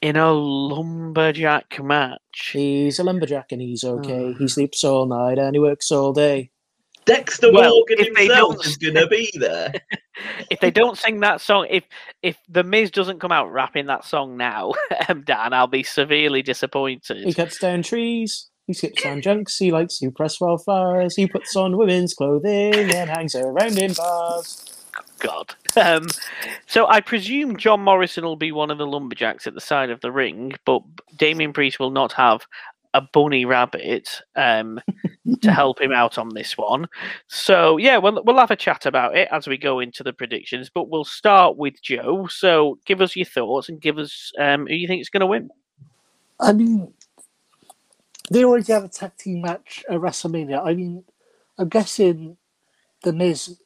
in 0.00 0.16
a 0.16 0.32
lumberjack 0.32 1.82
match. 1.82 2.50
he's 2.52 2.98
a 2.98 3.04
lumberjack 3.04 3.52
and 3.52 3.60
he's 3.60 3.84
okay. 3.84 4.34
He 4.38 4.48
sleeps 4.48 4.82
all 4.84 5.06
night 5.06 5.38
and 5.38 5.54
he 5.54 5.60
works 5.60 5.90
all 5.90 6.12
day. 6.12 6.50
Dexter 7.06 7.50
Well, 7.52 7.70
Morgan 7.74 7.98
if 7.98 8.14
they 8.14 8.24
himself 8.26 8.54
don't- 8.56 8.66
is 8.66 8.76
going 8.76 8.94
to 8.94 9.06
be 9.06 9.30
there. 9.34 9.72
If 10.50 10.60
they 10.60 10.70
don't 10.70 10.98
sing 10.98 11.20
that 11.20 11.40
song, 11.40 11.66
if 11.70 11.84
if 12.22 12.36
The 12.46 12.62
Miz 12.62 12.90
doesn't 12.90 13.20
come 13.20 13.32
out 13.32 13.50
rapping 13.50 13.86
that 13.86 14.04
song 14.04 14.36
now, 14.36 14.74
um, 15.08 15.22
Dan, 15.22 15.54
I'll 15.54 15.66
be 15.66 15.82
severely 15.82 16.42
disappointed. 16.42 17.24
He 17.24 17.32
cuts 17.32 17.58
down 17.58 17.82
trees. 17.82 18.50
He 18.66 18.74
skips 18.74 19.06
on 19.06 19.22
junks. 19.22 19.56
He 19.56 19.72
likes 19.72 19.98
to 20.00 20.10
press 20.10 20.38
wildflowers. 20.38 21.16
He 21.16 21.26
puts 21.26 21.56
on 21.56 21.78
women's 21.78 22.12
clothing 22.12 22.74
and 22.74 23.08
hangs 23.08 23.34
around 23.34 23.78
in 23.78 23.94
bars. 23.94 24.69
God. 25.20 25.54
Um, 25.76 26.08
so 26.66 26.88
I 26.88 27.00
presume 27.00 27.56
John 27.56 27.80
Morrison 27.80 28.24
will 28.24 28.36
be 28.36 28.50
one 28.50 28.72
of 28.72 28.78
the 28.78 28.86
lumberjacks 28.86 29.46
at 29.46 29.54
the 29.54 29.60
side 29.60 29.88
of 29.88 30.00
the 30.00 30.10
ring, 30.10 30.52
but 30.66 30.82
Damian 31.16 31.52
Priest 31.52 31.78
will 31.78 31.92
not 31.92 32.12
have 32.14 32.44
a 32.92 33.00
bunny 33.00 33.44
rabbit 33.44 34.20
um, 34.34 34.80
to 35.42 35.52
help 35.52 35.80
him 35.80 35.92
out 35.92 36.18
on 36.18 36.34
this 36.34 36.58
one. 36.58 36.88
So 37.28 37.76
yeah, 37.76 37.98
we'll 37.98 38.22
we'll 38.24 38.38
have 38.38 38.50
a 38.50 38.56
chat 38.56 38.84
about 38.84 39.16
it 39.16 39.28
as 39.30 39.46
we 39.46 39.56
go 39.56 39.78
into 39.78 40.02
the 40.02 40.12
predictions. 40.12 40.68
But 40.68 40.88
we'll 40.88 41.04
start 41.04 41.56
with 41.56 41.80
Joe. 41.80 42.26
So 42.26 42.78
give 42.84 43.00
us 43.00 43.14
your 43.14 43.26
thoughts 43.26 43.68
and 43.68 43.80
give 43.80 43.98
us 43.98 44.32
um, 44.38 44.66
who 44.66 44.74
you 44.74 44.88
think 44.88 45.00
is 45.00 45.08
going 45.08 45.20
to 45.20 45.26
win. 45.26 45.50
I 46.40 46.52
mean, 46.52 46.92
they 48.30 48.44
already 48.44 48.72
have 48.72 48.84
a 48.84 48.88
tag 48.88 49.16
team 49.16 49.42
match 49.42 49.84
at 49.88 49.98
WrestleMania. 49.98 50.66
I 50.66 50.74
mean, 50.74 51.04
I'm 51.58 51.68
guessing 51.68 52.36
the 53.02 53.12
Miz 53.12 53.56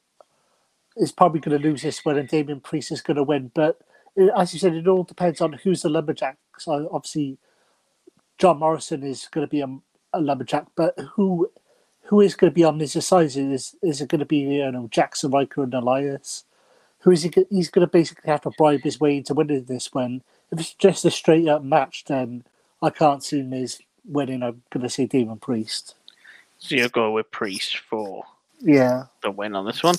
is 0.97 1.12
probably 1.12 1.40
going 1.40 1.61
to 1.61 1.68
lose 1.68 1.82
this 1.82 2.05
one, 2.05 2.18
and 2.18 2.28
Damian 2.28 2.61
Priest 2.61 2.92
is 2.92 3.03
going 3.03 3.16
to 3.16 3.22
win. 3.22 3.51
But 3.55 3.80
uh, 4.18 4.28
as 4.36 4.53
you 4.53 4.61
said, 4.61 4.74
it 4.74 4.86
all 4.88 5.05
depends 5.05 5.40
on 5.40 5.55
who's 5.55 5.82
the 5.82 5.88
lumberjack. 5.88 6.38
So 6.59 6.88
obviously, 6.92 7.38
John 8.38 8.59
Morrison 8.59 9.03
is 9.03 9.28
going 9.30 9.47
to 9.47 9.51
be 9.51 9.61
a, 9.61 9.78
a 10.12 10.20
lumberjack, 10.20 10.66
but 10.76 10.99
who 11.14 11.51
who 12.05 12.20
is 12.20 12.34
going 12.34 12.51
to 12.51 12.55
be 12.55 12.64
on 12.64 12.78
Miz's 12.78 13.07
side? 13.07 13.26
Is 13.36 13.74
is 13.82 14.01
it 14.01 14.09
going 14.09 14.20
to 14.20 14.26
be 14.26 14.38
you 14.38 14.70
know 14.70 14.88
Jaxson 14.88 15.32
Ryker 15.32 15.62
and 15.62 15.74
Elias? 15.74 16.45
Who 17.01 17.11
is 17.11 17.22
he? 17.22 17.32
He's 17.51 17.70
going 17.70 17.86
to 17.86 17.90
basically 17.90 18.30
have 18.30 18.42
to 18.42 18.51
bribe 18.57 18.82
his 18.82 19.01
way 19.01 19.16
into 19.16 19.34
winning 19.34 19.64
this 19.64 19.92
one. 19.92 20.22
If 20.51 20.61
it's 20.61 20.74
just 20.74 21.05
a 21.05 21.11
straight 21.11 21.49
up 21.49 21.62
match, 21.62 22.05
then 22.07 22.45
I 22.80 22.90
can't 22.90 23.22
see 23.22 23.42
Miz 23.42 23.80
winning. 24.05 24.42
I'm 24.42 24.62
going 24.70 24.82
to 24.82 24.88
say 24.88 25.07
Damon 25.07 25.38
Priest. 25.38 25.97
So 26.59 26.76
you're 26.76 26.88
going 26.88 27.12
with 27.12 27.30
Priest 27.30 27.78
for 27.78 28.24
Yeah. 28.61 29.05
the 29.22 29.30
win 29.30 29.55
on 29.55 29.66
this 29.66 29.82
one. 29.82 29.96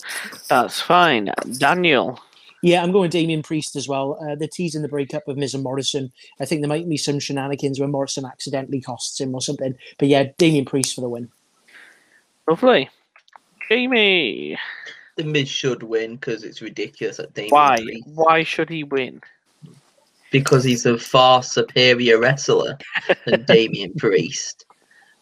That's 0.50 0.82
fine. 0.82 1.32
Daniel. 1.58 2.20
Yeah, 2.64 2.82
I'm 2.82 2.92
going 2.92 3.12
Damian 3.12 3.44
Priest 3.44 3.76
as 3.76 3.88
well. 3.88 4.18
Uh, 4.20 4.34
they're 4.36 4.48
teasing 4.48 4.82
the 4.82 4.88
breakup 4.88 5.28
of 5.28 5.38
Miz 5.38 5.54
and 5.54 5.64
Morrison. 5.64 6.12
I 6.40 6.46
think 6.46 6.62
there 6.62 6.70
might 6.70 6.90
be 6.90 6.98
some 6.98 7.20
shenanigans 7.20 7.80
where 7.80 7.88
Morrison 7.88 8.26
accidentally 8.26 8.82
costs 8.82 9.20
him 9.20 9.36
or 9.36 9.42
something. 9.42 9.76
But 10.00 10.08
yeah, 10.08 10.30
Damian 10.40 10.66
Priest 10.66 10.96
for 10.96 11.02
the 11.02 11.10
win. 11.10 11.30
Lovely. 12.48 12.90
Jamie. 13.70 14.58
The 15.16 15.24
Miz 15.24 15.48
should 15.48 15.84
win 15.84 16.16
because 16.16 16.44
it's 16.44 16.62
ridiculous 16.62 17.18
that 17.18 17.34
Damian 17.36 17.52
Why? 17.52 17.76
Priest- 17.78 18.08
Why 18.16 18.44
should 18.44 18.70
he 18.70 18.84
win? 18.84 19.22
because 20.32 20.66
he's 20.66 20.86
a 20.86 20.98
far 20.98 21.42
superior 21.44 22.20
wrestler 22.20 22.78
than 23.26 23.44
Damian 23.48 23.94
Priest 23.94 24.66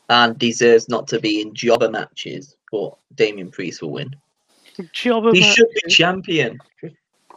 and 0.10 0.38
deserves 0.38 0.90
not 0.90 1.08
to 1.10 1.20
be 1.20 1.42
in 1.42 1.54
jobber 1.54 1.90
matches. 1.90 2.56
But 2.72 2.96
Damian 3.16 3.52
Priest 3.52 3.82
will 3.82 3.92
win. 3.92 4.16
Job 4.92 5.28
of 5.28 5.36
He 5.36 5.42
a- 5.42 5.54
should 5.54 5.68
be 5.84 5.92
champion. 5.92 6.58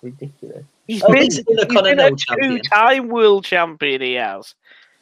Ridiculous. 0.03 0.64
He's 0.87 1.03
Oh, 1.03 1.12
been, 1.12 1.23
he's 1.23 1.43
been 1.43 1.59
a 1.59 1.67
he's 1.67 1.83
been 1.83 2.01
a 2.01 2.17
champion. 2.17 2.51
two-time 2.62 3.09
world 3.09 3.45
champion. 3.45 4.01
He 4.01 4.14
has. 4.14 4.55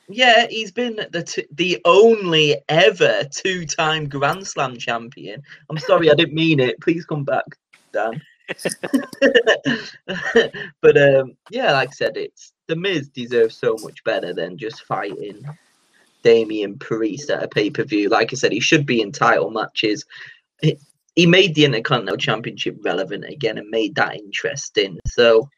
Yeah, 0.09 0.47
he's 0.49 0.73
been 0.73 0.99
the 1.13 1.23
t- 1.23 1.47
the 1.53 1.81
only 1.85 2.57
ever 2.69 3.23
two 3.31 3.65
time 3.67 4.09
Grand 4.09 4.47
Slam 4.47 4.77
champion. 4.77 5.43
I'm 5.71 5.79
sorry, 5.79 6.11
I 6.11 6.15
didn't 6.15 6.35
mean 6.35 6.61
it. 6.61 6.81
Please 6.81 7.05
come 7.07 7.25
back, 7.25 7.45
Dan. 7.93 8.21
but 10.81 10.97
um, 10.97 11.37
yeah, 11.51 11.73
like 11.73 11.89
I 11.89 11.93
said, 11.93 12.17
it's 12.17 12.53
the 12.67 12.77
Miz 12.77 13.09
deserves 13.09 13.57
so 13.57 13.77
much 13.83 14.03
better 14.05 14.33
than 14.35 14.59
just 14.59 14.85
fighting 14.85 15.45
Damian 16.25 16.77
Priest 16.79 17.31
at 17.31 17.43
a 17.45 17.49
pay 17.49 17.71
per 17.71 17.85
view. 17.85 18.09
Like 18.09 18.33
I 18.33 18.37
said, 18.37 18.51
he 18.51 18.59
should 18.61 18.87
be 18.87 19.01
in 19.01 19.13
title 19.13 19.51
matches. 19.51 20.05
He, 20.61 20.77
he 21.15 21.27
made 21.27 21.55
the 21.55 21.65
Intercontinental 21.65 22.17
Championship 22.17 22.77
relevant 22.83 23.25
again 23.27 23.59
and 23.59 23.69
made 23.69 23.95
that 23.95 24.17
interesting. 24.17 24.99
So, 25.07 25.49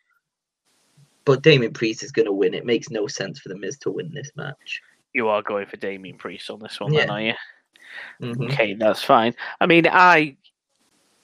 but 1.25 1.43
Damian 1.43 1.73
Priest 1.73 2.03
is 2.03 2.13
going 2.13 2.27
to 2.27 2.33
win. 2.33 2.53
It 2.53 2.67
makes 2.67 2.91
no 2.91 3.07
sense 3.07 3.39
for 3.41 3.49
the 3.49 3.57
Miz 3.57 3.79
to 3.79 3.91
win 3.91 4.13
this 4.13 4.31
match. 4.37 4.83
You 5.15 5.29
are 5.29 5.41
going 5.41 5.67
for 5.67 5.79
Damian 5.79 6.19
Priest 6.19 6.51
on 6.51 6.59
this 6.59 6.79
one, 6.79 6.93
then, 6.93 7.09
Yeah. 7.09 7.15
are 7.15 7.23
you? 7.23 7.35
Mhm. 8.21 8.53
Okay, 8.53 8.75
that's 8.75 9.03
fine. 9.03 9.35
I 9.61 9.67
mean, 9.67 9.87
I, 9.91 10.37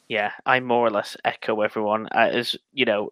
yeah, 0.08 0.32
I 0.46 0.60
more 0.60 0.86
or 0.86 0.90
less 0.90 1.16
echo 1.24 1.60
everyone. 1.60 2.06
Uh, 2.06 2.30
as 2.32 2.56
you 2.72 2.86
know, 2.86 3.10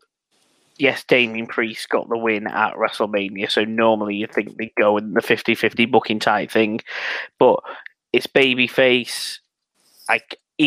yes, 0.80 1.04
Damian 1.04 1.46
Priest 1.46 1.88
got 1.88 2.08
the 2.08 2.16
win 2.16 2.46
at 2.46 2.74
WrestleMania, 2.74 3.50
so 3.50 3.64
normally 3.64 4.16
you 4.16 4.26
think 4.26 4.56
they 4.56 4.72
go 4.78 4.96
in 4.96 5.14
the 5.14 5.20
50-50 5.20 5.90
booking 5.90 6.18
type 6.18 6.50
thing, 6.50 6.80
but 7.38 7.60
it's 8.12 8.26
babyface. 8.26 9.38
I, 10.08 10.20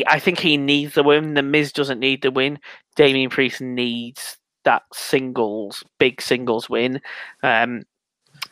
I 0.07 0.20
think 0.20 0.39
he 0.39 0.57
needs 0.57 0.93
the 0.93 1.03
win. 1.03 1.34
The 1.34 1.43
Miz 1.43 1.72
doesn't 1.72 1.99
need 1.99 2.22
the 2.22 2.32
win. 2.32 2.59
Damian 2.95 3.30
Priest 3.30 3.61
needs 3.61 4.38
that 4.64 4.84
singles, 4.93 5.84
big 5.99 6.22
singles 6.22 6.70
win. 6.70 7.01
Um, 7.41 7.84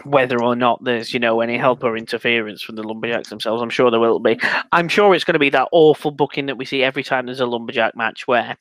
whether 0.03 0.41
or 0.41 0.55
not 0.55 0.83
there's 0.83 1.13
you 1.13 1.19
know 1.19 1.41
any 1.41 1.57
help 1.57 1.83
or 1.83 1.97
interference 1.97 2.61
from 2.61 2.75
the 2.75 2.83
lumberjacks 2.83 3.29
themselves 3.29 3.61
i'm 3.61 3.69
sure 3.69 3.91
there 3.91 3.99
will 3.99 4.19
be 4.19 4.39
i'm 4.71 4.87
sure 4.87 5.13
it's 5.13 5.23
going 5.23 5.33
to 5.33 5.39
be 5.39 5.49
that 5.49 5.67
awful 5.71 6.11
booking 6.11 6.45
that 6.45 6.57
we 6.57 6.65
see 6.65 6.81
every 6.81 7.03
time 7.03 7.25
there's 7.25 7.41
a 7.41 7.45
lumberjack 7.45 7.95
match 7.95 8.25
where 8.27 8.57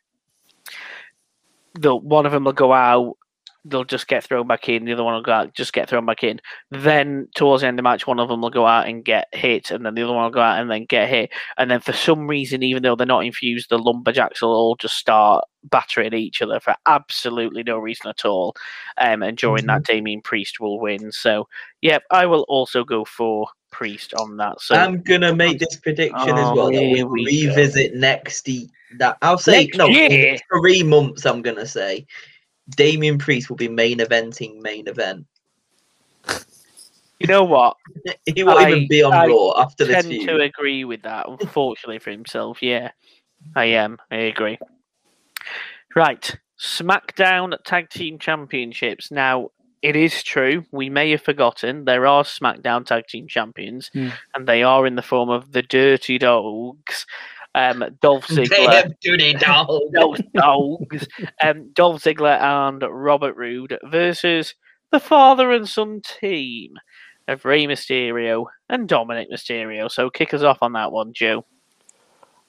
the 1.74 1.94
one 1.94 2.26
of 2.26 2.32
them 2.32 2.44
will 2.44 2.52
go 2.52 2.72
out 2.72 3.16
they'll 3.64 3.84
just 3.84 4.08
get 4.08 4.24
thrown 4.24 4.46
back 4.46 4.68
in 4.68 4.84
the 4.84 4.92
other 4.92 5.04
one 5.04 5.14
will 5.14 5.22
go 5.22 5.32
out 5.32 5.54
just 5.54 5.72
get 5.72 5.88
thrown 5.88 6.06
back 6.06 6.24
in. 6.24 6.40
Then 6.70 7.28
towards 7.34 7.60
the 7.60 7.68
end 7.68 7.78
of 7.78 7.82
the 7.84 7.88
match 7.88 8.06
one 8.06 8.18
of 8.18 8.28
them 8.28 8.40
will 8.40 8.50
go 8.50 8.66
out 8.66 8.88
and 8.88 9.04
get 9.04 9.28
hit 9.32 9.70
and 9.70 9.84
then 9.84 9.94
the 9.94 10.02
other 10.02 10.14
one 10.14 10.24
will 10.24 10.30
go 10.30 10.40
out 10.40 10.60
and 10.60 10.70
then 10.70 10.86
get 10.86 11.08
hit. 11.08 11.30
And 11.58 11.70
then 11.70 11.80
for 11.80 11.92
some 11.92 12.26
reason 12.26 12.62
even 12.62 12.82
though 12.82 12.96
they're 12.96 13.06
not 13.06 13.24
infused 13.24 13.68
the 13.68 13.78
lumberjacks 13.78 14.40
will 14.40 14.50
all 14.50 14.76
just 14.76 14.96
start 14.96 15.44
battering 15.64 16.14
each 16.14 16.40
other 16.40 16.58
for 16.58 16.74
absolutely 16.86 17.62
no 17.62 17.76
reason 17.76 18.08
at 18.08 18.24
all. 18.24 18.54
Um, 18.96 19.22
and 19.22 19.36
during 19.36 19.66
that 19.66 19.84
Damian 19.84 20.22
Priest 20.22 20.58
will 20.58 20.80
win. 20.80 21.12
So, 21.12 21.46
yep, 21.82 22.02
I 22.10 22.24
will 22.24 22.46
also 22.48 22.82
go 22.82 23.04
for 23.04 23.48
Priest 23.70 24.14
on 24.14 24.36
that. 24.38 24.60
So, 24.60 24.74
I'm 24.74 25.02
gonna 25.02 25.34
make 25.34 25.58
this 25.58 25.76
prediction 25.76 26.36
as 26.36 26.48
Oh, 26.48 26.54
well. 26.54 26.72
That 26.72 26.82
we 26.82 27.02
go. 27.02 27.08
revisit 27.08 27.94
next. 27.94 28.48
E- 28.48 28.68
that 28.98 29.16
I'll 29.22 29.38
say 29.38 29.64
Next 29.66 29.78
no. 29.78 29.88
year? 29.88 30.36
three 30.52 30.82
months, 30.82 31.24
I'm 31.24 31.42
gonna 31.42 31.66
say 31.66 32.06
Damian 32.70 33.18
Priest 33.18 33.48
will 33.48 33.56
be 33.56 33.68
main 33.68 33.98
eventing 33.98 34.60
main 34.60 34.88
event. 34.88 35.26
you 37.18 37.26
know 37.26 37.44
what? 37.44 37.76
He 38.34 38.42
won't 38.44 38.58
I- 38.60 38.70
even 38.70 38.88
be 38.88 39.02
on 39.02 39.12
I 39.12 39.26
Raw 39.26 39.60
after 39.60 39.84
this 39.84 39.96
I 39.98 40.02
tend 40.02 40.22
to 40.28 40.40
agree 40.40 40.84
with 40.84 41.02
that. 41.02 41.28
Unfortunately 41.28 41.98
for 41.98 42.10
himself, 42.10 42.62
yeah, 42.62 42.90
I 43.54 43.66
am. 43.66 43.98
I 44.10 44.16
agree. 44.16 44.58
Right, 45.96 46.36
SmackDown 46.58 47.56
Tag 47.64 47.90
Team 47.90 48.18
Championships. 48.18 49.10
Now, 49.10 49.50
it 49.82 49.96
is 49.96 50.22
true. 50.22 50.64
We 50.72 50.90
may 50.90 51.10
have 51.12 51.22
forgotten 51.22 51.84
there 51.84 52.06
are 52.06 52.22
SmackDown 52.22 52.84
Tag 52.86 53.06
Team 53.06 53.26
Champions, 53.28 53.90
Hmm. 53.92 54.08
and 54.34 54.46
they 54.46 54.62
are 54.62 54.86
in 54.86 54.96
the 54.96 55.02
form 55.02 55.28
of 55.30 55.52
the 55.52 55.62
Dirty 55.62 56.18
Dogs. 56.18 57.06
Um, 57.54 57.84
Dolph 58.00 58.28
Ziggler. 58.28 58.92
Dirty 59.02 59.34
Dog. 59.34 59.80
those 59.92 60.20
dogs. 60.34 61.08
Um, 61.42 61.70
Dolph 61.72 62.02
Ziggler 62.02 62.40
and 62.40 62.82
Robert 62.88 63.36
Roode 63.36 63.76
versus 63.84 64.54
the 64.92 65.00
father 65.00 65.50
and 65.50 65.68
son 65.68 66.00
team 66.04 66.74
of 67.26 67.44
Rey 67.44 67.66
Mysterio 67.66 68.46
and 68.68 68.88
Dominik 68.88 69.26
Mysterio. 69.32 69.90
So 69.90 70.10
kick 70.10 70.32
us 70.34 70.42
off 70.42 70.58
on 70.62 70.74
that 70.74 70.92
one, 70.92 71.12
Joe. 71.12 71.44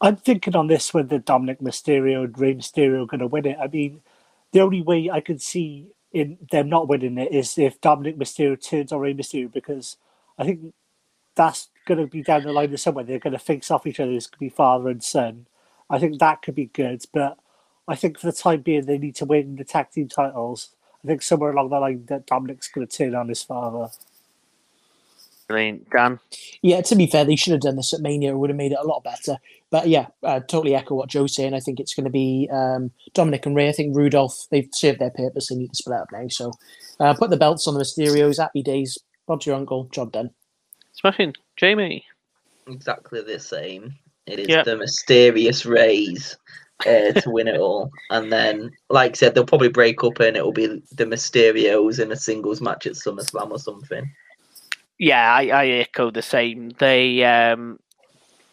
I'm 0.02 0.16
thinking 0.18 0.56
on 0.56 0.68
this 0.68 0.92
that 0.92 1.08
Dominik 1.26 1.62
Mysterio 1.62 2.24
and 2.26 2.38
Rey 2.40 2.54
Mysterio 2.56 3.04
are 3.04 3.08
going 3.08 3.20
to 3.20 3.28
win 3.28 3.46
it. 3.46 3.58
I 3.60 3.68
mean, 3.68 4.02
the 4.52 4.62
only 4.62 4.82
way 4.82 5.10
I 5.12 5.22
could 5.22 5.42
see 5.42 5.88
in 6.14 6.38
them 6.51 6.70
not 6.70 6.88
winning 6.88 7.18
it 7.18 7.34
is 7.34 7.57
if 7.57 7.82
Dominik 7.82 8.18
Mysterio 8.18 8.62
turns 8.62 8.91
on 8.91 8.99
Rey 8.99 9.14
Mysterio 9.14 9.51
because 9.51 9.97
I 10.38 10.45
think 10.45 10.74
that's 11.36 11.70
going 11.88 11.99
to 11.99 12.07
be 12.07 12.24
down 12.24 12.43
the 12.43 12.53
line 12.53 12.76
somewhere. 12.78 13.05
They're 13.05 13.20
going 13.20 13.34
to 13.34 13.39
face 13.39 13.72
off 13.72 13.88
each 13.88 13.99
other. 13.99 14.12
It's 14.12 14.28
going 14.28 14.38
to 14.38 14.39
be 14.39 14.49
father 14.49 14.89
and 14.89 15.03
son. 15.03 15.47
I 15.89 15.99
think 15.99 16.20
that 16.20 16.41
could 16.41 16.55
be 16.55 16.68
good, 16.68 17.03
but 17.14 17.39
I 17.88 17.95
think 17.95 18.20
for 18.20 18.28
the 18.28 18.34
time 18.34 18.62
being 18.62 18.86
they 18.86 18.97
need 18.97 19.16
to 19.18 19.26
win 19.26 19.55
the 19.57 19.66
tag 19.66 19.91
team 19.91 20.09
titles. 20.09 20.76
I 21.03 21.07
think 21.07 21.22
somewhere 21.22 21.51
along 21.51 21.70
the 21.70 21.80
line 21.80 22.05
that 22.07 22.28
Dominik's 22.28 22.70
going 22.70 22.88
to 22.88 22.97
turn 22.97 23.16
on 23.16 23.30
his 23.30 23.43
father. 23.43 23.89
Brilliant. 25.52 25.89
Dan. 25.89 26.20
Yeah, 26.62 26.82
to 26.82 26.95
be 26.95 27.08
fair, 27.08 27.26
they 27.26 27.36
should 27.36 27.52
have 27.52 27.62
done 27.62 27.76
this 27.76 27.93
at 27.93 28.02
Mania. 28.02 28.32
It 28.32 28.38
would 28.38 28.49
have 28.49 28.58
made 28.58 28.72
it 28.72 28.80
a 28.82 28.88
lot 28.88 29.04
better. 29.04 29.38
But 29.70 29.88
yeah, 29.88 30.08
I 30.24 30.39
totally 30.39 30.76
echo 30.76 30.95
what 30.95 31.10
Joe's 31.10 31.36
saying. 31.36 31.54
I 31.54 31.60
think 31.60 31.80
it's 31.80 31.93
going 31.93 32.04
to 32.06 32.10
be 32.10 32.49
um, 32.52 32.91
Dominik 33.14 33.45
and 33.45 33.56
Rey. 33.56 33.70
I 33.70 33.72
think 33.72 33.95
Rudolph, 33.95 34.47
they've 34.52 34.68
served 34.74 34.99
their 34.99 35.12
purpose. 35.12 35.47
They 35.47 35.56
need 35.56 35.70
to 35.70 35.76
split 35.76 35.99
up 35.99 36.12
now. 36.12 36.28
So 36.30 36.52
uh, 36.99 37.14
put 37.14 37.30
the 37.30 37.38
belts 37.38 37.68
on 37.68 37.74
the 37.74 37.80
Mysterios. 37.80 38.39
Happy 38.39 38.62
days. 38.62 38.97
Rod 39.28 39.45
your 39.45 39.56
uncle. 39.56 39.86
Job 39.91 40.12
done. 40.12 40.32
Smashing. 40.93 41.36
Jamie. 41.56 42.06
Exactly 42.68 43.22
the 43.22 43.39
same. 43.39 43.95
It 44.28 44.39
is 44.39 44.47
Yep. 44.49 44.66
the 44.66 44.78
mysterious 44.78 45.66
Rays 45.66 46.38
uh, 46.86 47.12
to 47.14 47.30
win 47.30 47.47
it 47.47 47.60
all, 47.60 47.91
and 48.12 48.32
then, 48.32 48.72
like 48.89 49.12
I 49.12 49.16
said, 49.16 49.34
they'll 49.34 49.45
probably 49.45 49.70
break 49.70 50.04
up, 50.04 50.20
and 50.20 50.38
it 50.38 50.43
will 50.43 50.52
be 50.52 50.68
the 50.68 51.06
Mysterios 51.06 51.99
in 51.99 52.12
a 52.12 52.16
singles 52.16 52.62
match 52.62 52.86
at 52.86 52.93
SummerSlam 52.93 53.52
or 53.52 53.60
something. 53.60 54.10
Yeah, 55.02 55.34
I, 55.34 55.47
I 55.47 55.68
echo 55.68 56.12
the 56.12 56.22
same. 56.22 56.72
They 56.80 57.24
um 57.26 57.80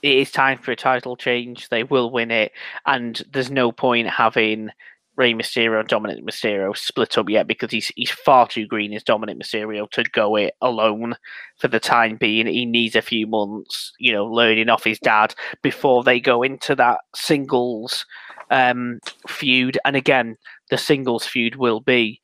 it 0.02 0.16
is 0.18 0.32
time 0.32 0.58
for 0.58 0.72
a 0.72 0.76
title 0.76 1.16
change. 1.16 1.68
They 1.70 1.84
will 1.84 2.10
win 2.10 2.30
it, 2.30 2.52
and 2.86 3.22
there's 3.32 3.50
no 3.50 3.72
point 3.72 4.08
having 4.08 4.70
Rey 5.16 5.34
Mysterio 5.34 5.80
and 5.80 5.88
Dominik 5.88 6.22
Mysterio 6.24 6.76
split 6.76 7.18
up 7.18 7.30
yet 7.30 7.48
because 7.48 7.70
he's 7.72 7.92
he's 7.96 8.10
far 8.12 8.48
too 8.48 8.66
green 8.66 8.92
as 8.94 9.04
Dominik 9.04 9.42
Mysterio 9.42 9.90
to 9.92 10.04
go 10.04 10.36
it 10.36 10.54
alone 10.62 11.16
for 11.58 11.68
the 11.68 11.80
time 11.80 12.16
being. 12.16 12.46
He 12.46 12.66
needs 12.66 12.96
a 12.96 13.02
few 13.02 13.26
months, 13.26 13.92
you 13.98 14.12
know, 14.12 14.26
learning 14.26 14.70
off 14.70 14.84
his 14.84 15.00
dad 15.00 15.34
before 15.62 16.04
they 16.04 16.20
go 16.20 16.42
into 16.42 16.74
that 16.76 17.00
singles 17.16 18.06
um 18.50 19.00
feud. 19.28 19.78
And 19.84 19.96
again, 19.96 20.36
the 20.70 20.78
singles 20.78 21.26
feud 21.26 21.56
will 21.56 21.80
be 21.80 22.20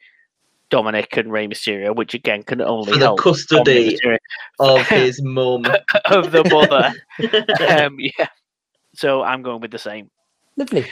Dominik 0.70 1.16
and 1.16 1.30
Rey 1.30 1.46
Mysterio, 1.46 1.94
which 1.94 2.14
again 2.14 2.42
can 2.42 2.60
only 2.60 2.92
For 2.92 2.98
the 2.98 3.04
help 3.04 3.20
custody 3.20 3.98
of 4.58 4.86
his 4.88 5.22
mum. 5.22 5.66
Of 6.06 6.32
the 6.32 6.44
mother. 6.44 6.94
um, 7.84 7.96
yeah. 7.98 8.28
So 8.94 9.22
I'm 9.22 9.42
going 9.42 9.60
with 9.60 9.70
the 9.70 9.78
same. 9.78 10.10
Lovely. 10.56 10.86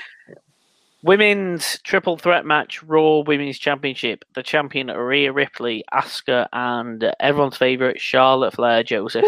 Women's 1.04 1.80
triple 1.82 2.16
threat 2.16 2.46
match, 2.46 2.82
Raw 2.84 3.20
Women's 3.20 3.58
Championship. 3.58 4.24
The 4.34 4.42
champion 4.42 4.86
Rhea 4.86 5.32
Ripley, 5.32 5.84
Asuka, 5.92 6.48
and 6.52 7.12
everyone's 7.18 7.56
favorite 7.56 8.00
Charlotte 8.00 8.54
Flair, 8.54 8.84
Joseph. 8.84 9.24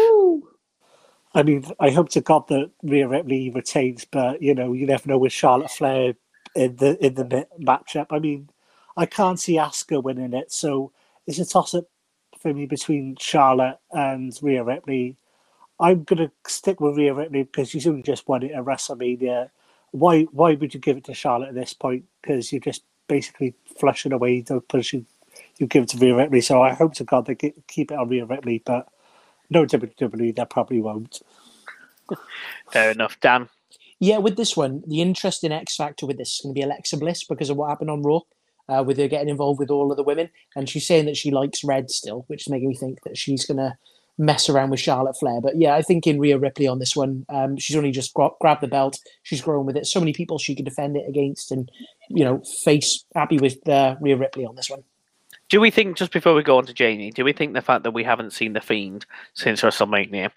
I 1.33 1.43
mean, 1.43 1.65
I 1.81 1.89
hope 1.89 2.09
to 2.09 2.21
God 2.21 2.47
that 2.47 2.71
Rhea 2.81 3.09
Ripley 3.09 3.49
retains, 3.49 4.05
but 4.05 4.41
you 4.41 4.55
know, 4.55 4.71
you 4.71 4.85
never 4.85 5.09
know 5.09 5.17
with 5.17 5.33
Charlotte 5.33 5.69
Flair 5.69 6.13
in 6.55 6.77
the 6.77 7.05
in 7.05 7.15
the 7.15 7.45
matchup. 7.59 8.07
I 8.09 8.19
mean, 8.19 8.49
I 8.97 9.05
can't 9.05 9.39
see 9.39 9.57
Asuka 9.57 10.01
winning 10.01 10.33
it, 10.33 10.51
so 10.51 10.91
it's 11.27 11.39
a 11.39 11.45
toss 11.45 11.73
up 11.73 11.85
for 12.39 12.53
me 12.53 12.65
between 12.65 13.15
Charlotte 13.19 13.79
and 13.91 14.37
Rhea 14.41 14.63
Ripley. 14.63 15.17
I'm 15.79 16.03
gonna 16.03 16.31
stick 16.47 16.79
with 16.79 16.97
Rhea 16.97 17.13
Ripley 17.13 17.43
because 17.43 17.69
she's 17.69 17.87
only 17.87 18.03
just 18.03 18.27
won 18.27 18.43
it 18.43 18.51
at 18.51 18.63
WrestleMania. 18.63 19.49
Why 19.91 20.23
why 20.23 20.55
would 20.55 20.73
you 20.73 20.79
give 20.79 20.97
it 20.97 21.03
to 21.05 21.13
Charlotte 21.13 21.49
at 21.49 21.55
this 21.55 21.73
point? 21.73 22.05
Because 22.21 22.51
you're 22.51 22.61
just 22.61 22.83
basically 23.07 23.53
flushing 23.79 24.13
away 24.13 24.41
the 24.41 24.61
push 24.61 24.93
you, 24.93 25.05
you 25.57 25.67
give 25.67 25.83
it 25.83 25.89
to 25.89 25.97
Rhea 25.97 26.15
Ripley. 26.15 26.41
So 26.41 26.61
I 26.61 26.73
hope 26.73 26.93
to 26.95 27.03
God 27.03 27.25
they 27.25 27.35
ke- 27.35 27.67
keep 27.67 27.91
it 27.91 27.97
on 27.97 28.09
Rhea 28.09 28.25
Ripley, 28.25 28.61
but 28.65 28.87
no 29.49 29.65
WWE, 29.65 30.35
they 30.35 30.45
probably 30.45 30.81
won't. 30.81 31.21
Fair 32.71 32.91
enough. 32.91 33.19
Dan. 33.19 33.49
Yeah, 33.99 34.17
with 34.17 34.35
this 34.35 34.57
one, 34.57 34.83
the 34.87 35.01
interesting 35.01 35.51
X 35.51 35.75
factor 35.75 36.05
with 36.05 36.17
this 36.17 36.35
is 36.35 36.41
going 36.41 36.53
to 36.53 36.59
be 36.59 36.63
Alexa 36.63 36.97
Bliss 36.97 37.23
because 37.23 37.49
of 37.49 37.57
what 37.57 37.69
happened 37.69 37.89
on 37.89 38.01
Raw, 38.01 38.21
uh, 38.69 38.83
with 38.85 38.97
her 38.97 39.07
getting 39.07 39.29
involved 39.29 39.59
with 39.59 39.71
all 39.71 39.91
of 39.91 39.97
the 39.97 40.03
women, 40.03 40.29
and 40.55 40.69
she's 40.69 40.87
saying 40.87 41.05
that 41.05 41.17
she 41.17 41.31
likes 41.31 41.63
red 41.63 41.89
still, 41.89 42.25
which 42.27 42.43
is 42.43 42.49
making 42.49 42.69
me 42.69 42.75
think 42.75 43.01
that 43.03 43.17
she's 43.17 43.45
going 43.45 43.57
to 43.57 43.77
mess 44.17 44.47
around 44.49 44.69
with 44.69 44.79
Charlotte 44.79 45.17
Flair. 45.17 45.41
But 45.41 45.57
yeah, 45.57 45.75
I 45.75 45.81
think 45.81 46.07
in 46.07 46.19
Rhea 46.19 46.37
Ripley 46.37 46.67
on 46.67 46.79
this 46.79 46.95
one, 46.95 47.25
um, 47.29 47.57
she's 47.57 47.75
only 47.75 47.91
just 47.91 48.13
gra- 48.13 48.29
grabbed 48.39 48.61
the 48.61 48.67
belt, 48.67 48.97
she's 49.23 49.41
grown 49.41 49.65
with 49.65 49.75
it. 49.75 49.85
So 49.85 49.99
many 49.99 50.13
people 50.13 50.37
she 50.37 50.55
could 50.55 50.65
defend 50.65 50.95
it 50.95 51.07
against, 51.07 51.51
and 51.51 51.69
you 52.09 52.23
know, 52.23 52.41
face 52.63 53.03
happy 53.13 53.37
with 53.37 53.67
uh, 53.67 53.95
Rhea 53.99 54.17
Ripley 54.17 54.45
on 54.45 54.55
this 54.55 54.69
one. 54.69 54.83
Do 55.49 55.61
we 55.61 55.69
think, 55.69 55.95
just 55.95 56.11
before 56.11 56.33
we 56.33 56.41
go 56.41 56.57
on 56.57 56.65
to 56.65 56.73
Jamie, 56.73 57.11
do 57.11 57.23
we 57.23 57.31
think 57.31 57.53
the 57.53 57.61
fact 57.61 57.83
that 57.83 57.91
we 57.91 58.03
haven't 58.03 58.33
seen 58.33 58.53
The 58.53 58.61
Fiend 58.61 59.05
since 59.35 59.61
WrestleMania 59.61 60.31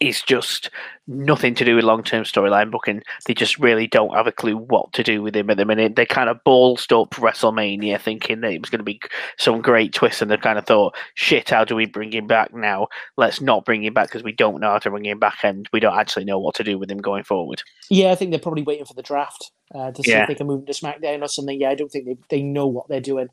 is 0.00 0.22
just 0.22 0.70
nothing 1.06 1.54
to 1.54 1.64
do 1.64 1.76
with 1.76 1.84
long 1.84 2.02
term 2.02 2.24
storyline 2.24 2.70
booking? 2.70 3.02
They 3.26 3.34
just 3.34 3.58
really 3.58 3.86
don't 3.86 4.14
have 4.14 4.26
a 4.26 4.32
clue 4.32 4.56
what 4.56 4.92
to 4.94 5.02
do 5.02 5.22
with 5.22 5.34
him 5.34 5.50
at 5.50 5.56
the 5.56 5.64
minute. 5.64 5.96
They 5.96 6.06
kind 6.06 6.28
of 6.28 6.38
ballsed 6.46 6.92
up 7.00 7.10
WrestleMania 7.14 8.00
thinking 8.00 8.40
that 8.40 8.52
it 8.52 8.60
was 8.60 8.70
going 8.70 8.80
to 8.80 8.84
be 8.84 9.00
some 9.38 9.60
great 9.60 9.92
twist, 9.92 10.22
and 10.22 10.30
they 10.30 10.36
kind 10.36 10.58
of 10.58 10.66
thought, 10.66 10.96
shit, 11.14 11.50
how 11.50 11.64
do 11.64 11.74
we 11.74 11.86
bring 11.86 12.12
him 12.12 12.26
back 12.26 12.54
now? 12.54 12.88
Let's 13.16 13.40
not 13.40 13.64
bring 13.64 13.84
him 13.84 13.94
back 13.94 14.08
because 14.08 14.22
we 14.22 14.32
don't 14.32 14.60
know 14.60 14.70
how 14.70 14.78
to 14.78 14.90
bring 14.90 15.06
him 15.06 15.18
back, 15.18 15.38
and 15.42 15.68
we 15.72 15.80
don't 15.80 15.98
actually 15.98 16.24
know 16.24 16.38
what 16.38 16.54
to 16.56 16.64
do 16.64 16.78
with 16.78 16.90
him 16.90 16.98
going 16.98 17.24
forward. 17.24 17.62
Yeah, 17.90 18.10
I 18.10 18.14
think 18.14 18.30
they're 18.30 18.40
probably 18.40 18.62
waiting 18.62 18.84
for 18.86 18.94
the 18.94 19.02
draft 19.02 19.50
uh, 19.74 19.92
to 19.92 20.02
see 20.02 20.10
Yeah. 20.10 20.22
if 20.22 20.28
they 20.28 20.34
can 20.34 20.46
move 20.46 20.60
him 20.60 20.66
to 20.66 20.72
SmackDown 20.72 21.22
or 21.22 21.28
something. 21.28 21.60
Yeah, 21.60 21.70
I 21.70 21.74
don't 21.74 21.90
think 21.90 22.06
they, 22.06 22.16
they 22.28 22.42
know 22.42 22.66
what 22.66 22.88
they're 22.88 23.00
doing. 23.00 23.28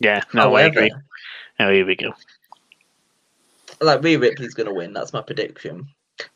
Yeah, 0.00 0.22
no, 0.32 0.54
I 0.54 0.62
agree. 0.62 0.92
Oh, 1.58 1.72
here 1.72 1.84
we 1.84 1.96
go. 1.96 2.12
Like 3.80 4.02
Rhea 4.02 4.18
Ripley's 4.18 4.54
gonna 4.54 4.74
win. 4.74 4.92
That's 4.92 5.12
my 5.12 5.22
prediction. 5.22 5.88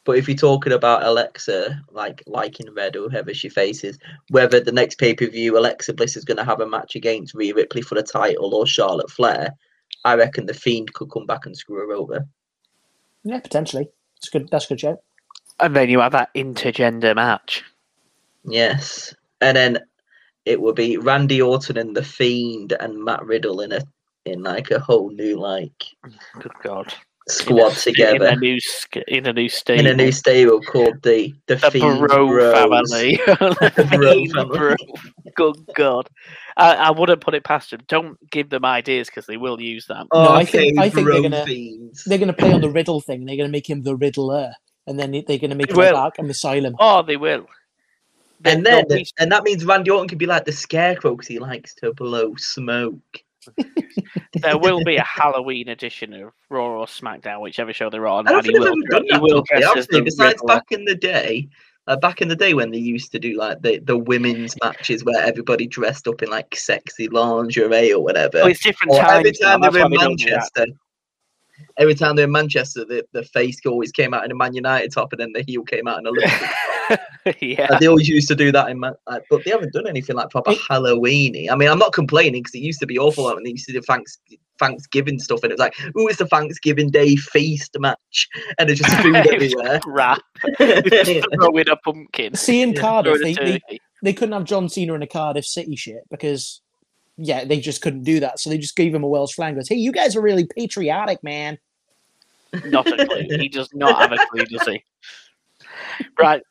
But 0.05 0.18
if 0.18 0.28
you're 0.28 0.36
talking 0.36 0.72
about 0.72 1.03
Alexa, 1.03 1.80
like 1.90 2.22
liking 2.26 2.72
Red 2.74 2.97
or 2.97 3.09
whoever 3.09 3.34
she 3.34 3.49
faces, 3.49 3.99
whether 4.30 4.61
the 4.61 4.72
next 4.72 4.99
pay 4.99 5.14
per 5.14 5.26
view 5.26 5.59
Alexa 5.59 5.95
Bliss 5.95 6.16
is 6.16 6.24
going 6.24 6.36
to 6.36 6.45
have 6.45 6.61
a 6.61 6.66
match 6.66 6.95
against 6.95 7.34
Rhea 7.34 7.55
Ripley 7.55 7.82
for 7.82 7.95
the 7.95 8.03
title 8.03 8.55
or 8.55 8.66
Charlotte 8.66 9.11
Flair, 9.11 9.51
I 10.05 10.14
reckon 10.14 10.47
the 10.47 10.55
Fiend 10.55 10.93
could 10.95 11.11
come 11.11 11.26
back 11.26 11.47
and 11.47 11.57
screw 11.57 11.78
her 11.78 11.93
over. 11.93 12.26
Yeah, 13.24 13.40
potentially. 13.40 13.88
It's 14.18 14.28
good. 14.28 14.49
That's 14.51 14.66
a 14.66 14.68
good 14.68 14.80
show. 14.80 15.03
And 15.61 15.76
then 15.76 15.88
you 15.88 16.01
have 16.01 16.12
that 16.12 16.34
intergender 16.34 17.14
match. 17.14 17.64
Yes, 18.45 19.14
and 19.40 19.57
then 19.57 19.78
it 20.45 20.61
will 20.61 20.72
be 20.72 20.97
Randy 20.97 21.40
Orton 21.40 21.76
and 21.76 21.97
the 21.97 22.03
Fiend 22.03 22.72
and 22.80 23.05
Matt 23.05 23.24
Riddle 23.24 23.61
in 23.61 23.72
a 23.72 23.82
in 24.24 24.43
like 24.43 24.70
a 24.70 24.80
whole 24.80 25.11
new 25.11 25.38
like 25.38 25.84
Good 26.40 26.53
God. 26.62 26.93
Squad 27.29 27.68
in 27.68 27.75
together 27.75 28.27
a 28.27 28.37
new 28.37 28.59
in 29.09 29.27
a 29.27 29.33
new 29.33 29.49
stable. 29.49 29.81
in 29.81 29.87
a 29.87 29.95
new 29.95 30.12
stable 30.12 30.61
called 30.61 31.01
the 31.03 31.33
the, 31.47 31.57
the 31.57 31.70
Fiend 31.70 32.01
Bro 32.01 32.29
Bros. 32.29 32.53
family. 32.55 33.20
Bro 33.97 34.27
family. 34.27 34.29
Bro. 34.57 34.77
Good 35.37 35.57
God. 35.77 36.09
I, 36.57 36.75
I 36.75 36.91
wouldn't 36.91 37.23
put 37.23 37.35
it 37.35 37.45
past 37.45 37.70
them. 37.70 37.81
Don't 37.89 38.18
give 38.31 38.51
them 38.51 38.64
ideas 38.64 39.07
because 39.09 39.25
they 39.27 39.39
will 39.39 39.61
use 39.61 39.87
them. 39.87 40.07
No, 40.12 40.29
I 40.33 40.45
think- 40.45 40.79
I 40.79 40.91
think 40.91 41.09
they're 41.09 41.23
gonna- 41.23 41.47
Fiends. 41.47 42.05
They're 42.05 42.18
going 42.18 42.29
to 42.29 42.35
play 42.35 42.53
on 42.53 42.61
the 42.61 42.68
Riddle 42.68 43.01
thing. 43.01 43.25
They're 43.25 43.37
going 43.37 43.49
to 43.49 43.53
make 43.53 43.68
him 43.70 43.83
the 43.83 43.97
Riddler, 43.97 44.53
and 44.87 44.99
then 44.99 45.12
they're 45.12 45.23
going 45.39 45.49
to 45.49 45.55
make 45.57 45.68
They 45.68 45.73
him 45.73 45.95
like 45.95 45.95
will. 46.18 46.27
Arkham 46.27 46.29
Asylum. 46.29 46.77
Oh, 46.79 47.01
they 47.03 47.16
will. 47.16 47.47
They- 48.41 48.53
And 48.53 48.66
then, 48.66 48.85
they'll 48.87 49.03
and 49.18 49.33
that 49.33 49.45
means 49.45 49.64
Randy 49.64 49.91
Orton 49.91 50.09
could 50.09 50.18
be 50.18 50.27
like 50.27 50.45
the 50.45 50.53
scarecrow 50.53 51.12
because 51.16 51.29
he 51.29 51.39
likes 51.39 51.75
to 51.77 51.95
blow 51.95 52.35
smoke. 52.37 53.01
There 54.34 54.59
will 54.59 54.82
be 54.84 54.97
a 54.97 55.05
Halloween 55.05 55.68
edition 55.68 56.12
of 56.14 56.32
Raw 56.51 56.80
or 56.80 56.86
SmackDown, 56.86 57.40
whichever 57.40 57.72
show 57.72 57.90
they're 57.90 58.07
on. 58.07 58.26
I 58.28 58.32
don't 58.32 58.43
think 58.45 58.59
will, 58.59 58.66
ever 58.68 58.74
done 58.90 59.07
that. 59.11 59.20
will 59.22 59.43
properly, 59.45 59.62
dress 59.62 59.76
as 59.76 59.86
the 59.88 60.01
Besides 60.03 60.34
Riddler. 60.43 60.47
back 60.57 60.64
in 60.70 60.84
the 60.84 60.95
day, 60.95 61.49
uh, 61.86 61.97
back 61.97 62.22
in 62.22 62.28
the 62.28 62.36
day 62.36 62.55
when 62.55 62.70
they 62.70 62.78
used 62.78 63.11
to 63.12 63.18
do 63.18 63.36
like 63.36 63.61
the, 63.62 63.78
the 63.80 63.97
women's 63.99 64.55
matches 64.62 65.05
where 65.05 65.20
everybody 65.22 65.66
dressed 65.66 66.07
up 66.09 66.22
in 66.22 66.30
like 66.30 66.55
sexy 66.55 67.09
lingerie 67.09 67.93
or 67.93 68.03
whatever. 68.03 68.38
Well, 68.38 68.47
it's 68.49 68.62
different 68.62 68.93
Or 68.93 69.01
times. 69.01 69.18
every 69.18 69.32
time 69.32 69.61
now, 69.61 69.70
they 69.70 69.80
were 69.80 69.84
in 69.86 69.90
they 69.90 69.97
don't 69.99 70.16
do 70.18 70.24
that. 70.26 70.51
Manchester, 70.57 70.66
every 71.83 71.95
time 71.95 72.16
they're 72.16 72.24
in 72.24 72.33
Manchester, 72.33 72.85
the, 72.85 73.05
the 73.12 73.24
face 73.24 73.59
always 73.66 73.93
came 73.93 74.14
out 74.14 74.24
in 74.24 74.30
a 74.30 74.35
Man 74.35 74.55
United 74.55 74.93
top, 74.93 75.12
and 75.12 75.20
then 75.20 75.33
the 75.33 75.43
heel 75.47 75.62
came 75.62 75.87
out 75.87 75.99
in 75.99 76.07
a 76.07 76.11
Liverpool. 76.12 76.49
yeah. 77.41 77.66
Like, 77.70 77.80
they 77.80 77.89
always 77.89 78.09
used 78.09 78.28
to 78.28 78.35
do 78.35 78.51
that 78.53 78.70
in 78.70 78.80
Man, 78.80 78.95
like, 79.09 79.22
but 79.28 79.45
they 79.45 79.51
haven't 79.51 79.72
done 79.72 79.87
anything 79.87 80.16
like 80.16 80.30
proper 80.30 80.53
It- 80.53 80.59
Halloweeny. 80.59 81.51
I 81.51 81.57
mean, 81.57 81.68
I'm 81.68 81.78
not 81.78 81.93
complaining 81.93 82.43
because 82.43 82.55
it 82.55 82.61
used 82.61 82.80
to 82.80 82.87
be 82.87 82.99
awful 82.99 83.24
like, 83.24 83.35
when 83.35 83.45
they 83.45 83.51
used 83.51 83.66
to 83.66 83.72
do 83.72 83.83
thanks, 83.83 84.18
Thanksgiving 84.59 85.18
stuff, 85.18 85.43
and 85.43 85.51
it 85.51 85.55
was 85.55 85.61
like, 85.61 85.74
oh, 85.97 86.07
it's 86.07 86.18
the 86.18 86.26
Thanksgiving 86.26 86.91
Day 86.91 87.16
feast 87.16 87.76
match," 87.80 88.28
and 88.59 88.68
there's 88.68 88.78
just 88.78 88.95
food 89.03 89.16
It 89.16 89.35
everywhere. 89.35 89.80
crap. 89.83 90.20
Just 90.59 91.26
throw 91.35 91.59
a 91.59 91.76
pumpkin. 91.85 92.35
See, 92.35 92.62
in 92.62 92.74
Cardiff, 92.74 93.16
Throw 93.16 93.22
they, 93.24 93.35
they, 93.35 93.78
they 94.03 94.12
couldn't 94.12 94.33
have 94.35 94.45
John 94.45 94.68
Cena 94.68 94.95
in 94.95 95.03
a 95.03 95.07
Cardiff 95.07 95.45
City 95.47 95.74
shit 95.76 96.03
because, 96.11 96.61
yeah, 97.16 97.45
they 97.45 97.59
just 97.61 97.83
couldn't 97.83 98.05
do 98.05 98.20
that. 98.20 98.39
So 98.41 98.51
they 98.51 98.59
just 98.59 98.76
gave 98.76 98.95
him 98.95 99.03
a 99.05 99.09
Welsh 99.09 99.35
flag. 99.35 99.55
Goes, 99.57 99.68
hey, 99.68 99.76
you 99.76 99.91
guys 99.93 100.14
are 100.16 100.22
really 100.22 100.47
patriotic, 100.47 101.22
man. 101.24 101.59
Not 102.66 102.86
a 102.98 103.07
clue. 103.07 103.26
He 103.38 103.48
does 103.48 103.68
not 103.74 104.00
have 104.00 104.12
a 104.12 104.18
clue, 104.30 104.44
does 104.46 104.66
he? 104.66 104.84
Right. 106.18 106.42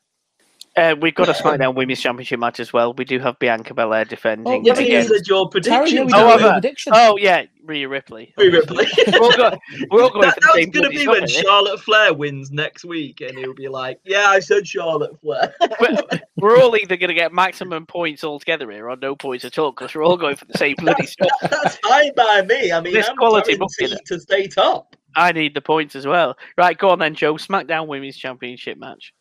Uh, 0.74 0.94
we've 1.02 1.14
got 1.14 1.28
a 1.28 1.32
SmackDown 1.34 1.74
Women's 1.74 2.00
Championship 2.00 2.40
match 2.40 2.58
as 2.58 2.72
well. 2.72 2.94
We 2.94 3.04
do 3.04 3.18
have 3.18 3.38
Bianca 3.38 3.74
Belair 3.74 4.06
defending. 4.06 4.50
Oh, 4.50 4.62
Yeah, 4.64 4.72
but 4.72 4.88
you 4.88 4.94
Yeah. 4.94 5.02
said 5.02 5.26
your 5.26 5.46
prediction. 5.50 5.96
yeah, 5.98 6.04
we 6.04 6.12
Oh, 6.14 6.16
don't 6.16 6.30
have 6.30 6.40
have 6.40 6.52
prediction. 6.62 6.92
Oh 6.96 7.18
yeah, 7.18 7.42
Rhea 7.62 7.86
Ripley. 7.86 8.32
Rhea 8.38 8.52
Ripley. 8.52 8.86
we're 9.12 9.18
all 9.20 9.36
going. 9.36 9.58
We're 9.90 10.02
all 10.02 10.08
going 10.08 10.22
That, 10.22 10.34
for 10.36 10.40
the 10.40 10.46
that 10.46 10.54
was 10.56 10.66
going 10.80 10.84
to 10.84 10.88
be 10.88 11.06
when 11.06 11.08
when 11.08 11.24
isn't 11.24 11.40
it? 11.40 11.44
Charlotte 11.44 11.78
Flair 11.80 12.14
wins 12.14 12.50
next 12.52 12.86
week, 12.86 13.20
and 13.20 13.36
he'll 13.38 13.52
be 13.52 13.68
like, 13.68 14.00
"Yeah, 14.04 14.24
I 14.28 14.38
said 14.40 14.66
Charlotte 14.66 15.20
Flair." 15.20 15.54
We're, 15.78 15.98
we're 16.38 16.58
all 16.58 16.74
either 16.74 16.96
going 16.96 17.08
to 17.08 17.14
get 17.14 17.34
maximum 17.34 17.84
points 17.84 18.24
altogether 18.24 18.70
here, 18.70 18.88
or 18.88 18.96
no 18.96 19.14
points 19.14 19.44
at 19.44 19.58
all, 19.58 19.72
because 19.72 19.94
we're 19.94 20.06
all 20.06 20.16
going 20.16 20.36
for 20.36 20.46
the 20.46 20.56
same 20.56 20.76
bloody 20.78 21.04
stuff. 21.04 21.28
That- 21.42 21.50
that's 21.50 21.76
fine 21.76 22.12
by 22.16 22.40
me. 22.48 22.72
I 22.72 22.80
mean, 22.80 22.94
This 22.94 23.10
I'm 23.10 23.16
quality 23.16 23.56
guaranteed 23.58 23.90
booking. 23.90 23.98
to 24.06 24.20
stay 24.20 24.46
top. 24.46 24.96
I 25.16 25.32
need 25.32 25.54
the 25.54 25.60
points 25.60 25.96
as 25.96 26.06
well. 26.06 26.36
Right, 26.56 26.76
go 26.76 26.90
on 26.90 26.98
then, 26.98 27.14
Joe. 27.14 27.34
SmackDown 27.34 27.86
Women's 27.86 28.16
Championship 28.16 28.78
match. 28.78 29.12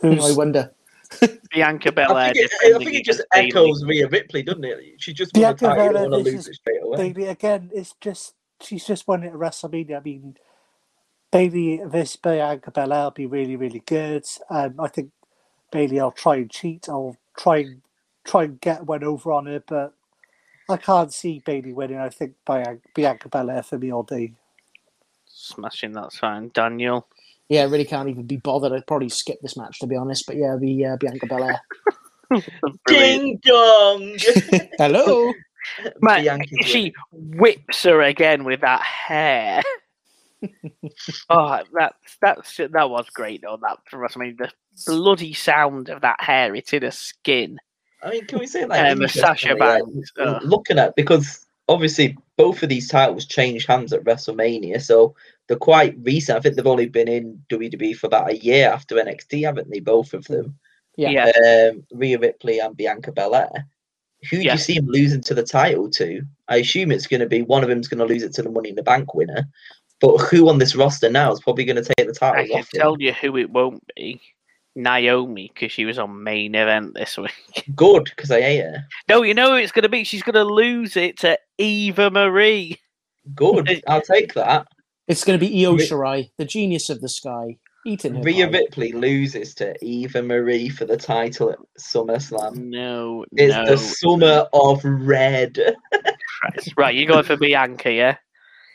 Who 0.00 0.20
I 0.20 0.32
wonder. 0.32 0.70
Bianca 1.52 1.88
I 1.88 1.92
Belair 1.92 2.32
think, 2.32 2.50
it, 2.50 2.74
I 2.74 2.78
think 2.78 2.94
it 2.94 3.04
just 3.04 3.20
against 3.20 3.30
Bayley. 3.32 3.48
echoes 3.48 3.84
Rhea 3.84 4.08
Ripley, 4.08 4.42
doesn't 4.42 4.64
it? 4.64 4.78
She 4.98 5.12
just 5.12 5.34
won 5.34 5.42
Bianca 5.42 5.64
the 5.66 5.70
Belair, 5.74 5.92
don't 5.92 6.10
to 6.10 6.16
this 6.16 6.24
lose 6.24 6.34
is 6.34 6.48
it 6.48 6.54
straight 6.54 6.82
away. 6.82 6.96
Bayley 6.96 7.28
again? 7.28 7.70
It's 7.72 7.94
just 8.00 8.34
she's 8.60 8.86
just 8.86 9.06
won 9.06 9.22
it 9.22 9.28
at 9.28 9.34
WrestleMania. 9.34 9.98
I 9.98 10.00
mean, 10.00 10.36
Bayley 11.30 11.80
versus 11.84 12.16
Bianca 12.16 12.70
Belair 12.70 13.04
will 13.04 13.10
be 13.10 13.26
really, 13.26 13.56
really 13.56 13.82
good. 13.86 14.24
Um, 14.50 14.74
I 14.78 14.88
think 14.88 15.10
Bayley 15.70 16.00
I'll 16.00 16.12
try 16.12 16.36
and 16.36 16.50
cheat. 16.50 16.88
I'll 16.88 17.16
try 17.36 17.58
and 17.58 17.82
try 18.24 18.44
and 18.44 18.60
get 18.60 18.86
one 18.86 19.04
over 19.04 19.32
on 19.32 19.46
her, 19.46 19.62
but 19.66 19.94
I 20.68 20.76
can't 20.76 21.12
see 21.12 21.42
Bayley 21.44 21.72
winning. 21.72 21.98
I 21.98 22.08
think 22.08 22.34
Bianca, 22.46 22.80
Bianca 22.94 23.28
Belair 23.28 23.62
for 23.62 23.78
me 23.78 23.92
all 23.92 24.02
day. 24.02 24.32
Smashing 25.36 25.92
that 25.92 26.12
sign, 26.12 26.52
Daniel. 26.54 27.08
Yeah, 27.48 27.62
I 27.62 27.64
really 27.64 27.84
can't 27.84 28.08
even 28.08 28.24
be 28.24 28.36
bothered. 28.36 28.72
I'd 28.72 28.86
probably 28.86 29.08
skip 29.08 29.40
this 29.42 29.56
match, 29.56 29.80
to 29.80 29.86
be 29.86 29.96
honest. 29.96 30.26
But 30.26 30.36
yeah, 30.36 30.50
it'd 30.50 30.60
be 30.60 30.84
uh, 30.84 30.96
Bianca 30.96 31.26
Belair. 31.26 31.60
Ding 32.86 33.40
dong! 33.44 34.16
Hello. 34.78 35.32
Man, 36.00 36.22
Bianca's 36.22 36.66
she 36.66 36.94
whips 37.12 37.82
her 37.82 38.00
again 38.02 38.44
with 38.44 38.60
that 38.60 38.80
hair. 38.80 39.62
oh, 41.30 41.60
that 41.72 41.94
that's 42.20 42.56
that 42.56 42.90
was 42.90 43.10
great 43.10 43.42
though. 43.42 43.58
That 43.60 43.78
for 43.90 44.04
us, 44.04 44.16
I 44.16 44.20
mean, 44.20 44.36
the 44.38 44.52
bloody 44.86 45.32
sound 45.32 45.88
of 45.88 46.02
that 46.02 46.20
hair—it's 46.20 46.72
in 46.72 46.82
her 46.82 46.90
skin. 46.92 47.58
I 48.04 48.10
mean, 48.10 48.26
can 48.26 48.38
we 48.38 48.46
say 48.46 48.64
that? 48.64 48.70
Um, 48.70 49.02
interestingly, 49.02 49.26
Sasha 49.26 49.54
like, 49.54 49.58
Banks, 49.58 50.12
l- 50.18 50.36
ugh. 50.36 50.42
looking 50.44 50.78
at 50.78 50.94
because 50.94 51.43
obviously 51.68 52.16
both 52.36 52.62
of 52.62 52.68
these 52.68 52.88
titles 52.88 53.26
changed 53.26 53.66
hands 53.66 53.92
at 53.92 54.04
WrestleMania, 54.04 54.80
so 54.82 55.14
they're 55.48 55.56
quite 55.56 55.96
recent. 56.02 56.36
I 56.36 56.40
think 56.40 56.56
they've 56.56 56.66
only 56.66 56.88
been 56.88 57.08
in 57.08 57.42
WWE 57.50 57.96
for 57.96 58.06
about 58.06 58.30
a 58.30 58.36
year 58.38 58.68
after 58.70 58.96
NXT, 58.96 59.44
haven't 59.44 59.70
they? 59.70 59.80
Both 59.80 60.14
of 60.14 60.24
them. 60.26 60.56
Yeah. 60.96 61.10
Yeah. 61.34 61.70
Um, 61.72 61.84
Rhea 61.92 62.18
Ripley 62.18 62.58
and 62.60 62.76
Bianca 62.76 63.12
Belair. 63.12 63.66
Who 64.30 64.38
do 64.38 64.42
Yeah. 64.42 64.52
you 64.52 64.58
see 64.58 64.74
him 64.76 64.86
losing 64.86 65.20
to 65.22 65.34
the 65.34 65.42
title 65.42 65.90
to? 65.90 66.22
I 66.48 66.56
assume 66.56 66.90
it's 66.92 67.06
going 67.06 67.20
to 67.20 67.26
be 67.26 67.42
one 67.42 67.62
of 67.62 67.68
them's 67.68 67.88
going 67.88 67.98
to 68.06 68.12
lose 68.12 68.22
it 68.22 68.32
to 68.34 68.42
the 68.42 68.50
Money 68.50 68.70
in 68.70 68.74
the 68.76 68.82
Bank 68.82 69.14
winner. 69.14 69.46
But 70.00 70.18
who 70.18 70.48
on 70.48 70.58
this 70.58 70.74
roster 70.74 71.10
now 71.10 71.32
is 71.32 71.40
probably 71.40 71.64
going 71.64 71.82
to 71.82 71.94
take 71.96 72.06
the 72.06 72.14
title? 72.14 72.42
I 72.42 72.46
can 72.46 72.60
off 72.60 72.74
him? 72.74 72.80
tell 72.80 72.96
you 73.00 73.12
who 73.12 73.36
it 73.36 73.50
won't 73.50 73.82
be. 73.96 74.20
Naomi, 74.76 75.50
because 75.52 75.72
she 75.72 75.84
was 75.84 75.98
on 75.98 76.22
main 76.22 76.54
event 76.54 76.94
this 76.94 77.16
week. 77.16 77.64
Good, 77.76 78.04
because 78.04 78.30
I 78.30 78.40
hate 78.42 78.60
her. 78.60 78.84
No, 79.08 79.22
you 79.22 79.34
know 79.34 79.50
who 79.50 79.56
it's 79.56 79.72
going 79.72 79.82
to 79.84 79.88
be. 79.88 80.04
She's 80.04 80.22
going 80.22 80.34
to 80.34 80.44
lose 80.44 80.96
it 80.96 81.18
to 81.20 81.38
Eva 81.58 82.10
Marie. 82.10 82.78
Good, 83.34 83.82
I'll 83.88 84.02
take 84.02 84.34
that. 84.34 84.66
It's 85.08 85.24
going 85.24 85.38
to 85.38 85.46
be 85.46 85.64
Io 85.64 85.72
Ri- 85.74 85.86
Shirai, 85.86 86.30
the 86.38 86.44
genius 86.44 86.88
of 86.90 87.00
the 87.00 87.08
sky, 87.08 87.56
eating 87.86 88.14
her. 88.14 88.22
Rhea 88.22 88.46
pie. 88.48 88.58
Ripley 88.58 88.92
loses 88.92 89.54
to 89.56 89.74
Eva 89.84 90.22
Marie 90.22 90.68
for 90.70 90.86
the 90.86 90.96
title 90.96 91.50
at 91.50 91.58
SummerSlam. 91.78 92.56
No, 92.56 93.24
It's 93.32 93.54
no. 93.54 93.66
the 93.66 93.76
summer 93.78 94.46
of 94.52 94.82
red. 94.84 95.58
Christ. 96.40 96.72
Right, 96.76 96.94
you're 96.94 97.06
going 97.06 97.24
for 97.24 97.36
Bianca, 97.36 97.92
yeah? 97.92 98.16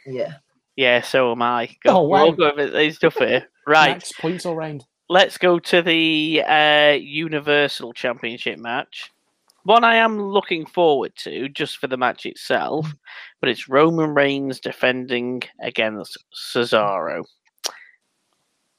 Yeah. 0.05 0.35
Yeah, 0.75 1.01
so 1.01 1.31
am 1.33 1.41
I. 1.41 1.75
Go, 1.83 1.97
Oh, 1.97 2.07
We're 2.07 2.19
all 2.19 2.29
wow. 2.29 2.35
going 2.35 2.55
for 2.55 2.77
these 2.77 2.95
stuff 2.95 3.15
here. 3.15 3.47
Right, 3.67 3.89
Max 3.95 4.11
points 4.13 4.45
all 4.45 4.55
round. 4.55 4.85
Let's 5.09 5.37
go 5.37 5.59
to 5.59 5.81
the 5.81 6.43
uh, 6.47 6.97
Universal 6.99 7.93
Championship 7.93 8.59
match. 8.59 9.11
One 9.63 9.83
I 9.83 9.95
am 9.95 10.21
looking 10.21 10.65
forward 10.65 11.15
to 11.17 11.49
just 11.49 11.77
for 11.77 11.87
the 11.87 11.97
match 11.97 12.25
itself, 12.25 12.87
but 13.41 13.49
it's 13.49 13.67
Roman 13.67 14.13
Reigns 14.13 14.59
defending 14.59 15.41
against 15.61 16.17
Cesaro. 16.33 17.25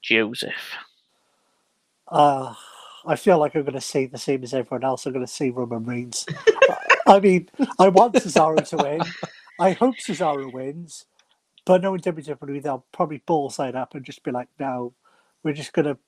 Joseph. 0.02 0.76
Uh, 2.08 2.54
I 3.06 3.16
feel 3.16 3.38
like 3.38 3.54
I'm 3.54 3.62
going 3.62 3.74
to 3.74 3.80
say 3.80 4.06
the 4.06 4.18
same 4.18 4.42
as 4.42 4.54
everyone 4.54 4.84
else. 4.84 5.04
I'm 5.04 5.12
going 5.12 5.24
to 5.24 5.30
say 5.30 5.50
Roman 5.50 5.84
Reigns. 5.84 6.26
I 7.06 7.20
mean, 7.20 7.48
I 7.78 7.88
want 7.88 8.14
Cesaro 8.14 8.66
to 8.68 8.76
win. 8.78 9.00
I 9.58 9.72
hope 9.72 9.96
Cesaro 9.96 10.50
wins. 10.52 11.04
But 11.66 11.82
knowing 11.82 12.00
WWE, 12.00 12.62
they'll 12.62 12.86
probably 12.92 13.18
ball 13.26 13.50
side 13.50 13.74
up 13.74 13.94
and 13.94 14.04
just 14.04 14.24
be 14.24 14.30
like, 14.30 14.48
no, 14.58 14.94
we're 15.42 15.52
just 15.52 15.72
going 15.72 15.86
to 15.86 15.98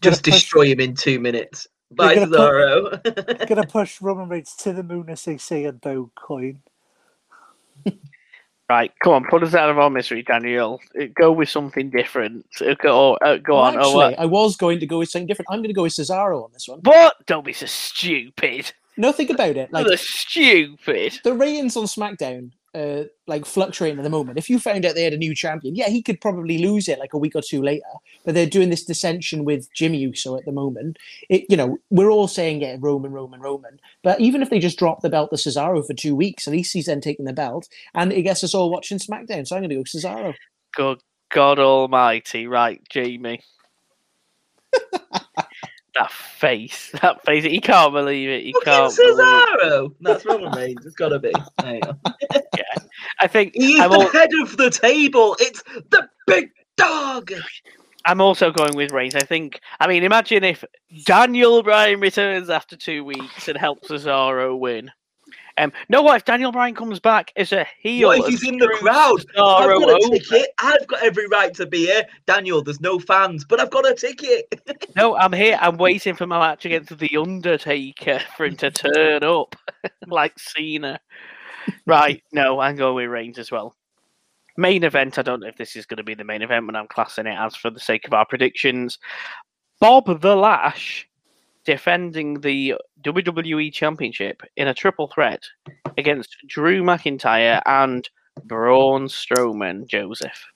Just 0.00 0.24
push- 0.24 0.32
destroy 0.34 0.66
him 0.66 0.80
in 0.80 0.94
two 0.94 1.18
minutes. 1.20 1.66
Bye, 1.92 2.14
gonna 2.14 2.26
put- 2.28 2.38
Cesaro. 2.38 3.48
going 3.48 3.62
to 3.62 3.66
push 3.68 4.00
Roman 4.00 4.28
Reigns 4.28 4.54
to 4.56 4.72
the 4.72 4.82
moon, 4.84 5.08
as 5.10 5.24
they 5.24 5.36
say, 5.38 5.64
and 5.64 5.80
coin." 6.14 6.62
Right, 8.68 8.92
come 9.02 9.14
on, 9.14 9.24
put 9.28 9.42
us 9.42 9.52
out 9.52 9.68
of 9.68 9.78
our 9.80 9.90
misery, 9.90 10.22
Daniel. 10.22 10.78
Uh, 10.96 11.06
Go 11.12 11.32
with 11.32 11.48
something 11.48 11.90
different. 11.90 12.46
Uh, 12.60 12.74
Go, 12.74 13.14
uh, 13.16 13.36
go 13.38 13.54
Well, 13.56 13.64
on. 13.64 13.76
oh, 13.78 14.00
actually. 14.00 14.16
I 14.16 14.26
was 14.26 14.56
going 14.56 14.78
to 14.78 14.86
go 14.86 14.98
with 14.98 15.10
something 15.10 15.26
different. 15.26 15.48
I'm 15.50 15.58
going 15.58 15.70
to 15.70 15.74
go 15.74 15.82
with 15.82 15.92
Cesaro 15.94 16.44
on 16.44 16.50
this 16.52 16.68
one. 16.68 16.78
What? 16.84 17.16
Don't 17.26 17.44
be 17.44 17.52
so 17.52 17.66
stupid. 17.66 18.70
No, 18.96 19.10
think 19.10 19.30
about 19.30 19.56
it. 19.56 19.72
Like 19.72 19.86
Like, 19.88 19.98
stupid. 19.98 21.18
the 21.24 21.32
ratings 21.34 21.76
on 21.76 21.86
SmackDown, 21.86 22.52
uh, 22.74 23.04
like 23.26 23.44
fluctuating 23.44 23.98
at 23.98 24.04
the 24.04 24.10
moment. 24.10 24.38
If 24.38 24.48
you 24.48 24.58
found 24.58 24.84
out 24.84 24.94
they 24.94 25.04
had 25.04 25.12
a 25.12 25.18
new 25.18 25.34
champion, 25.34 25.74
yeah, 25.74 25.88
he 25.88 26.02
could 26.02 26.20
probably 26.20 26.58
lose 26.58 26.88
it 26.88 26.98
like 26.98 27.12
a 27.12 27.18
week 27.18 27.34
or 27.34 27.42
two 27.42 27.62
later. 27.62 27.84
But 28.24 28.34
they're 28.34 28.46
doing 28.46 28.70
this 28.70 28.84
dissension 28.84 29.44
with 29.44 29.72
Jimmy 29.74 29.98
Uso 29.98 30.36
at 30.36 30.44
the 30.44 30.52
moment. 30.52 30.98
It, 31.28 31.46
you 31.48 31.56
know, 31.56 31.78
we're 31.90 32.10
all 32.10 32.28
saying 32.28 32.62
yeah, 32.62 32.76
Roman, 32.78 33.12
Roman, 33.12 33.40
Roman. 33.40 33.80
But 34.02 34.20
even 34.20 34.42
if 34.42 34.50
they 34.50 34.58
just 34.58 34.78
drop 34.78 35.02
the 35.02 35.10
belt 35.10 35.30
to 35.30 35.36
Cesaro 35.36 35.84
for 35.86 35.94
two 35.94 36.14
weeks, 36.14 36.46
at 36.46 36.52
least 36.52 36.72
he's 36.72 36.86
then 36.86 37.00
taking 37.00 37.24
the 37.24 37.32
belt, 37.32 37.68
and 37.94 38.12
it 38.12 38.22
gets 38.22 38.44
us 38.44 38.54
all 38.54 38.70
watching 38.70 38.98
SmackDown. 38.98 39.46
So 39.46 39.56
I'm 39.56 39.62
going 39.62 39.70
to 39.70 39.76
go 39.76 39.82
Cesaro. 39.82 40.34
Good 40.74 41.00
God 41.30 41.58
Almighty. 41.58 42.46
Right, 42.46 42.80
Jamie. 42.88 43.40
that 45.94 46.10
face. 46.12 46.90
That 47.02 47.24
face. 47.24 47.44
He 47.44 47.60
can't 47.60 47.92
believe 47.92 48.28
it. 48.28 48.42
He 48.44 48.52
Fucking 48.52 48.64
can't. 48.64 48.96
Believe 48.96 49.18
it. 49.18 49.22
Cesaro. 49.22 49.94
That's 50.00 50.24
Roman 50.26 50.52
Reigns. 50.52 50.84
It's 50.84 50.94
got 50.96 51.08
to 51.10 51.18
be. 51.18 51.32
There 51.62 51.74
you 51.74 51.80
go. 51.80 51.94
I 53.18 53.26
think 53.26 53.52
He 53.54 53.74
is 53.74 53.80
I'm, 53.80 53.90
the 53.90 53.96
al- 54.00 54.10
head 54.10 54.30
of 54.42 54.56
the 54.56 54.70
table. 54.70 55.36
It's 55.40 55.62
the 55.90 56.08
big 56.26 56.50
dog. 56.76 57.32
I'm 58.06 58.20
also 58.20 58.50
going 58.50 58.74
with 58.74 58.92
Reigns. 58.92 59.14
I 59.14 59.20
think. 59.20 59.60
I 59.78 59.86
mean, 59.86 60.04
imagine 60.04 60.44
if 60.44 60.64
Daniel 61.04 61.62
Bryan 61.62 62.00
returns 62.00 62.50
after 62.50 62.76
two 62.76 63.04
weeks 63.04 63.48
and 63.48 63.58
helps 63.58 63.88
Cesaro 63.88 64.58
win. 64.58 64.90
Um, 65.58 65.72
no, 65.88 66.02
what 66.02 66.16
if 66.16 66.24
Daniel 66.24 66.52
Bryan 66.52 66.74
comes 66.74 67.00
back 67.00 67.32
as 67.36 67.52
a 67.52 67.66
heel? 67.80 68.08
What 68.08 68.20
if 68.20 68.26
he's 68.26 68.46
in 68.46 68.58
the 68.58 68.68
crowd? 68.78 69.24
I've 69.36 69.80
got 69.80 70.02
a 70.02 70.10
ticket. 70.10 70.50
I've 70.58 70.86
got 70.86 71.02
every 71.02 71.26
right 71.28 71.52
to 71.54 71.66
be 71.66 71.86
here. 71.86 72.04
Daniel, 72.26 72.62
there's 72.62 72.80
no 72.80 72.98
fans, 72.98 73.44
but 73.44 73.60
I've 73.60 73.70
got 73.70 73.88
a 73.88 73.94
ticket. 73.94 74.46
No, 74.96 75.16
I'm 75.16 75.32
here. 75.32 75.56
I'm 75.60 75.76
waiting 75.76 76.16
for 76.16 76.26
my 76.26 76.40
match 76.40 76.64
against 76.64 76.98
the 76.98 77.16
Undertaker 77.16 78.20
for 78.36 78.46
him 78.46 78.56
to 78.56 78.72
turn 78.72 79.22
up 79.22 79.54
like 80.08 80.36
Cena. 80.36 80.98
Right? 81.86 82.22
No, 82.32 82.58
I'm 82.58 82.74
going 82.74 82.96
with 82.96 83.08
Reigns 83.08 83.38
as 83.38 83.52
well. 83.52 83.76
Main 84.56 84.82
event. 84.82 85.18
I 85.18 85.22
don't 85.22 85.40
know 85.40 85.46
if 85.46 85.56
this 85.56 85.76
is 85.76 85.86
going 85.86 85.98
to 85.98 86.02
be 86.02 86.14
the 86.14 86.24
main 86.24 86.42
event, 86.42 86.66
but 86.66 86.74
I'm 86.74 86.88
classing 86.88 87.26
it 87.26 87.38
as 87.38 87.54
for 87.54 87.70
the 87.70 87.78
sake 87.78 88.06
of 88.06 88.12
our 88.12 88.26
predictions. 88.26 88.98
Bob 89.80 90.20
the 90.20 90.34
Lash 90.34 91.08
defending 91.70 92.40
the 92.40 92.74
WWE 93.02 93.72
Championship 93.72 94.42
in 94.56 94.66
a 94.66 94.74
triple 94.74 95.06
threat 95.06 95.44
against 95.96 96.36
Drew 96.48 96.82
McIntyre 96.82 97.62
and 97.64 98.08
Braun 98.42 99.06
Strowman. 99.06 99.86
Joseph. 99.86 100.46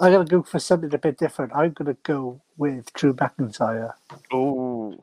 I'm 0.00 0.12
going 0.12 0.26
to 0.26 0.30
go 0.30 0.42
for 0.42 0.58
something 0.58 0.92
a 0.92 0.98
bit 0.98 1.16
different. 1.16 1.52
I'm 1.54 1.72
going 1.72 1.86
to 1.86 1.96
go 2.02 2.42
with 2.58 2.92
Drew 2.92 3.14
McIntyre. 3.14 3.94
Ooh, 4.34 4.98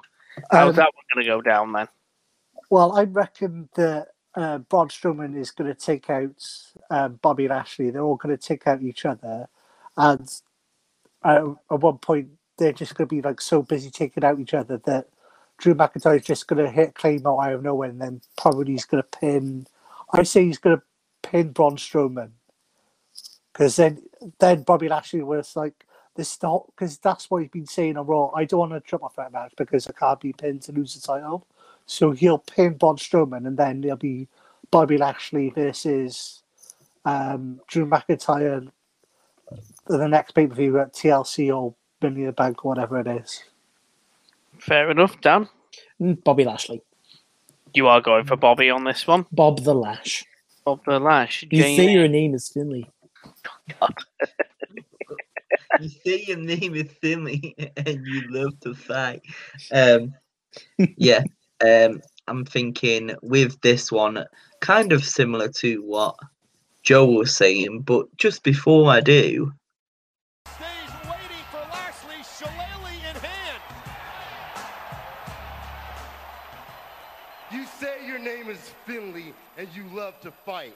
how's 0.52 0.70
Um, 0.70 0.76
that 0.76 0.92
one 0.94 1.06
going 1.16 1.26
to 1.26 1.30
go 1.32 1.42
down 1.42 1.74
then? 1.74 1.88
Well, 2.70 2.96
I 2.96 3.06
reckon 3.06 3.68
that 3.74 4.10
uh, 4.36 4.60
Braun 4.60 4.90
Strowman 4.90 5.36
is 5.36 5.50
going 5.50 5.74
to 5.74 5.80
take 5.80 6.12
out 6.12 6.36
um, 6.92 7.18
Bobby 7.24 7.48
Lashley. 7.48 7.90
They're 7.90 8.04
all 8.04 8.16
going 8.16 8.38
to 8.38 8.42
take 8.42 8.68
out 8.68 8.84
each 8.84 9.06
other, 9.06 9.48
and 9.98 10.30
uh, 11.24 11.54
at 11.72 11.80
one 11.80 11.98
point 11.98 12.30
they're 12.58 12.74
just 12.74 12.96
going 12.96 13.08
to 13.08 13.16
be 13.16 13.22
like 13.22 13.42
so 13.42 13.62
busy 13.62 13.90
taking 13.90 14.24
out 14.24 14.40
each 14.40 14.54
other 14.54 14.78
that 14.86 15.08
Drew 15.58 15.76
McIntyre 15.76 16.20
is 16.20 16.26
just 16.26 16.48
going 16.48 16.64
to 16.64 16.72
hit 16.72 16.96
Claymore 16.96 17.44
out 17.44 17.54
of 17.54 17.64
nowhere, 17.64 17.90
and 17.90 18.02
then 18.02 18.22
probably 18.38 18.74
he's 18.74 18.86
going 18.86 19.04
to 19.04 19.20
pin. 19.20 19.68
I 20.14 20.24
say 20.24 20.46
he's 20.46 20.58
going 20.58 20.78
to 20.78 20.84
pin 21.30 21.52
Braun 21.52 21.78
Strowman 21.78 22.32
because 23.54 23.76
then 23.78 24.04
then 24.40 24.64
Bobby 24.64 24.90
Lashley 24.90 25.24
was 25.24 25.56
like. 25.56 25.86
This 26.18 26.38
because 26.38 26.98
that's 27.00 27.30
what 27.30 27.42
he's 27.42 27.52
been 27.52 27.66
saying 27.66 27.98
on 27.98 28.06
Raw. 28.08 28.32
I 28.34 28.46
don't 28.46 28.62
want 28.62 28.74
a 28.74 28.80
triple 28.80 29.10
threat 29.10 29.34
match 29.34 29.52
because 29.58 29.86
I 29.86 29.92
can't 29.92 30.18
be 30.18 30.32
pinned 30.32 30.62
to 30.62 30.72
lose 30.72 30.96
the 30.96 31.02
title. 31.06 31.46
So 31.88 32.12
he'll 32.12 32.38
pin 32.38 32.78
Braun 32.78 32.96
Strowman, 32.96 33.46
and 33.46 33.58
then 33.58 33.82
there'll 33.82 33.98
be 33.98 34.30
Bobby 34.72 34.98
Lashley 34.98 35.50
versus 35.50 36.42
um, 37.04 37.60
Drew 37.68 37.86
McIntyre 37.86 38.70
the 39.88 40.08
next 40.08 40.34
pay 40.34 40.48
per 40.48 40.56
view 40.56 40.80
at 40.80 40.94
TLC 40.94 41.56
or 41.56 41.76
Money 42.06 42.22
in 42.22 42.28
the 42.28 42.34
Bank 42.34 42.64
or 42.64 42.70
whatever 42.70 43.00
it 43.00 43.08
is. 43.08 43.44
Fair 44.60 44.90
enough, 44.92 45.20
Dan. 45.22 45.50
Mm, 46.02 46.24
Bobby 46.24 46.46
Lashley. 46.46 46.82
You 47.74 47.88
are 47.88 48.00
going 48.00 48.26
for 48.26 48.38
Bobby 48.38 48.70
on 48.70 48.84
this 48.84 49.08
one. 49.08 49.26
Bob 49.32 49.64
the 49.64 49.74
Lash. 49.74 50.24
Bob 50.64 50.82
the 50.86 51.00
Lash. 51.00 51.44
You 51.44 51.64
Jamie. 51.64 51.76
say 51.76 51.92
your 51.92 52.08
name 52.08 52.34
is 52.34 52.50
Finlay. 52.50 52.86
you 55.82 55.90
say 55.90 56.24
your 56.28 56.38
name 56.38 56.76
is 56.76 56.92
Finlay 57.02 57.56
and 57.78 58.06
you 58.06 58.24
love 58.30 58.60
to 58.62 58.74
fight. 58.76 59.22
Um, 59.72 60.14
yeah, 60.98 61.24
um, 61.66 62.02
I'm 62.28 62.46
thinking 62.46 63.16
with 63.22 63.60
this 63.62 63.92
one, 63.92 64.24
kind 64.62 64.94
of 64.94 65.04
similar 65.04 65.50
to 65.50 65.82
what 65.84 66.16
Joe 66.84 67.06
was 67.06 67.36
saying, 67.36 67.82
but 67.82 68.06
just 68.18 68.44
before 68.44 68.90
I 68.90 69.02
do, 69.02 69.52
and 79.58 79.68
you 79.76 79.86
love 79.94 80.20
to 80.22 80.32
fight. 80.32 80.76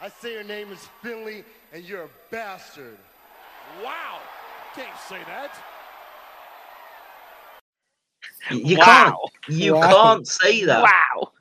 I 0.00 0.08
say 0.08 0.32
your 0.34 0.44
name 0.44 0.70
is 0.72 0.88
Finlay 1.02 1.44
and 1.72 1.84
you're 1.84 2.04
a 2.04 2.10
bastard. 2.30 2.98
Wow. 3.82 4.18
Can't 4.74 4.98
say 5.08 5.18
that. 5.26 5.56
you 8.50 8.76
Wow. 8.76 8.84
can't 8.84 9.16
you 9.48 9.74
Wow. 9.74 9.88
can't 9.92 10.26
say 10.26 10.64
that. 10.64 10.82
Wow. 10.82 11.32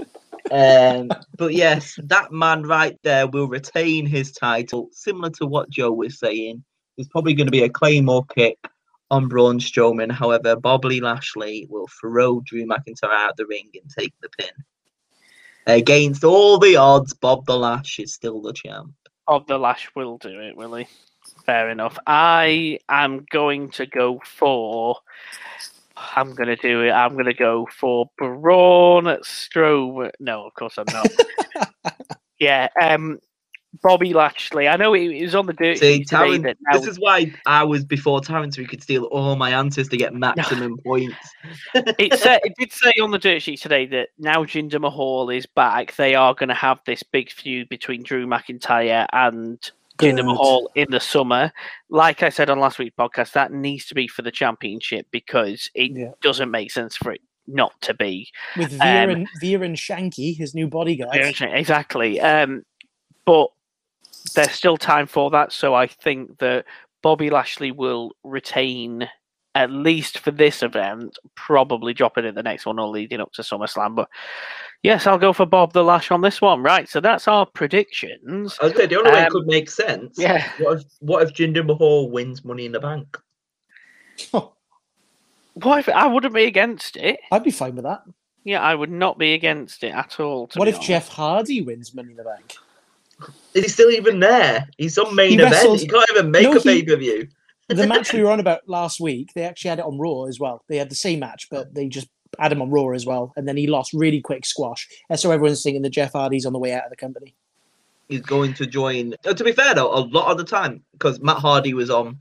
Um, 0.51 1.15
but 1.37 1.53
yes, 1.53 1.97
that 2.03 2.31
man 2.31 2.63
right 2.63 2.97
there 3.03 3.27
will 3.27 3.47
retain 3.47 4.05
his 4.05 4.31
title, 4.31 4.89
similar 4.91 5.29
to 5.31 5.45
what 5.45 5.69
Joe 5.69 5.91
was 5.91 6.19
saying. 6.19 6.63
There's 6.97 7.09
probably 7.09 7.33
going 7.33 7.47
to 7.47 7.51
be 7.51 7.63
a 7.63 7.69
Claymore 7.69 8.25
kick 8.33 8.57
on 9.11 9.27
Braun 9.27 9.59
Strowman. 9.59 10.11
However, 10.11 10.55
Bobby 10.55 11.01
Lashley 11.01 11.67
will 11.69 11.87
throw 11.99 12.41
Drew 12.45 12.65
McIntyre 12.65 13.11
out 13.11 13.37
the 13.37 13.45
ring 13.47 13.69
and 13.73 13.89
take 13.89 14.13
the 14.21 14.29
pin. 14.39 14.51
Against 15.67 16.23
all 16.23 16.59
the 16.59 16.75
odds, 16.75 17.13
Bob 17.13 17.45
the 17.45 17.57
Lash 17.57 17.99
is 17.99 18.13
still 18.13 18.41
the 18.41 18.53
champ. 18.53 18.93
Bob 19.27 19.47
the 19.47 19.57
Lash 19.57 19.89
will 19.95 20.17
do 20.17 20.39
it, 20.39 20.55
will 20.55 20.75
he? 20.75 20.87
Fair 21.45 21.69
enough. 21.69 21.97
I 22.05 22.79
am 22.87 23.25
going 23.31 23.69
to 23.71 23.85
go 23.85 24.21
for. 24.25 24.97
I'm 25.97 26.35
going 26.35 26.49
to 26.49 26.55
do 26.55 26.83
it. 26.83 26.91
I'm 26.91 27.13
going 27.13 27.25
to 27.25 27.33
go 27.33 27.67
for 27.71 28.09
Braun 28.17 29.05
Strowman. 29.23 30.11
No, 30.19 30.45
of 30.45 30.53
course 30.53 30.77
I'm 30.77 30.85
not. 30.91 31.07
yeah, 32.39 32.67
um, 32.79 33.19
Bobby 33.81 34.13
Lashley. 34.13 34.67
I 34.67 34.75
know 34.77 34.93
he 34.93 35.21
was 35.23 35.35
on 35.35 35.45
the 35.45 35.53
dirt 35.53 35.77
See, 35.77 35.97
sheet 35.97 36.07
today 36.07 36.17
Taryn, 36.37 36.43
that 36.43 36.57
now 36.61 36.77
this 36.79 36.87
is 36.87 36.99
why 36.99 37.33
I 37.45 37.63
was 37.63 37.83
before 37.83 38.21
Taryn, 38.21 38.53
so 38.53 38.61
he 38.61 38.67
could 38.67 38.81
steal 38.83 39.05
all 39.05 39.35
my 39.35 39.51
answers 39.51 39.87
to 39.89 39.97
get 39.97 40.13
maximum 40.15 40.77
points. 40.79 41.15
it 41.73 42.13
said 42.19 42.41
it 42.43 42.53
did 42.57 42.71
say 42.71 42.91
on 43.01 43.11
the 43.11 43.19
dirt 43.19 43.41
sheet 43.41 43.61
today 43.61 43.85
that 43.87 44.09
now 44.19 44.43
Jinder 44.43 44.79
Mahal 44.79 45.29
is 45.29 45.45
back, 45.45 45.95
they 45.95 46.15
are 46.15 46.33
going 46.33 46.49
to 46.49 46.55
have 46.55 46.79
this 46.85 47.03
big 47.03 47.31
feud 47.31 47.69
between 47.69 48.03
Drew 48.03 48.25
McIntyre 48.25 49.07
and 49.13 49.59
Jinder 49.97 50.17
Good. 50.17 50.25
Mahal 50.25 50.69
in 50.75 50.91
the 50.91 50.99
summer. 50.99 51.51
Like 51.89 52.21
I 52.23 52.29
said 52.29 52.49
on 52.49 52.59
last 52.59 52.79
week's 52.79 52.95
podcast, 52.97 53.31
that 53.33 53.51
needs 53.53 53.85
to 53.85 53.95
be 53.95 54.07
for 54.07 54.21
the 54.23 54.31
championship 54.31 55.07
because 55.11 55.69
it 55.73 55.91
Yeah. 55.91 56.11
doesn't 56.21 56.51
make 56.51 56.71
sense 56.71 56.97
for 56.97 57.11
it 57.13 57.21
not 57.47 57.79
to 57.81 57.93
be. 57.93 58.27
With 58.57 58.71
Veer, 58.71 59.03
Um, 59.03 59.09
and, 59.11 59.27
Veer 59.39 59.63
and 59.63 59.75
Shanky, 59.75 60.35
his 60.35 60.53
new 60.55 60.67
bodyguard. 60.67 61.15
Exactly. 61.15 62.19
Um, 62.19 62.63
but 63.25 63.51
there's 64.33 64.51
still 64.51 64.77
time 64.77 65.07
for 65.07 65.29
that, 65.31 65.51
so 65.51 65.73
I 65.75 65.87
think 65.87 66.37
that 66.39 66.65
Bobby 67.03 67.29
Lashley 67.29 67.71
will 67.71 68.11
retain 68.23 69.07
at 69.53 69.71
least 69.71 70.17
for 70.19 70.31
this 70.31 70.61
event, 70.61 71.17
probably 71.35 71.93
drop 71.93 72.17
it 72.17 72.25
in 72.25 72.35
the 72.35 72.43
next 72.43 72.65
one 72.65 72.77
or 72.77 72.89
leading 72.89 73.21
up 73.21 73.31
to 73.31 73.41
SummerSlam. 73.41 73.95
But 73.95 74.09
yes, 74.83 75.07
I'll 75.07 75.17
go 75.17 75.31
for 75.31 75.45
Bob 75.45 75.71
the 75.71 75.81
Lash 75.83 76.11
on 76.11 76.19
this 76.19 76.41
one. 76.41 76.61
Right, 76.61 76.89
so 76.89 76.99
that's 76.99 77.25
our 77.27 77.45
predictions. 77.45 78.57
I 78.61 78.65
was 78.65 78.73
gonna 78.73 78.83
say, 78.83 78.87
the 78.87 78.97
only 78.97 79.11
way 79.11 79.21
it 79.21 79.25
Um, 79.27 79.31
could 79.31 79.47
make 79.47 79.69
sense. 79.69 80.15
yeah. 80.19 80.51
What 80.59 80.79
if 80.79 80.83
what 80.99 81.23
if 81.23 81.33
Jinder 81.33 81.65
Mahal 81.65 82.09
wins 82.11 82.43
Money 82.43 82.65
in 82.65 82.73
the 82.73 82.81
Bank? 82.81 83.17
What 84.31 85.79
if 85.79 85.87
I 85.89 86.05
wouldn't 86.07 86.33
be 86.33 86.45
against 86.45 86.97
it? 86.97 87.19
I'd 87.31 87.43
be 87.43 87.51
fine 87.51 87.75
with 87.75 87.85
that. 87.85 88.01
Yeah, 88.43 88.61
I 88.61 88.75
would 88.75 88.91
not 88.91 89.17
be 89.17 89.33
against 89.33 89.83
it 89.83 89.93
at 89.93 90.19
all. 90.19 90.47
to 90.47 90.59
What 90.59 90.67
if 90.67 90.75
honest. 90.75 90.87
Jeff 90.87 91.07
Hardy 91.07 91.61
wins 91.61 91.93
Money 91.95 92.11
in 92.11 92.17
the 92.17 92.23
Bank? 92.23 92.55
Is 93.53 93.63
he 93.63 93.69
still 93.69 93.89
even 93.91 94.19
there? 94.19 94.67
He's 94.77 94.97
on 94.97 95.15
main 95.15 95.29
He 95.31 95.35
event. 95.35 95.53
wrestles- 95.53 95.81
He 95.81 95.87
can't 95.87 96.09
even 96.11 96.31
make 96.31 96.43
No, 96.43 96.51
a 96.57 96.59
he- 96.59 96.81
pay 96.81 96.83
per 96.83 96.95
view. 96.97 97.27
The 97.69 97.87
match 97.87 98.13
we 98.13 98.21
were 98.21 98.29
on 98.31 98.39
about 98.39 98.67
last 98.67 98.99
week, 98.99 99.29
they 99.33 99.43
actually 99.43 99.69
had 99.69 99.79
it 99.79 99.85
on 99.85 99.97
Raw 99.97 100.25
as 100.25 100.39
well. 100.39 100.63
They 100.67 100.77
had 100.77 100.89
the 100.91 100.95
same 100.95 101.19
match, 101.19 101.47
but 101.49 101.73
they 101.73 101.87
just 101.87 102.07
had 102.37 102.51
him 102.51 102.61
on 102.61 102.69
Raw 102.69 102.89
as 102.89 103.05
well. 103.05 103.33
And 103.37 103.47
then 103.47 103.57
he 103.57 103.65
lost 103.67 103.91
really 103.93 104.21
quick 104.21 104.45
squash. 104.45 104.87
And 105.09 105.19
so 105.19 105.31
everyone's 105.31 105.63
thinking 105.63 105.81
that 105.83 105.89
Jeff 105.89 106.13
Hardy's 106.13 106.45
on 106.45 106.53
the 106.53 106.59
way 106.59 106.73
out 106.73 106.83
of 106.83 106.89
the 106.91 106.95
company. 106.95 107.33
He's 108.07 108.21
going 108.21 108.53
to 108.55 108.67
join. 108.67 109.15
Uh, 109.25 109.33
to 109.33 109.43
be 109.43 109.51
fair 109.51 109.73
though, 109.73 109.91
a 109.91 110.01
lot 110.05 110.29
of 110.31 110.37
the 110.37 110.43
time 110.43 110.83
because 110.91 111.19
Matt 111.21 111.37
Hardy 111.37 111.73
was 111.73 111.89
on 111.89 112.19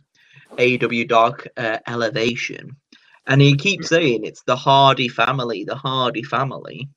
AW 0.58 1.04
Dark 1.06 1.46
uh, 1.58 1.78
Elevation, 1.86 2.74
and 3.26 3.42
he 3.42 3.54
keeps 3.54 3.88
saying 3.88 4.24
it's 4.24 4.42
the 4.44 4.56
Hardy 4.56 5.08
family, 5.08 5.64
the 5.64 5.74
Hardy 5.74 6.22
family. 6.22 6.88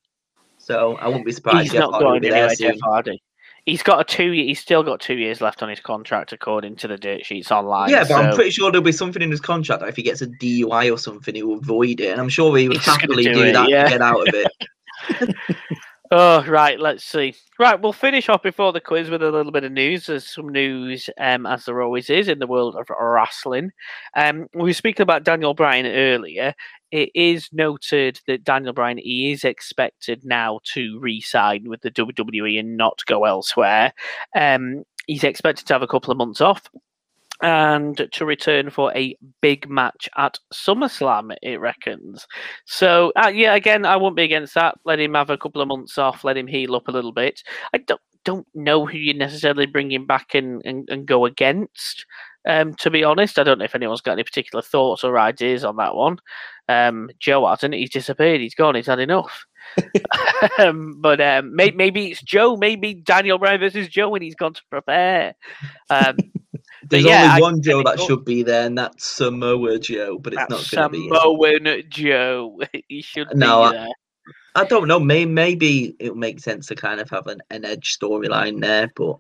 So 0.57 0.95
I 0.97 1.07
wouldn't 1.07 1.25
be 1.25 1.33
surprised. 1.33 1.63
He's 1.63 1.71
Jeff 1.73 1.81
not 1.81 1.91
Hardy 1.91 2.05
will 2.05 2.11
going 2.11 2.21
be 2.21 2.29
there 2.29 2.47
anywhere, 2.47 2.71
Jeff. 2.73 2.81
Hardy. 2.81 3.21
He's 3.67 3.83
got 3.83 3.99
a 3.99 4.05
two. 4.05 4.31
He's 4.31 4.61
still 4.61 4.81
got 4.81 5.01
two 5.01 5.17
years 5.17 5.41
left 5.41 5.61
on 5.61 5.67
his 5.67 5.81
contract, 5.81 6.31
according 6.31 6.77
to 6.77 6.87
the 6.87 6.97
dirt 6.97 7.25
sheets 7.25 7.51
online. 7.51 7.89
Yeah, 7.89 8.05
but 8.07 8.13
I'm 8.13 8.33
pretty 8.33 8.51
sure 8.51 8.71
there'll 8.71 8.81
be 8.81 8.93
something 8.93 9.21
in 9.21 9.29
his 9.29 9.41
contract 9.41 9.81
that 9.81 9.89
if 9.89 9.97
he 9.97 10.03
gets 10.03 10.21
a 10.21 10.27
DUI 10.27 10.89
or 10.89 10.97
something, 10.97 11.35
he 11.35 11.43
will 11.43 11.57
avoid 11.57 11.99
it. 11.99 12.13
And 12.13 12.21
I'm 12.21 12.29
sure 12.29 12.55
he 12.55 12.69
would 12.69 12.77
He's 12.77 12.85
happily 12.85 13.23
do 13.25 13.33
do, 13.33 13.43
it, 13.43 13.51
that 13.51 13.69
yeah. 13.69 13.83
to 13.83 13.89
get 13.89 14.01
out 14.01 14.25
of 14.25 14.33
it. 14.33 15.35
Oh, 16.09 16.45
right. 16.45 16.79
Let's 16.79 17.03
see. 17.03 17.35
Right, 17.59 17.79
we'll 17.81 17.91
finish 17.91 18.29
off 18.29 18.41
before 18.41 18.71
the 18.71 18.79
quiz 18.79 19.09
with 19.09 19.21
a 19.21 19.31
little 19.31 19.51
bit 19.51 19.65
of 19.65 19.73
news. 19.73 20.05
There's 20.05 20.25
some 20.27 20.47
news, 20.49 21.09
um, 21.19 21.45
as 21.45 21.65
there 21.65 21.81
always 21.81 22.09
is, 22.09 22.29
in 22.29 22.39
the 22.39 22.47
world 22.47 22.77
of 22.77 22.87
wrestling. 22.97 23.71
Um, 24.15 24.47
we 24.53 24.63
were 24.63 24.73
speaking 24.73 25.03
about 25.03 25.25
Daniel 25.25 25.53
Bryan 25.53 25.85
earlier. 25.85 26.53
It 26.91 27.09
is 27.13 27.49
noted 27.51 28.21
that 28.27 28.45
Daniel 28.45 28.71
Bryan 28.71 28.99
he 28.99 29.31
is 29.31 29.43
expected 29.43 30.23
now 30.23 30.59
to 30.73 30.97
re-sign 30.99 31.67
with 31.67 31.81
the 31.81 31.91
WWE 31.91 32.57
and 32.57 32.77
not 32.77 33.03
go 33.05 33.25
elsewhere. 33.25 33.91
Um, 34.33 34.83
he's 35.07 35.25
expected 35.25 35.67
to 35.67 35.73
have 35.73 35.81
a 35.81 35.87
couple 35.87 36.11
of 36.11 36.17
months 36.17 36.39
off 36.39 36.69
and 37.41 38.07
to 38.11 38.25
return 38.25 38.69
for 38.69 38.95
a 38.95 39.15
big 39.41 39.69
match 39.69 40.09
at 40.17 40.39
SummerSlam, 40.53 41.35
it 41.41 41.59
reckons. 41.59 42.27
So, 42.65 43.11
uh, 43.15 43.31
yeah, 43.33 43.53
again, 43.55 43.85
I 43.85 43.95
won't 43.97 44.15
be 44.15 44.23
against 44.23 44.55
that. 44.55 44.75
Let 44.85 44.99
him 44.99 45.13
have 45.13 45.29
a 45.29 45.37
couple 45.37 45.61
of 45.61 45.67
months 45.67 45.97
off, 45.97 46.23
let 46.23 46.37
him 46.37 46.47
heal 46.47 46.75
up 46.75 46.87
a 46.87 46.91
little 46.91 47.11
bit. 47.11 47.43
I 47.73 47.79
don't 47.79 48.01
don't 48.27 48.47
know 48.53 48.85
who 48.85 48.97
you 48.97 49.13
necessarily 49.13 49.65
bring 49.65 49.89
him 49.89 50.05
back 50.05 50.35
and, 50.35 50.61
and, 50.65 50.89
and 50.89 51.05
go 51.05 51.23
against. 51.23 52.05
Um, 52.45 52.73
to 52.75 52.89
be 52.89 53.01
honest, 53.01 53.39
I 53.39 53.43
don't 53.43 53.59
know 53.59 53.63
if 53.63 53.73
anyone's 53.73 54.01
got 54.01 54.13
any 54.13 54.23
particular 54.23 54.61
thoughts 54.61 55.05
or 55.05 55.17
ideas 55.17 55.63
on 55.63 55.77
that 55.77 55.95
one. 55.95 56.17
Um, 56.67 57.09
Joe 57.19 57.47
hasn't. 57.47 57.73
He's 57.73 57.89
disappeared. 57.89 58.41
He's 58.41 58.53
gone. 58.53 58.75
He's 58.75 58.87
had 58.87 58.99
enough. 58.99 59.45
um, 60.59 60.99
but 60.99 61.21
um, 61.21 61.55
may, 61.55 61.71
maybe 61.71 62.11
it's 62.11 62.21
Joe. 62.21 62.57
Maybe 62.57 62.93
Daniel 62.93 63.37
Bryan 63.37 63.61
versus 63.61 63.87
Joe, 63.87 64.13
and 64.13 64.23
he's 64.23 64.35
gone 64.35 64.53
to 64.53 64.61
prepare. 64.69 65.35
Um, 65.89 66.17
There's 66.89 67.03
yeah, 67.05 67.23
I 67.23 67.29
only 67.29 67.41
one 67.41 67.61
Joe 67.61 67.83
that 67.83 67.99
should 67.99 68.23
be 68.23 68.43
there, 68.43 68.65
and 68.65 68.77
that's 68.77 69.05
Samoa 69.05 69.79
Joe, 69.79 70.17
but 70.19 70.33
it's 70.33 70.49
not 70.49 70.69
going 70.71 70.83
to 70.83 70.89
be. 70.89 71.09
Samoan 71.09 71.83
Joe. 71.89 72.61
he 72.87 73.01
should 73.01 73.27
No, 73.35 73.63
I- 73.63 73.71
be 73.71 73.77
there. 73.77 73.87
I 74.55 74.63
don't 74.65 74.87
know. 74.87 74.99
May, 74.99 75.23
maybe 75.25 75.95
it 75.99 76.09
would 76.09 76.17
make 76.17 76.39
sense 76.39 76.65
to 76.67 76.75
kind 76.75 76.99
of 76.99 77.07
have 77.11 77.27
an, 77.27 77.41
an 77.51 77.63
edge 77.63 77.95
storyline 77.95 78.59
there, 78.59 78.91
but 78.95 79.19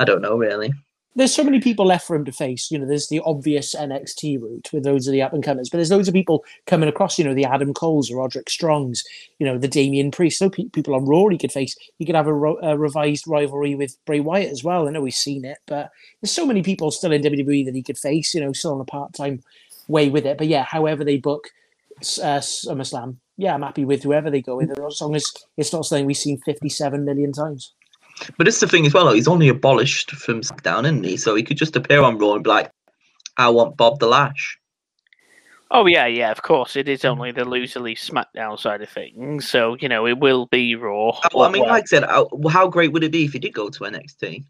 I 0.00 0.04
don't 0.04 0.20
know 0.22 0.36
really. 0.36 0.72
There's 1.16 1.34
so 1.34 1.42
many 1.42 1.60
people 1.60 1.86
left 1.86 2.06
for 2.06 2.14
him 2.14 2.24
to 2.24 2.32
face. 2.32 2.70
You 2.70 2.78
know, 2.78 2.86
there's 2.86 3.08
the 3.08 3.20
obvious 3.24 3.74
NXT 3.74 4.40
route 4.40 4.70
with 4.72 4.84
those 4.84 5.08
of 5.08 5.12
the 5.12 5.22
up 5.22 5.32
and 5.32 5.42
comers, 5.42 5.68
but 5.68 5.78
there's 5.78 5.90
loads 5.90 6.06
of 6.06 6.14
people 6.14 6.44
coming 6.66 6.88
across. 6.88 7.18
You 7.18 7.24
know, 7.24 7.34
the 7.34 7.44
Adam 7.44 7.74
Coles, 7.74 8.10
or 8.10 8.18
Roderick 8.18 8.48
Strongs, 8.48 9.02
you 9.38 9.46
know, 9.46 9.58
the 9.58 9.66
Damian 9.66 10.12
Priest. 10.12 10.38
So 10.38 10.48
pe- 10.50 10.68
people 10.68 10.94
on 10.94 11.06
Raw 11.06 11.26
he 11.28 11.38
could 11.38 11.52
face. 11.52 11.76
He 11.98 12.06
could 12.06 12.14
have 12.14 12.28
a, 12.28 12.34
ro- 12.34 12.60
a 12.62 12.78
revised 12.78 13.26
rivalry 13.26 13.74
with 13.74 13.96
Bray 14.04 14.20
Wyatt 14.20 14.52
as 14.52 14.62
well. 14.62 14.86
I 14.86 14.92
know 14.92 15.00
we've 15.00 15.12
seen 15.12 15.44
it, 15.44 15.58
but 15.66 15.90
there's 16.20 16.30
so 16.30 16.46
many 16.46 16.62
people 16.62 16.92
still 16.92 17.12
in 17.12 17.22
WWE 17.22 17.64
that 17.64 17.74
he 17.74 17.82
could 17.82 17.98
face. 17.98 18.32
You 18.32 18.42
know, 18.42 18.52
still 18.52 18.74
on 18.74 18.80
a 18.80 18.84
part 18.84 19.12
time 19.12 19.42
way 19.88 20.10
with 20.10 20.26
it. 20.26 20.38
But 20.38 20.46
yeah, 20.46 20.62
however 20.62 21.02
they 21.02 21.18
book 21.18 21.48
uh, 21.98 22.38
SummerSlam, 22.38 23.16
yeah, 23.36 23.54
I'm 23.54 23.62
happy 23.62 23.84
with 23.84 24.02
whoever 24.02 24.30
they 24.30 24.42
go 24.42 24.56
with, 24.56 24.70
as 24.70 25.00
long 25.00 25.16
as 25.16 25.32
it's 25.56 25.72
not 25.72 25.86
something 25.86 26.06
we've 26.06 26.16
seen 26.16 26.38
57 26.38 27.04
million 27.04 27.32
times. 27.32 27.72
But 28.36 28.48
it's 28.48 28.60
the 28.60 28.68
thing 28.68 28.86
as 28.86 28.94
well. 28.94 29.06
though, 29.06 29.14
He's 29.14 29.28
only 29.28 29.48
abolished 29.48 30.12
from 30.12 30.42
SmackDown, 30.42 30.84
isn't 30.84 31.04
he? 31.04 31.16
So 31.16 31.34
he 31.34 31.42
could 31.42 31.56
just 31.56 31.76
appear 31.76 32.02
on 32.02 32.18
Raw 32.18 32.34
and 32.34 32.44
be 32.44 32.50
like, 32.50 32.70
"I 33.36 33.48
want 33.48 33.76
Bob 33.76 33.98
the 33.98 34.08
Lash." 34.08 34.58
Oh 35.72 35.86
yeah, 35.86 36.06
yeah, 36.06 36.30
of 36.30 36.42
course. 36.42 36.74
It 36.76 36.88
is 36.88 37.02
hmm. 37.02 37.08
only 37.08 37.32
the 37.32 37.44
loser 37.44 37.80
leaves 37.80 38.08
SmackDown 38.08 38.58
side 38.58 38.82
of 38.82 38.88
things, 38.88 39.48
so 39.48 39.76
you 39.80 39.88
know 39.88 40.06
it 40.06 40.18
will 40.18 40.46
be 40.46 40.74
Raw. 40.74 41.18
Well, 41.32 41.44
I 41.44 41.50
mean, 41.50 41.62
Well, 41.62 41.70
like 41.70 41.84
I 41.84 41.86
said, 41.86 42.04
how, 42.04 42.28
how 42.48 42.68
great 42.68 42.92
would 42.92 43.04
it 43.04 43.12
be 43.12 43.24
if 43.24 43.32
he 43.32 43.38
did 43.38 43.54
go 43.54 43.70
to 43.70 43.84
NXT? 43.84 44.44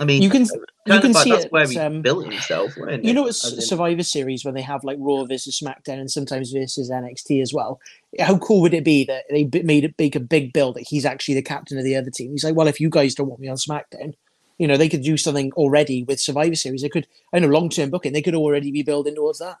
I 0.00 0.04
mean, 0.04 0.22
You 0.22 0.30
can- 0.30 0.46
you 0.86 1.00
can 1.00 1.12
see 1.14 1.30
that's 1.30 1.44
it, 1.44 1.52
where 1.52 1.68
he 1.68 1.78
um, 1.78 2.00
built 2.02 2.24
himself. 2.24 2.76
Wasn't 2.76 3.04
You 3.04 3.10
it? 3.10 3.14
know, 3.14 3.26
it's 3.26 3.52
in- 3.52 3.60
Survivor 3.60 4.02
Series 4.02 4.44
when 4.44 4.54
they 4.54 4.62
have 4.62 4.82
like 4.84 4.96
Raw 5.00 5.24
versus 5.24 5.60
SmackDown 5.60 6.00
and 6.00 6.10
sometimes 6.10 6.50
versus 6.50 6.90
NXT 6.90 7.40
as 7.42 7.52
well. 7.52 7.78
How 8.18 8.38
cool 8.38 8.62
would 8.62 8.74
it 8.74 8.84
be 8.84 9.04
that 9.04 9.24
they 9.30 9.44
made 9.62 9.84
it 9.84 9.94
make 9.98 10.16
a 10.16 10.20
big 10.20 10.52
bill 10.52 10.72
that 10.72 10.88
he's 10.88 11.04
actually 11.04 11.34
the 11.34 11.42
captain 11.42 11.78
of 11.78 11.84
the 11.84 11.94
other 11.94 12.10
team? 12.10 12.30
He's 12.32 12.42
like, 12.44 12.54
well, 12.56 12.66
if 12.68 12.80
you 12.80 12.88
guys 12.90 13.14
don't 13.14 13.28
want 13.28 13.40
me 13.40 13.48
on 13.48 13.56
SmackDown, 13.56 14.14
you 14.58 14.66
know, 14.66 14.76
they 14.76 14.88
could 14.88 15.02
do 15.02 15.16
something 15.16 15.52
already 15.52 16.04
with 16.04 16.20
Survivor 16.20 16.54
Series. 16.56 16.82
They 16.82 16.88
could, 16.88 17.06
I 17.32 17.38
know, 17.38 17.48
long 17.48 17.68
term 17.68 17.90
booking, 17.90 18.12
they 18.12 18.22
could 18.22 18.34
already 18.34 18.70
be 18.70 18.82
building 18.82 19.14
towards 19.14 19.38
that. 19.40 19.58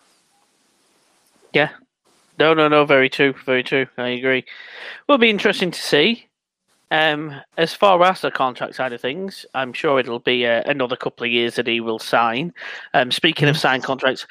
Yeah. 1.52 1.70
No, 2.38 2.54
no, 2.54 2.68
no. 2.68 2.84
Very 2.84 3.10
true. 3.10 3.34
Very 3.44 3.62
true. 3.62 3.86
I 3.98 4.08
agree. 4.08 4.44
Will 5.08 5.18
be 5.18 5.30
interesting 5.30 5.70
to 5.70 5.80
see. 5.80 6.26
Um, 6.92 7.40
as 7.56 7.72
far 7.72 8.02
as 8.04 8.20
the 8.20 8.30
contract 8.30 8.74
side 8.74 8.92
of 8.92 9.00
things, 9.00 9.46
I'm 9.54 9.72
sure 9.72 9.98
it'll 9.98 10.18
be 10.18 10.46
uh, 10.46 10.62
another 10.66 10.94
couple 10.94 11.24
of 11.24 11.32
years 11.32 11.54
that 11.54 11.66
he 11.66 11.80
will 11.80 11.98
sign. 11.98 12.52
Um, 12.92 13.10
speaking 13.10 13.48
of 13.48 13.56
signed 13.56 13.82
contracts, 13.82 14.26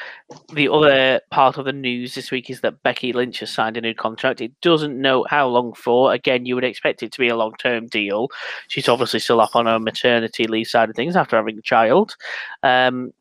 the 0.53 0.71
other 0.71 1.21
part 1.31 1.57
of 1.57 1.65
the 1.65 1.73
news 1.73 2.13
this 2.13 2.29
week 2.29 2.51
is 2.51 2.61
that 2.61 2.83
Becky 2.83 3.13
Lynch 3.13 3.39
has 3.39 3.49
signed 3.49 3.77
a 3.77 3.81
new 3.81 3.95
contract. 3.95 4.41
It 4.41 4.51
doesn't 4.61 5.01
know 5.01 5.25
how 5.27 5.47
long 5.47 5.73
for. 5.73 6.13
Again, 6.13 6.45
you 6.45 6.53
would 6.53 6.63
expect 6.63 7.01
it 7.01 7.11
to 7.13 7.19
be 7.19 7.29
a 7.29 7.35
long 7.35 7.53
term 7.57 7.87
deal. 7.87 8.27
She's 8.67 8.87
obviously 8.87 9.21
still 9.21 9.41
off 9.41 9.55
on 9.55 9.65
her 9.65 9.79
maternity 9.79 10.45
leave 10.45 10.67
side 10.67 10.91
of 10.91 10.95
things 10.95 11.15
after 11.15 11.37
having 11.37 11.57
a 11.57 11.63
child. 11.63 12.15
Um, 12.61 13.11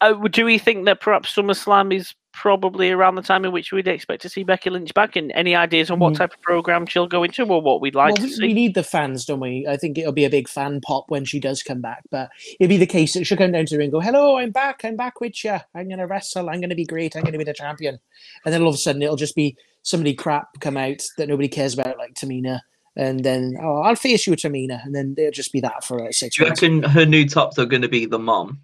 uh, 0.00 0.14
do 0.28 0.44
we 0.44 0.58
think 0.58 0.84
that 0.84 1.00
perhaps 1.00 1.34
SummerSlam 1.34 1.92
is 1.92 2.14
probably 2.32 2.90
around 2.90 3.14
the 3.14 3.22
time 3.22 3.44
in 3.44 3.52
which 3.52 3.72
we'd 3.72 3.86
expect 3.88 4.22
to 4.22 4.28
see 4.28 4.42
Becky 4.42 4.70
Lynch 4.70 4.92
back? 4.94 5.16
And 5.16 5.30
any 5.32 5.54
ideas 5.54 5.90
on 5.90 5.98
what 5.98 6.14
Mm. 6.14 6.18
type 6.18 6.32
of 6.32 6.42
program 6.42 6.86
she'll 6.86 7.06
go 7.06 7.22
into 7.22 7.44
or 7.44 7.60
what 7.60 7.80
we'd 7.80 7.94
like 7.94 8.14
well, 8.14 8.16
to 8.16 8.22
we, 8.24 8.30
see? 8.30 8.42
we 8.42 8.54
need 8.54 8.74
the 8.74 8.82
fans, 8.82 9.24
don't 9.24 9.40
we? 9.40 9.66
I 9.68 9.76
think 9.76 9.98
it'll 9.98 10.12
be 10.12 10.24
a 10.24 10.30
big 10.30 10.48
fan 10.48 10.80
pop 10.80 11.04
when 11.08 11.24
she 11.24 11.38
does 11.40 11.62
come 11.62 11.80
back. 11.80 12.02
But 12.10 12.30
it'll 12.58 12.68
be 12.68 12.76
the 12.76 12.86
case 12.86 13.14
that 13.14 13.26
she'll 13.26 13.38
come 13.38 13.52
down 13.52 13.66
to 13.66 13.74
the 13.74 13.78
ring 13.78 13.86
and 13.86 13.92
go, 13.92 14.00
Hello, 14.00 14.38
I'm 14.38 14.50
back. 14.50 14.84
I'm 14.84 14.96
back 14.96 15.20
with 15.20 15.44
you. 15.44 15.58
I'm 15.74 15.88
going 15.88 15.98
to 15.98 16.06
wrestle. 16.06 16.48
I'm 16.48 16.60
going 16.60 16.70
to 16.70 16.76
be 16.76 16.86
great. 16.86 17.16
I'm 17.16 17.22
going 17.22 17.32
to 17.32 17.38
be 17.38 17.44
the 17.44 17.52
champion. 17.54 17.98
And 18.44 18.52
then 18.52 18.62
all 18.62 18.68
of 18.68 18.74
a 18.74 18.78
sudden 18.78 19.02
it'll 19.02 19.16
just 19.16 19.36
be 19.36 19.56
somebody 19.82 20.14
crap 20.14 20.60
come 20.60 20.76
out 20.76 21.02
that 21.18 21.28
nobody 21.28 21.48
cares 21.48 21.74
about, 21.74 21.98
like 21.98 22.14
Tamina, 22.14 22.60
and 22.96 23.24
then 23.24 23.56
oh, 23.60 23.82
I'll 23.82 23.96
face 23.96 24.26
you, 24.26 24.34
Tamina, 24.34 24.84
and 24.84 24.94
then 24.94 25.14
it'll 25.18 25.32
just 25.32 25.52
be 25.52 25.60
that 25.60 25.82
for 25.84 26.06
uh, 26.06 26.12
six 26.12 26.36
Do 26.36 26.44
you 26.44 26.48
reckon 26.50 26.82
her 26.84 27.04
new 27.06 27.28
tops 27.28 27.58
are 27.58 27.66
going 27.66 27.82
to 27.82 27.88
be 27.88 28.06
the 28.06 28.18
mom? 28.18 28.60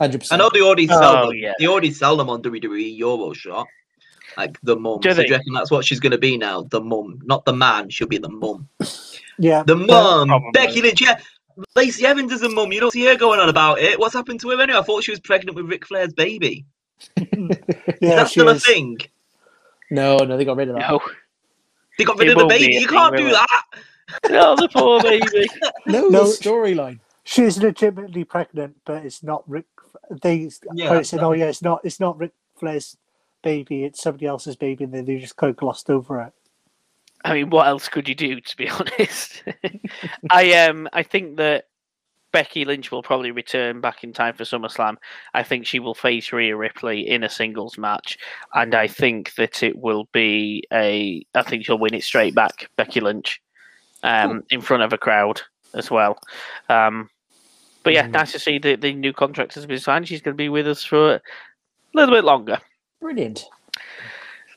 Hundred 0.00 0.24
I 0.30 0.36
know 0.36 0.50
they 0.52 0.62
already 0.62 0.86
sell 0.86 1.16
Oh, 1.16 1.26
them. 1.28 1.36
yeah. 1.36 1.52
They 1.58 1.66
already 1.66 1.92
sell 1.92 2.16
them 2.16 2.30
on 2.30 2.42
WWE 2.42 2.96
Euro 2.98 3.32
Shop. 3.34 3.66
Like 4.36 4.58
the 4.62 4.76
mum. 4.76 5.00
Do 5.00 5.12
So 5.12 5.20
you 5.22 5.32
reckon 5.32 5.52
that's 5.52 5.70
what 5.70 5.84
she's 5.84 6.00
going 6.00 6.12
to 6.12 6.18
be 6.18 6.38
now? 6.38 6.62
The 6.62 6.80
mum, 6.80 7.20
not 7.24 7.44
the 7.44 7.52
man. 7.52 7.90
She'll 7.90 8.06
be 8.08 8.16
the 8.18 8.28
mum. 8.30 8.68
Yeah, 9.38 9.62
The 9.64 9.76
mum, 9.76 10.28
Probably. 10.28 10.50
Becky 10.52 10.80
Lynch. 10.82 11.00
Yeah, 11.02 11.20
Lacey 11.74 12.06
Evans 12.06 12.32
is 12.32 12.42
a 12.42 12.48
mum. 12.48 12.72
You 12.72 12.80
don't 12.80 12.92
see 12.92 13.04
her 13.06 13.16
going 13.16 13.40
on 13.40 13.48
about 13.48 13.80
it. 13.80 13.98
What's 13.98 14.14
happened 14.14 14.40
to 14.40 14.50
her 14.50 14.60
anyway? 14.62 14.78
I 14.78 14.82
thought 14.82 15.02
she 15.04 15.10
was 15.10 15.20
pregnant 15.20 15.56
with 15.56 15.66
Ric 15.66 15.84
Flair's 15.86 16.12
baby. 16.14 16.64
Is 17.16 17.26
yeah, 18.00 18.16
that 18.16 18.28
she 18.28 18.40
still 18.40 18.48
a 18.48 18.54
thing? 18.58 18.98
No, 19.90 20.16
no, 20.18 20.36
they 20.36 20.44
got 20.44 20.56
rid 20.56 20.68
of 20.68 20.76
that. 20.76 20.88
No, 20.90 21.00
They 21.98 22.04
got 22.04 22.18
rid 22.18 22.28
It 22.28 22.32
of 22.32 22.38
the 22.38 22.46
baby. 22.46 22.74
You 22.74 22.86
can't 22.86 23.12
will 23.12 23.18
do 23.18 23.26
it? 23.28 23.32
that. 23.32 23.64
no, 24.30 24.54
the 24.56 24.68
poor 24.68 25.02
baby. 25.02 25.48
No, 25.86 26.08
No, 26.08 26.24
storyline. 26.24 27.00
She's 27.24 27.58
legitimately 27.58 28.24
pregnant, 28.24 28.76
but 28.84 29.04
it's 29.04 29.22
not 29.22 29.42
Ric. 29.48 29.66
They 30.22 30.50
Yeah, 30.72 30.94
yeah, 30.94 31.02
said, 31.02 31.20
"Oh 31.20 31.32
yeah, 31.32 31.46
it's 31.46 31.62
not. 31.62 31.80
It's 31.84 32.00
not 32.00 32.18
Ric 32.18 32.32
Flair's 32.56 32.96
baby. 33.42 33.84
It's 33.84 34.02
somebody 34.02 34.26
else's 34.26 34.56
baby." 34.56 34.84
And 34.84 34.92
then 34.92 35.04
they 35.04 35.18
just 35.18 35.36
kind 35.36 35.50
of 35.50 35.56
glossed 35.56 35.90
over 35.90 36.20
it. 36.22 36.32
I 37.24 37.34
mean, 37.34 37.50
what 37.50 37.66
else 37.66 37.88
could 37.88 38.08
you 38.08 38.14
do? 38.14 38.40
To 38.40 38.56
be 38.56 38.68
honest, 38.70 39.44
I 40.30 40.52
um, 40.64 40.88
I 40.92 41.02
think 41.02 41.36
that 41.36 41.66
Becky 42.32 42.64
Lynch 42.64 42.90
will 42.90 43.02
probably 43.02 43.30
return 43.30 43.80
back 43.80 44.04
in 44.04 44.12
time 44.12 44.34
for 44.34 44.44
SummerSlam. 44.44 44.96
I 45.34 45.42
think 45.42 45.66
she 45.66 45.80
will 45.80 45.94
face 45.94 46.32
Rhea 46.32 46.56
Ripley 46.56 47.08
in 47.08 47.24
a 47.24 47.28
singles 47.28 47.78
match, 47.78 48.18
and 48.54 48.74
I 48.74 48.86
think 48.86 49.34
that 49.34 49.62
it 49.62 49.76
will 49.76 50.08
be 50.12 50.64
a. 50.72 51.24
I 51.34 51.42
think 51.42 51.64
she'll 51.64 51.78
win 51.78 51.94
it 51.94 52.04
straight 52.04 52.34
back, 52.34 52.68
Becky 52.76 53.00
Lynch, 53.00 53.40
um, 54.02 54.44
in 54.50 54.60
front 54.60 54.82
of 54.82 54.92
a 54.92 54.98
crowd 54.98 55.40
as 55.74 55.90
well. 55.90 56.18
Um, 56.68 57.10
but 57.82 57.92
yeah, 57.92 58.06
Mhm. 58.06 58.12
nice 58.12 58.32
to 58.32 58.38
see 58.38 58.58
that 58.58 58.80
the 58.80 58.92
new 58.92 59.12
contract 59.12 59.54
has 59.54 59.66
been 59.66 59.78
signed. 59.80 60.08
She's 60.08 60.20
going 60.22 60.34
to 60.34 60.42
be 60.42 60.48
with 60.48 60.66
us 60.68 60.84
for 60.84 61.14
a 61.14 61.20
little 61.94 62.14
bit 62.14 62.24
longer. 62.24 62.58
Brilliant. 63.00 63.46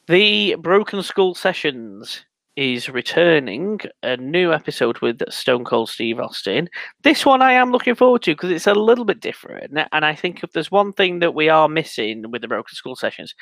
The 0.08 0.56
Broken 0.56 1.02
Skull 1.02 1.34
Sessions 1.34 2.26
is 2.56 2.88
returning 2.90 3.80
a 4.04 4.16
new 4.18 4.54
episode 4.54 5.00
with 5.00 5.22
Stone 5.32 5.64
Cold 5.66 5.90
Steve 5.90 6.20
Austin. 6.20 6.70
This 7.02 7.26
one 7.26 7.42
I 7.42 7.54
am 7.54 7.72
looking 7.72 7.96
forward 7.96 8.22
to 8.24 8.34
because 8.36 8.52
it's 8.52 8.68
a 8.68 8.76
little 8.76 9.06
bit 9.06 9.22
different. 9.22 9.76
And 9.92 10.06
I 10.06 10.14
think 10.14 10.44
if 10.44 10.52
there's 10.52 10.70
one 10.70 10.94
thing 10.94 11.20
that 11.20 11.34
we 11.34 11.50
are 11.50 11.68
missing 11.70 12.30
with 12.30 12.42
the 12.42 12.48
Broken 12.48 12.76
Skull 12.76 12.96
Sessions 12.96 13.34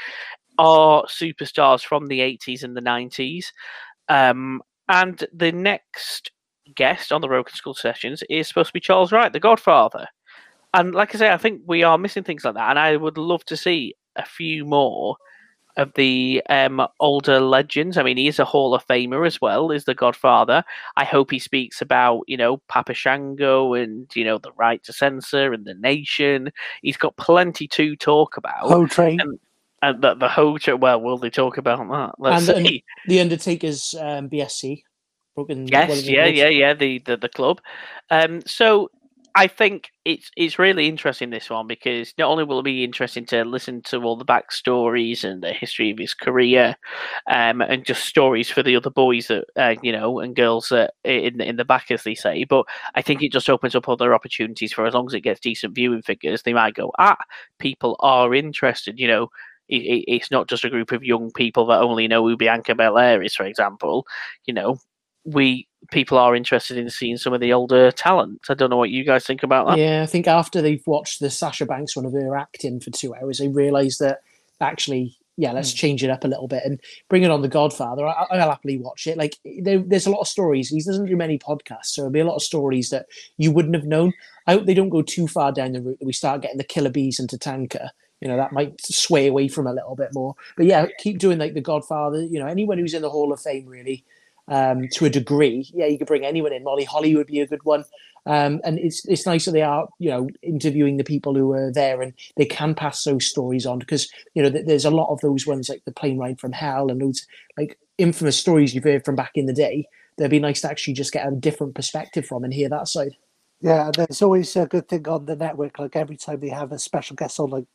are 0.59 1.03
superstars 1.07 1.83
from 1.83 2.07
the 2.07 2.21
80s 2.21 2.63
and 2.63 2.77
the 2.77 2.81
90s. 2.81 3.51
Um, 4.07 4.61
and 4.87 5.25
the 5.33 5.51
next 5.51 6.31
guest 6.75 7.11
on 7.11 7.21
the 7.21 7.27
Broken 7.27 7.53
Skull 7.55 7.73
Sessions 7.73 8.23
is 8.29 8.47
supposed 8.47 8.67
to 8.67 8.73
be 8.73 8.79
Charles 8.79 9.11
Wright, 9.11 9.31
the 9.31 9.39
Godfather. 9.39 10.07
And 10.73 10.93
like 10.95 11.13
I 11.13 11.17
say, 11.17 11.31
I 11.31 11.37
think 11.37 11.61
we 11.65 11.83
are 11.83 11.97
missing 11.97 12.23
things 12.23 12.45
like 12.45 12.53
that. 12.55 12.69
And 12.69 12.79
I 12.79 12.95
would 12.95 13.17
love 13.17 13.43
to 13.45 13.57
see 13.57 13.93
a 14.15 14.25
few 14.25 14.65
more 14.65 15.17
of 15.77 15.91
the 15.95 16.41
um, 16.49 16.85
older 16.99 17.39
legends. 17.39 17.97
I 17.97 18.03
mean, 18.03 18.17
he 18.17 18.27
is 18.27 18.39
a 18.39 18.45
Hall 18.45 18.73
of 18.73 18.85
Famer 18.87 19.25
as 19.25 19.39
well, 19.39 19.71
is 19.71 19.85
the 19.85 19.93
Godfather. 19.95 20.63
I 20.97 21.05
hope 21.05 21.31
he 21.31 21.39
speaks 21.39 21.81
about, 21.81 22.23
you 22.27 22.35
know, 22.37 22.57
Papa 22.67 22.93
Shango 22.93 23.73
and, 23.73 24.13
you 24.15 24.23
know, 24.25 24.37
the 24.37 24.51
right 24.53 24.83
to 24.83 24.93
censor 24.93 25.53
and 25.53 25.65
the 25.65 25.73
nation. 25.75 26.51
He's 26.81 26.97
got 26.97 27.15
plenty 27.17 27.67
to 27.69 27.95
talk 27.95 28.35
about. 28.37 28.63
Whole 28.63 28.87
train. 28.87 29.21
Um, 29.21 29.39
and 29.81 30.01
the, 30.01 30.13
the 30.15 30.27
Hoja, 30.27 30.79
well, 30.79 31.01
will 31.01 31.17
they 31.17 31.29
talk 31.29 31.57
about 31.57 31.79
that? 31.89 32.15
Let's 32.19 32.47
And- 32.47 32.57
and- 32.59 32.67
see. 32.67 32.83
The 33.07 33.19
Undertaker's 33.21 33.95
um, 33.99 34.29
BSC. 34.29 34.83
Broken. 35.35 35.67
Yes, 35.67 36.07
yeah, 36.07 36.27
yeah, 36.27 36.49
yeah. 36.49 36.73
The, 36.73 36.99
the 36.99 37.17
the 37.17 37.29
club. 37.29 37.61
Um, 38.09 38.41
so 38.45 38.89
I 39.33 39.47
think 39.47 39.91
it's 40.03 40.29
it's 40.35 40.59
really 40.59 40.87
interesting 40.87 41.29
this 41.29 41.49
one 41.49 41.67
because 41.67 42.13
not 42.17 42.27
only 42.29 42.43
will 42.43 42.59
it 42.59 42.63
be 42.63 42.83
interesting 42.83 43.25
to 43.27 43.45
listen 43.45 43.81
to 43.83 44.01
all 44.03 44.17
the 44.17 44.25
backstories 44.25 45.23
and 45.23 45.41
the 45.41 45.53
history 45.53 45.89
of 45.91 45.97
his 45.99 46.13
career, 46.13 46.75
um, 47.31 47.61
and 47.61 47.85
just 47.85 48.03
stories 48.05 48.49
for 48.49 48.61
the 48.61 48.75
other 48.75 48.89
boys 48.89 49.27
that 49.27 49.45
uh, 49.55 49.75
you 49.81 49.93
know 49.93 50.19
and 50.19 50.35
girls 50.35 50.67
that 50.69 50.93
in 51.05 51.39
in 51.39 51.55
the 51.55 51.63
back 51.65 51.91
as 51.91 52.03
they 52.03 52.15
say, 52.15 52.43
but 52.43 52.65
I 52.95 53.01
think 53.01 53.23
it 53.23 53.31
just 53.31 53.49
opens 53.49 53.73
up 53.75 53.87
other 53.87 54.13
opportunities 54.13 54.73
for 54.73 54.85
as 54.85 54.93
long 54.93 55.07
as 55.07 55.13
it 55.13 55.21
gets 55.21 55.39
decent 55.39 55.75
viewing 55.75 56.01
figures, 56.01 56.43
they 56.43 56.53
might 56.53 56.73
go 56.75 56.91
ah 56.99 57.17
people 57.59 57.95
are 58.01 58.33
interested, 58.35 58.99
you 58.99 59.07
know. 59.07 59.29
it- 59.69 59.85
it- 59.85 60.05
It's 60.07 60.31
not 60.31 60.49
just 60.49 60.65
a 60.65 60.69
group 60.69 60.91
of 60.91 61.03
young 61.05 61.31
people 61.31 61.65
that 61.67 61.79
only 61.81 62.07
know 62.09 62.27
who 62.27 62.35
Bianca 62.35 62.75
Belair 62.75 63.23
is, 63.23 63.33
for 63.35 63.45
example. 63.45 64.05
You 64.45 64.53
know, 64.53 64.77
we 65.25 65.67
people 65.89 66.17
are 66.17 66.35
interested 66.35 66.77
in 66.77 66.89
seeing 66.89 67.17
some 67.17 67.33
of 67.33 67.41
the 67.41 67.53
older 67.53 67.91
talent. 67.91 68.41
I 68.49 68.53
don't 68.53 68.69
know 68.69 68.77
what 68.77 68.91
you 68.91 69.03
guys 69.03 69.25
think 69.25 69.43
about 69.43 69.67
that. 69.67 69.77
Yeah, 69.77 70.03
I 70.03 70.05
think 70.05 70.27
after 70.27 70.61
they've 70.61 70.85
watched 70.85 71.19
the 71.19 71.29
Sasha 71.29 71.65
Banks 71.65 71.95
one 71.95 72.05
of 72.05 72.13
her 72.13 72.37
acting 72.37 72.79
for 72.79 72.91
two 72.91 73.13
hours, 73.15 73.39
they 73.39 73.47
realise 73.47 73.97
that 73.97 74.21
actually, 74.59 75.17
yeah, 75.37 75.51
let's 75.51 75.71
hmm. 75.71 75.77
change 75.77 76.03
it 76.03 76.09
up 76.09 76.23
a 76.23 76.27
little 76.27 76.47
bit 76.47 76.63
and 76.63 76.79
bring 77.09 77.23
it 77.23 77.31
on 77.31 77.41
the 77.41 77.47
Godfather. 77.47 78.07
I, 78.07 78.25
I'll 78.29 78.49
happily 78.49 78.77
watch 78.77 79.07
it. 79.07 79.17
Like, 79.17 79.37
there, 79.61 79.79
there's 79.79 80.05
a 80.05 80.11
lot 80.11 80.21
of 80.21 80.27
stories. 80.27 80.69
He 80.69 80.81
doesn't 80.81 81.07
do 81.07 81.17
many 81.17 81.37
podcasts, 81.39 81.87
so 81.87 82.01
there'll 82.01 82.13
be 82.13 82.19
a 82.19 82.25
lot 82.25 82.35
of 82.35 82.43
stories 82.43 82.89
that 82.89 83.07
you 83.37 83.51
wouldn't 83.51 83.75
have 83.75 83.85
known. 83.85 84.13
I 84.47 84.53
hope 84.53 84.65
they 84.65 84.73
don't 84.73 84.89
go 84.89 85.01
too 85.01 85.27
far 85.27 85.51
down 85.51 85.73
the 85.73 85.81
route 85.81 85.99
that 85.99 86.05
we 86.05 86.13
start 86.13 86.41
getting 86.41 86.57
the 86.57 86.63
killer 86.63 86.91
bees 86.91 87.19
into 87.19 87.37
Tanker. 87.37 87.89
You 88.21 88.27
know, 88.27 88.37
that 88.37 88.53
might 88.53 88.79
sway 88.81 89.27
away 89.27 89.47
from 89.47 89.65
a 89.65 89.73
little 89.73 89.95
bit 89.95 90.13
more. 90.13 90.35
But 90.55 90.67
yeah, 90.67 90.85
keep 90.99 91.17
doing 91.17 91.39
like 91.39 91.55
the 91.55 91.61
Godfather. 91.61 92.21
You 92.21 92.39
know, 92.39 92.45
anyone 92.45 92.77
who's 92.77 92.93
in 92.93 93.01
the 93.01 93.09
Hall 93.09 93.33
of 93.33 93.41
Fame, 93.41 93.65
really, 93.65 94.05
um, 94.51 94.87
to 94.91 95.05
a 95.05 95.09
degree. 95.09 95.71
Yeah, 95.73 95.87
you 95.87 95.97
could 95.97 96.07
bring 96.07 96.25
anyone 96.25 96.53
in. 96.53 96.63
Molly 96.63 96.83
Holly 96.83 97.15
would 97.15 97.27
be 97.27 97.39
a 97.39 97.47
good 97.47 97.63
one. 97.63 97.85
Um, 98.27 98.61
and 98.63 98.77
it's 98.77 99.03
it's 99.07 99.25
nice 99.25 99.45
that 99.45 99.51
they 99.51 99.63
are, 99.63 99.87
you 99.97 100.11
know, 100.11 100.29
interviewing 100.43 100.97
the 100.97 101.03
people 101.03 101.33
who 101.33 101.51
are 101.53 101.71
there 101.71 102.01
and 102.01 102.13
they 102.37 102.45
can 102.45 102.75
pass 102.75 103.03
those 103.03 103.25
stories 103.25 103.65
on 103.65 103.79
because 103.79 104.11
you 104.35 104.43
know 104.43 104.51
th- 104.51 104.67
there's 104.67 104.85
a 104.85 104.91
lot 104.91 105.11
of 105.11 105.21
those 105.21 105.47
ones 105.47 105.69
like 105.69 105.83
the 105.85 105.91
plane 105.91 106.19
ride 106.19 106.39
from 106.39 106.51
hell 106.51 106.91
and 106.91 107.01
those 107.01 107.25
like 107.57 107.79
infamous 107.97 108.37
stories 108.37 108.75
you've 108.75 108.83
heard 108.83 109.03
from 109.05 109.15
back 109.15 109.31
in 109.35 109.47
the 109.47 109.53
day. 109.53 109.87
They'd 110.17 110.29
be 110.29 110.39
nice 110.39 110.61
to 110.61 110.69
actually 110.69 110.93
just 110.93 111.13
get 111.13 111.27
a 111.27 111.31
different 111.31 111.73
perspective 111.73 112.27
from 112.27 112.43
and 112.43 112.53
hear 112.53 112.69
that 112.69 112.89
side. 112.89 113.15
Yeah, 113.61 113.87
and 113.87 113.95
there's 113.95 114.21
always 114.21 114.55
a 114.55 114.67
good 114.67 114.87
thing 114.87 115.07
on 115.07 115.25
the 115.25 115.35
network. 115.35 115.79
Like 115.79 115.95
every 115.95 116.17
time 116.17 116.41
they 116.41 116.49
have 116.49 116.71
a 116.71 116.77
special 116.77 117.15
guest 117.15 117.39
on, 117.39 117.49
like 117.49 117.65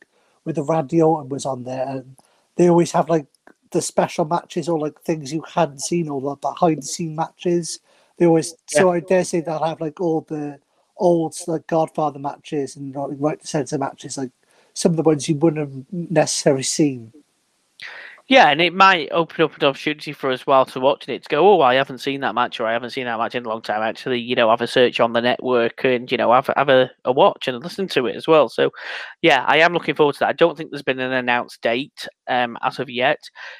with 0.44 0.56
the 0.56 0.62
Randy 0.62 1.02
Orton 1.02 1.28
was 1.28 1.46
on 1.46 1.64
there, 1.64 1.88
and 1.88 2.16
they 2.56 2.68
always 2.68 2.92
have 2.92 3.08
like 3.08 3.26
the 3.70 3.82
special 3.82 4.24
matches 4.24 4.68
or 4.68 4.78
like 4.78 5.00
things 5.02 5.32
you 5.32 5.42
hadn't 5.42 5.80
seen 5.80 6.08
or 6.08 6.20
the 6.20 6.34
behind 6.36 6.78
the 6.78 6.86
scene 6.86 7.16
matches. 7.16 7.80
They 8.18 8.26
always 8.26 8.54
so 8.66 8.90
I 8.92 9.00
dare 9.00 9.24
say 9.24 9.40
they'll 9.40 9.62
have 9.62 9.80
like 9.80 10.00
all 10.00 10.22
the 10.22 10.58
old 10.96 11.36
like 11.46 11.66
Godfather 11.66 12.18
matches 12.18 12.76
and 12.76 12.94
like, 12.94 13.16
right 13.18 13.40
to 13.40 13.46
censor 13.46 13.78
matches, 13.78 14.16
like 14.16 14.30
some 14.74 14.92
of 14.92 14.96
the 14.96 15.02
ones 15.02 15.28
you 15.28 15.36
wouldn't 15.36 15.60
have 15.60 15.84
necessarily 15.92 16.62
seen. 16.62 17.12
Yeah, 18.28 18.48
and 18.48 18.60
it 18.60 18.74
might 18.74 19.08
open 19.12 19.44
up 19.44 19.56
an 19.56 19.68
opportunity 19.68 20.12
for 20.12 20.32
us 20.32 20.48
while 20.48 20.66
to 20.66 20.80
watching 20.80 21.14
it 21.14 21.22
to 21.22 21.28
go, 21.28 21.48
oh, 21.48 21.60
I 21.60 21.74
haven't 21.74 21.98
seen 21.98 22.22
that 22.22 22.34
match 22.34 22.58
or 22.58 22.66
I 22.66 22.72
haven't 22.72 22.90
seen 22.90 23.04
that 23.04 23.18
match 23.18 23.36
in 23.36 23.46
a 23.46 23.48
long 23.48 23.62
time. 23.62 23.82
Actually, 23.82 24.18
you 24.18 24.34
know, 24.34 24.50
have 24.50 24.60
a 24.60 24.66
search 24.66 24.98
on 24.98 25.12
the 25.12 25.20
network 25.20 25.84
and 25.84 26.10
you 26.10 26.18
know 26.18 26.32
have 26.32 26.50
have 26.56 26.68
a, 26.68 26.90
a 27.04 27.12
watch 27.12 27.46
and 27.46 27.62
listen 27.62 27.86
to 27.88 28.06
it 28.06 28.16
as 28.16 28.26
well. 28.26 28.48
So, 28.48 28.72
yeah, 29.22 29.44
I 29.46 29.58
am 29.58 29.72
looking 29.72 29.94
forward 29.94 30.14
to 30.14 30.18
that. 30.20 30.28
I 30.28 30.32
don't 30.32 30.58
think 30.58 30.70
there's 30.70 30.82
been 30.82 30.98
an 30.98 31.12
announced 31.12 31.62
date 31.62 32.08
um, 32.28 32.56
as 32.62 32.78
of 32.78 32.90
yet. 32.90 33.18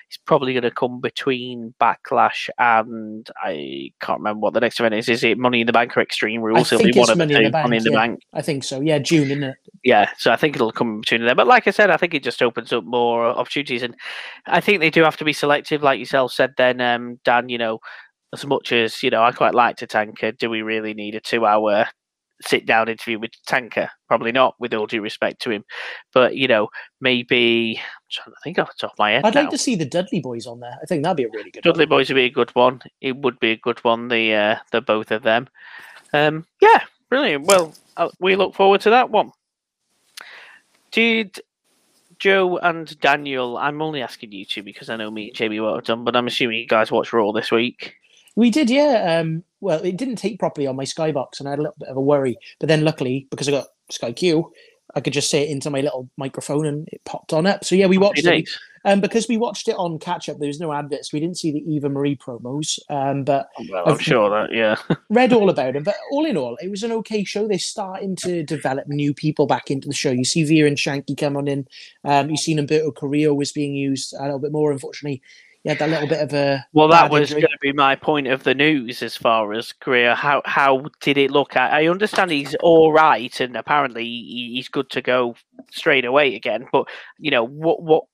It's 0.08 0.16
probably 0.16 0.52
going 0.52 0.62
to 0.62 0.70
come 0.70 1.00
between 1.00 1.74
Backlash 1.80 2.48
and 2.58 3.28
I 3.42 3.90
can't 4.00 4.20
remember 4.20 4.40
what 4.40 4.54
the 4.54 4.60
next 4.60 4.80
event 4.80 4.94
is. 4.94 5.08
Is 5.08 5.24
it 5.24 5.38
Money 5.38 5.60
in 5.60 5.66
the 5.66 5.72
Bank 5.72 5.96
or 5.96 6.00
Extreme 6.00 6.42
Rules? 6.42 6.72
It'll 6.72 6.82
think 6.82 6.94
be 6.94 7.00
one 7.00 7.04
it's 7.04 7.10
of 7.12 7.18
the 7.18 7.24
Money 7.24 7.34
in 7.34 7.44
the 7.44 7.50
Bank, 7.50 7.64
Money 7.64 7.76
in 7.76 7.84
the 7.84 7.90
yeah. 7.90 7.96
Bank. 7.96 8.20
I 8.32 8.42
think 8.42 8.64
so. 8.64 8.80
Yeah, 8.80 8.98
June, 8.98 9.30
isn't 9.30 9.42
it? 9.42 9.56
Yeah, 9.84 10.10
so 10.18 10.32
I 10.32 10.36
think 10.36 10.56
it'll 10.56 10.72
come 10.72 11.00
between 11.00 11.24
there. 11.24 11.34
But 11.34 11.46
like 11.46 11.66
I 11.66 11.70
said, 11.70 11.90
I 11.90 11.96
think 11.96 12.14
it 12.14 12.22
just 12.22 12.42
opens 12.42 12.72
up 12.72 12.84
more 12.84 13.26
opportunities, 13.26 13.82
and 13.82 13.94
I 14.46 14.60
think 14.60 14.80
they 14.80 14.90
do 14.90 15.02
have 15.02 15.16
to 15.18 15.24
be 15.24 15.32
selective, 15.32 15.82
like 15.82 15.98
yourself 15.98 16.32
said. 16.32 16.54
Then, 16.56 16.80
um, 16.80 17.20
Dan, 17.24 17.48
you 17.48 17.58
know, 17.58 17.78
as 18.32 18.44
much 18.44 18.72
as 18.72 19.02
you 19.02 19.10
know, 19.10 19.22
I 19.22 19.32
quite 19.32 19.54
like 19.54 19.76
to 19.76 19.86
tanker. 19.86 20.32
Do 20.32 20.50
we 20.50 20.62
really 20.62 20.94
need 20.94 21.14
a 21.14 21.20
two-hour 21.20 21.86
sit-down 22.42 22.88
interview 22.88 23.18
with 23.18 23.30
Tanker? 23.46 23.90
Probably 24.08 24.32
not, 24.32 24.54
with 24.58 24.74
all 24.74 24.86
due 24.86 25.02
respect 25.02 25.40
to 25.42 25.50
him. 25.50 25.64
But 26.12 26.36
you 26.36 26.48
know, 26.48 26.68
maybe 27.00 27.78
I'm 27.78 27.84
trying 28.10 28.34
to 28.34 28.40
think 28.42 28.58
off 28.58 28.68
the 28.68 28.86
top 28.86 28.92
of 28.92 28.98
my 28.98 29.12
head. 29.12 29.24
I'd 29.24 29.34
now. 29.34 29.42
like 29.42 29.50
to 29.50 29.58
see 29.58 29.76
the 29.76 29.84
Dudley 29.84 30.20
boys 30.20 30.46
on 30.46 30.60
there. 30.60 30.76
I 30.82 30.86
think 30.86 31.02
that'd 31.02 31.16
be 31.16 31.24
a 31.24 31.30
really 31.30 31.50
good. 31.50 31.64
one. 31.64 31.72
Dudley 31.72 31.86
Boys 31.86 32.08
would 32.08 32.16
be 32.16 32.24
a 32.24 32.30
good 32.30 32.54
one. 32.54 32.82
It 33.00 33.16
would 33.16 33.38
be 33.40 33.52
a 33.52 33.56
good 33.56 33.82
one. 33.84 34.08
The 34.08 34.34
uh, 34.34 34.56
the 34.72 34.80
both 34.80 35.10
of 35.10 35.22
them. 35.22 35.48
Um, 36.12 36.46
yeah, 36.60 36.80
brilliant. 37.08 37.46
Well, 37.46 37.74
uh, 37.96 38.08
we 38.20 38.36
look 38.36 38.54
forward 38.54 38.80
to 38.82 38.90
that 38.90 39.10
one. 39.10 39.32
Did 40.92 41.40
Joe 42.18 42.58
and 42.58 42.98
Daniel? 43.00 43.58
I'm 43.58 43.82
only 43.82 44.02
asking 44.02 44.32
you 44.32 44.44
two 44.44 44.62
because 44.62 44.88
I 44.88 44.96
know 44.96 45.10
me 45.10 45.28
and 45.28 45.36
Jamie 45.36 45.60
won't 45.60 45.76
have 45.76 45.84
done, 45.84 46.04
but 46.04 46.16
I'm 46.16 46.26
assuming 46.26 46.58
you 46.58 46.66
guys 46.66 46.90
watched 46.90 47.12
Raw 47.12 47.32
this 47.32 47.50
week. 47.50 47.94
We 48.36 48.50
did, 48.50 48.70
yeah. 48.70 49.18
Um, 49.20 49.44
well, 49.66 49.82
it 49.82 49.96
didn't 49.96 50.14
take 50.16 50.38
properly 50.38 50.68
on 50.68 50.76
my 50.76 50.84
Skybox, 50.84 51.40
and 51.40 51.48
I 51.48 51.50
had 51.50 51.58
a 51.58 51.62
little 51.62 51.76
bit 51.78 51.88
of 51.88 51.96
a 51.96 52.00
worry. 52.00 52.38
But 52.60 52.68
then, 52.68 52.84
luckily, 52.84 53.26
because 53.30 53.48
I 53.48 53.50
got 53.50 53.66
Sky 53.90 54.12
Q, 54.12 54.52
I 54.94 55.00
could 55.00 55.12
just 55.12 55.28
say 55.28 55.42
it 55.42 55.50
into 55.50 55.70
my 55.70 55.80
little 55.80 56.08
microphone, 56.16 56.66
and 56.66 56.88
it 56.92 57.04
popped 57.04 57.32
on 57.32 57.46
up. 57.46 57.64
So 57.64 57.74
yeah, 57.74 57.86
we 57.86 57.98
watched 57.98 58.24
it. 58.24 58.48
Um, 58.84 59.00
because 59.00 59.26
we 59.28 59.36
watched 59.36 59.66
it 59.66 59.74
on 59.76 59.98
catch 59.98 60.28
up, 60.28 60.38
there 60.38 60.46
was 60.46 60.60
no 60.60 60.72
adverts. 60.72 61.12
We 61.12 61.18
didn't 61.18 61.38
see 61.38 61.50
the 61.50 61.58
Eva 61.68 61.88
Marie 61.88 62.14
promos. 62.14 62.78
Um, 62.88 63.24
but 63.24 63.48
well, 63.68 63.82
I'm 63.84 63.94
I've- 63.94 64.04
sure 64.04 64.30
that 64.30 64.54
yeah. 64.54 64.76
read 65.10 65.32
all 65.32 65.50
about 65.50 65.74
it. 65.74 65.82
But 65.82 65.96
all 66.12 66.24
in 66.24 66.36
all, 66.36 66.56
it 66.62 66.70
was 66.70 66.84
an 66.84 66.92
okay 66.92 67.24
show. 67.24 67.48
They're 67.48 67.58
starting 67.58 68.14
to 68.16 68.44
develop 68.44 68.86
new 68.86 69.12
people 69.12 69.48
back 69.48 69.72
into 69.72 69.88
the 69.88 69.94
show. 69.94 70.12
You 70.12 70.24
see 70.24 70.44
Veer 70.44 70.68
and 70.68 70.76
Shanky 70.76 71.18
come 71.18 71.36
on 71.36 71.48
in. 71.48 71.66
Um, 72.04 72.30
you've 72.30 72.38
seen 72.38 72.58
Humberto 72.58 72.94
Carrillo 72.94 73.34
was 73.34 73.50
being 73.50 73.74
used 73.74 74.14
a 74.14 74.22
little 74.22 74.38
bit 74.38 74.52
more. 74.52 74.70
Unfortunately, 74.70 75.20
had 75.70 75.78
that 75.80 75.90
little 75.90 76.08
bit 76.08 76.20
of 76.20 76.32
a 76.32 76.66
Well, 76.72 76.88
that 76.88 77.10
was 77.10 77.32
injury. 77.32 77.40
going 77.42 77.52
to 77.52 77.58
be 77.60 77.72
my 77.72 77.96
point 77.96 78.26
of 78.26 78.44
the 78.44 78.54
news 78.54 79.02
as 79.02 79.16
far 79.16 79.52
as 79.54 79.72
career. 79.72 80.14
How 80.14 80.42
how 80.44 80.86
did 81.00 81.16
it 81.18 81.30
look? 81.30 81.56
I, 81.56 81.82
I 81.84 81.88
understand 81.88 82.30
he's 82.30 82.54
all 82.56 82.92
right, 82.92 83.38
and 83.40 83.56
apparently 83.56 84.04
he, 84.04 84.52
he's 84.54 84.68
good 84.68 84.90
to 84.90 85.02
go 85.02 85.34
straight 85.70 86.04
away 86.04 86.34
again. 86.34 86.66
But 86.72 86.86
you 87.18 87.30
know 87.30 87.44
what 87.44 87.82
what 87.82 88.04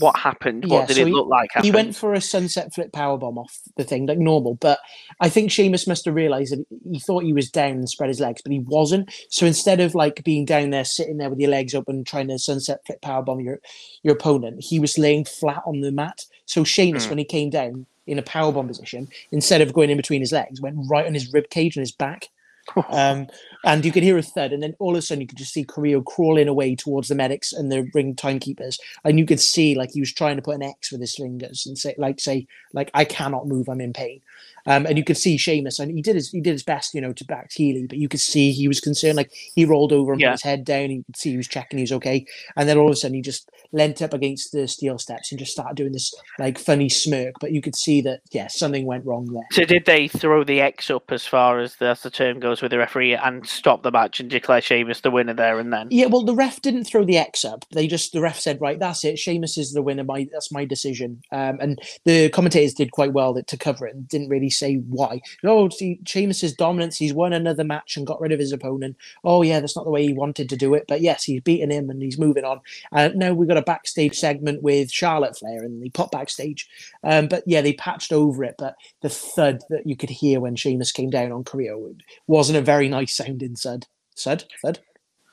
what 0.00 0.16
happened? 0.16 0.64
Yeah, 0.66 0.78
what 0.80 0.88
did 0.88 0.96
so 0.96 1.02
it 1.02 1.06
he- 1.08 1.12
look 1.12 1.28
like? 1.28 1.50
He 1.62 1.70
went 1.70 1.94
for 1.94 2.14
a 2.14 2.20
sunset 2.20 2.72
flip 2.74 2.92
powerbomb 2.92 3.36
off 3.36 3.58
the 3.76 3.84
thing, 3.84 4.06
like 4.06 4.18
normal. 4.18 4.54
But 4.54 4.78
I 5.20 5.28
think 5.28 5.50
Sheamus 5.50 5.86
must 5.86 6.04
have 6.06 6.14
realised 6.14 6.52
that 6.52 6.64
he 6.90 6.98
thought 6.98 7.24
he 7.24 7.32
was 7.32 7.50
down 7.50 7.72
and 7.72 7.88
spread 7.88 8.08
his 8.08 8.20
legs, 8.20 8.40
but 8.42 8.52
he 8.52 8.60
wasn't. 8.60 9.10
So 9.28 9.46
instead 9.46 9.80
of 9.80 9.94
like 9.94 10.24
being 10.24 10.44
down 10.44 10.70
there, 10.70 10.84
sitting 10.84 11.18
there 11.18 11.30
with 11.30 11.38
your 11.40 11.50
legs 11.50 11.74
open, 11.74 12.04
trying 12.04 12.28
to 12.28 12.38
sunset 12.38 12.80
flip 12.86 13.00
powerbomb 13.02 13.44
your 13.44 13.60
your 14.02 14.14
opponent, 14.14 14.64
he 14.64 14.78
was 14.80 14.96
laying 14.98 15.24
flat 15.24 15.62
on 15.66 15.80
the 15.80 15.92
mat. 15.92 16.24
So 16.46 16.64
Sheamus, 16.64 17.04
Hmm. 17.04 17.10
when 17.10 17.18
he 17.18 17.24
came 17.24 17.50
down 17.50 17.86
in 18.06 18.18
a 18.18 18.22
powerbomb 18.22 18.66
position, 18.68 19.08
instead 19.30 19.60
of 19.60 19.72
going 19.72 19.90
in 19.90 19.96
between 19.96 20.20
his 20.20 20.32
legs, 20.32 20.60
went 20.60 20.76
right 20.90 21.06
on 21.06 21.14
his 21.14 21.32
rib 21.32 21.50
cage 21.50 21.76
and 21.76 21.82
his 21.82 21.92
back. 21.92 22.28
Um, 22.88 23.26
and 23.64 23.84
you 23.84 23.92
could 23.92 24.02
hear 24.02 24.18
a 24.18 24.22
thud, 24.22 24.52
and 24.52 24.62
then 24.62 24.74
all 24.78 24.92
of 24.92 24.98
a 24.98 25.02
sudden 25.02 25.20
you 25.22 25.26
could 25.26 25.38
just 25.38 25.52
see 25.52 25.64
Carrillo 25.64 26.02
crawling 26.02 26.48
away 26.48 26.74
towards 26.74 27.08
the 27.08 27.14
medics 27.14 27.52
and 27.52 27.70
the 27.70 27.88
ring 27.94 28.14
timekeepers, 28.14 28.78
and 29.04 29.18
you 29.18 29.26
could 29.26 29.40
see 29.40 29.74
like 29.74 29.90
he 29.92 30.00
was 30.00 30.12
trying 30.12 30.36
to 30.36 30.42
put 30.42 30.54
an 30.56 30.62
X 30.62 30.92
with 30.92 31.00
his 31.00 31.14
fingers 31.14 31.66
and 31.66 31.78
say, 31.78 31.94
like, 31.98 32.20
say, 32.20 32.46
like 32.72 32.90
I 32.94 33.04
cannot 33.04 33.46
move, 33.46 33.68
I'm 33.68 33.80
in 33.80 33.92
pain. 33.92 34.20
Um, 34.66 34.86
and 34.86 34.96
you 34.96 35.02
could 35.02 35.16
see 35.16 35.36
Sheamus, 35.36 35.80
and 35.80 35.90
he 35.90 36.02
did 36.02 36.14
his 36.14 36.30
he 36.30 36.40
did 36.40 36.52
his 36.52 36.62
best, 36.62 36.94
you 36.94 37.00
know, 37.00 37.12
to 37.14 37.24
back 37.24 37.50
Healy, 37.52 37.86
but 37.88 37.98
you 37.98 38.08
could 38.08 38.20
see 38.20 38.52
he 38.52 38.68
was 38.68 38.80
concerned. 38.80 39.16
Like 39.16 39.32
he 39.54 39.64
rolled 39.64 39.92
over 39.92 40.12
and 40.12 40.20
Yeah. 40.20 40.28
put 40.28 40.32
his 40.34 40.42
head 40.42 40.64
down, 40.64 40.84
and 40.84 40.92
you 40.92 41.04
could 41.04 41.16
see 41.16 41.30
he 41.32 41.36
was 41.36 41.48
checking 41.48 41.78
he 41.78 41.82
was 41.82 41.92
okay. 41.92 42.24
And 42.56 42.68
then 42.68 42.78
all 42.78 42.86
of 42.86 42.92
a 42.92 42.96
sudden 42.96 43.14
he 43.16 43.22
just 43.22 43.50
leant 43.72 44.02
up 44.02 44.12
against 44.12 44.52
the 44.52 44.68
steel 44.68 44.98
steps 44.98 45.32
and 45.32 45.38
just 45.38 45.52
started 45.52 45.76
doing 45.76 45.92
this 45.92 46.14
like 46.38 46.58
funny 46.58 46.88
smirk. 46.88 47.34
But 47.40 47.52
you 47.52 47.60
could 47.60 47.76
see 47.76 48.00
that 48.02 48.20
yeah, 48.30 48.48
something 48.48 48.86
went 48.86 49.04
wrong 49.04 49.26
there. 49.32 49.46
So 49.52 49.64
did 49.64 49.86
they 49.86 50.08
throw 50.08 50.44
the 50.44 50.60
X 50.60 50.90
up 50.90 51.10
as 51.10 51.26
far 51.26 51.60
as 51.60 51.76
the, 51.76 51.88
as 51.88 52.02
the 52.02 52.10
term 52.10 52.40
goes 52.40 52.62
with 52.62 52.70
the 52.70 52.78
referee 52.78 53.14
and 53.14 53.46
stop 53.46 53.82
the 53.82 53.90
match 53.90 54.20
and 54.20 54.30
declare 54.30 54.60
Sheamus 54.60 55.00
the 55.00 55.10
winner 55.10 55.34
there 55.34 55.58
and 55.58 55.72
then? 55.72 55.88
Yeah, 55.90 56.06
well, 56.06 56.24
the 56.24 56.34
ref 56.34 56.60
didn't 56.62 56.84
throw 56.84 57.04
the 57.04 57.18
X 57.18 57.44
up. 57.44 57.64
They 57.72 57.86
just 57.86 58.12
the 58.12 58.20
ref 58.20 58.38
said, 58.38 58.60
"Right, 58.60 58.78
that's 58.78 59.04
it. 59.04 59.18
Sheamus 59.18 59.58
is 59.58 59.72
the 59.72 59.82
winner. 59.82 60.04
My 60.04 60.28
that's 60.32 60.52
my 60.52 60.64
decision." 60.64 61.22
Um, 61.32 61.58
and 61.60 61.80
the 62.04 62.28
commentators 62.30 62.74
did 62.74 62.92
quite 62.92 63.12
well 63.12 63.34
to 63.42 63.56
cover 63.56 63.86
it 63.86 63.94
and 63.94 64.08
didn't 64.08 64.28
really 64.28 64.50
say 64.50 64.76
why. 64.76 65.20
Oh, 65.44 65.68
see, 65.68 66.00
Sheamus's 66.06 66.54
dominance. 66.54 66.96
He's 66.96 67.14
won 67.14 67.32
another 67.32 67.64
match 67.64 67.96
and 67.96 68.06
got 68.06 68.20
rid 68.20 68.32
of 68.32 68.38
his 68.38 68.52
opponent. 68.52 68.96
Oh, 69.24 69.42
yeah, 69.42 69.60
that's 69.60 69.76
not 69.76 69.84
the 69.84 69.90
way 69.90 70.06
he 70.06 70.12
wanted 70.12 70.48
to 70.48 70.56
do 70.56 70.74
it. 70.74 70.84
But 70.88 71.00
yes, 71.00 71.24
he's 71.24 71.40
beaten 71.40 71.70
him 71.70 71.90
and 71.90 72.02
he's 72.02 72.18
moving 72.18 72.44
on. 72.44 72.60
Uh, 72.92 73.10
now 73.14 73.32
we've 73.32 73.48
got 73.48 73.56
a 73.62 73.64
backstage 73.64 74.16
segment 74.16 74.62
with 74.62 74.90
Charlotte 74.90 75.36
Flair 75.36 75.62
and 75.62 75.82
they 75.82 75.88
pop 75.88 76.10
backstage. 76.10 76.68
Um, 77.02 77.28
but 77.28 77.42
yeah, 77.46 77.60
they 77.60 77.72
patched 77.72 78.12
over 78.12 78.44
it. 78.44 78.56
But 78.58 78.74
the 79.00 79.08
thud 79.08 79.60
that 79.70 79.86
you 79.86 79.96
could 79.96 80.10
hear 80.10 80.40
when 80.40 80.56
Sheamus 80.56 80.92
came 80.92 81.10
down 81.10 81.32
on 81.32 81.44
Carrillo 81.44 81.94
wasn't 82.26 82.58
a 82.58 82.62
very 82.62 82.88
nice 82.88 83.14
sounding 83.14 83.56
thud. 83.56 83.86
Thud, 84.16 84.44
thud. 84.62 84.80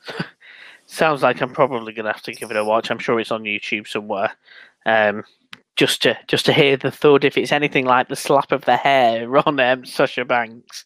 Sounds 0.85 1.21
like 1.21 1.41
I'm 1.41 1.53
probably 1.53 1.93
going 1.93 2.05
to 2.05 2.11
have 2.11 2.23
to 2.23 2.33
give 2.33 2.49
it 2.49 2.57
a 2.57 2.63
watch. 2.63 2.89
I'm 2.89 2.99
sure 2.99 3.19
it's 3.19 3.31
on 3.31 3.43
YouTube 3.43 3.87
somewhere. 3.87 4.31
Um, 4.85 5.23
just 5.75 6.01
to 6.01 6.17
just 6.27 6.45
to 6.45 6.53
hear 6.53 6.75
the 6.77 6.91
thud, 6.91 7.23
if 7.23 7.37
it's 7.37 7.51
anything 7.51 7.85
like 7.85 8.09
the 8.09 8.15
slap 8.15 8.51
of 8.51 8.65
the 8.65 8.75
hair 8.75 9.37
on 9.37 9.59
um, 9.59 9.85
Sasha 9.85 10.25
Banks. 10.25 10.85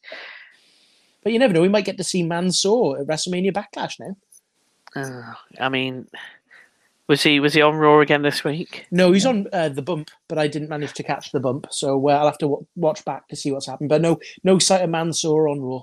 But 1.23 1.31
you 1.31 1.39
never 1.39 1.53
know. 1.53 1.61
We 1.61 1.69
might 1.69 1.85
get 1.85 1.97
to 1.97 2.03
see 2.03 2.21
Mansoor 2.21 2.99
at 2.99 3.07
WrestleMania 3.07 3.53
Backlash 3.53 3.99
now. 3.99 4.15
Uh, 4.95 5.33
I 5.59 5.69
mean, 5.69 6.07
was 7.14 7.22
he 7.22 7.39
was 7.39 7.53
he 7.53 7.61
on 7.61 7.76
Raw 7.76 7.99
again 7.99 8.24
this 8.24 8.43
week? 8.43 8.88
No, 8.89 9.11
he's 9.11 9.28
on 9.28 9.45
uh, 9.53 9.70
the 9.70 9.84
bump, 9.84 10.09
but 10.28 10.39
I 10.39 10.47
didn't 10.47 10.70
manage 10.70 10.93
to 10.93 11.03
catch 11.03 11.32
the 11.32 11.39
bump, 11.39 11.68
so 11.70 12.09
uh, 12.09 12.14
I'll 12.14 12.26
have 12.26 12.39
to 12.39 12.45
w- 12.47 12.66
watch 12.76 13.05
back 13.05 13.28
to 13.28 13.36
see 13.36 13.51
what's 13.51 13.68
happened. 13.68 13.89
But 13.89 14.01
no, 14.01 14.20
no 14.43 14.57
sight 14.57 14.82
of 14.82 14.89
Mansoor 14.89 15.47
on 15.47 15.61
Raw. 15.61 15.82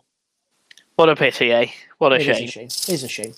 What 0.96 1.08
a 1.08 1.14
pity, 1.14 1.52
eh? 1.52 1.66
What 1.98 2.12
a 2.12 2.16
It 2.16 2.22
is 2.22 2.36
shame. 2.36 2.44
a 2.44 2.50
shame. 2.50 2.66
It 2.66 2.88
is 2.88 3.04
a 3.04 3.08
shame. 3.08 3.32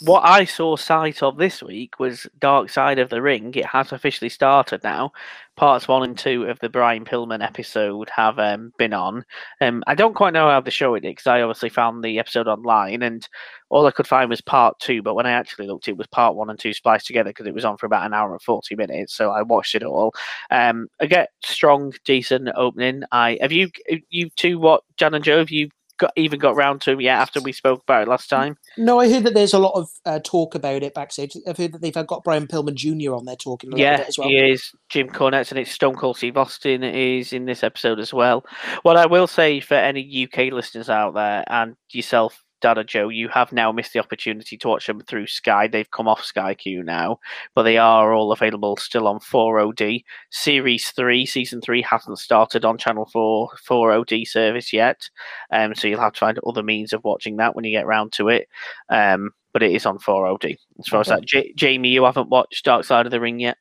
What 0.00 0.22
I 0.24 0.44
saw 0.44 0.76
sight 0.76 1.22
of 1.22 1.36
this 1.36 1.62
week 1.62 1.98
was 1.98 2.26
Dark 2.38 2.70
Side 2.70 2.98
of 2.98 3.10
the 3.10 3.20
Ring. 3.20 3.52
It 3.54 3.66
has 3.66 3.92
officially 3.92 4.30
started 4.30 4.82
now. 4.82 5.12
Parts 5.56 5.86
one 5.86 6.02
and 6.02 6.16
two 6.18 6.44
of 6.44 6.58
the 6.60 6.68
Brian 6.68 7.04
Pillman 7.04 7.42
episode 7.44 8.08
have 8.14 8.38
um, 8.38 8.72
been 8.78 8.94
on. 8.94 9.24
Um, 9.60 9.82
I 9.86 9.94
don't 9.94 10.14
quite 10.14 10.32
know 10.32 10.48
how 10.48 10.60
they 10.60 10.70
show 10.70 10.94
it 10.94 11.02
because 11.02 11.26
I 11.26 11.42
obviously 11.42 11.68
found 11.68 12.02
the 12.02 12.18
episode 12.18 12.46
online 12.48 13.02
and 13.02 13.28
all 13.68 13.86
I 13.86 13.90
could 13.90 14.06
find 14.06 14.30
was 14.30 14.40
part 14.40 14.78
two. 14.80 15.02
But 15.02 15.14
when 15.14 15.26
I 15.26 15.32
actually 15.32 15.66
looked, 15.66 15.88
it 15.88 15.96
was 15.96 16.06
part 16.06 16.36
one 16.36 16.48
and 16.48 16.58
two 16.58 16.72
spliced 16.72 17.06
together 17.06 17.30
because 17.30 17.46
it 17.46 17.54
was 17.54 17.64
on 17.64 17.76
for 17.76 17.86
about 17.86 18.06
an 18.06 18.14
hour 18.14 18.32
and 18.32 18.42
40 18.42 18.76
minutes. 18.76 19.14
So 19.14 19.30
I 19.30 19.42
watched 19.42 19.74
it 19.74 19.82
all. 19.82 20.14
Um, 20.50 20.88
I 21.00 21.06
get 21.06 21.30
strong, 21.42 21.92
decent 22.04 22.48
opening. 22.54 23.02
I 23.12 23.38
Have 23.42 23.52
you, 23.52 23.70
you 24.08 24.30
two, 24.36 24.58
what, 24.58 24.84
Jan 24.96 25.14
and 25.14 25.24
Joe, 25.24 25.38
have 25.38 25.50
you 25.50 25.68
got 25.98 26.12
even 26.16 26.38
got 26.38 26.56
round 26.56 26.80
to 26.82 26.98
yet 26.98 27.18
after 27.18 27.40
we 27.40 27.52
spoke 27.52 27.82
about 27.82 28.02
it 28.02 28.08
last 28.08 28.28
time? 28.28 28.56
No, 28.76 29.00
I 29.00 29.10
heard 29.10 29.24
that 29.24 29.34
there's 29.34 29.52
a 29.54 29.58
lot 29.58 29.72
of 29.74 29.88
uh, 30.04 30.20
talk 30.22 30.54
about 30.54 30.82
it 30.82 30.94
backstage. 30.94 31.36
I've 31.46 31.56
heard 31.56 31.72
that 31.72 31.80
they've 31.80 32.06
got 32.06 32.24
Brian 32.24 32.46
Pillman 32.46 32.74
Jr. 32.74 33.14
on 33.14 33.24
there 33.24 33.36
talking 33.36 33.76
Yeah, 33.76 34.04
as 34.06 34.18
well. 34.18 34.28
he 34.28 34.36
is. 34.36 34.72
Jim 34.88 35.08
Cornette 35.08 35.50
and 35.50 35.58
it's 35.58 35.70
Stone 35.72 35.96
Cold 35.96 36.16
Steve 36.16 36.36
Austin 36.36 36.82
is 36.82 37.32
in 37.32 37.44
this 37.46 37.62
episode 37.64 37.98
as 37.98 38.12
well. 38.14 38.44
What 38.82 38.96
I 38.96 39.06
will 39.06 39.26
say 39.26 39.60
for 39.60 39.74
any 39.74 40.28
UK 40.30 40.52
listeners 40.52 40.88
out 40.90 41.14
there 41.14 41.44
and 41.48 41.76
yourself, 41.90 42.42
Dada 42.66 42.82
Joe, 42.82 43.10
you 43.10 43.28
have 43.28 43.52
now 43.52 43.70
missed 43.70 43.92
the 43.92 44.00
opportunity 44.00 44.56
to 44.56 44.66
watch 44.66 44.88
them 44.88 45.00
through 45.00 45.28
Sky. 45.28 45.68
They've 45.68 45.88
come 45.92 46.08
off 46.08 46.24
Sky 46.24 46.52
Q 46.52 46.82
now, 46.82 47.20
but 47.54 47.62
they 47.62 47.78
are 47.78 48.12
all 48.12 48.32
available 48.32 48.76
still 48.76 49.06
on 49.06 49.20
4OD. 49.20 50.02
Series 50.30 50.90
3, 50.90 51.24
Season 51.26 51.60
3 51.60 51.80
hasn't 51.82 52.18
started 52.18 52.64
on 52.64 52.76
Channel 52.76 53.08
4 53.12 53.50
4OD 53.68 54.26
service 54.26 54.72
yet, 54.72 55.08
um, 55.52 55.76
so 55.76 55.86
you'll 55.86 56.00
have 56.00 56.14
to 56.14 56.18
find 56.18 56.40
other 56.44 56.64
means 56.64 56.92
of 56.92 57.04
watching 57.04 57.36
that 57.36 57.54
when 57.54 57.64
you 57.64 57.70
get 57.70 57.86
round 57.86 58.10
to 58.14 58.30
it. 58.30 58.48
Um, 58.88 59.30
but 59.52 59.62
it 59.62 59.70
is 59.70 59.86
on 59.86 59.98
4OD. 60.00 60.56
As 60.80 60.88
far 60.88 61.02
as 61.02 61.06
that, 61.06 61.24
J- 61.24 61.52
Jamie, 61.54 61.90
you 61.90 62.02
haven't 62.02 62.30
watched 62.30 62.64
Dark 62.64 62.84
Side 62.84 63.06
of 63.06 63.12
the 63.12 63.20
Ring 63.20 63.38
yet? 63.38 63.58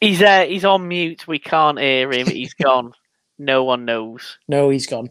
He's 0.00 0.20
there. 0.20 0.46
He's 0.46 0.64
on 0.64 0.86
mute. 0.86 1.26
We 1.26 1.40
can't 1.40 1.80
hear 1.80 2.12
him. 2.12 2.28
He's 2.28 2.54
gone. 2.62 2.92
No 3.36 3.64
one 3.64 3.84
knows. 3.84 4.38
No, 4.46 4.70
he's 4.70 4.86
gone. 4.86 5.10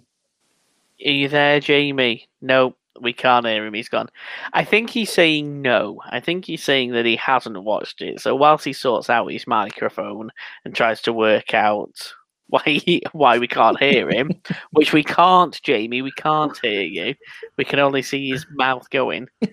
Are 1.05 1.11
you 1.11 1.29
there, 1.29 1.59
Jamie? 1.59 2.27
No, 2.41 2.75
we 2.99 3.13
can't 3.13 3.45
hear 3.45 3.65
him. 3.65 3.73
He's 3.73 3.89
gone. 3.89 4.09
I 4.53 4.63
think 4.63 4.89
he's 4.89 5.11
saying 5.11 5.61
no. 5.61 6.01
I 6.09 6.19
think 6.19 6.45
he's 6.45 6.63
saying 6.63 6.91
that 6.91 7.05
he 7.05 7.15
hasn't 7.15 7.63
watched 7.63 8.01
it. 8.01 8.19
So 8.19 8.35
whilst 8.35 8.65
he 8.65 8.73
sorts 8.73 9.09
out 9.09 9.31
his 9.31 9.47
microphone 9.47 10.31
and 10.65 10.75
tries 10.75 11.01
to 11.03 11.13
work 11.13 11.53
out 11.53 12.13
why 12.47 12.63
he, 12.65 13.01
why 13.13 13.37
we 13.37 13.47
can't 13.47 13.79
hear 13.79 14.09
him, 14.09 14.31
which 14.71 14.93
we 14.93 15.03
can't, 15.03 15.59
Jamie, 15.63 16.01
we 16.01 16.11
can't 16.11 16.57
hear 16.61 16.81
you. 16.81 17.15
We 17.57 17.63
can 17.63 17.79
only 17.79 18.01
see 18.01 18.29
his 18.29 18.45
mouth 18.51 18.89
going. 18.89 19.27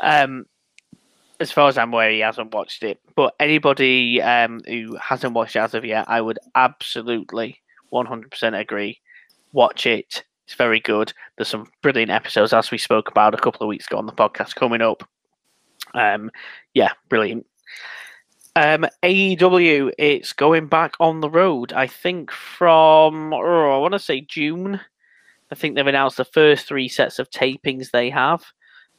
Um, 0.00 0.46
as 1.40 1.50
far 1.50 1.68
as 1.68 1.78
I'm 1.78 1.92
aware, 1.92 2.10
he 2.10 2.20
hasn't 2.20 2.54
watched 2.54 2.82
it. 2.82 3.00
But 3.14 3.34
anybody 3.38 4.20
um, 4.22 4.60
who 4.66 4.96
hasn't 4.96 5.34
watched 5.34 5.56
it 5.56 5.60
as 5.60 5.74
of 5.74 5.84
yet, 5.84 6.08
I 6.08 6.20
would 6.20 6.38
absolutely 6.54 7.60
100% 7.92 8.60
agree. 8.60 9.00
Watch 9.52 9.86
it. 9.86 10.24
It's 10.48 10.54
very 10.54 10.80
good. 10.80 11.12
There's 11.36 11.48
some 11.48 11.70
brilliant 11.82 12.10
episodes, 12.10 12.54
as 12.54 12.70
we 12.70 12.78
spoke 12.78 13.10
about 13.10 13.34
a 13.34 13.36
couple 13.36 13.62
of 13.62 13.68
weeks 13.68 13.86
ago 13.86 13.98
on 13.98 14.06
the 14.06 14.12
podcast, 14.12 14.54
coming 14.54 14.80
up. 14.80 15.06
Um, 15.92 16.30
yeah, 16.72 16.92
brilliant. 17.10 17.44
Um, 18.56 18.86
AEW, 19.02 19.92
it's 19.98 20.32
going 20.32 20.68
back 20.68 20.94
on 21.00 21.20
the 21.20 21.28
road. 21.28 21.74
I 21.74 21.86
think 21.86 22.30
from 22.30 23.34
oh, 23.34 23.74
I 23.74 23.78
want 23.78 23.92
to 23.92 23.98
say 23.98 24.22
June. 24.22 24.80
I 25.52 25.54
think 25.54 25.74
they've 25.74 25.86
announced 25.86 26.16
the 26.16 26.24
first 26.24 26.66
three 26.66 26.88
sets 26.88 27.18
of 27.18 27.28
tapings 27.28 27.90
they 27.90 28.08
have 28.08 28.42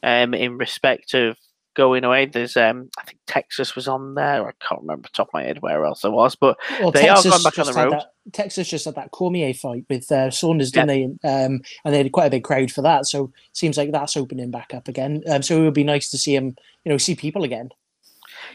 um, 0.04 0.34
in 0.34 0.56
respect 0.56 1.14
of 1.14 1.36
going 1.74 2.04
away. 2.04 2.26
There's 2.26 2.56
um, 2.56 2.90
I 2.98 3.04
think 3.04 3.18
Texas 3.26 3.74
was 3.74 3.88
on 3.88 4.14
there. 4.14 4.46
I 4.46 4.52
can't 4.66 4.80
remember 4.80 5.02
the 5.02 5.16
top 5.16 5.28
of 5.28 5.34
my 5.34 5.42
head 5.42 5.62
where 5.62 5.84
else 5.84 6.04
it 6.04 6.12
was, 6.12 6.34
but 6.34 6.58
Well, 6.80 6.90
They 6.90 7.08
are 7.08 7.16
Texas 7.16 7.30
going 7.30 7.42
back 7.42 7.58
on 7.58 7.66
the 7.66 7.72
road. 7.72 7.92
That, 7.92 8.12
Texas 8.32 8.68
just 8.68 8.84
had 8.84 8.94
that 8.96 9.10
Cormier 9.12 9.54
fight 9.54 9.84
with 9.88 10.10
uh, 10.12 10.30
Saunders, 10.30 10.70
didn't 10.70 10.88
they? 10.88 11.04
Um, 11.04 11.60
and 11.84 11.94
they 11.94 11.98
had 11.98 12.12
quite 12.12 12.26
a 12.26 12.30
big 12.30 12.44
crowd 12.44 12.70
for 12.70 12.82
that. 12.82 13.06
So 13.06 13.32
seems 13.52 13.76
like 13.76 13.92
that's 13.92 14.16
opening 14.16 14.50
back 14.50 14.74
up 14.74 14.88
again. 14.88 15.22
Um, 15.28 15.42
so 15.42 15.56
it 15.58 15.64
would 15.64 15.74
be 15.74 15.84
nice 15.84 16.10
to 16.10 16.18
see 16.18 16.34
him, 16.34 16.54
you 16.84 16.92
know, 16.92 16.98
see 16.98 17.14
people 17.14 17.44
again. 17.44 17.70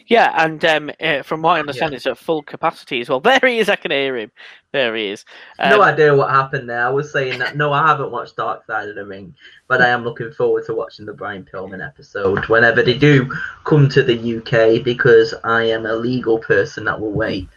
Yeah, 0.07 0.33
and 0.43 0.63
um, 0.65 0.91
uh, 0.99 1.23
from 1.23 1.41
what 1.41 1.57
I 1.57 1.59
understand, 1.59 1.93
it's 1.93 2.05
at 2.05 2.17
full 2.17 2.43
capacity 2.43 3.01
as 3.01 3.09
well. 3.09 3.19
There 3.25 3.39
he 3.43 3.59
is. 3.59 3.69
I 3.69 3.75
can 3.75 3.91
hear 3.91 4.15
him. 4.15 4.31
There 4.71 4.95
he 4.95 5.07
is. 5.07 5.25
Um, 5.57 5.71
no 5.71 5.81
idea 5.81 6.15
what 6.15 6.29
happened 6.29 6.69
there. 6.69 6.85
I 6.85 6.89
was 6.89 7.11
saying 7.11 7.39
that 7.39 7.57
no, 7.57 7.73
I 7.73 7.87
haven't 7.87 8.11
watched 8.11 8.35
Dark 8.35 8.65
Side 8.65 8.89
of 8.89 8.95
the 8.95 9.05
Ring, 9.05 9.33
but 9.67 9.81
I 9.81 9.89
am 9.89 10.03
looking 10.03 10.31
forward 10.31 10.65
to 10.67 10.75
watching 10.75 11.05
the 11.05 11.13
Brian 11.13 11.43
Pillman 11.43 11.85
episode 11.85 12.45
whenever 12.45 12.83
they 12.83 12.97
do 12.97 13.31
come 13.63 13.89
to 13.89 14.03
the 14.03 14.37
UK 14.37 14.83
because 14.83 15.33
I 15.43 15.63
am 15.63 15.85
a 15.85 15.95
legal 15.95 16.39
person 16.39 16.85
that 16.85 16.99
will 16.99 17.13
wait. 17.13 17.49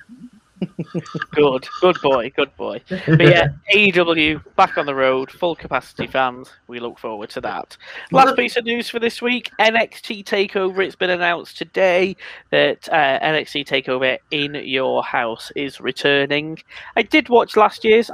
good, 1.32 1.66
good 1.80 1.96
boy, 2.02 2.30
good 2.34 2.54
boy. 2.56 2.80
But 2.88 3.20
yeah, 3.20 3.48
AEW 3.74 4.42
back 4.56 4.78
on 4.78 4.86
the 4.86 4.94
road, 4.94 5.30
full 5.30 5.54
capacity 5.54 6.06
fans. 6.06 6.50
We 6.66 6.80
look 6.80 6.98
forward 6.98 7.30
to 7.30 7.40
that. 7.42 7.76
Last 8.12 8.36
piece 8.36 8.56
of 8.56 8.64
news 8.64 8.88
for 8.88 8.98
this 8.98 9.22
week: 9.22 9.50
NXT 9.60 10.24
Takeover. 10.24 10.84
It's 10.84 10.96
been 10.96 11.10
announced 11.10 11.58
today 11.58 12.16
that 12.50 12.88
uh, 12.88 13.18
NXT 13.20 13.66
Takeover 13.66 14.18
in 14.30 14.54
Your 14.54 15.02
House 15.02 15.52
is 15.54 15.80
returning. 15.80 16.58
I 16.96 17.02
did 17.02 17.28
watch 17.28 17.56
last 17.56 17.84
year's. 17.84 18.10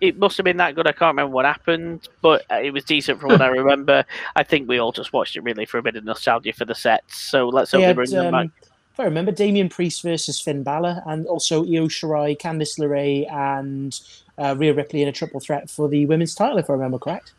It 0.00 0.18
must 0.18 0.36
have 0.36 0.44
been 0.44 0.58
that 0.58 0.74
good. 0.74 0.86
I 0.86 0.92
can't 0.92 1.16
remember 1.16 1.34
what 1.34 1.46
happened, 1.46 2.08
but 2.20 2.44
uh, 2.50 2.56
it 2.56 2.70
was 2.70 2.84
decent 2.84 3.18
from 3.18 3.30
what 3.30 3.40
I 3.40 3.46
remember. 3.48 4.04
I 4.34 4.42
think 4.42 4.68
we 4.68 4.78
all 4.78 4.92
just 4.92 5.14
watched 5.14 5.36
it 5.36 5.40
really 5.42 5.64
for 5.64 5.78
a 5.78 5.82
bit 5.82 5.96
of 5.96 6.04
nostalgia 6.04 6.52
for 6.52 6.66
the 6.66 6.74
sets. 6.74 7.16
So 7.16 7.48
let's 7.48 7.72
hope 7.72 7.80
They 7.80 7.92
bring 7.94 8.10
them 8.10 8.34
um, 8.34 8.48
back. 8.48 8.68
If 8.96 9.00
I 9.00 9.04
remember, 9.04 9.30
Damian 9.30 9.68
Priest 9.68 10.00
versus 10.02 10.40
Finn 10.40 10.62
Balor, 10.62 11.02
and 11.04 11.26
also 11.26 11.60
Io 11.64 11.86
Shirai, 11.86 12.34
Candice 12.34 12.78
LeRae, 12.78 13.30
and 13.30 14.00
uh, 14.38 14.54
Rhea 14.56 14.72
Ripley 14.72 15.02
in 15.02 15.08
a 15.08 15.12
triple 15.12 15.38
threat 15.38 15.68
for 15.68 15.86
the 15.86 16.06
women's 16.06 16.34
title, 16.34 16.56
if 16.56 16.70
I 16.70 16.72
remember 16.72 16.98
correct. 16.98 17.34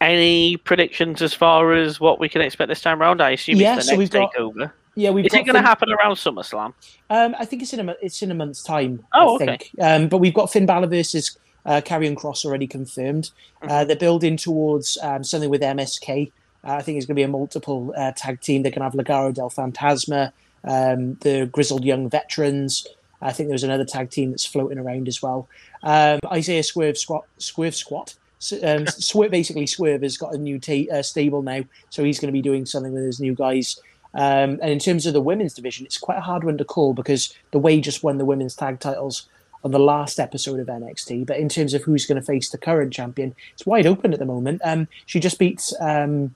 Any 0.00 0.56
predictions 0.58 1.22
as 1.22 1.34
far 1.34 1.72
as 1.72 1.98
what 1.98 2.20
we 2.20 2.28
can 2.28 2.40
expect 2.40 2.68
this 2.68 2.80
time 2.80 3.02
around? 3.02 3.20
I 3.20 3.30
assume 3.30 3.56
Yeah, 3.56 3.78
it's 3.78 3.86
the 3.86 3.88
so 3.88 3.90
next 3.94 3.98
we've 3.98 4.10
got- 4.10 4.32
takeover. 4.32 4.70
Yeah, 4.94 5.10
we've 5.10 5.26
Is 5.26 5.32
got 5.32 5.40
it 5.40 5.46
going 5.46 5.56
to 5.56 5.60
happen 5.60 5.90
around 5.90 6.14
SummerSlam? 6.14 6.72
Um, 7.10 7.34
I 7.36 7.44
think 7.44 7.62
it's 7.62 7.72
in 7.72 7.88
a 7.88 7.96
it's 8.00 8.22
in 8.22 8.30
a 8.30 8.34
month's 8.34 8.62
time. 8.62 9.04
Oh, 9.12 9.32
I 9.32 9.34
okay. 9.34 9.46
think. 9.46 9.70
Um, 9.80 10.06
but 10.06 10.18
we've 10.18 10.32
got 10.32 10.52
Finn 10.52 10.66
Balor 10.66 10.86
versus 10.86 11.36
uh, 11.66 11.80
Kross 11.84 12.44
already 12.44 12.68
confirmed. 12.68 13.30
Mm-hmm. 13.60 13.72
Uh, 13.72 13.84
they're 13.86 13.96
building 13.96 14.36
towards 14.36 14.96
um, 15.02 15.24
something 15.24 15.50
with 15.50 15.62
MSK. 15.62 16.30
Uh, 16.62 16.74
I 16.74 16.82
think 16.82 16.96
it's 16.96 17.06
going 17.06 17.16
to 17.16 17.18
be 17.18 17.24
a 17.24 17.28
multiple 17.28 17.92
uh, 17.96 18.12
tag 18.12 18.40
team. 18.40 18.62
They're 18.62 18.70
going 18.70 18.80
to 18.80 18.84
have 18.84 18.92
Legado 18.94 19.34
del 19.34 19.50
Fantasma, 19.50 20.32
um, 20.64 21.14
the 21.20 21.48
grizzled 21.52 21.84
young 21.84 22.08
veterans. 22.08 22.86
I 23.20 23.32
think 23.32 23.48
there's 23.48 23.64
another 23.64 23.84
tag 23.84 24.10
team 24.10 24.30
that's 24.30 24.44
floating 24.44 24.78
around 24.78 25.08
as 25.08 25.22
well. 25.22 25.48
Um, 25.82 26.20
Isaiah 26.30 26.62
Swerve 26.62 26.98
Scott, 26.98 27.24
Swerve 27.38 27.74
Scott. 27.74 28.14
Um, 28.62 28.86
Swerve 28.86 29.30
basically 29.30 29.66
Swerve 29.66 30.02
has 30.02 30.18
got 30.18 30.34
a 30.34 30.38
new 30.38 30.58
ta- 30.58 30.92
uh, 30.92 31.02
stable 31.02 31.42
now, 31.42 31.64
so 31.88 32.04
he's 32.04 32.18
going 32.18 32.28
to 32.28 32.32
be 32.32 32.42
doing 32.42 32.66
something 32.66 32.92
with 32.92 33.04
his 33.04 33.20
new 33.20 33.34
guys. 33.34 33.80
Um, 34.14 34.60
and 34.62 34.70
in 34.70 34.78
terms 34.78 35.06
of 35.06 35.12
the 35.12 35.20
women's 35.20 35.54
division, 35.54 35.86
it's 35.86 35.98
quite 35.98 36.18
a 36.18 36.22
hard 36.22 36.44
one 36.44 36.58
to 36.58 36.64
call 36.64 36.94
because 36.94 37.34
the 37.50 37.58
Way 37.58 37.80
just 37.80 38.02
won 38.02 38.18
the 38.18 38.24
women's 38.24 38.54
tag 38.54 38.80
titles 38.80 39.28
on 39.64 39.70
the 39.70 39.78
last 39.78 40.20
episode 40.20 40.60
of 40.60 40.68
NXT. 40.68 41.26
But 41.26 41.38
in 41.38 41.48
terms 41.48 41.74
of 41.74 41.82
who's 41.82 42.06
going 42.06 42.20
to 42.20 42.26
face 42.26 42.50
the 42.50 42.58
current 42.58 42.92
champion, 42.92 43.34
it's 43.54 43.66
wide 43.66 43.86
open 43.86 44.12
at 44.12 44.18
the 44.18 44.26
moment. 44.26 44.60
Um, 44.62 44.86
she 45.06 45.18
just 45.18 45.38
beats 45.38 45.74
um, 45.80 46.34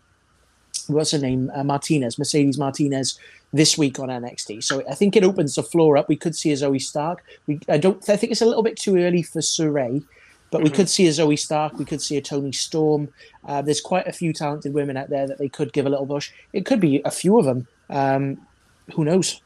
what's 0.88 1.12
her 1.12 1.18
name, 1.18 1.50
uh, 1.54 1.64
Martinez, 1.64 2.18
Mercedes 2.18 2.58
Martinez, 2.58 3.18
this 3.52 3.78
week 3.78 3.98
on 3.98 4.08
NXT. 4.08 4.62
So 4.62 4.82
I 4.88 4.94
think 4.94 5.16
it 5.16 5.24
opens 5.24 5.54
the 5.54 5.62
floor 5.62 5.96
up. 5.96 6.08
We 6.08 6.16
could 6.16 6.34
see 6.36 6.52
a 6.52 6.54
Zoey 6.54 6.80
Stark. 6.80 7.24
We 7.46 7.60
I 7.68 7.78
don't. 7.78 8.06
I 8.08 8.16
think 8.16 8.32
it's 8.32 8.42
a 8.42 8.46
little 8.46 8.62
bit 8.62 8.76
too 8.76 8.96
early 8.96 9.22
for 9.22 9.40
Sarray. 9.40 10.04
But 10.50 10.62
we 10.62 10.70
could 10.70 10.88
see 10.88 11.06
a 11.06 11.10
Zoey 11.10 11.38
Stark, 11.38 11.78
we 11.78 11.84
could 11.84 12.00
see 12.00 12.16
a 12.16 12.22
Toni 12.22 12.52
Storm. 12.52 13.08
Uh, 13.46 13.60
there's 13.60 13.82
quite 13.82 14.06
a 14.06 14.12
few 14.12 14.32
talented 14.32 14.72
women 14.72 14.96
out 14.96 15.10
there 15.10 15.26
that 15.26 15.36
they 15.36 15.50
could 15.50 15.74
give 15.74 15.84
a 15.84 15.90
little 15.90 16.06
push. 16.06 16.30
It 16.54 16.64
could 16.64 16.80
be 16.80 17.02
a 17.04 17.10
few 17.10 17.38
of 17.38 17.44
them. 17.44 17.66
Um, 17.90 18.46
who 18.94 19.04
knows? 19.04 19.42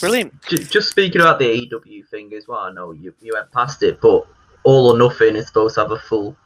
Brilliant. 0.00 0.42
Ju- 0.42 0.58
Just 0.58 0.90
speaking 0.90 1.22
about 1.22 1.38
the 1.38 1.46
AEW 1.46 2.06
thing 2.08 2.34
as 2.34 2.46
well, 2.46 2.58
I 2.60 2.72
know 2.72 2.92
you, 2.92 3.14
you 3.22 3.32
went 3.34 3.50
past 3.52 3.82
it, 3.82 4.00
but 4.00 4.26
All 4.64 4.92
or 4.92 4.98
Nothing 4.98 5.36
is 5.36 5.46
supposed 5.46 5.74
to 5.76 5.80
have 5.82 5.90
a 5.90 5.98
full 5.98 6.36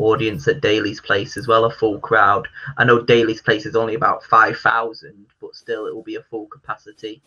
audience 0.00 0.48
at 0.48 0.60
Daily's 0.60 1.00
Place 1.00 1.36
as 1.36 1.46
well, 1.46 1.64
a 1.64 1.70
full 1.70 1.98
crowd. 2.00 2.48
I 2.78 2.84
know 2.84 3.00
Daily's 3.02 3.42
Place 3.42 3.66
is 3.66 3.76
only 3.76 3.94
about 3.94 4.24
5,000, 4.24 5.26
but 5.40 5.54
still 5.54 5.86
it 5.86 5.94
will 5.94 6.02
be 6.02 6.16
a 6.16 6.22
full 6.22 6.46
capacity 6.46 7.20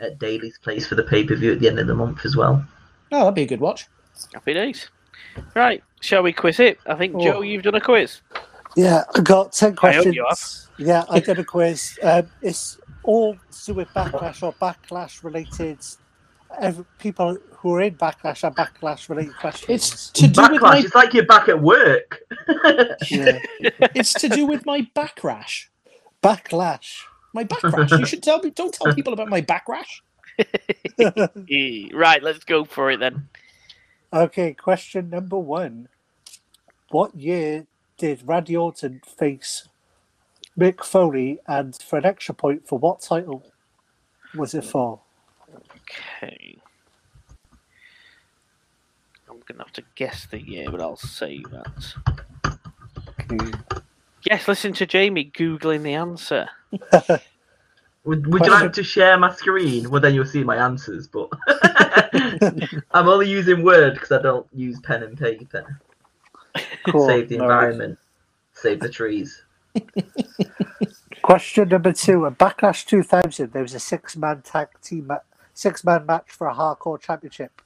at 0.00 0.18
Daily's 0.18 0.58
Place 0.58 0.86
for 0.86 0.94
the 0.94 1.02
pay 1.02 1.24
per 1.24 1.34
view 1.34 1.52
at 1.52 1.60
the 1.60 1.68
end 1.68 1.78
of 1.78 1.86
the 1.86 1.94
month 1.94 2.24
as 2.24 2.36
well. 2.36 2.64
Oh, 3.12 3.20
that'd 3.20 3.34
be 3.34 3.42
a 3.42 3.46
good 3.46 3.60
watch. 3.60 3.86
Happy 4.34 4.54
days. 4.54 4.88
Right, 5.54 5.82
shall 6.00 6.22
we 6.22 6.32
quiz 6.32 6.60
it? 6.60 6.78
I 6.86 6.94
think, 6.94 7.14
Oh. 7.16 7.20
Joe, 7.24 7.40
you've 7.42 7.62
done 7.62 7.74
a 7.74 7.80
quiz. 7.80 8.20
Yeah, 8.76 9.04
I 9.14 9.20
got 9.20 9.52
10 9.52 9.66
I 9.66 9.70
hope 9.70 9.78
questions. 9.78 10.14
you 10.14 10.26
have. 10.28 10.38
Yeah, 10.78 11.04
I 11.10 11.20
did 11.20 11.38
a 11.38 11.44
quiz. 11.44 11.98
Um, 12.02 12.30
it's 12.42 12.78
all 13.02 13.34
to 13.34 13.64
do 13.66 13.74
with 13.74 13.88
backlash 13.88 14.42
or 14.42 14.52
backlash 14.54 15.24
related. 15.24 15.78
Every, 16.60 16.84
people 16.98 17.36
who 17.58 17.74
are 17.74 17.82
in 17.82 17.96
backlash 17.96 18.44
are 18.44 18.52
backlash 18.52 19.08
related 19.08 19.36
questions. 19.36 19.68
It's 19.68 20.10
to 20.10 20.28
do 20.28 20.42
with 20.42 20.60
Backlash, 20.60 20.60
my 20.60 20.78
it's 20.78 20.94
like 20.94 21.14
you're 21.14 21.26
back 21.26 21.48
at 21.48 21.60
work. 21.60 22.20
yeah. 23.10 23.38
it's 23.94 24.12
to 24.14 24.28
do 24.28 24.46
with 24.46 24.64
my 24.64 24.86
back 24.94 25.22
rash. 25.22 25.70
backlash. 26.22 27.02
My 27.34 27.44
back 27.44 27.62
rash. 27.64 27.90
You 27.90 28.06
should 28.06 28.22
tell 28.22 28.38
me. 28.40 28.50
Don't 28.50 28.72
tell 28.72 28.94
people 28.94 29.12
about 29.12 29.28
my 29.28 29.40
back 29.40 29.68
rash. 29.68 30.02
Eh, 31.00 31.88
Right, 31.92 32.22
let's 32.22 32.44
go 32.44 32.64
for 32.64 32.90
it 32.92 33.00
then. 33.00 33.28
Okay, 34.12 34.54
question 34.54 35.10
number 35.10 35.38
one. 35.38 35.88
What 36.90 37.14
year 37.16 37.66
did 37.98 38.22
Randy 38.24 38.56
Orton 38.56 39.02
face 39.04 39.68
Mick 40.58 40.84
Foley 40.84 41.40
and 41.46 41.76
for 41.82 41.98
an 41.98 42.06
extra 42.06 42.34
point 42.34 42.66
for 42.66 42.78
what 42.78 43.00
title 43.00 43.44
was 44.34 44.54
it 44.54 44.64
for? 44.64 45.00
Okay. 45.90 46.58
I'm 49.28 49.40
going 49.46 49.58
to 49.58 49.64
have 49.64 49.72
to 49.74 49.82
guess 49.94 50.26
the 50.26 50.40
year, 50.40 50.70
but 50.70 50.80
I'll 50.80 50.96
say 50.96 51.42
that. 51.50 52.58
Okay. 53.20 53.52
Yes, 54.24 54.48
listen 54.48 54.72
to 54.74 54.86
Jamie 54.86 55.30
Googling 55.34 55.82
the 55.82 55.94
answer. 55.94 56.48
Would, 58.08 58.26
would 58.28 58.46
you 58.46 58.50
like 58.50 58.72
to 58.72 58.82
share 58.82 59.18
my 59.18 59.30
screen? 59.34 59.90
Well, 59.90 60.00
then 60.00 60.14
you'll 60.14 60.24
see 60.24 60.42
my 60.42 60.56
answers, 60.56 61.06
but 61.06 61.28
I'm 62.92 63.06
only 63.06 63.28
using 63.28 63.62
Word 63.62 63.94
because 63.94 64.12
I 64.12 64.22
don't 64.22 64.46
use 64.54 64.80
pen 64.80 65.02
and 65.02 65.18
paper. 65.18 65.78
Cool. 66.86 67.06
Save 67.06 67.28
the 67.28 67.36
no 67.36 67.44
worries. 67.44 67.74
environment, 67.74 67.98
save 68.54 68.80
the 68.80 68.88
trees. 68.88 69.42
Question 71.22 71.68
number 71.68 71.92
two. 71.92 72.24
At 72.24 72.38
Backlash 72.38 72.86
2000, 72.86 73.52
there 73.52 73.60
was 73.60 73.74
a 73.74 73.80
six-man 73.80 74.40
tag 74.40 74.68
team, 74.82 75.12
ma- 75.58 75.70
six-man 75.70 76.06
match 76.06 76.30
for 76.30 76.48
a 76.48 76.54
hardcore 76.54 77.00
championship. 77.00 77.62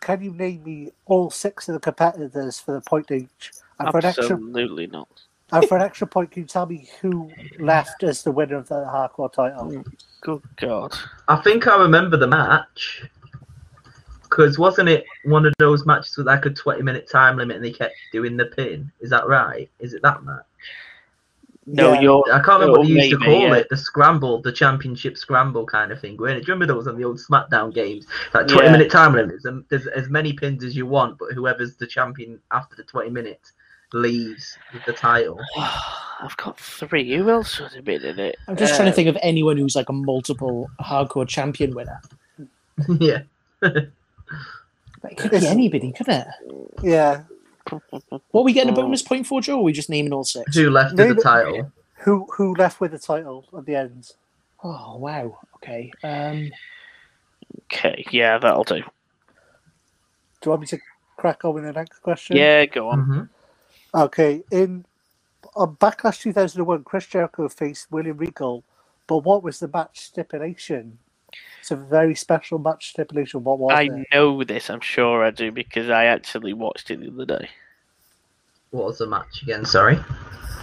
Can 0.00 0.22
you 0.22 0.32
name 0.32 0.64
me 0.64 0.92
all 1.06 1.30
six 1.30 1.68
of 1.68 1.74
the 1.74 1.80
competitors 1.80 2.58
for 2.58 2.72
the 2.72 2.80
point 2.80 3.10
each? 3.10 3.52
And 3.78 3.90
for 3.90 3.98
an 3.98 4.04
extra, 4.04 4.24
Absolutely 4.24 4.86
not. 4.88 5.08
and 5.52 5.64
for 5.64 5.76
an 5.76 5.82
extra 5.82 6.06
point, 6.06 6.30
can 6.30 6.42
you 6.42 6.46
tell 6.48 6.66
me 6.66 6.88
who 7.00 7.32
left 7.58 8.02
as 8.02 8.22
the 8.22 8.32
winner 8.32 8.56
of 8.56 8.68
the 8.68 8.74
hardcore 8.74 9.32
title? 9.32 9.84
Oh, 9.86 9.92
good 10.20 10.42
God. 10.56 10.94
I 11.28 11.36
think 11.36 11.66
I 11.66 11.76
remember 11.76 12.16
the 12.16 12.26
match. 12.26 13.04
Because 14.24 14.58
wasn't 14.58 14.88
it 14.88 15.04
one 15.24 15.44
of 15.44 15.52
those 15.58 15.84
matches 15.84 16.16
with 16.16 16.26
like 16.26 16.46
a 16.46 16.50
20 16.50 16.82
minute 16.82 17.08
time 17.10 17.36
limit 17.36 17.56
and 17.56 17.64
they 17.64 17.70
kept 17.70 17.94
doing 18.12 18.36
the 18.36 18.46
pin? 18.46 18.90
Is 19.00 19.10
that 19.10 19.28
right? 19.28 19.70
Is 19.78 19.92
it 19.92 20.02
that 20.02 20.24
match? 20.24 20.44
No, 21.66 21.92
Yeah. 21.92 22.00
you're. 22.00 22.24
I 22.32 22.40
can't 22.42 22.60
remember 22.60 22.78
what 22.80 22.88
they 22.88 22.94
used 22.94 23.10
to 23.10 23.18
call 23.18 23.40
yeah. 23.42 23.54
it. 23.54 23.68
The 23.70 23.76
scramble, 23.76 24.42
the 24.42 24.50
championship 24.52 25.16
scramble 25.16 25.64
kind 25.64 25.92
of 25.92 26.00
thing. 26.00 26.16
Weren't 26.16 26.38
it? 26.38 26.40
Do 26.44 26.48
you 26.52 26.54
remember 26.54 26.74
those 26.74 26.88
on 26.88 26.96
the 26.98 27.04
old 27.04 27.18
SmackDown 27.18 27.72
games? 27.72 28.06
Like 28.34 28.48
20 28.48 28.64
Yeah. 28.66 28.72
minute 28.72 28.90
time 28.90 29.12
limits. 29.14 29.44
And 29.44 29.64
there's 29.68 29.86
as 29.86 30.08
many 30.08 30.32
pins 30.32 30.64
as 30.64 30.74
you 30.74 30.86
want, 30.86 31.18
but 31.18 31.32
whoever's 31.32 31.76
the 31.76 31.86
champion 31.86 32.40
after 32.50 32.74
the 32.74 32.82
20 32.82 33.10
minutes 33.10 33.52
leaves 33.92 34.58
with 34.72 34.84
the 34.86 34.92
title. 34.92 35.38
I've 35.56 36.36
got 36.36 36.58
three. 36.58 37.16
Who 37.16 37.30
else 37.30 37.60
would 37.60 37.72
have 37.74 37.84
been 37.84 38.02
in 38.04 38.18
it? 38.18 38.36
I'm 38.48 38.56
just 38.56 38.74
trying 38.74 38.88
Uh, 38.88 38.90
to 38.90 38.96
think 38.96 39.08
of 39.08 39.16
anyone 39.22 39.56
who's 39.56 39.76
like 39.76 39.88
a 39.88 39.92
multiple 39.92 40.68
hardcore 40.80 41.28
champion 41.28 41.74
winner. 41.74 42.00
yeah. 42.98 43.22
It 43.62 45.16
could 45.16 45.30
be 45.32 45.46
anybody, 45.46 45.92
couldn't 45.92 46.14
it? 46.14 46.26
Yeah. 46.82 47.22
What 47.70 48.40
are 48.40 48.44
we 48.44 48.52
getting 48.52 48.72
a 48.72 48.76
bonus 48.76 49.02
point 49.02 49.26
for, 49.26 49.40
Joe? 49.40 49.54
Or 49.56 49.60
are 49.60 49.62
we 49.62 49.72
just 49.72 49.90
naming 49.90 50.12
all 50.12 50.24
six? 50.24 50.56
Who 50.56 50.70
left 50.70 50.96
with 50.96 51.16
the 51.16 51.22
title? 51.22 51.72
Who 51.98 52.26
who 52.36 52.54
left 52.54 52.80
with 52.80 52.90
the 52.92 52.98
title 52.98 53.46
at 53.56 53.64
the 53.64 53.76
end? 53.76 54.10
Oh 54.64 54.96
wow. 54.98 55.38
Okay. 55.56 55.90
Um, 56.02 56.50
Okay, 57.72 58.04
yeah, 58.10 58.38
that'll 58.38 58.64
do. 58.64 58.76
Do 58.76 58.82
you 60.44 60.50
want 60.50 60.62
me 60.62 60.66
to 60.68 60.78
crack 61.16 61.44
on 61.44 61.54
with 61.54 61.64
the 61.64 61.72
next 61.72 61.98
question? 62.00 62.36
Yeah, 62.36 62.64
go 62.66 62.88
on. 62.88 63.06
Mhm. 63.06 63.28
Okay, 63.94 64.42
in 64.50 64.84
on 65.54 65.76
Backlash 65.76 66.20
2001, 66.20 66.84
Chris 66.84 67.06
Jericho 67.06 67.48
faced 67.48 67.90
William 67.90 68.16
Regal, 68.16 68.64
but 69.06 69.18
what 69.18 69.42
was 69.42 69.58
the 69.58 69.68
match 69.68 70.00
stipulation? 70.00 70.98
It's 71.60 71.70
a 71.70 71.76
very 71.76 72.14
special 72.14 72.58
match 72.58 72.90
stipulation. 72.90 73.44
What 73.44 73.58
was 73.58 73.72
it? 73.72 73.74
I 73.74 73.82
it? 73.84 74.06
know 74.12 74.42
this, 74.44 74.68
I'm 74.70 74.80
sure 74.80 75.24
I 75.24 75.30
do, 75.30 75.50
because 75.52 75.88
I 75.90 76.06
actually 76.06 76.52
watched 76.52 76.90
it 76.90 77.00
the 77.00 77.08
other 77.12 77.24
day. 77.38 77.48
What 78.70 78.86
was 78.86 78.98
the 78.98 79.06
match 79.06 79.42
again? 79.42 79.64
Sorry. 79.64 79.98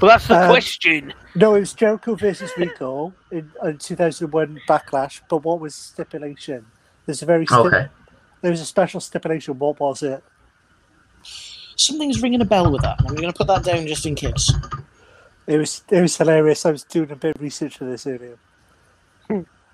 But 0.02 0.08
that's 0.08 0.28
the 0.28 0.42
Um, 0.42 0.50
question. 0.50 1.14
No, 1.36 1.56
it 1.56 1.60
was 1.60 1.74
Jericho 1.74 2.16
versus 2.16 2.52
Regal 2.58 3.14
in, 3.32 3.52
in 3.64 3.78
2001 3.78 4.62
Backlash. 4.68 5.22
But 5.30 5.44
what 5.44 5.60
was 5.60 5.76
the 5.76 5.82
stipulation? 5.82 6.66
There's 7.06 7.22
a 7.22 7.26
very 7.26 7.46
sti- 7.46 7.58
Okay. 7.60 7.88
there 8.42 8.52
was 8.52 8.62
a 8.62 8.66
special 8.66 9.00
stipulation. 9.00 9.60
What 9.60 9.80
was 9.80 10.02
it? 10.04 10.24
Something's 11.76 12.22
ringing 12.22 12.42
a 12.42 12.46
bell 12.46 12.72
with 12.72 12.82
that. 12.82 12.98
I'm 13.00 13.16
going 13.16 13.32
to 13.32 13.34
put 13.34 13.48
that 13.48 13.64
down 13.64 13.88
just 13.88 14.06
in 14.06 14.16
case. 14.16 14.52
It 15.48 15.58
was 15.58 15.84
it 15.90 16.02
was 16.02 16.16
hilarious. 16.18 16.66
I 16.66 16.72
was 16.72 16.84
doing 16.84 17.12
a 17.12 17.16
bit 17.16 17.36
of 17.36 17.42
research 17.42 17.78
for 17.78 17.86
this 17.86 18.06
earlier. 18.06 18.38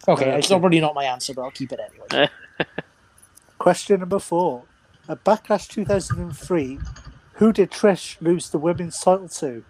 Okay, 0.07 0.38
it's 0.38 0.48
Okay. 0.48 0.56
already 0.56 0.80
not 0.80 0.94
my 0.95 1.03
answer, 1.06 1.34
but 1.34 1.41
I'll 1.44 1.52
keep 1.52 1.72
it 1.72 1.80
anyway. 1.80 2.30
Question 3.57 3.99
number 4.02 4.19
four. 4.19 4.64
At 5.10 5.23
Backlash 5.23 5.68
2003, 5.68 6.80
who 7.34 7.52
did 7.53 7.72
Trish 7.72 8.19
lose 8.22 8.49
the 8.49 8.57
women's 8.57 8.99
title 8.99 9.27
to? 9.30 9.64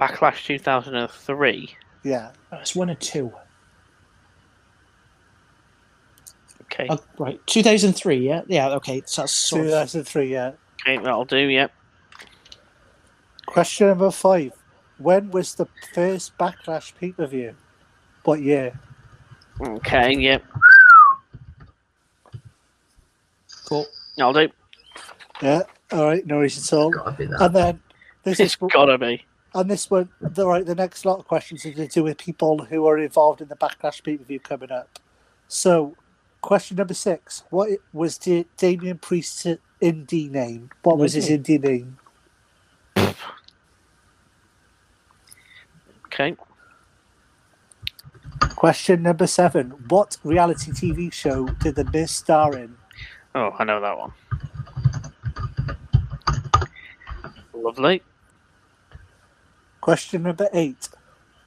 Backlash 0.00 0.44
2003. 0.44 1.76
Yeah. 2.02 2.30
Uh, 2.52 2.56
It's 2.60 2.74
one 2.76 2.90
or 2.90 2.94
two. 2.96 3.32
Okay, 6.62 6.86
Oh, 6.90 6.98
right, 7.18 7.40
2003, 7.46 8.16
yeah? 8.16 8.42
Yeah, 8.48 8.68
okay. 8.70 9.02
So 9.06 9.22
that's 9.22 9.32
sort 9.32 9.60
of, 9.62 9.66
2003, 9.68 10.32
yeah. 10.32 10.52
okay, 10.82 10.98
that'll 10.98 11.24
do. 11.24 11.36
Yep. 11.38 11.72
Question 13.46 13.88
number 13.88 14.10
five. 14.10 14.52
When 14.98 15.30
was 15.30 15.54
the 15.54 15.66
first 15.94 16.36
Backlash 16.38 16.94
pay 16.96 17.12
per 17.12 17.26
view? 17.26 17.54
What 18.24 18.42
yeah. 18.42 18.70
Okay, 19.60 20.14
yep. 20.16 20.42
cool. 23.66 23.86
I'll 24.18 24.32
do. 24.32 24.48
Yeah. 25.42 25.62
All 25.92 26.06
right. 26.06 26.26
No 26.26 26.36
worries 26.36 26.72
at 26.72 26.76
all. 26.76 26.90
Gotta 26.90 27.12
be 27.12 27.26
that. 27.26 27.40
And 27.40 27.54
then 27.54 27.82
this 28.24 28.40
It's 28.40 28.54
is 28.54 28.70
gotta 28.72 28.98
be. 28.98 29.24
and 29.54 29.70
this 29.70 29.90
one. 29.90 30.08
The 30.20 30.46
right. 30.46 30.64
The 30.64 30.74
next 30.74 31.04
lot 31.04 31.18
of 31.18 31.26
questions 31.28 31.64
are 31.66 31.72
to 31.72 31.86
do 31.86 32.02
with 32.02 32.18
people 32.18 32.64
who 32.64 32.86
are 32.86 32.98
involved 32.98 33.40
in 33.40 33.48
the 33.48 33.56
Backlash 33.56 34.02
pay 34.02 34.16
per 34.16 34.24
view 34.24 34.40
coming 34.40 34.72
up. 34.72 34.98
So, 35.46 35.94
question 36.40 36.76
number 36.78 36.94
six. 36.94 37.44
What 37.50 37.68
was 37.92 38.18
the 38.18 38.46
Damian 38.56 38.98
Priest's 38.98 39.46
indie 39.82 40.30
name? 40.30 40.70
What 40.82 40.98
was 40.98 41.12
his 41.12 41.28
indie 41.28 41.62
name? 41.62 41.98
Okay. 46.06 46.36
Question 48.56 49.02
number 49.02 49.26
seven. 49.26 49.70
What 49.88 50.16
reality 50.24 50.70
TV 50.70 51.12
show 51.12 51.46
did 51.46 51.74
the 51.74 51.84
Miz 51.84 52.10
star 52.10 52.56
in? 52.56 52.76
Oh, 53.34 53.54
I 53.58 53.64
know 53.64 53.80
that 53.80 53.98
one. 53.98 54.12
Lovely. 57.52 58.02
Question 59.80 60.22
number 60.22 60.48
eight. 60.52 60.88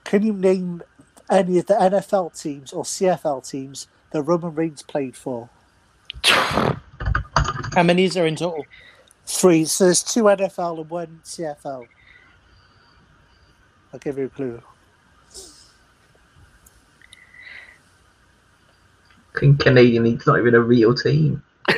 Can 0.04 0.24
you 0.24 0.34
name 0.34 0.84
any 1.30 1.60
of 1.60 1.66
the 1.68 1.74
NFL 1.74 2.40
teams 2.40 2.74
or 2.74 2.84
CFL 2.84 3.48
teams 3.50 3.88
that 4.12 4.22
Roman 4.24 4.54
Reigns 4.56 4.82
played 4.82 5.16
for? 5.16 5.50
How 6.24 7.84
many 7.84 8.06
is 8.06 8.14
there 8.14 8.26
in 8.26 8.36
total? 8.36 8.66
Three. 9.26 9.66
So 9.66 9.86
there's 9.86 10.04
two 10.04 10.24
NFL 10.24 10.80
and 10.80 10.90
one 10.90 11.22
CFL. 11.24 11.88
I'll 13.94 14.00
give 14.00 14.18
you 14.18 14.26
a 14.26 14.30
clue. 14.30 14.62
I 19.27 19.27
think 19.27 19.27
Canadian 19.38 20.04
League's 20.04 20.28
not 20.28 20.40
even 20.40 20.56
a 20.56 20.62
real 20.62 20.94
team. 20.96 21.44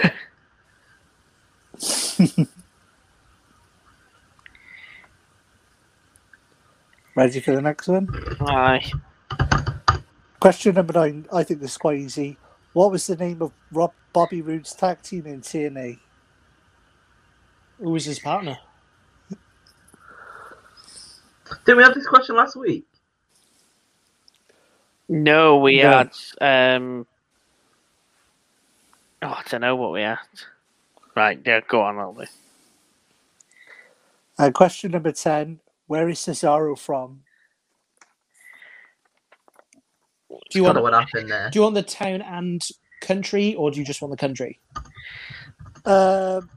Ready 7.16 7.40
for 7.42 7.56
the 7.56 7.62
next 7.62 7.88
one? 7.88 8.08
Aye. 8.42 8.92
Question 10.40 10.76
number 10.76 10.94
nine. 10.94 11.26
I 11.34 11.44
think 11.44 11.60
this 11.60 11.72
is 11.72 11.78
quite 11.78 12.00
easy. 12.00 12.38
What 12.74 12.92
was 12.92 13.06
the 13.08 13.16
name 13.18 13.42
of 13.42 13.52
Rob 13.72 13.92
Bobby 14.14 14.42
Roode's 14.42 14.74
tag 14.74 15.02
team 15.02 15.26
in 15.28 15.42
TNA? 15.42 16.00
Who 17.80 17.92
was 17.92 18.06
his 18.06 18.20
partner? 18.20 18.58
Didn't 21.66 21.78
we 21.78 21.84
have 21.84 21.96
this 21.96 22.08
question 22.08 22.36
last 22.36 22.56
week? 22.56 22.86
No, 25.10 25.58
we 25.58 25.82
No. 25.82 25.84
had. 25.84 26.12
Um... 26.42 27.08
Oh, 29.22 29.28
I 29.28 29.44
don't 29.50 29.62
know 29.62 29.76
what 29.76 29.92
we 29.92 30.02
had. 30.02 30.18
Right, 31.16 31.40
yeah, 31.46 31.60
go 31.68 31.82
on, 31.82 31.98
I'll 31.98 32.14
do. 32.14 32.26
Uh, 34.38 34.52
question 34.52 34.92
number 34.92 35.12
ten. 35.12 35.60
Where 35.88 36.08
is 36.08 36.20
Cesaro 36.20 36.78
from? 36.78 37.22
Do 40.30 40.60
you 40.60 40.64
want 40.64 40.82
what 40.82 40.94
happened 40.94 41.30
there. 41.30 41.50
do 41.50 41.60
you 41.60 41.64
want 41.64 41.76
the 41.76 41.84
town 41.84 42.22
and 42.22 42.66
country, 43.02 43.56
or 43.56 43.72
do 43.72 43.80
you 43.80 43.86
just 43.86 44.02
want 44.02 44.12
the 44.12 44.18
country? 44.18 44.60
Um, 45.86 46.50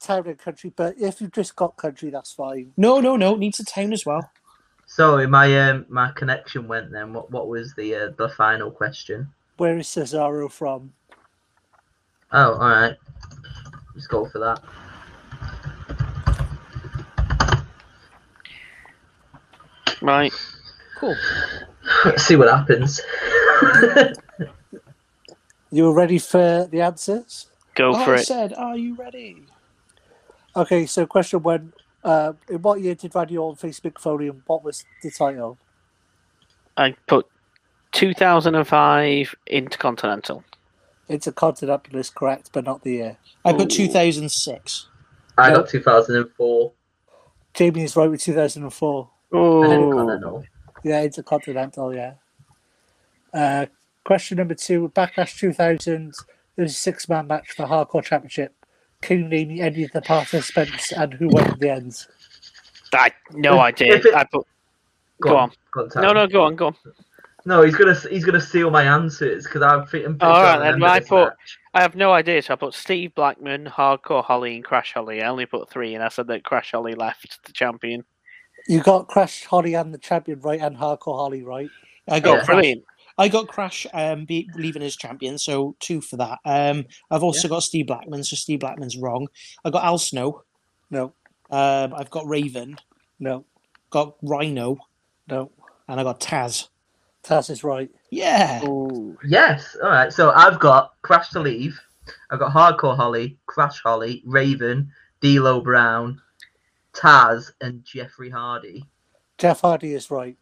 town 0.00 0.26
and 0.26 0.38
country, 0.38 0.72
but 0.74 0.94
if 0.98 1.20
you've 1.20 1.32
just 1.32 1.56
got 1.56 1.76
country, 1.76 2.10
that's 2.10 2.32
fine. 2.32 2.72
No, 2.76 3.00
no, 3.00 3.16
no. 3.16 3.34
It 3.34 3.40
needs 3.40 3.60
a 3.60 3.64
town 3.64 3.92
as 3.92 4.06
well. 4.06 4.30
Sorry, 4.86 5.26
my 5.26 5.68
um 5.68 5.86
my 5.88 6.12
connection 6.12 6.68
went 6.68 6.92
then. 6.92 7.12
What 7.12 7.30
what 7.30 7.48
was 7.48 7.74
the 7.74 7.94
uh, 7.94 8.10
the 8.16 8.28
final 8.30 8.70
question? 8.70 9.28
Where 9.56 9.78
is 9.78 9.88
Cesaro 9.88 10.50
from? 10.50 10.92
Oh, 12.32 12.54
all 12.54 12.58
right. 12.58 12.96
Let's 13.94 14.06
go 14.06 14.26
for 14.26 14.38
that. 14.40 14.60
Right. 20.00 20.32
Cool. 20.98 21.16
Let's 22.04 22.24
see 22.26 22.36
what 22.36 22.48
happens. 22.48 23.00
You 25.70 25.84
were 25.84 25.94
ready 25.94 26.18
for 26.18 26.68
the 26.70 26.82
answers? 26.82 27.48
Go 27.74 27.94
Oh, 27.94 28.04
for 28.04 28.14
I 28.14 28.16
it. 28.16 28.26
said, 28.26 28.52
are 28.52 28.76
you 28.76 28.94
ready? 28.94 29.46
Okay, 30.54 30.86
so 30.86 31.06
question 31.06 31.42
one. 31.42 31.72
Uh, 32.04 32.32
in 32.48 32.60
what 32.62 32.80
year 32.80 32.94
did 32.94 33.14
Randy 33.14 33.38
on 33.38 33.56
face 33.56 33.80
Mick 33.80 33.98
Foley 33.98 34.28
and 34.28 34.42
what 34.46 34.64
was 34.64 34.84
the 35.02 35.10
title? 35.10 35.58
I 36.76 36.94
put 37.06 37.26
2005 37.92 39.34
Intercontinental. 39.46 40.44
Intercontinental 41.08 41.96
is 41.98 42.10
correct, 42.10 42.50
but 42.52 42.64
not 42.64 42.82
the 42.82 42.92
year. 42.92 43.16
I 43.44 43.52
put 43.52 43.72
Ooh. 43.72 43.76
2006. 43.76 44.88
I 45.38 45.48
Nope. 45.50 45.62
got 45.64 45.68
2004. 45.70 46.72
Jamie 47.54 47.82
is 47.84 47.96
right 47.96 48.10
with 48.10 48.20
2004. 48.22 49.10
I 49.32 49.36
didn't 49.36 49.92
Oh, 49.92 49.96
kinda 49.96 50.18
know. 50.20 50.42
Yeah, 50.84 51.02
Intercontinental, 51.02 51.94
yeah. 51.94 52.14
Uh, 53.32 53.66
question 54.04 54.36
number 54.38 54.54
two. 54.54 54.90
Backlash 54.94 55.38
2000, 55.38 56.12
there 56.56 56.64
was 56.64 56.72
a 56.72 56.74
six 56.74 57.08
man 57.08 57.26
match 57.26 57.52
for 57.52 57.66
Hardcore 57.66 58.02
Championship. 58.04 58.54
Can 59.00 59.18
you 59.20 59.28
name 59.28 59.60
any 59.60 59.84
of 59.84 59.92
the 59.92 60.02
participants 60.02 60.92
and 60.92 61.14
who 61.14 61.28
won 61.28 61.50
in 61.52 61.58
the 61.58 61.70
end? 61.70 62.06
I 62.92 63.10
no 63.32 63.58
idea. 63.68 63.96
it- 63.96 64.14
I 64.14 64.24
put. 64.24 64.46
Go 65.20 65.36
on. 65.36 65.52
Go 65.72 65.82
on, 65.82 65.90
No, 66.02 66.12
no, 66.12 66.26
go 66.26 66.42
on, 66.44 66.56
go 66.56 66.66
on. 66.68 66.76
No, 67.44 67.62
he's 67.62 67.74
gonna 67.74 67.94
he's 68.10 68.24
gonna 68.24 68.40
steal 68.40 68.70
my 68.70 68.84
answers 68.84 69.44
because 69.44 69.62
I'm 69.62 69.84
pretty. 69.86 70.04
I'm 70.06 70.18
pretty 70.18 70.30
All 70.32 70.36
sure 70.38 70.44
right, 70.44 70.54
I 70.54 70.58
then, 70.58 70.74
remember 70.74 70.86
I 70.86 70.98
this 71.00 71.08
thought- 71.08 71.28
match. 71.30 71.58
I 71.74 71.80
have 71.82 71.96
no 71.96 72.12
idea. 72.12 72.42
So 72.42 72.52
I 72.52 72.56
put 72.56 72.74
Steve 72.74 73.14
Blackman, 73.14 73.64
Hardcore 73.64 74.22
Holly, 74.22 74.56
and 74.56 74.64
Crash 74.64 74.92
Holly. 74.92 75.22
I 75.22 75.28
only 75.28 75.46
put 75.46 75.70
three, 75.70 75.94
and 75.94 76.04
I 76.04 76.08
said 76.08 76.26
that 76.26 76.44
Crash 76.44 76.72
Holly 76.72 76.94
left 76.94 77.42
the 77.46 77.52
champion. 77.52 78.04
You 78.68 78.82
got 78.82 79.08
Crash 79.08 79.44
Holly 79.46 79.74
and 79.74 79.92
the 79.92 79.98
champion 79.98 80.40
right, 80.40 80.60
and 80.60 80.76
Hardcore 80.76 81.16
Holly 81.16 81.42
right. 81.42 81.70
I 82.08 82.20
got 82.20 82.36
Crash. 82.38 82.46
Brilliant. 82.46 82.84
I 83.18 83.28
got 83.28 83.48
Crash 83.48 83.86
um, 83.94 84.24
be, 84.26 84.48
leaving 84.54 84.82
as 84.82 84.96
champion, 84.96 85.38
so 85.38 85.74
two 85.80 86.00
for 86.00 86.16
that. 86.18 86.38
Um, 86.44 86.84
I've 87.10 87.22
also 87.22 87.48
got 87.48 87.62
Steve 87.62 87.86
Blackman, 87.86 88.22
so 88.24 88.36
Steve 88.36 88.60
Blackman's 88.60 88.96
wrong. 88.98 89.28
I 89.64 89.70
got 89.70 89.84
Al 89.84 89.98
Snow. 89.98 90.42
No, 90.90 91.12
Um, 91.50 91.94
I've 91.94 92.10
got 92.10 92.26
Raven. 92.26 92.76
no, 93.18 93.44
Got 93.90 94.14
Rhino, 94.22 94.76
no. 95.28 95.50
and 95.88 95.98
I 96.00 96.02
got 96.02 96.20
Taz. 96.20 96.68
Taz 97.24 97.50
is 97.50 97.62
right. 97.64 97.90
Yeah. 98.10 98.64
Ooh. 98.64 99.16
Yes. 99.24 99.76
All 99.82 99.90
right. 99.90 100.12
So 100.12 100.32
I've 100.32 100.58
got 100.58 100.94
Crash 101.02 101.30
to 101.30 101.40
leave. 101.40 101.80
I've 102.30 102.40
got 102.40 102.52
Hardcore 102.52 102.96
Holly, 102.96 103.38
Crash 103.46 103.80
Holly, 103.80 104.22
Raven, 104.26 104.90
D'Lo 105.20 105.60
Brown, 105.60 106.20
Taz, 106.92 107.52
and 107.60 107.84
Jeffrey 107.84 108.28
Hardy. 108.28 108.84
Jeff 109.38 109.60
Hardy 109.60 109.94
is 109.94 110.10
right. 110.10 110.36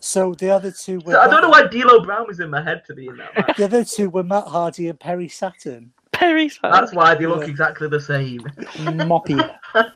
So 0.00 0.34
the 0.34 0.50
other 0.50 0.70
two 0.72 1.00
were 1.04 1.12
So 1.12 1.20
I 1.20 1.28
don't 1.28 1.42
know 1.42 1.48
why 1.50 1.66
D'Lo 1.66 2.00
Brown 2.02 2.26
was 2.26 2.40
in 2.40 2.50
my 2.50 2.62
head 2.62 2.82
to 2.86 2.94
be 2.94 3.06
in 3.06 3.16
that 3.18 3.36
match. 3.36 3.56
the 3.56 3.64
other 3.64 3.84
two 3.84 4.08
were 4.10 4.22
Matt 4.24 4.46
Hardy 4.46 4.88
and 4.88 4.98
Perry 4.98 5.28
Saturn. 5.28 5.92
Perry's 6.12 6.58
That's 6.62 6.92
why 6.94 7.14
they 7.14 7.26
look 7.26 7.42
Yeah. 7.42 7.48
exactly 7.48 7.88
the 7.88 8.00
same. 8.00 8.40
Moppy. 8.40 9.38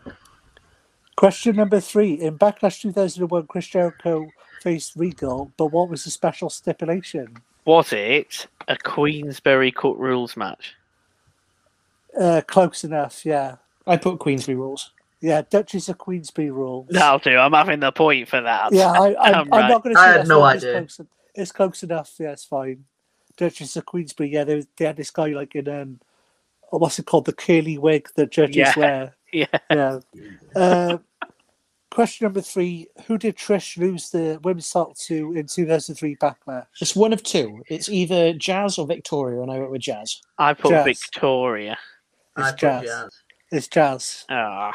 Question 1.17 1.57
number 1.57 1.81
three. 1.81 2.15
In 2.15 2.39
Backlash 2.39 2.81
2001, 2.81 3.47
Chris 3.47 3.67
Jericho 3.67 4.27
faced 4.67 4.97
Regal, 4.97 5.53
but 5.57 5.67
what 5.67 5.89
was 5.89 6.03
the 6.03 6.11
special 6.11 6.51
stipulation? 6.51 7.37
Was 7.67 7.93
it 7.93 8.49
a 8.67 8.77
Queensberry 8.77 9.71
Cut 9.71 9.97
Rules 9.97 10.37
match? 10.37 10.75
Uh, 12.19 12.41
close 12.45 12.83
enough, 12.83 13.25
yeah. 13.25 13.57
I 13.87 13.97
put 13.97 14.19
Queensberry 14.19 14.57
rules. 14.57 14.91
Yeah, 15.21 15.43
Duchess 15.49 15.89
of 15.89 15.99
Queensberry 15.99 16.51
rules. 16.51 16.89
That'll 16.91 17.21
do. 17.21 17.37
I'm 17.37 17.53
having 17.53 17.79
the 17.79 17.93
point 17.93 18.27
for 18.29 18.41
that. 18.41 18.73
Yeah, 18.73 18.91
I, 18.91 19.13
I, 19.13 19.15
I'm 19.29 19.35
I'm, 19.35 19.49
right. 19.51 19.69
not 19.69 19.85
going 19.85 19.95
to 19.95 20.01
I 20.01 20.05
say 20.05 20.09
had 20.11 20.19
that's 20.19 20.29
no 20.29 20.39
wrong, 20.41 20.57
idea. 20.57 20.79
It's 20.79 20.97
close, 20.97 21.09
it's 21.37 21.53
close 21.53 21.83
enough. 21.85 22.13
Yeah, 22.19 22.33
it's 22.33 22.45
fine. 22.45 22.85
Duchess 23.37 23.77
of 23.77 23.87
Queensberry. 23.87 24.31
Yeah, 24.33 24.43
they, 24.43 24.65
they 24.77 24.87
had 24.87 24.97
this 24.97 25.13
guy 25.13 25.29
like 25.29 25.55
in 25.55 25.69
um, 25.69 26.01
what's 26.71 26.99
it 26.99 27.07
called, 27.07 27.27
the 27.27 27.33
curly 27.33 27.79
wig 27.79 28.09
that 28.17 28.33
judges 28.33 28.57
Yeah. 28.57 28.73
wear. 28.77 29.13
Yeah. 29.33 29.47
Yeah. 29.71 29.99
Uh, 30.55 30.99
question 31.97 32.27
number 32.27 32.43
three: 32.43 32.89
Who 33.07 33.17
did 33.17 33.37
Trish 33.37 33.79
lose 33.79 34.11
the 34.11 34.39
women's 34.45 34.71
title 34.71 34.95
to 35.07 35.33
in 35.33 35.47
2003 35.47 36.17
Backlash? 36.17 36.67
It's 36.79 36.95
one 36.95 37.15
of 37.15 37.23
two. 37.23 37.63
It's 37.69 37.89
either 37.89 38.35
Jazz 38.35 38.77
or 38.77 38.87
Victoria, 38.87 39.41
and 39.41 39.51
I 39.51 39.59
went 39.59 39.71
with 39.71 39.81
Jazz. 39.81 40.21
I 40.37 40.53
put 40.53 40.73
Jazz. 40.73 40.85
Victoria. 40.85 41.79
I 42.37 42.43
It's 42.43 42.51
put 42.51 42.61
Jazz. 42.61 42.85
Jazz. 42.85 43.11
It's 43.51 43.69
Jazz. 43.69 44.25
Ah. 44.29 44.73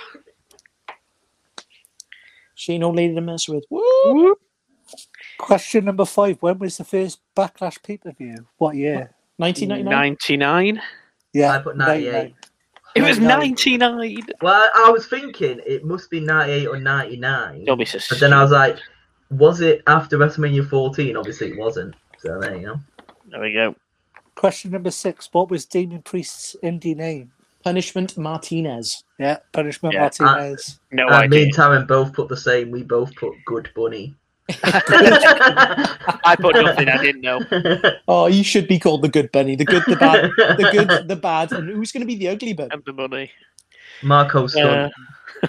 She 2.56 2.73
ain't 2.73 2.81
no 2.81 2.89
lady 2.89 3.14
to 3.14 3.22
mess 3.22 3.48
with. 3.48 3.65
Woo! 3.69 4.35
Question 5.38 5.85
number 5.85 6.06
five: 6.06 6.38
When 6.39 6.57
was 6.57 6.77
the 6.77 6.85
first 6.85 7.19
Backlash 7.38 7.84
pay 7.84 7.98
per 7.98 8.14
view? 8.14 8.48
What 8.57 8.76
year? 8.76 9.14
1999. 9.38 10.18
99. 10.27 10.81
Yeah, 11.34 11.52
I 11.52 11.60
put 11.60 11.77
98. 11.77 12.34
It 12.95 13.01
was 13.03 13.19
99. 13.19 13.80
99. 13.80 14.27
Well, 14.41 14.69
I 14.76 14.89
was 14.91 15.07
thinking 15.07 15.61
it 15.65 15.85
must 15.85 16.09
be 16.09 16.19
98 16.19 16.68
or 16.68 16.77
99. 16.80 17.65
Don't 17.65 17.77
be 17.77 17.85
so 17.85 17.99
But 18.09 18.19
then 18.19 18.34
I 18.34 18.41
was 18.41 18.51
like, 18.51 18.77
was 19.30 19.61
it 19.61 19.81
after 19.88 20.18
WrestleMania 20.18 20.68
14? 20.69 21.15
Obviously, 21.15 21.51
it 21.51 21.57
wasn't. 21.57 21.95
So 22.19 22.39
there 22.39 22.55
you 22.55 22.68
go. 22.68 22.80
There 23.30 23.41
we 23.41 23.53
go. 23.53 23.76
Question 24.35 24.72
number 24.72 24.91
six: 24.91 25.30
What 25.31 25.49
was 25.49 25.65
Damian 25.65 26.01
Priest's 26.01 26.55
indie 26.63 26.95
name? 26.95 27.31
Punishment 27.63 28.18
Martinez. 28.18 29.03
Yeah, 29.19 29.38
Punishment 29.53 29.93
Yeah, 29.93 30.01
Martinez. 30.01 30.80
Uh, 30.91 30.95
no 30.95 31.07
and 31.09 31.30
me 31.30 31.38
idea. 31.38 31.43
and 31.45 31.53
Taryn 31.55 31.88
both 31.88 32.13
put 32.13 32.27
the 32.27 32.38
same. 32.38 32.72
We 32.72 32.84
both 32.84 33.15
put 33.15 33.34
Good 33.45 33.69
Bunny. 33.76 34.15
I 34.64 36.36
put 36.40 36.56
nothing. 36.56 36.90
I 36.90 36.98
didn't 37.02 37.22
know. 37.22 37.40
Oh, 38.07 38.28
you 38.28 38.44
should 38.44 38.68
be 38.68 38.80
called 38.80 39.02
the 39.02 39.10
good 39.10 39.32
bunny. 39.32 39.56
The 39.56 39.65
good, 39.65 39.84
the 39.88 39.95
bad, 39.95 40.32
the 40.38 40.69
good, 40.72 41.07
the 41.07 41.15
bad, 41.15 41.52
and 41.52 41.69
who's 41.69 41.91
going 41.91 42.02
to 42.02 42.07
be 42.07 42.15
the 42.15 42.30
ugly 42.30 42.53
bunny? 42.53 42.69
And 42.72 42.84
the 42.86 42.94
money. 42.94 43.32
Marco's 44.03 44.56
Uh. 44.56 44.90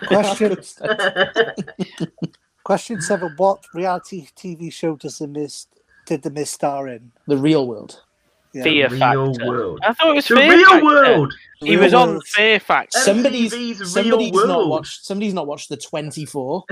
Question 0.07 0.57
Question 2.65 3.01
seven: 3.01 3.35
What 3.37 3.65
reality 3.75 4.29
TV 4.37 4.73
show 4.73 4.97
does 4.97 5.19
the 5.19 5.27
Miz 5.27 5.67
did 6.07 6.23
the 6.23 6.31
Miz 6.31 6.51
star 6.51 6.89
in? 6.89 7.13
the 7.27 7.37
real 7.37 7.67
world. 7.67 8.03
Yeah. 8.55 8.63
Fear 8.65 8.89
real 8.91 8.99
Factor. 9.35 9.47
world. 9.49 9.81
I 9.83 9.93
thought 9.95 10.09
it 10.11 10.15
was 10.15 10.29
The 10.29 10.37
Fear 10.37 10.51
real 10.57 10.67
Factor. 10.69 10.85
world. 10.85 11.35
He 11.61 11.71
Real 11.77 11.85
was 11.85 11.95
on 11.95 12.09
World. 12.11 12.27
Fear 12.27 12.61
Factor. 12.61 12.99
Somebody's 12.99 13.53
MTV's 13.55 13.79
Real 13.81 13.87
somebody's 13.89 14.33
not 14.33 14.47
World. 14.49 14.71
watched. 14.71 15.05
Somebody's 15.07 15.35
not 15.35 15.47
watched 15.47 15.69
the 15.69 15.77
twenty 15.77 16.25
four. 16.27 16.65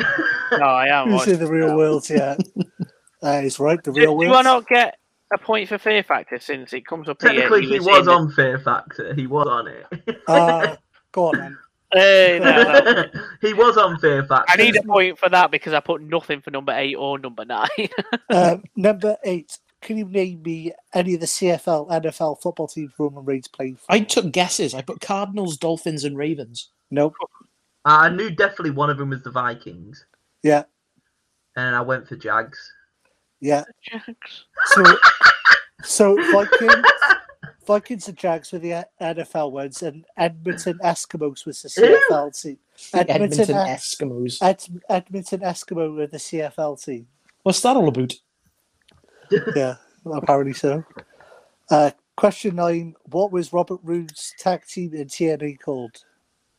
No, 0.52 0.66
I 0.66 0.88
haven't 0.88 1.12
Who's 1.12 1.26
watched 1.26 1.38
the 1.38 1.46
real 1.46 1.76
world? 1.76 2.10
Yeah, 2.10 2.36
that 3.22 3.44
is 3.44 3.60
right. 3.60 3.82
The 3.82 3.92
Do, 3.92 4.00
real 4.00 4.18
do 4.18 4.26
I 4.26 4.30
world. 4.30 4.44
not 4.44 4.66
get 4.68 4.98
a 5.32 5.38
point 5.38 5.68
for 5.68 5.78
Fear 5.78 6.02
Factor 6.02 6.38
since 6.40 6.72
it 6.72 6.84
comes 6.84 7.08
up 7.08 7.22
here? 7.22 7.30
Technically, 7.32 7.66
he 7.66 7.78
was 7.78 7.86
was 7.86 7.98
in 8.00 8.04
the- 8.06 8.12
on 8.12 8.32
Fear 8.32 8.58
Factor. 8.58 9.14
He 9.14 9.26
was 9.28 9.46
on 9.46 9.68
it. 9.68 9.86
Uh, 10.26 10.76
go 11.12 11.28
on 11.28 11.38
then. 11.38 11.58
Hey, 11.92 12.38
no, 12.40 12.62
no. 12.62 13.04
he 13.40 13.52
was 13.52 13.76
on 13.76 13.98
Fear 13.98 14.24
Factor. 14.24 14.44
I 14.52 14.54
need 14.62 14.76
a 14.76 14.82
point 14.84 15.18
for 15.18 15.28
that 15.28 15.50
because 15.50 15.72
I 15.72 15.80
put 15.80 16.00
nothing 16.00 16.40
for 16.40 16.52
number 16.52 16.70
eight 16.72 16.94
or 16.94 17.18
number 17.18 17.44
nine. 17.44 17.68
Um, 18.28 18.62
number 18.76 19.16
eight. 19.24 19.58
Can 19.80 19.96
you 19.96 20.04
name 20.04 20.42
me 20.42 20.72
any 20.92 21.14
of 21.14 21.20
the 21.20 21.26
CFL, 21.26 21.88
NFL 21.88 22.42
football 22.42 22.68
teams 22.68 22.92
Roman 22.98 23.24
Reigns 23.24 23.48
played 23.48 23.78
for? 23.78 23.86
I 23.88 24.00
took 24.00 24.30
guesses. 24.32 24.74
I 24.74 24.82
put 24.82 25.00
Cardinals, 25.00 25.56
Dolphins, 25.56 26.04
and 26.04 26.16
Ravens. 26.18 26.68
Nope. 26.90 27.14
Uh, 27.22 27.26
I 27.84 28.08
knew 28.10 28.30
definitely 28.30 28.70
one 28.72 28.90
of 28.90 28.98
them 28.98 29.08
was 29.10 29.22
the 29.22 29.30
Vikings, 29.30 30.04
Yeah, 30.42 30.64
and 31.56 31.74
I 31.74 31.80
went 31.80 32.06
for 32.06 32.16
Jags. 32.16 32.58
yeah. 33.40 33.64
So, 34.66 34.84
so 35.82 36.32
Vikings, 36.32 36.84
Vikings 37.66 38.08
and 38.08 38.18
Jags 38.18 38.52
were 38.52 38.58
the 38.58 38.74
uh, 38.74 38.84
NFL 39.00 39.52
ones, 39.52 39.82
and 39.82 40.04
Edmonton 40.18 40.78
Eskimos 40.84 41.46
was 41.46 41.62
the 41.62 41.68
CFL 41.70 42.38
team. 42.42 42.58
Edmonton, 42.92 43.40
Edmonton 43.40 43.56
Eskimos. 43.56 44.38
Ed- 44.42 44.82
Edmonton 44.90 45.40
Eskimo 45.40 45.94
were 45.96 46.06
the 46.06 46.18
CFL 46.18 46.84
team. 46.84 47.06
What's 47.44 47.62
that 47.62 47.76
all 47.76 47.88
about? 47.88 48.12
Yeah, 49.56 49.76
apparently 50.06 50.52
so. 50.54 50.84
Uh, 51.70 51.90
question 52.16 52.56
nine: 52.56 52.94
What 53.10 53.32
was 53.32 53.52
Robert 53.52 53.80
Roode's 53.82 54.34
tag 54.38 54.64
team 54.66 54.94
in 54.94 55.06
TNA 55.08 55.60
called? 55.60 56.04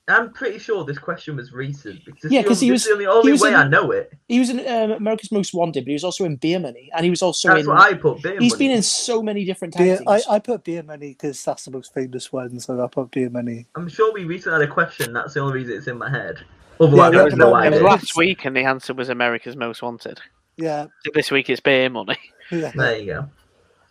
I'm 0.07 0.33
pretty 0.33 0.57
sure 0.59 0.83
this 0.83 0.97
question 0.97 1.37
was 1.37 1.53
recent. 1.53 2.03
Because 2.03 2.31
Yeah, 2.31 2.41
the 2.41 2.47
'cause 2.49 2.59
he 2.59 2.71
was- 2.71 2.83
the 2.83 3.05
only 3.05 3.27
he 3.29 3.31
was 3.31 3.41
way 3.41 3.49
in- 3.49 3.55
I 3.55 3.67
know 3.67 3.91
it. 3.91 4.11
He 4.27 4.39
was 4.39 4.49
in 4.49 4.59
um, 4.67 4.91
America's 4.91 5.31
Most 5.31 5.53
Wanted, 5.53 5.81
but 5.85 5.87
he 5.89 5.93
was 5.93 6.03
also 6.03 6.25
in 6.25 6.35
Beer 6.35 6.59
Money, 6.59 6.89
and 6.93 7.03
he 7.05 7.09
was 7.09 7.21
also 7.21 7.49
That's 7.49 7.61
in. 7.61 7.67
what 7.67 7.79
I 7.79 7.93
put. 7.93 8.21
Beer 8.21 8.37
He's 8.39 8.51
money. 8.53 8.67
been 8.67 8.77
in 8.77 8.83
so 8.83 9.21
many 9.23 9.45
different 9.45 9.73
tag 9.73 9.83
Beer, 9.85 9.97
teams. 9.99 10.25
I, 10.27 10.35
I 10.35 10.39
put 10.39 10.63
Beer 10.65 10.83
Money 10.83 11.09
because 11.09 11.41
that's 11.45 11.63
the 11.65 11.71
most 11.71 11.93
famous 11.93 12.33
one, 12.33 12.59
so 12.59 12.83
I 12.83 12.87
put 12.87 13.11
Beer 13.11 13.29
Money. 13.29 13.67
I'm 13.75 13.87
sure 13.87 14.11
we 14.11 14.25
recently 14.25 14.59
had 14.59 14.69
a 14.69 14.73
question. 14.73 15.13
That's 15.13 15.35
the 15.35 15.39
only 15.39 15.53
reason 15.59 15.77
it's 15.77 15.87
in 15.87 15.97
my 15.97 16.09
head. 16.09 16.39
Otherwise, 16.79 17.11
we 17.11 17.17
I 17.19 17.21
had 17.23 17.29
have 17.31 17.37
no 17.39 17.49
about- 17.49 17.67
It 17.67 17.71
was 17.73 17.81
last 17.83 18.17
week, 18.17 18.43
and 18.43 18.55
the 18.55 18.63
answer 18.63 18.93
was 18.93 19.07
America's 19.07 19.55
Most 19.55 19.81
Wanted. 19.81 20.19
Yeah, 20.61 20.85
So 21.05 21.11
this 21.13 21.31
week 21.31 21.49
it's 21.49 21.59
beer 21.59 21.89
money. 21.89 22.17
yeah. 22.51 22.71
There 22.75 22.97
you 22.97 23.05
go. 23.13 23.29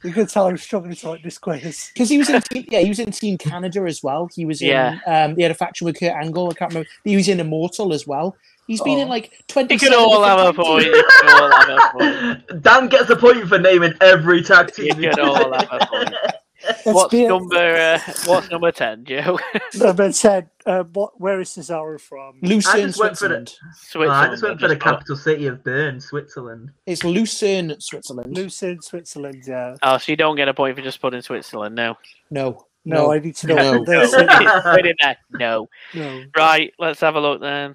You 0.02 0.12
can 0.14 0.26
tell 0.26 0.46
I'm 0.46 0.56
struggling 0.56 0.94
to 0.94 1.06
write 1.08 1.22
this 1.22 1.36
quiz. 1.36 1.90
Because 1.94 2.08
he 2.08 2.16
was 2.16 2.30
in 2.30 2.40
team, 2.40 2.64
yeah, 2.68 2.80
he 2.80 2.88
was 2.88 2.98
in 3.00 3.10
Team 3.10 3.36
Canada 3.36 3.82
as 3.82 4.02
well. 4.02 4.30
He 4.34 4.46
was 4.46 4.62
in 4.62 4.68
Yeah. 4.68 4.98
um 5.06 5.36
he 5.36 5.42
had 5.42 5.50
a 5.50 5.54
faction 5.54 5.84
with 5.84 5.98
Kurt 6.00 6.12
Angle, 6.14 6.48
I 6.50 6.54
can't 6.54 6.70
remember. 6.72 6.88
He 7.04 7.16
was 7.16 7.28
in 7.28 7.38
Immortal 7.40 7.92
as 7.92 8.06
well. 8.06 8.34
He's 8.66 8.80
been 8.80 8.98
in 9.00 9.08
Oh. 9.08 9.10
like 9.10 9.44
twenty. 9.48 9.74
You 9.74 9.80
could 9.80 9.92
all 9.94 10.22
have 10.22 10.38
a 10.48 10.52
point. 10.54 10.84
You 10.86 11.04
could 11.20 11.30
all 11.30 11.50
have 11.50 11.68
a 11.68 11.98
point. 11.98 12.62
Dan 12.62 12.88
gets 12.88 13.10
a 13.10 13.16
point 13.16 13.46
for 13.48 13.58
naming 13.58 13.92
every 14.00 14.42
tag 14.42 14.72
team. 14.72 14.98
You 15.02 15.10
could 15.10 15.18
all 15.18 15.52
have 15.52 15.68
a 15.70 15.86
point. 15.86 16.14
It's 16.62 16.84
What's 16.84 17.10
Beer, 17.10 17.28
number? 17.28 17.56
Uh, 17.56 17.98
what's 18.26 18.50
number 18.50 18.70
ten, 18.70 19.04
Joe? 19.04 19.38
number 19.78 20.12
10. 20.12 20.50
Uh, 20.66 20.82
what, 20.92 21.18
where 21.20 21.40
is 21.40 21.48
Cesaro 21.50 21.98
from? 22.00 22.38
Lucerne, 22.42 22.88
just 22.88 22.98
the- 22.98 23.04
Switzerland. 23.06 23.54
Switzerland. 23.74 24.12
I 24.12 24.28
just 24.30 24.42
went 24.42 24.60
for 24.60 24.68
the 24.68 24.76
capital 24.76 25.16
city 25.16 25.46
of 25.46 25.64
Bern, 25.64 26.00
Switzerland. 26.00 26.70
It's 26.86 27.02
Lucerne, 27.02 27.80
Switzerland. 27.80 28.36
Lucerne, 28.36 28.82
Switzerland, 28.82 29.42
yeah. 29.46 29.76
Oh, 29.82 29.96
so 29.98 30.12
you 30.12 30.16
don't 30.16 30.36
get 30.36 30.48
a 30.48 30.54
point 30.54 30.76
for 30.76 30.82
just 30.82 31.00
putting 31.00 31.22
Switzerland? 31.22 31.74
No. 31.74 31.96
no, 32.30 32.66
No, 32.84 32.96
no, 33.04 33.12
I 33.12 33.18
need 33.20 33.36
to 33.36 33.46
know. 33.46 33.54
No. 33.56 33.78
what 33.78 33.86
this 33.86 34.12
No. 34.12 34.18
is. 34.18 34.62
Put 34.64 34.86
it. 34.86 34.96
No. 35.30 35.68
no. 35.94 36.24
Right. 36.36 36.72
Let's 36.78 37.00
have 37.00 37.14
a 37.16 37.20
look 37.20 37.40
then. 37.40 37.74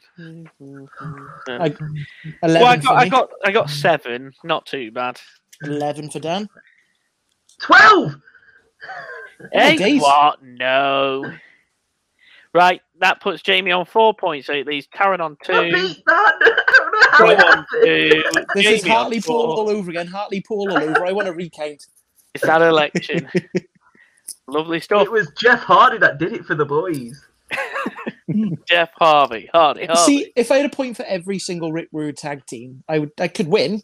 I- 1.48 1.76
eleven 2.44 2.62
Well, 2.62 2.66
I 2.66 2.78
got, 2.78 2.96
I 2.96 3.10
got, 3.10 3.30
I 3.46 3.52
got 3.52 3.70
seven. 3.70 4.32
Not 4.44 4.66
too 4.68 4.92
bad. 4.92 5.20
eleven 5.64 6.10
for 6.12 6.20
Dan. 6.20 6.48
Twelve. 7.62 8.16
Hey, 9.52 9.76
days. 9.76 10.02
what? 10.02 10.42
No. 10.42 11.32
Right, 12.54 12.82
that 13.02 13.20
puts 13.20 13.42
Jamie 13.42 13.72
on 13.74 13.86
four 13.86 14.14
points. 14.14 14.48
So 14.48 14.54
it 14.54 14.66
leaves 14.66 14.88
Karen 14.94 15.20
on 15.20 15.36
I 15.44 15.46
two. 15.46 15.74
beat 15.74 16.04
that. 16.06 16.40
I 17.12 17.18
don't 17.20 17.38
know 17.38 17.46
how 17.46 17.58
on 17.60 17.66
two. 17.84 18.24
This 18.56 18.66
is 18.66 18.82
Jamie 18.84 18.96
on 18.96 19.02
Hartlepool 19.04 19.36
all 19.36 19.70
over 19.70 19.90
again. 19.90 20.08
Hartlepool 20.08 20.72
all 20.72 20.78
over. 20.78 21.06
I 21.06 21.12
want 21.12 21.28
to 21.28 21.34
recount. 21.34 21.86
It's 22.34 22.46
that 22.46 22.62
election. 22.62 23.30
Lovely 24.48 24.82
stuff. 24.82 25.04
It 25.04 25.12
was 25.12 25.32
Jeff 25.38 25.62
Hardy 25.62 25.98
that 26.00 26.18
did 26.18 26.34
it 26.34 26.44
for 26.46 26.54
the 26.54 26.66
boys. 26.66 27.26
Jeff 28.68 28.90
Harvey. 28.96 29.50
Hardy. 29.54 29.86
Harvey. 29.86 30.02
See, 30.02 30.34
if 30.36 30.52
I 30.52 30.58
had 30.58 30.66
a 30.66 30.76
point 30.76 30.98
for 30.98 31.04
every 31.04 31.40
single 31.40 31.72
Rick 31.72 31.88
Rude 31.94 32.18
tag 32.18 32.46
team, 32.46 32.84
I 32.90 33.00
would, 33.00 33.12
I 33.20 33.30
could 33.30 33.48
win. 33.48 33.82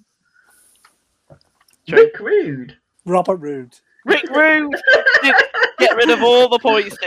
Rick 1.90 2.20
Rude. 2.20 2.78
Robert 3.06 3.38
Roode. 3.38 3.74
Rick 4.06 4.30
Rude. 4.30 4.76
Get 5.80 5.96
rid 5.96 6.10
of 6.10 6.22
all 6.24 6.50
the 6.50 6.60
points. 6.60 6.98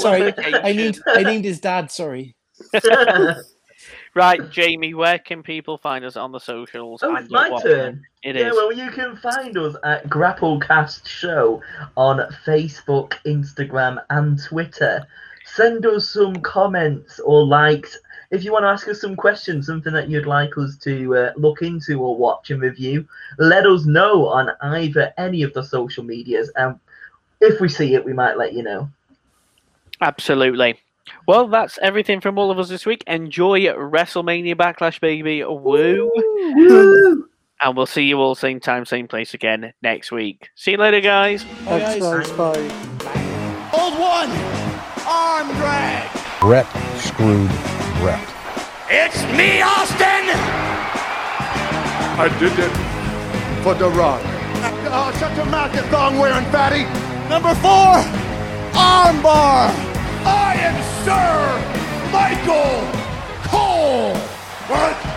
Sorry, 0.00 0.32
I 0.38 0.72
need, 0.72 0.98
I 1.06 1.22
named 1.22 1.44
his 1.44 1.60
dad. 1.60 1.90
Sorry. 1.90 2.34
Right, 4.14 4.50
Jamie. 4.50 4.92
Where 4.92 5.18
can 5.18 5.42
people 5.42 5.78
find 5.78 6.04
us 6.04 6.16
on 6.16 6.32
the 6.32 6.38
socials? 6.38 7.02
Oh, 7.02 7.16
it's 7.16 7.30
my 7.30 7.48
at 7.48 7.62
turn. 7.62 8.02
It 8.22 8.36
yeah, 8.36 8.48
is. 8.48 8.52
well, 8.52 8.70
you 8.70 8.90
can 8.90 9.16
find 9.16 9.56
us 9.56 9.74
at 9.84 10.06
Grapplecast 10.08 11.06
Show 11.06 11.62
on 11.96 12.18
Facebook, 12.44 13.14
Instagram, 13.24 14.02
and 14.10 14.38
Twitter. 14.42 15.06
Send 15.46 15.86
us 15.86 16.10
some 16.10 16.36
comments 16.36 17.20
or 17.20 17.46
likes. 17.46 17.98
If 18.32 18.44
you 18.44 18.50
want 18.52 18.62
to 18.64 18.68
ask 18.68 18.88
us 18.88 18.98
some 19.00 19.14
questions, 19.14 19.66
something 19.66 19.92
that 19.92 20.08
you'd 20.08 20.26
like 20.26 20.56
us 20.56 20.78
to 20.78 21.16
uh, 21.16 21.32
look 21.36 21.60
into 21.60 22.00
or 22.02 22.16
watch 22.16 22.50
and 22.50 22.62
review, 22.62 23.06
let 23.38 23.66
us 23.66 23.84
know 23.84 24.26
on 24.26 24.50
either 24.62 25.12
any 25.18 25.42
of 25.42 25.52
the 25.52 25.62
social 25.62 26.02
medias. 26.02 26.50
And 26.56 26.80
if 27.42 27.60
we 27.60 27.68
see 27.68 27.94
it, 27.94 28.02
we 28.02 28.14
might 28.14 28.38
let 28.38 28.54
you 28.54 28.62
know. 28.62 28.88
Absolutely. 30.00 30.80
Well, 31.28 31.46
that's 31.46 31.78
everything 31.82 32.22
from 32.22 32.38
all 32.38 32.50
of 32.50 32.58
us 32.58 32.70
this 32.70 32.86
week. 32.86 33.04
Enjoy 33.06 33.60
WrestleMania 33.60 34.54
Backlash, 34.54 34.98
baby. 34.98 35.44
Woo! 35.44 36.10
Woo. 36.14 37.28
And 37.64 37.76
we'll 37.76 37.86
see 37.86 38.02
you 38.02 38.18
all 38.18 38.34
same 38.34 38.58
time, 38.58 38.84
same 38.84 39.06
place 39.06 39.34
again 39.34 39.72
next 39.82 40.10
week. 40.10 40.48
See 40.56 40.72
you 40.72 40.78
later, 40.78 41.00
guys. 41.00 41.44
Bye, 41.44 41.78
Thanks, 41.78 42.04
guys. 42.04 42.30
guys. 42.32 42.36
Bye. 42.36 43.18
Hold 43.70 44.00
one. 44.00 44.30
Arm 45.06 45.46
drag. 45.54 46.40
Brett 46.40 46.66
screwed 46.98 47.81
it's 48.04 49.22
me, 49.38 49.62
Austin! 49.62 50.26
I 52.18 52.28
did 52.40 52.52
it 52.58 53.62
for 53.62 53.74
the 53.74 53.88
rock. 53.90 54.20
Uh, 54.24 54.88
oh, 54.90 55.16
shut 55.20 55.36
your 55.36 55.46
mouth, 55.46 55.72
you 55.72 55.82
thong 55.82 56.18
wearing 56.18 56.44
fatty. 56.46 56.82
Number 57.28 57.54
four, 57.54 58.02
armbar. 58.74 59.70
I 60.26 60.54
am 60.58 60.76
Sir 61.04 61.62
Michael 62.10 62.90
Cole. 63.46 64.16
What? 64.66 65.11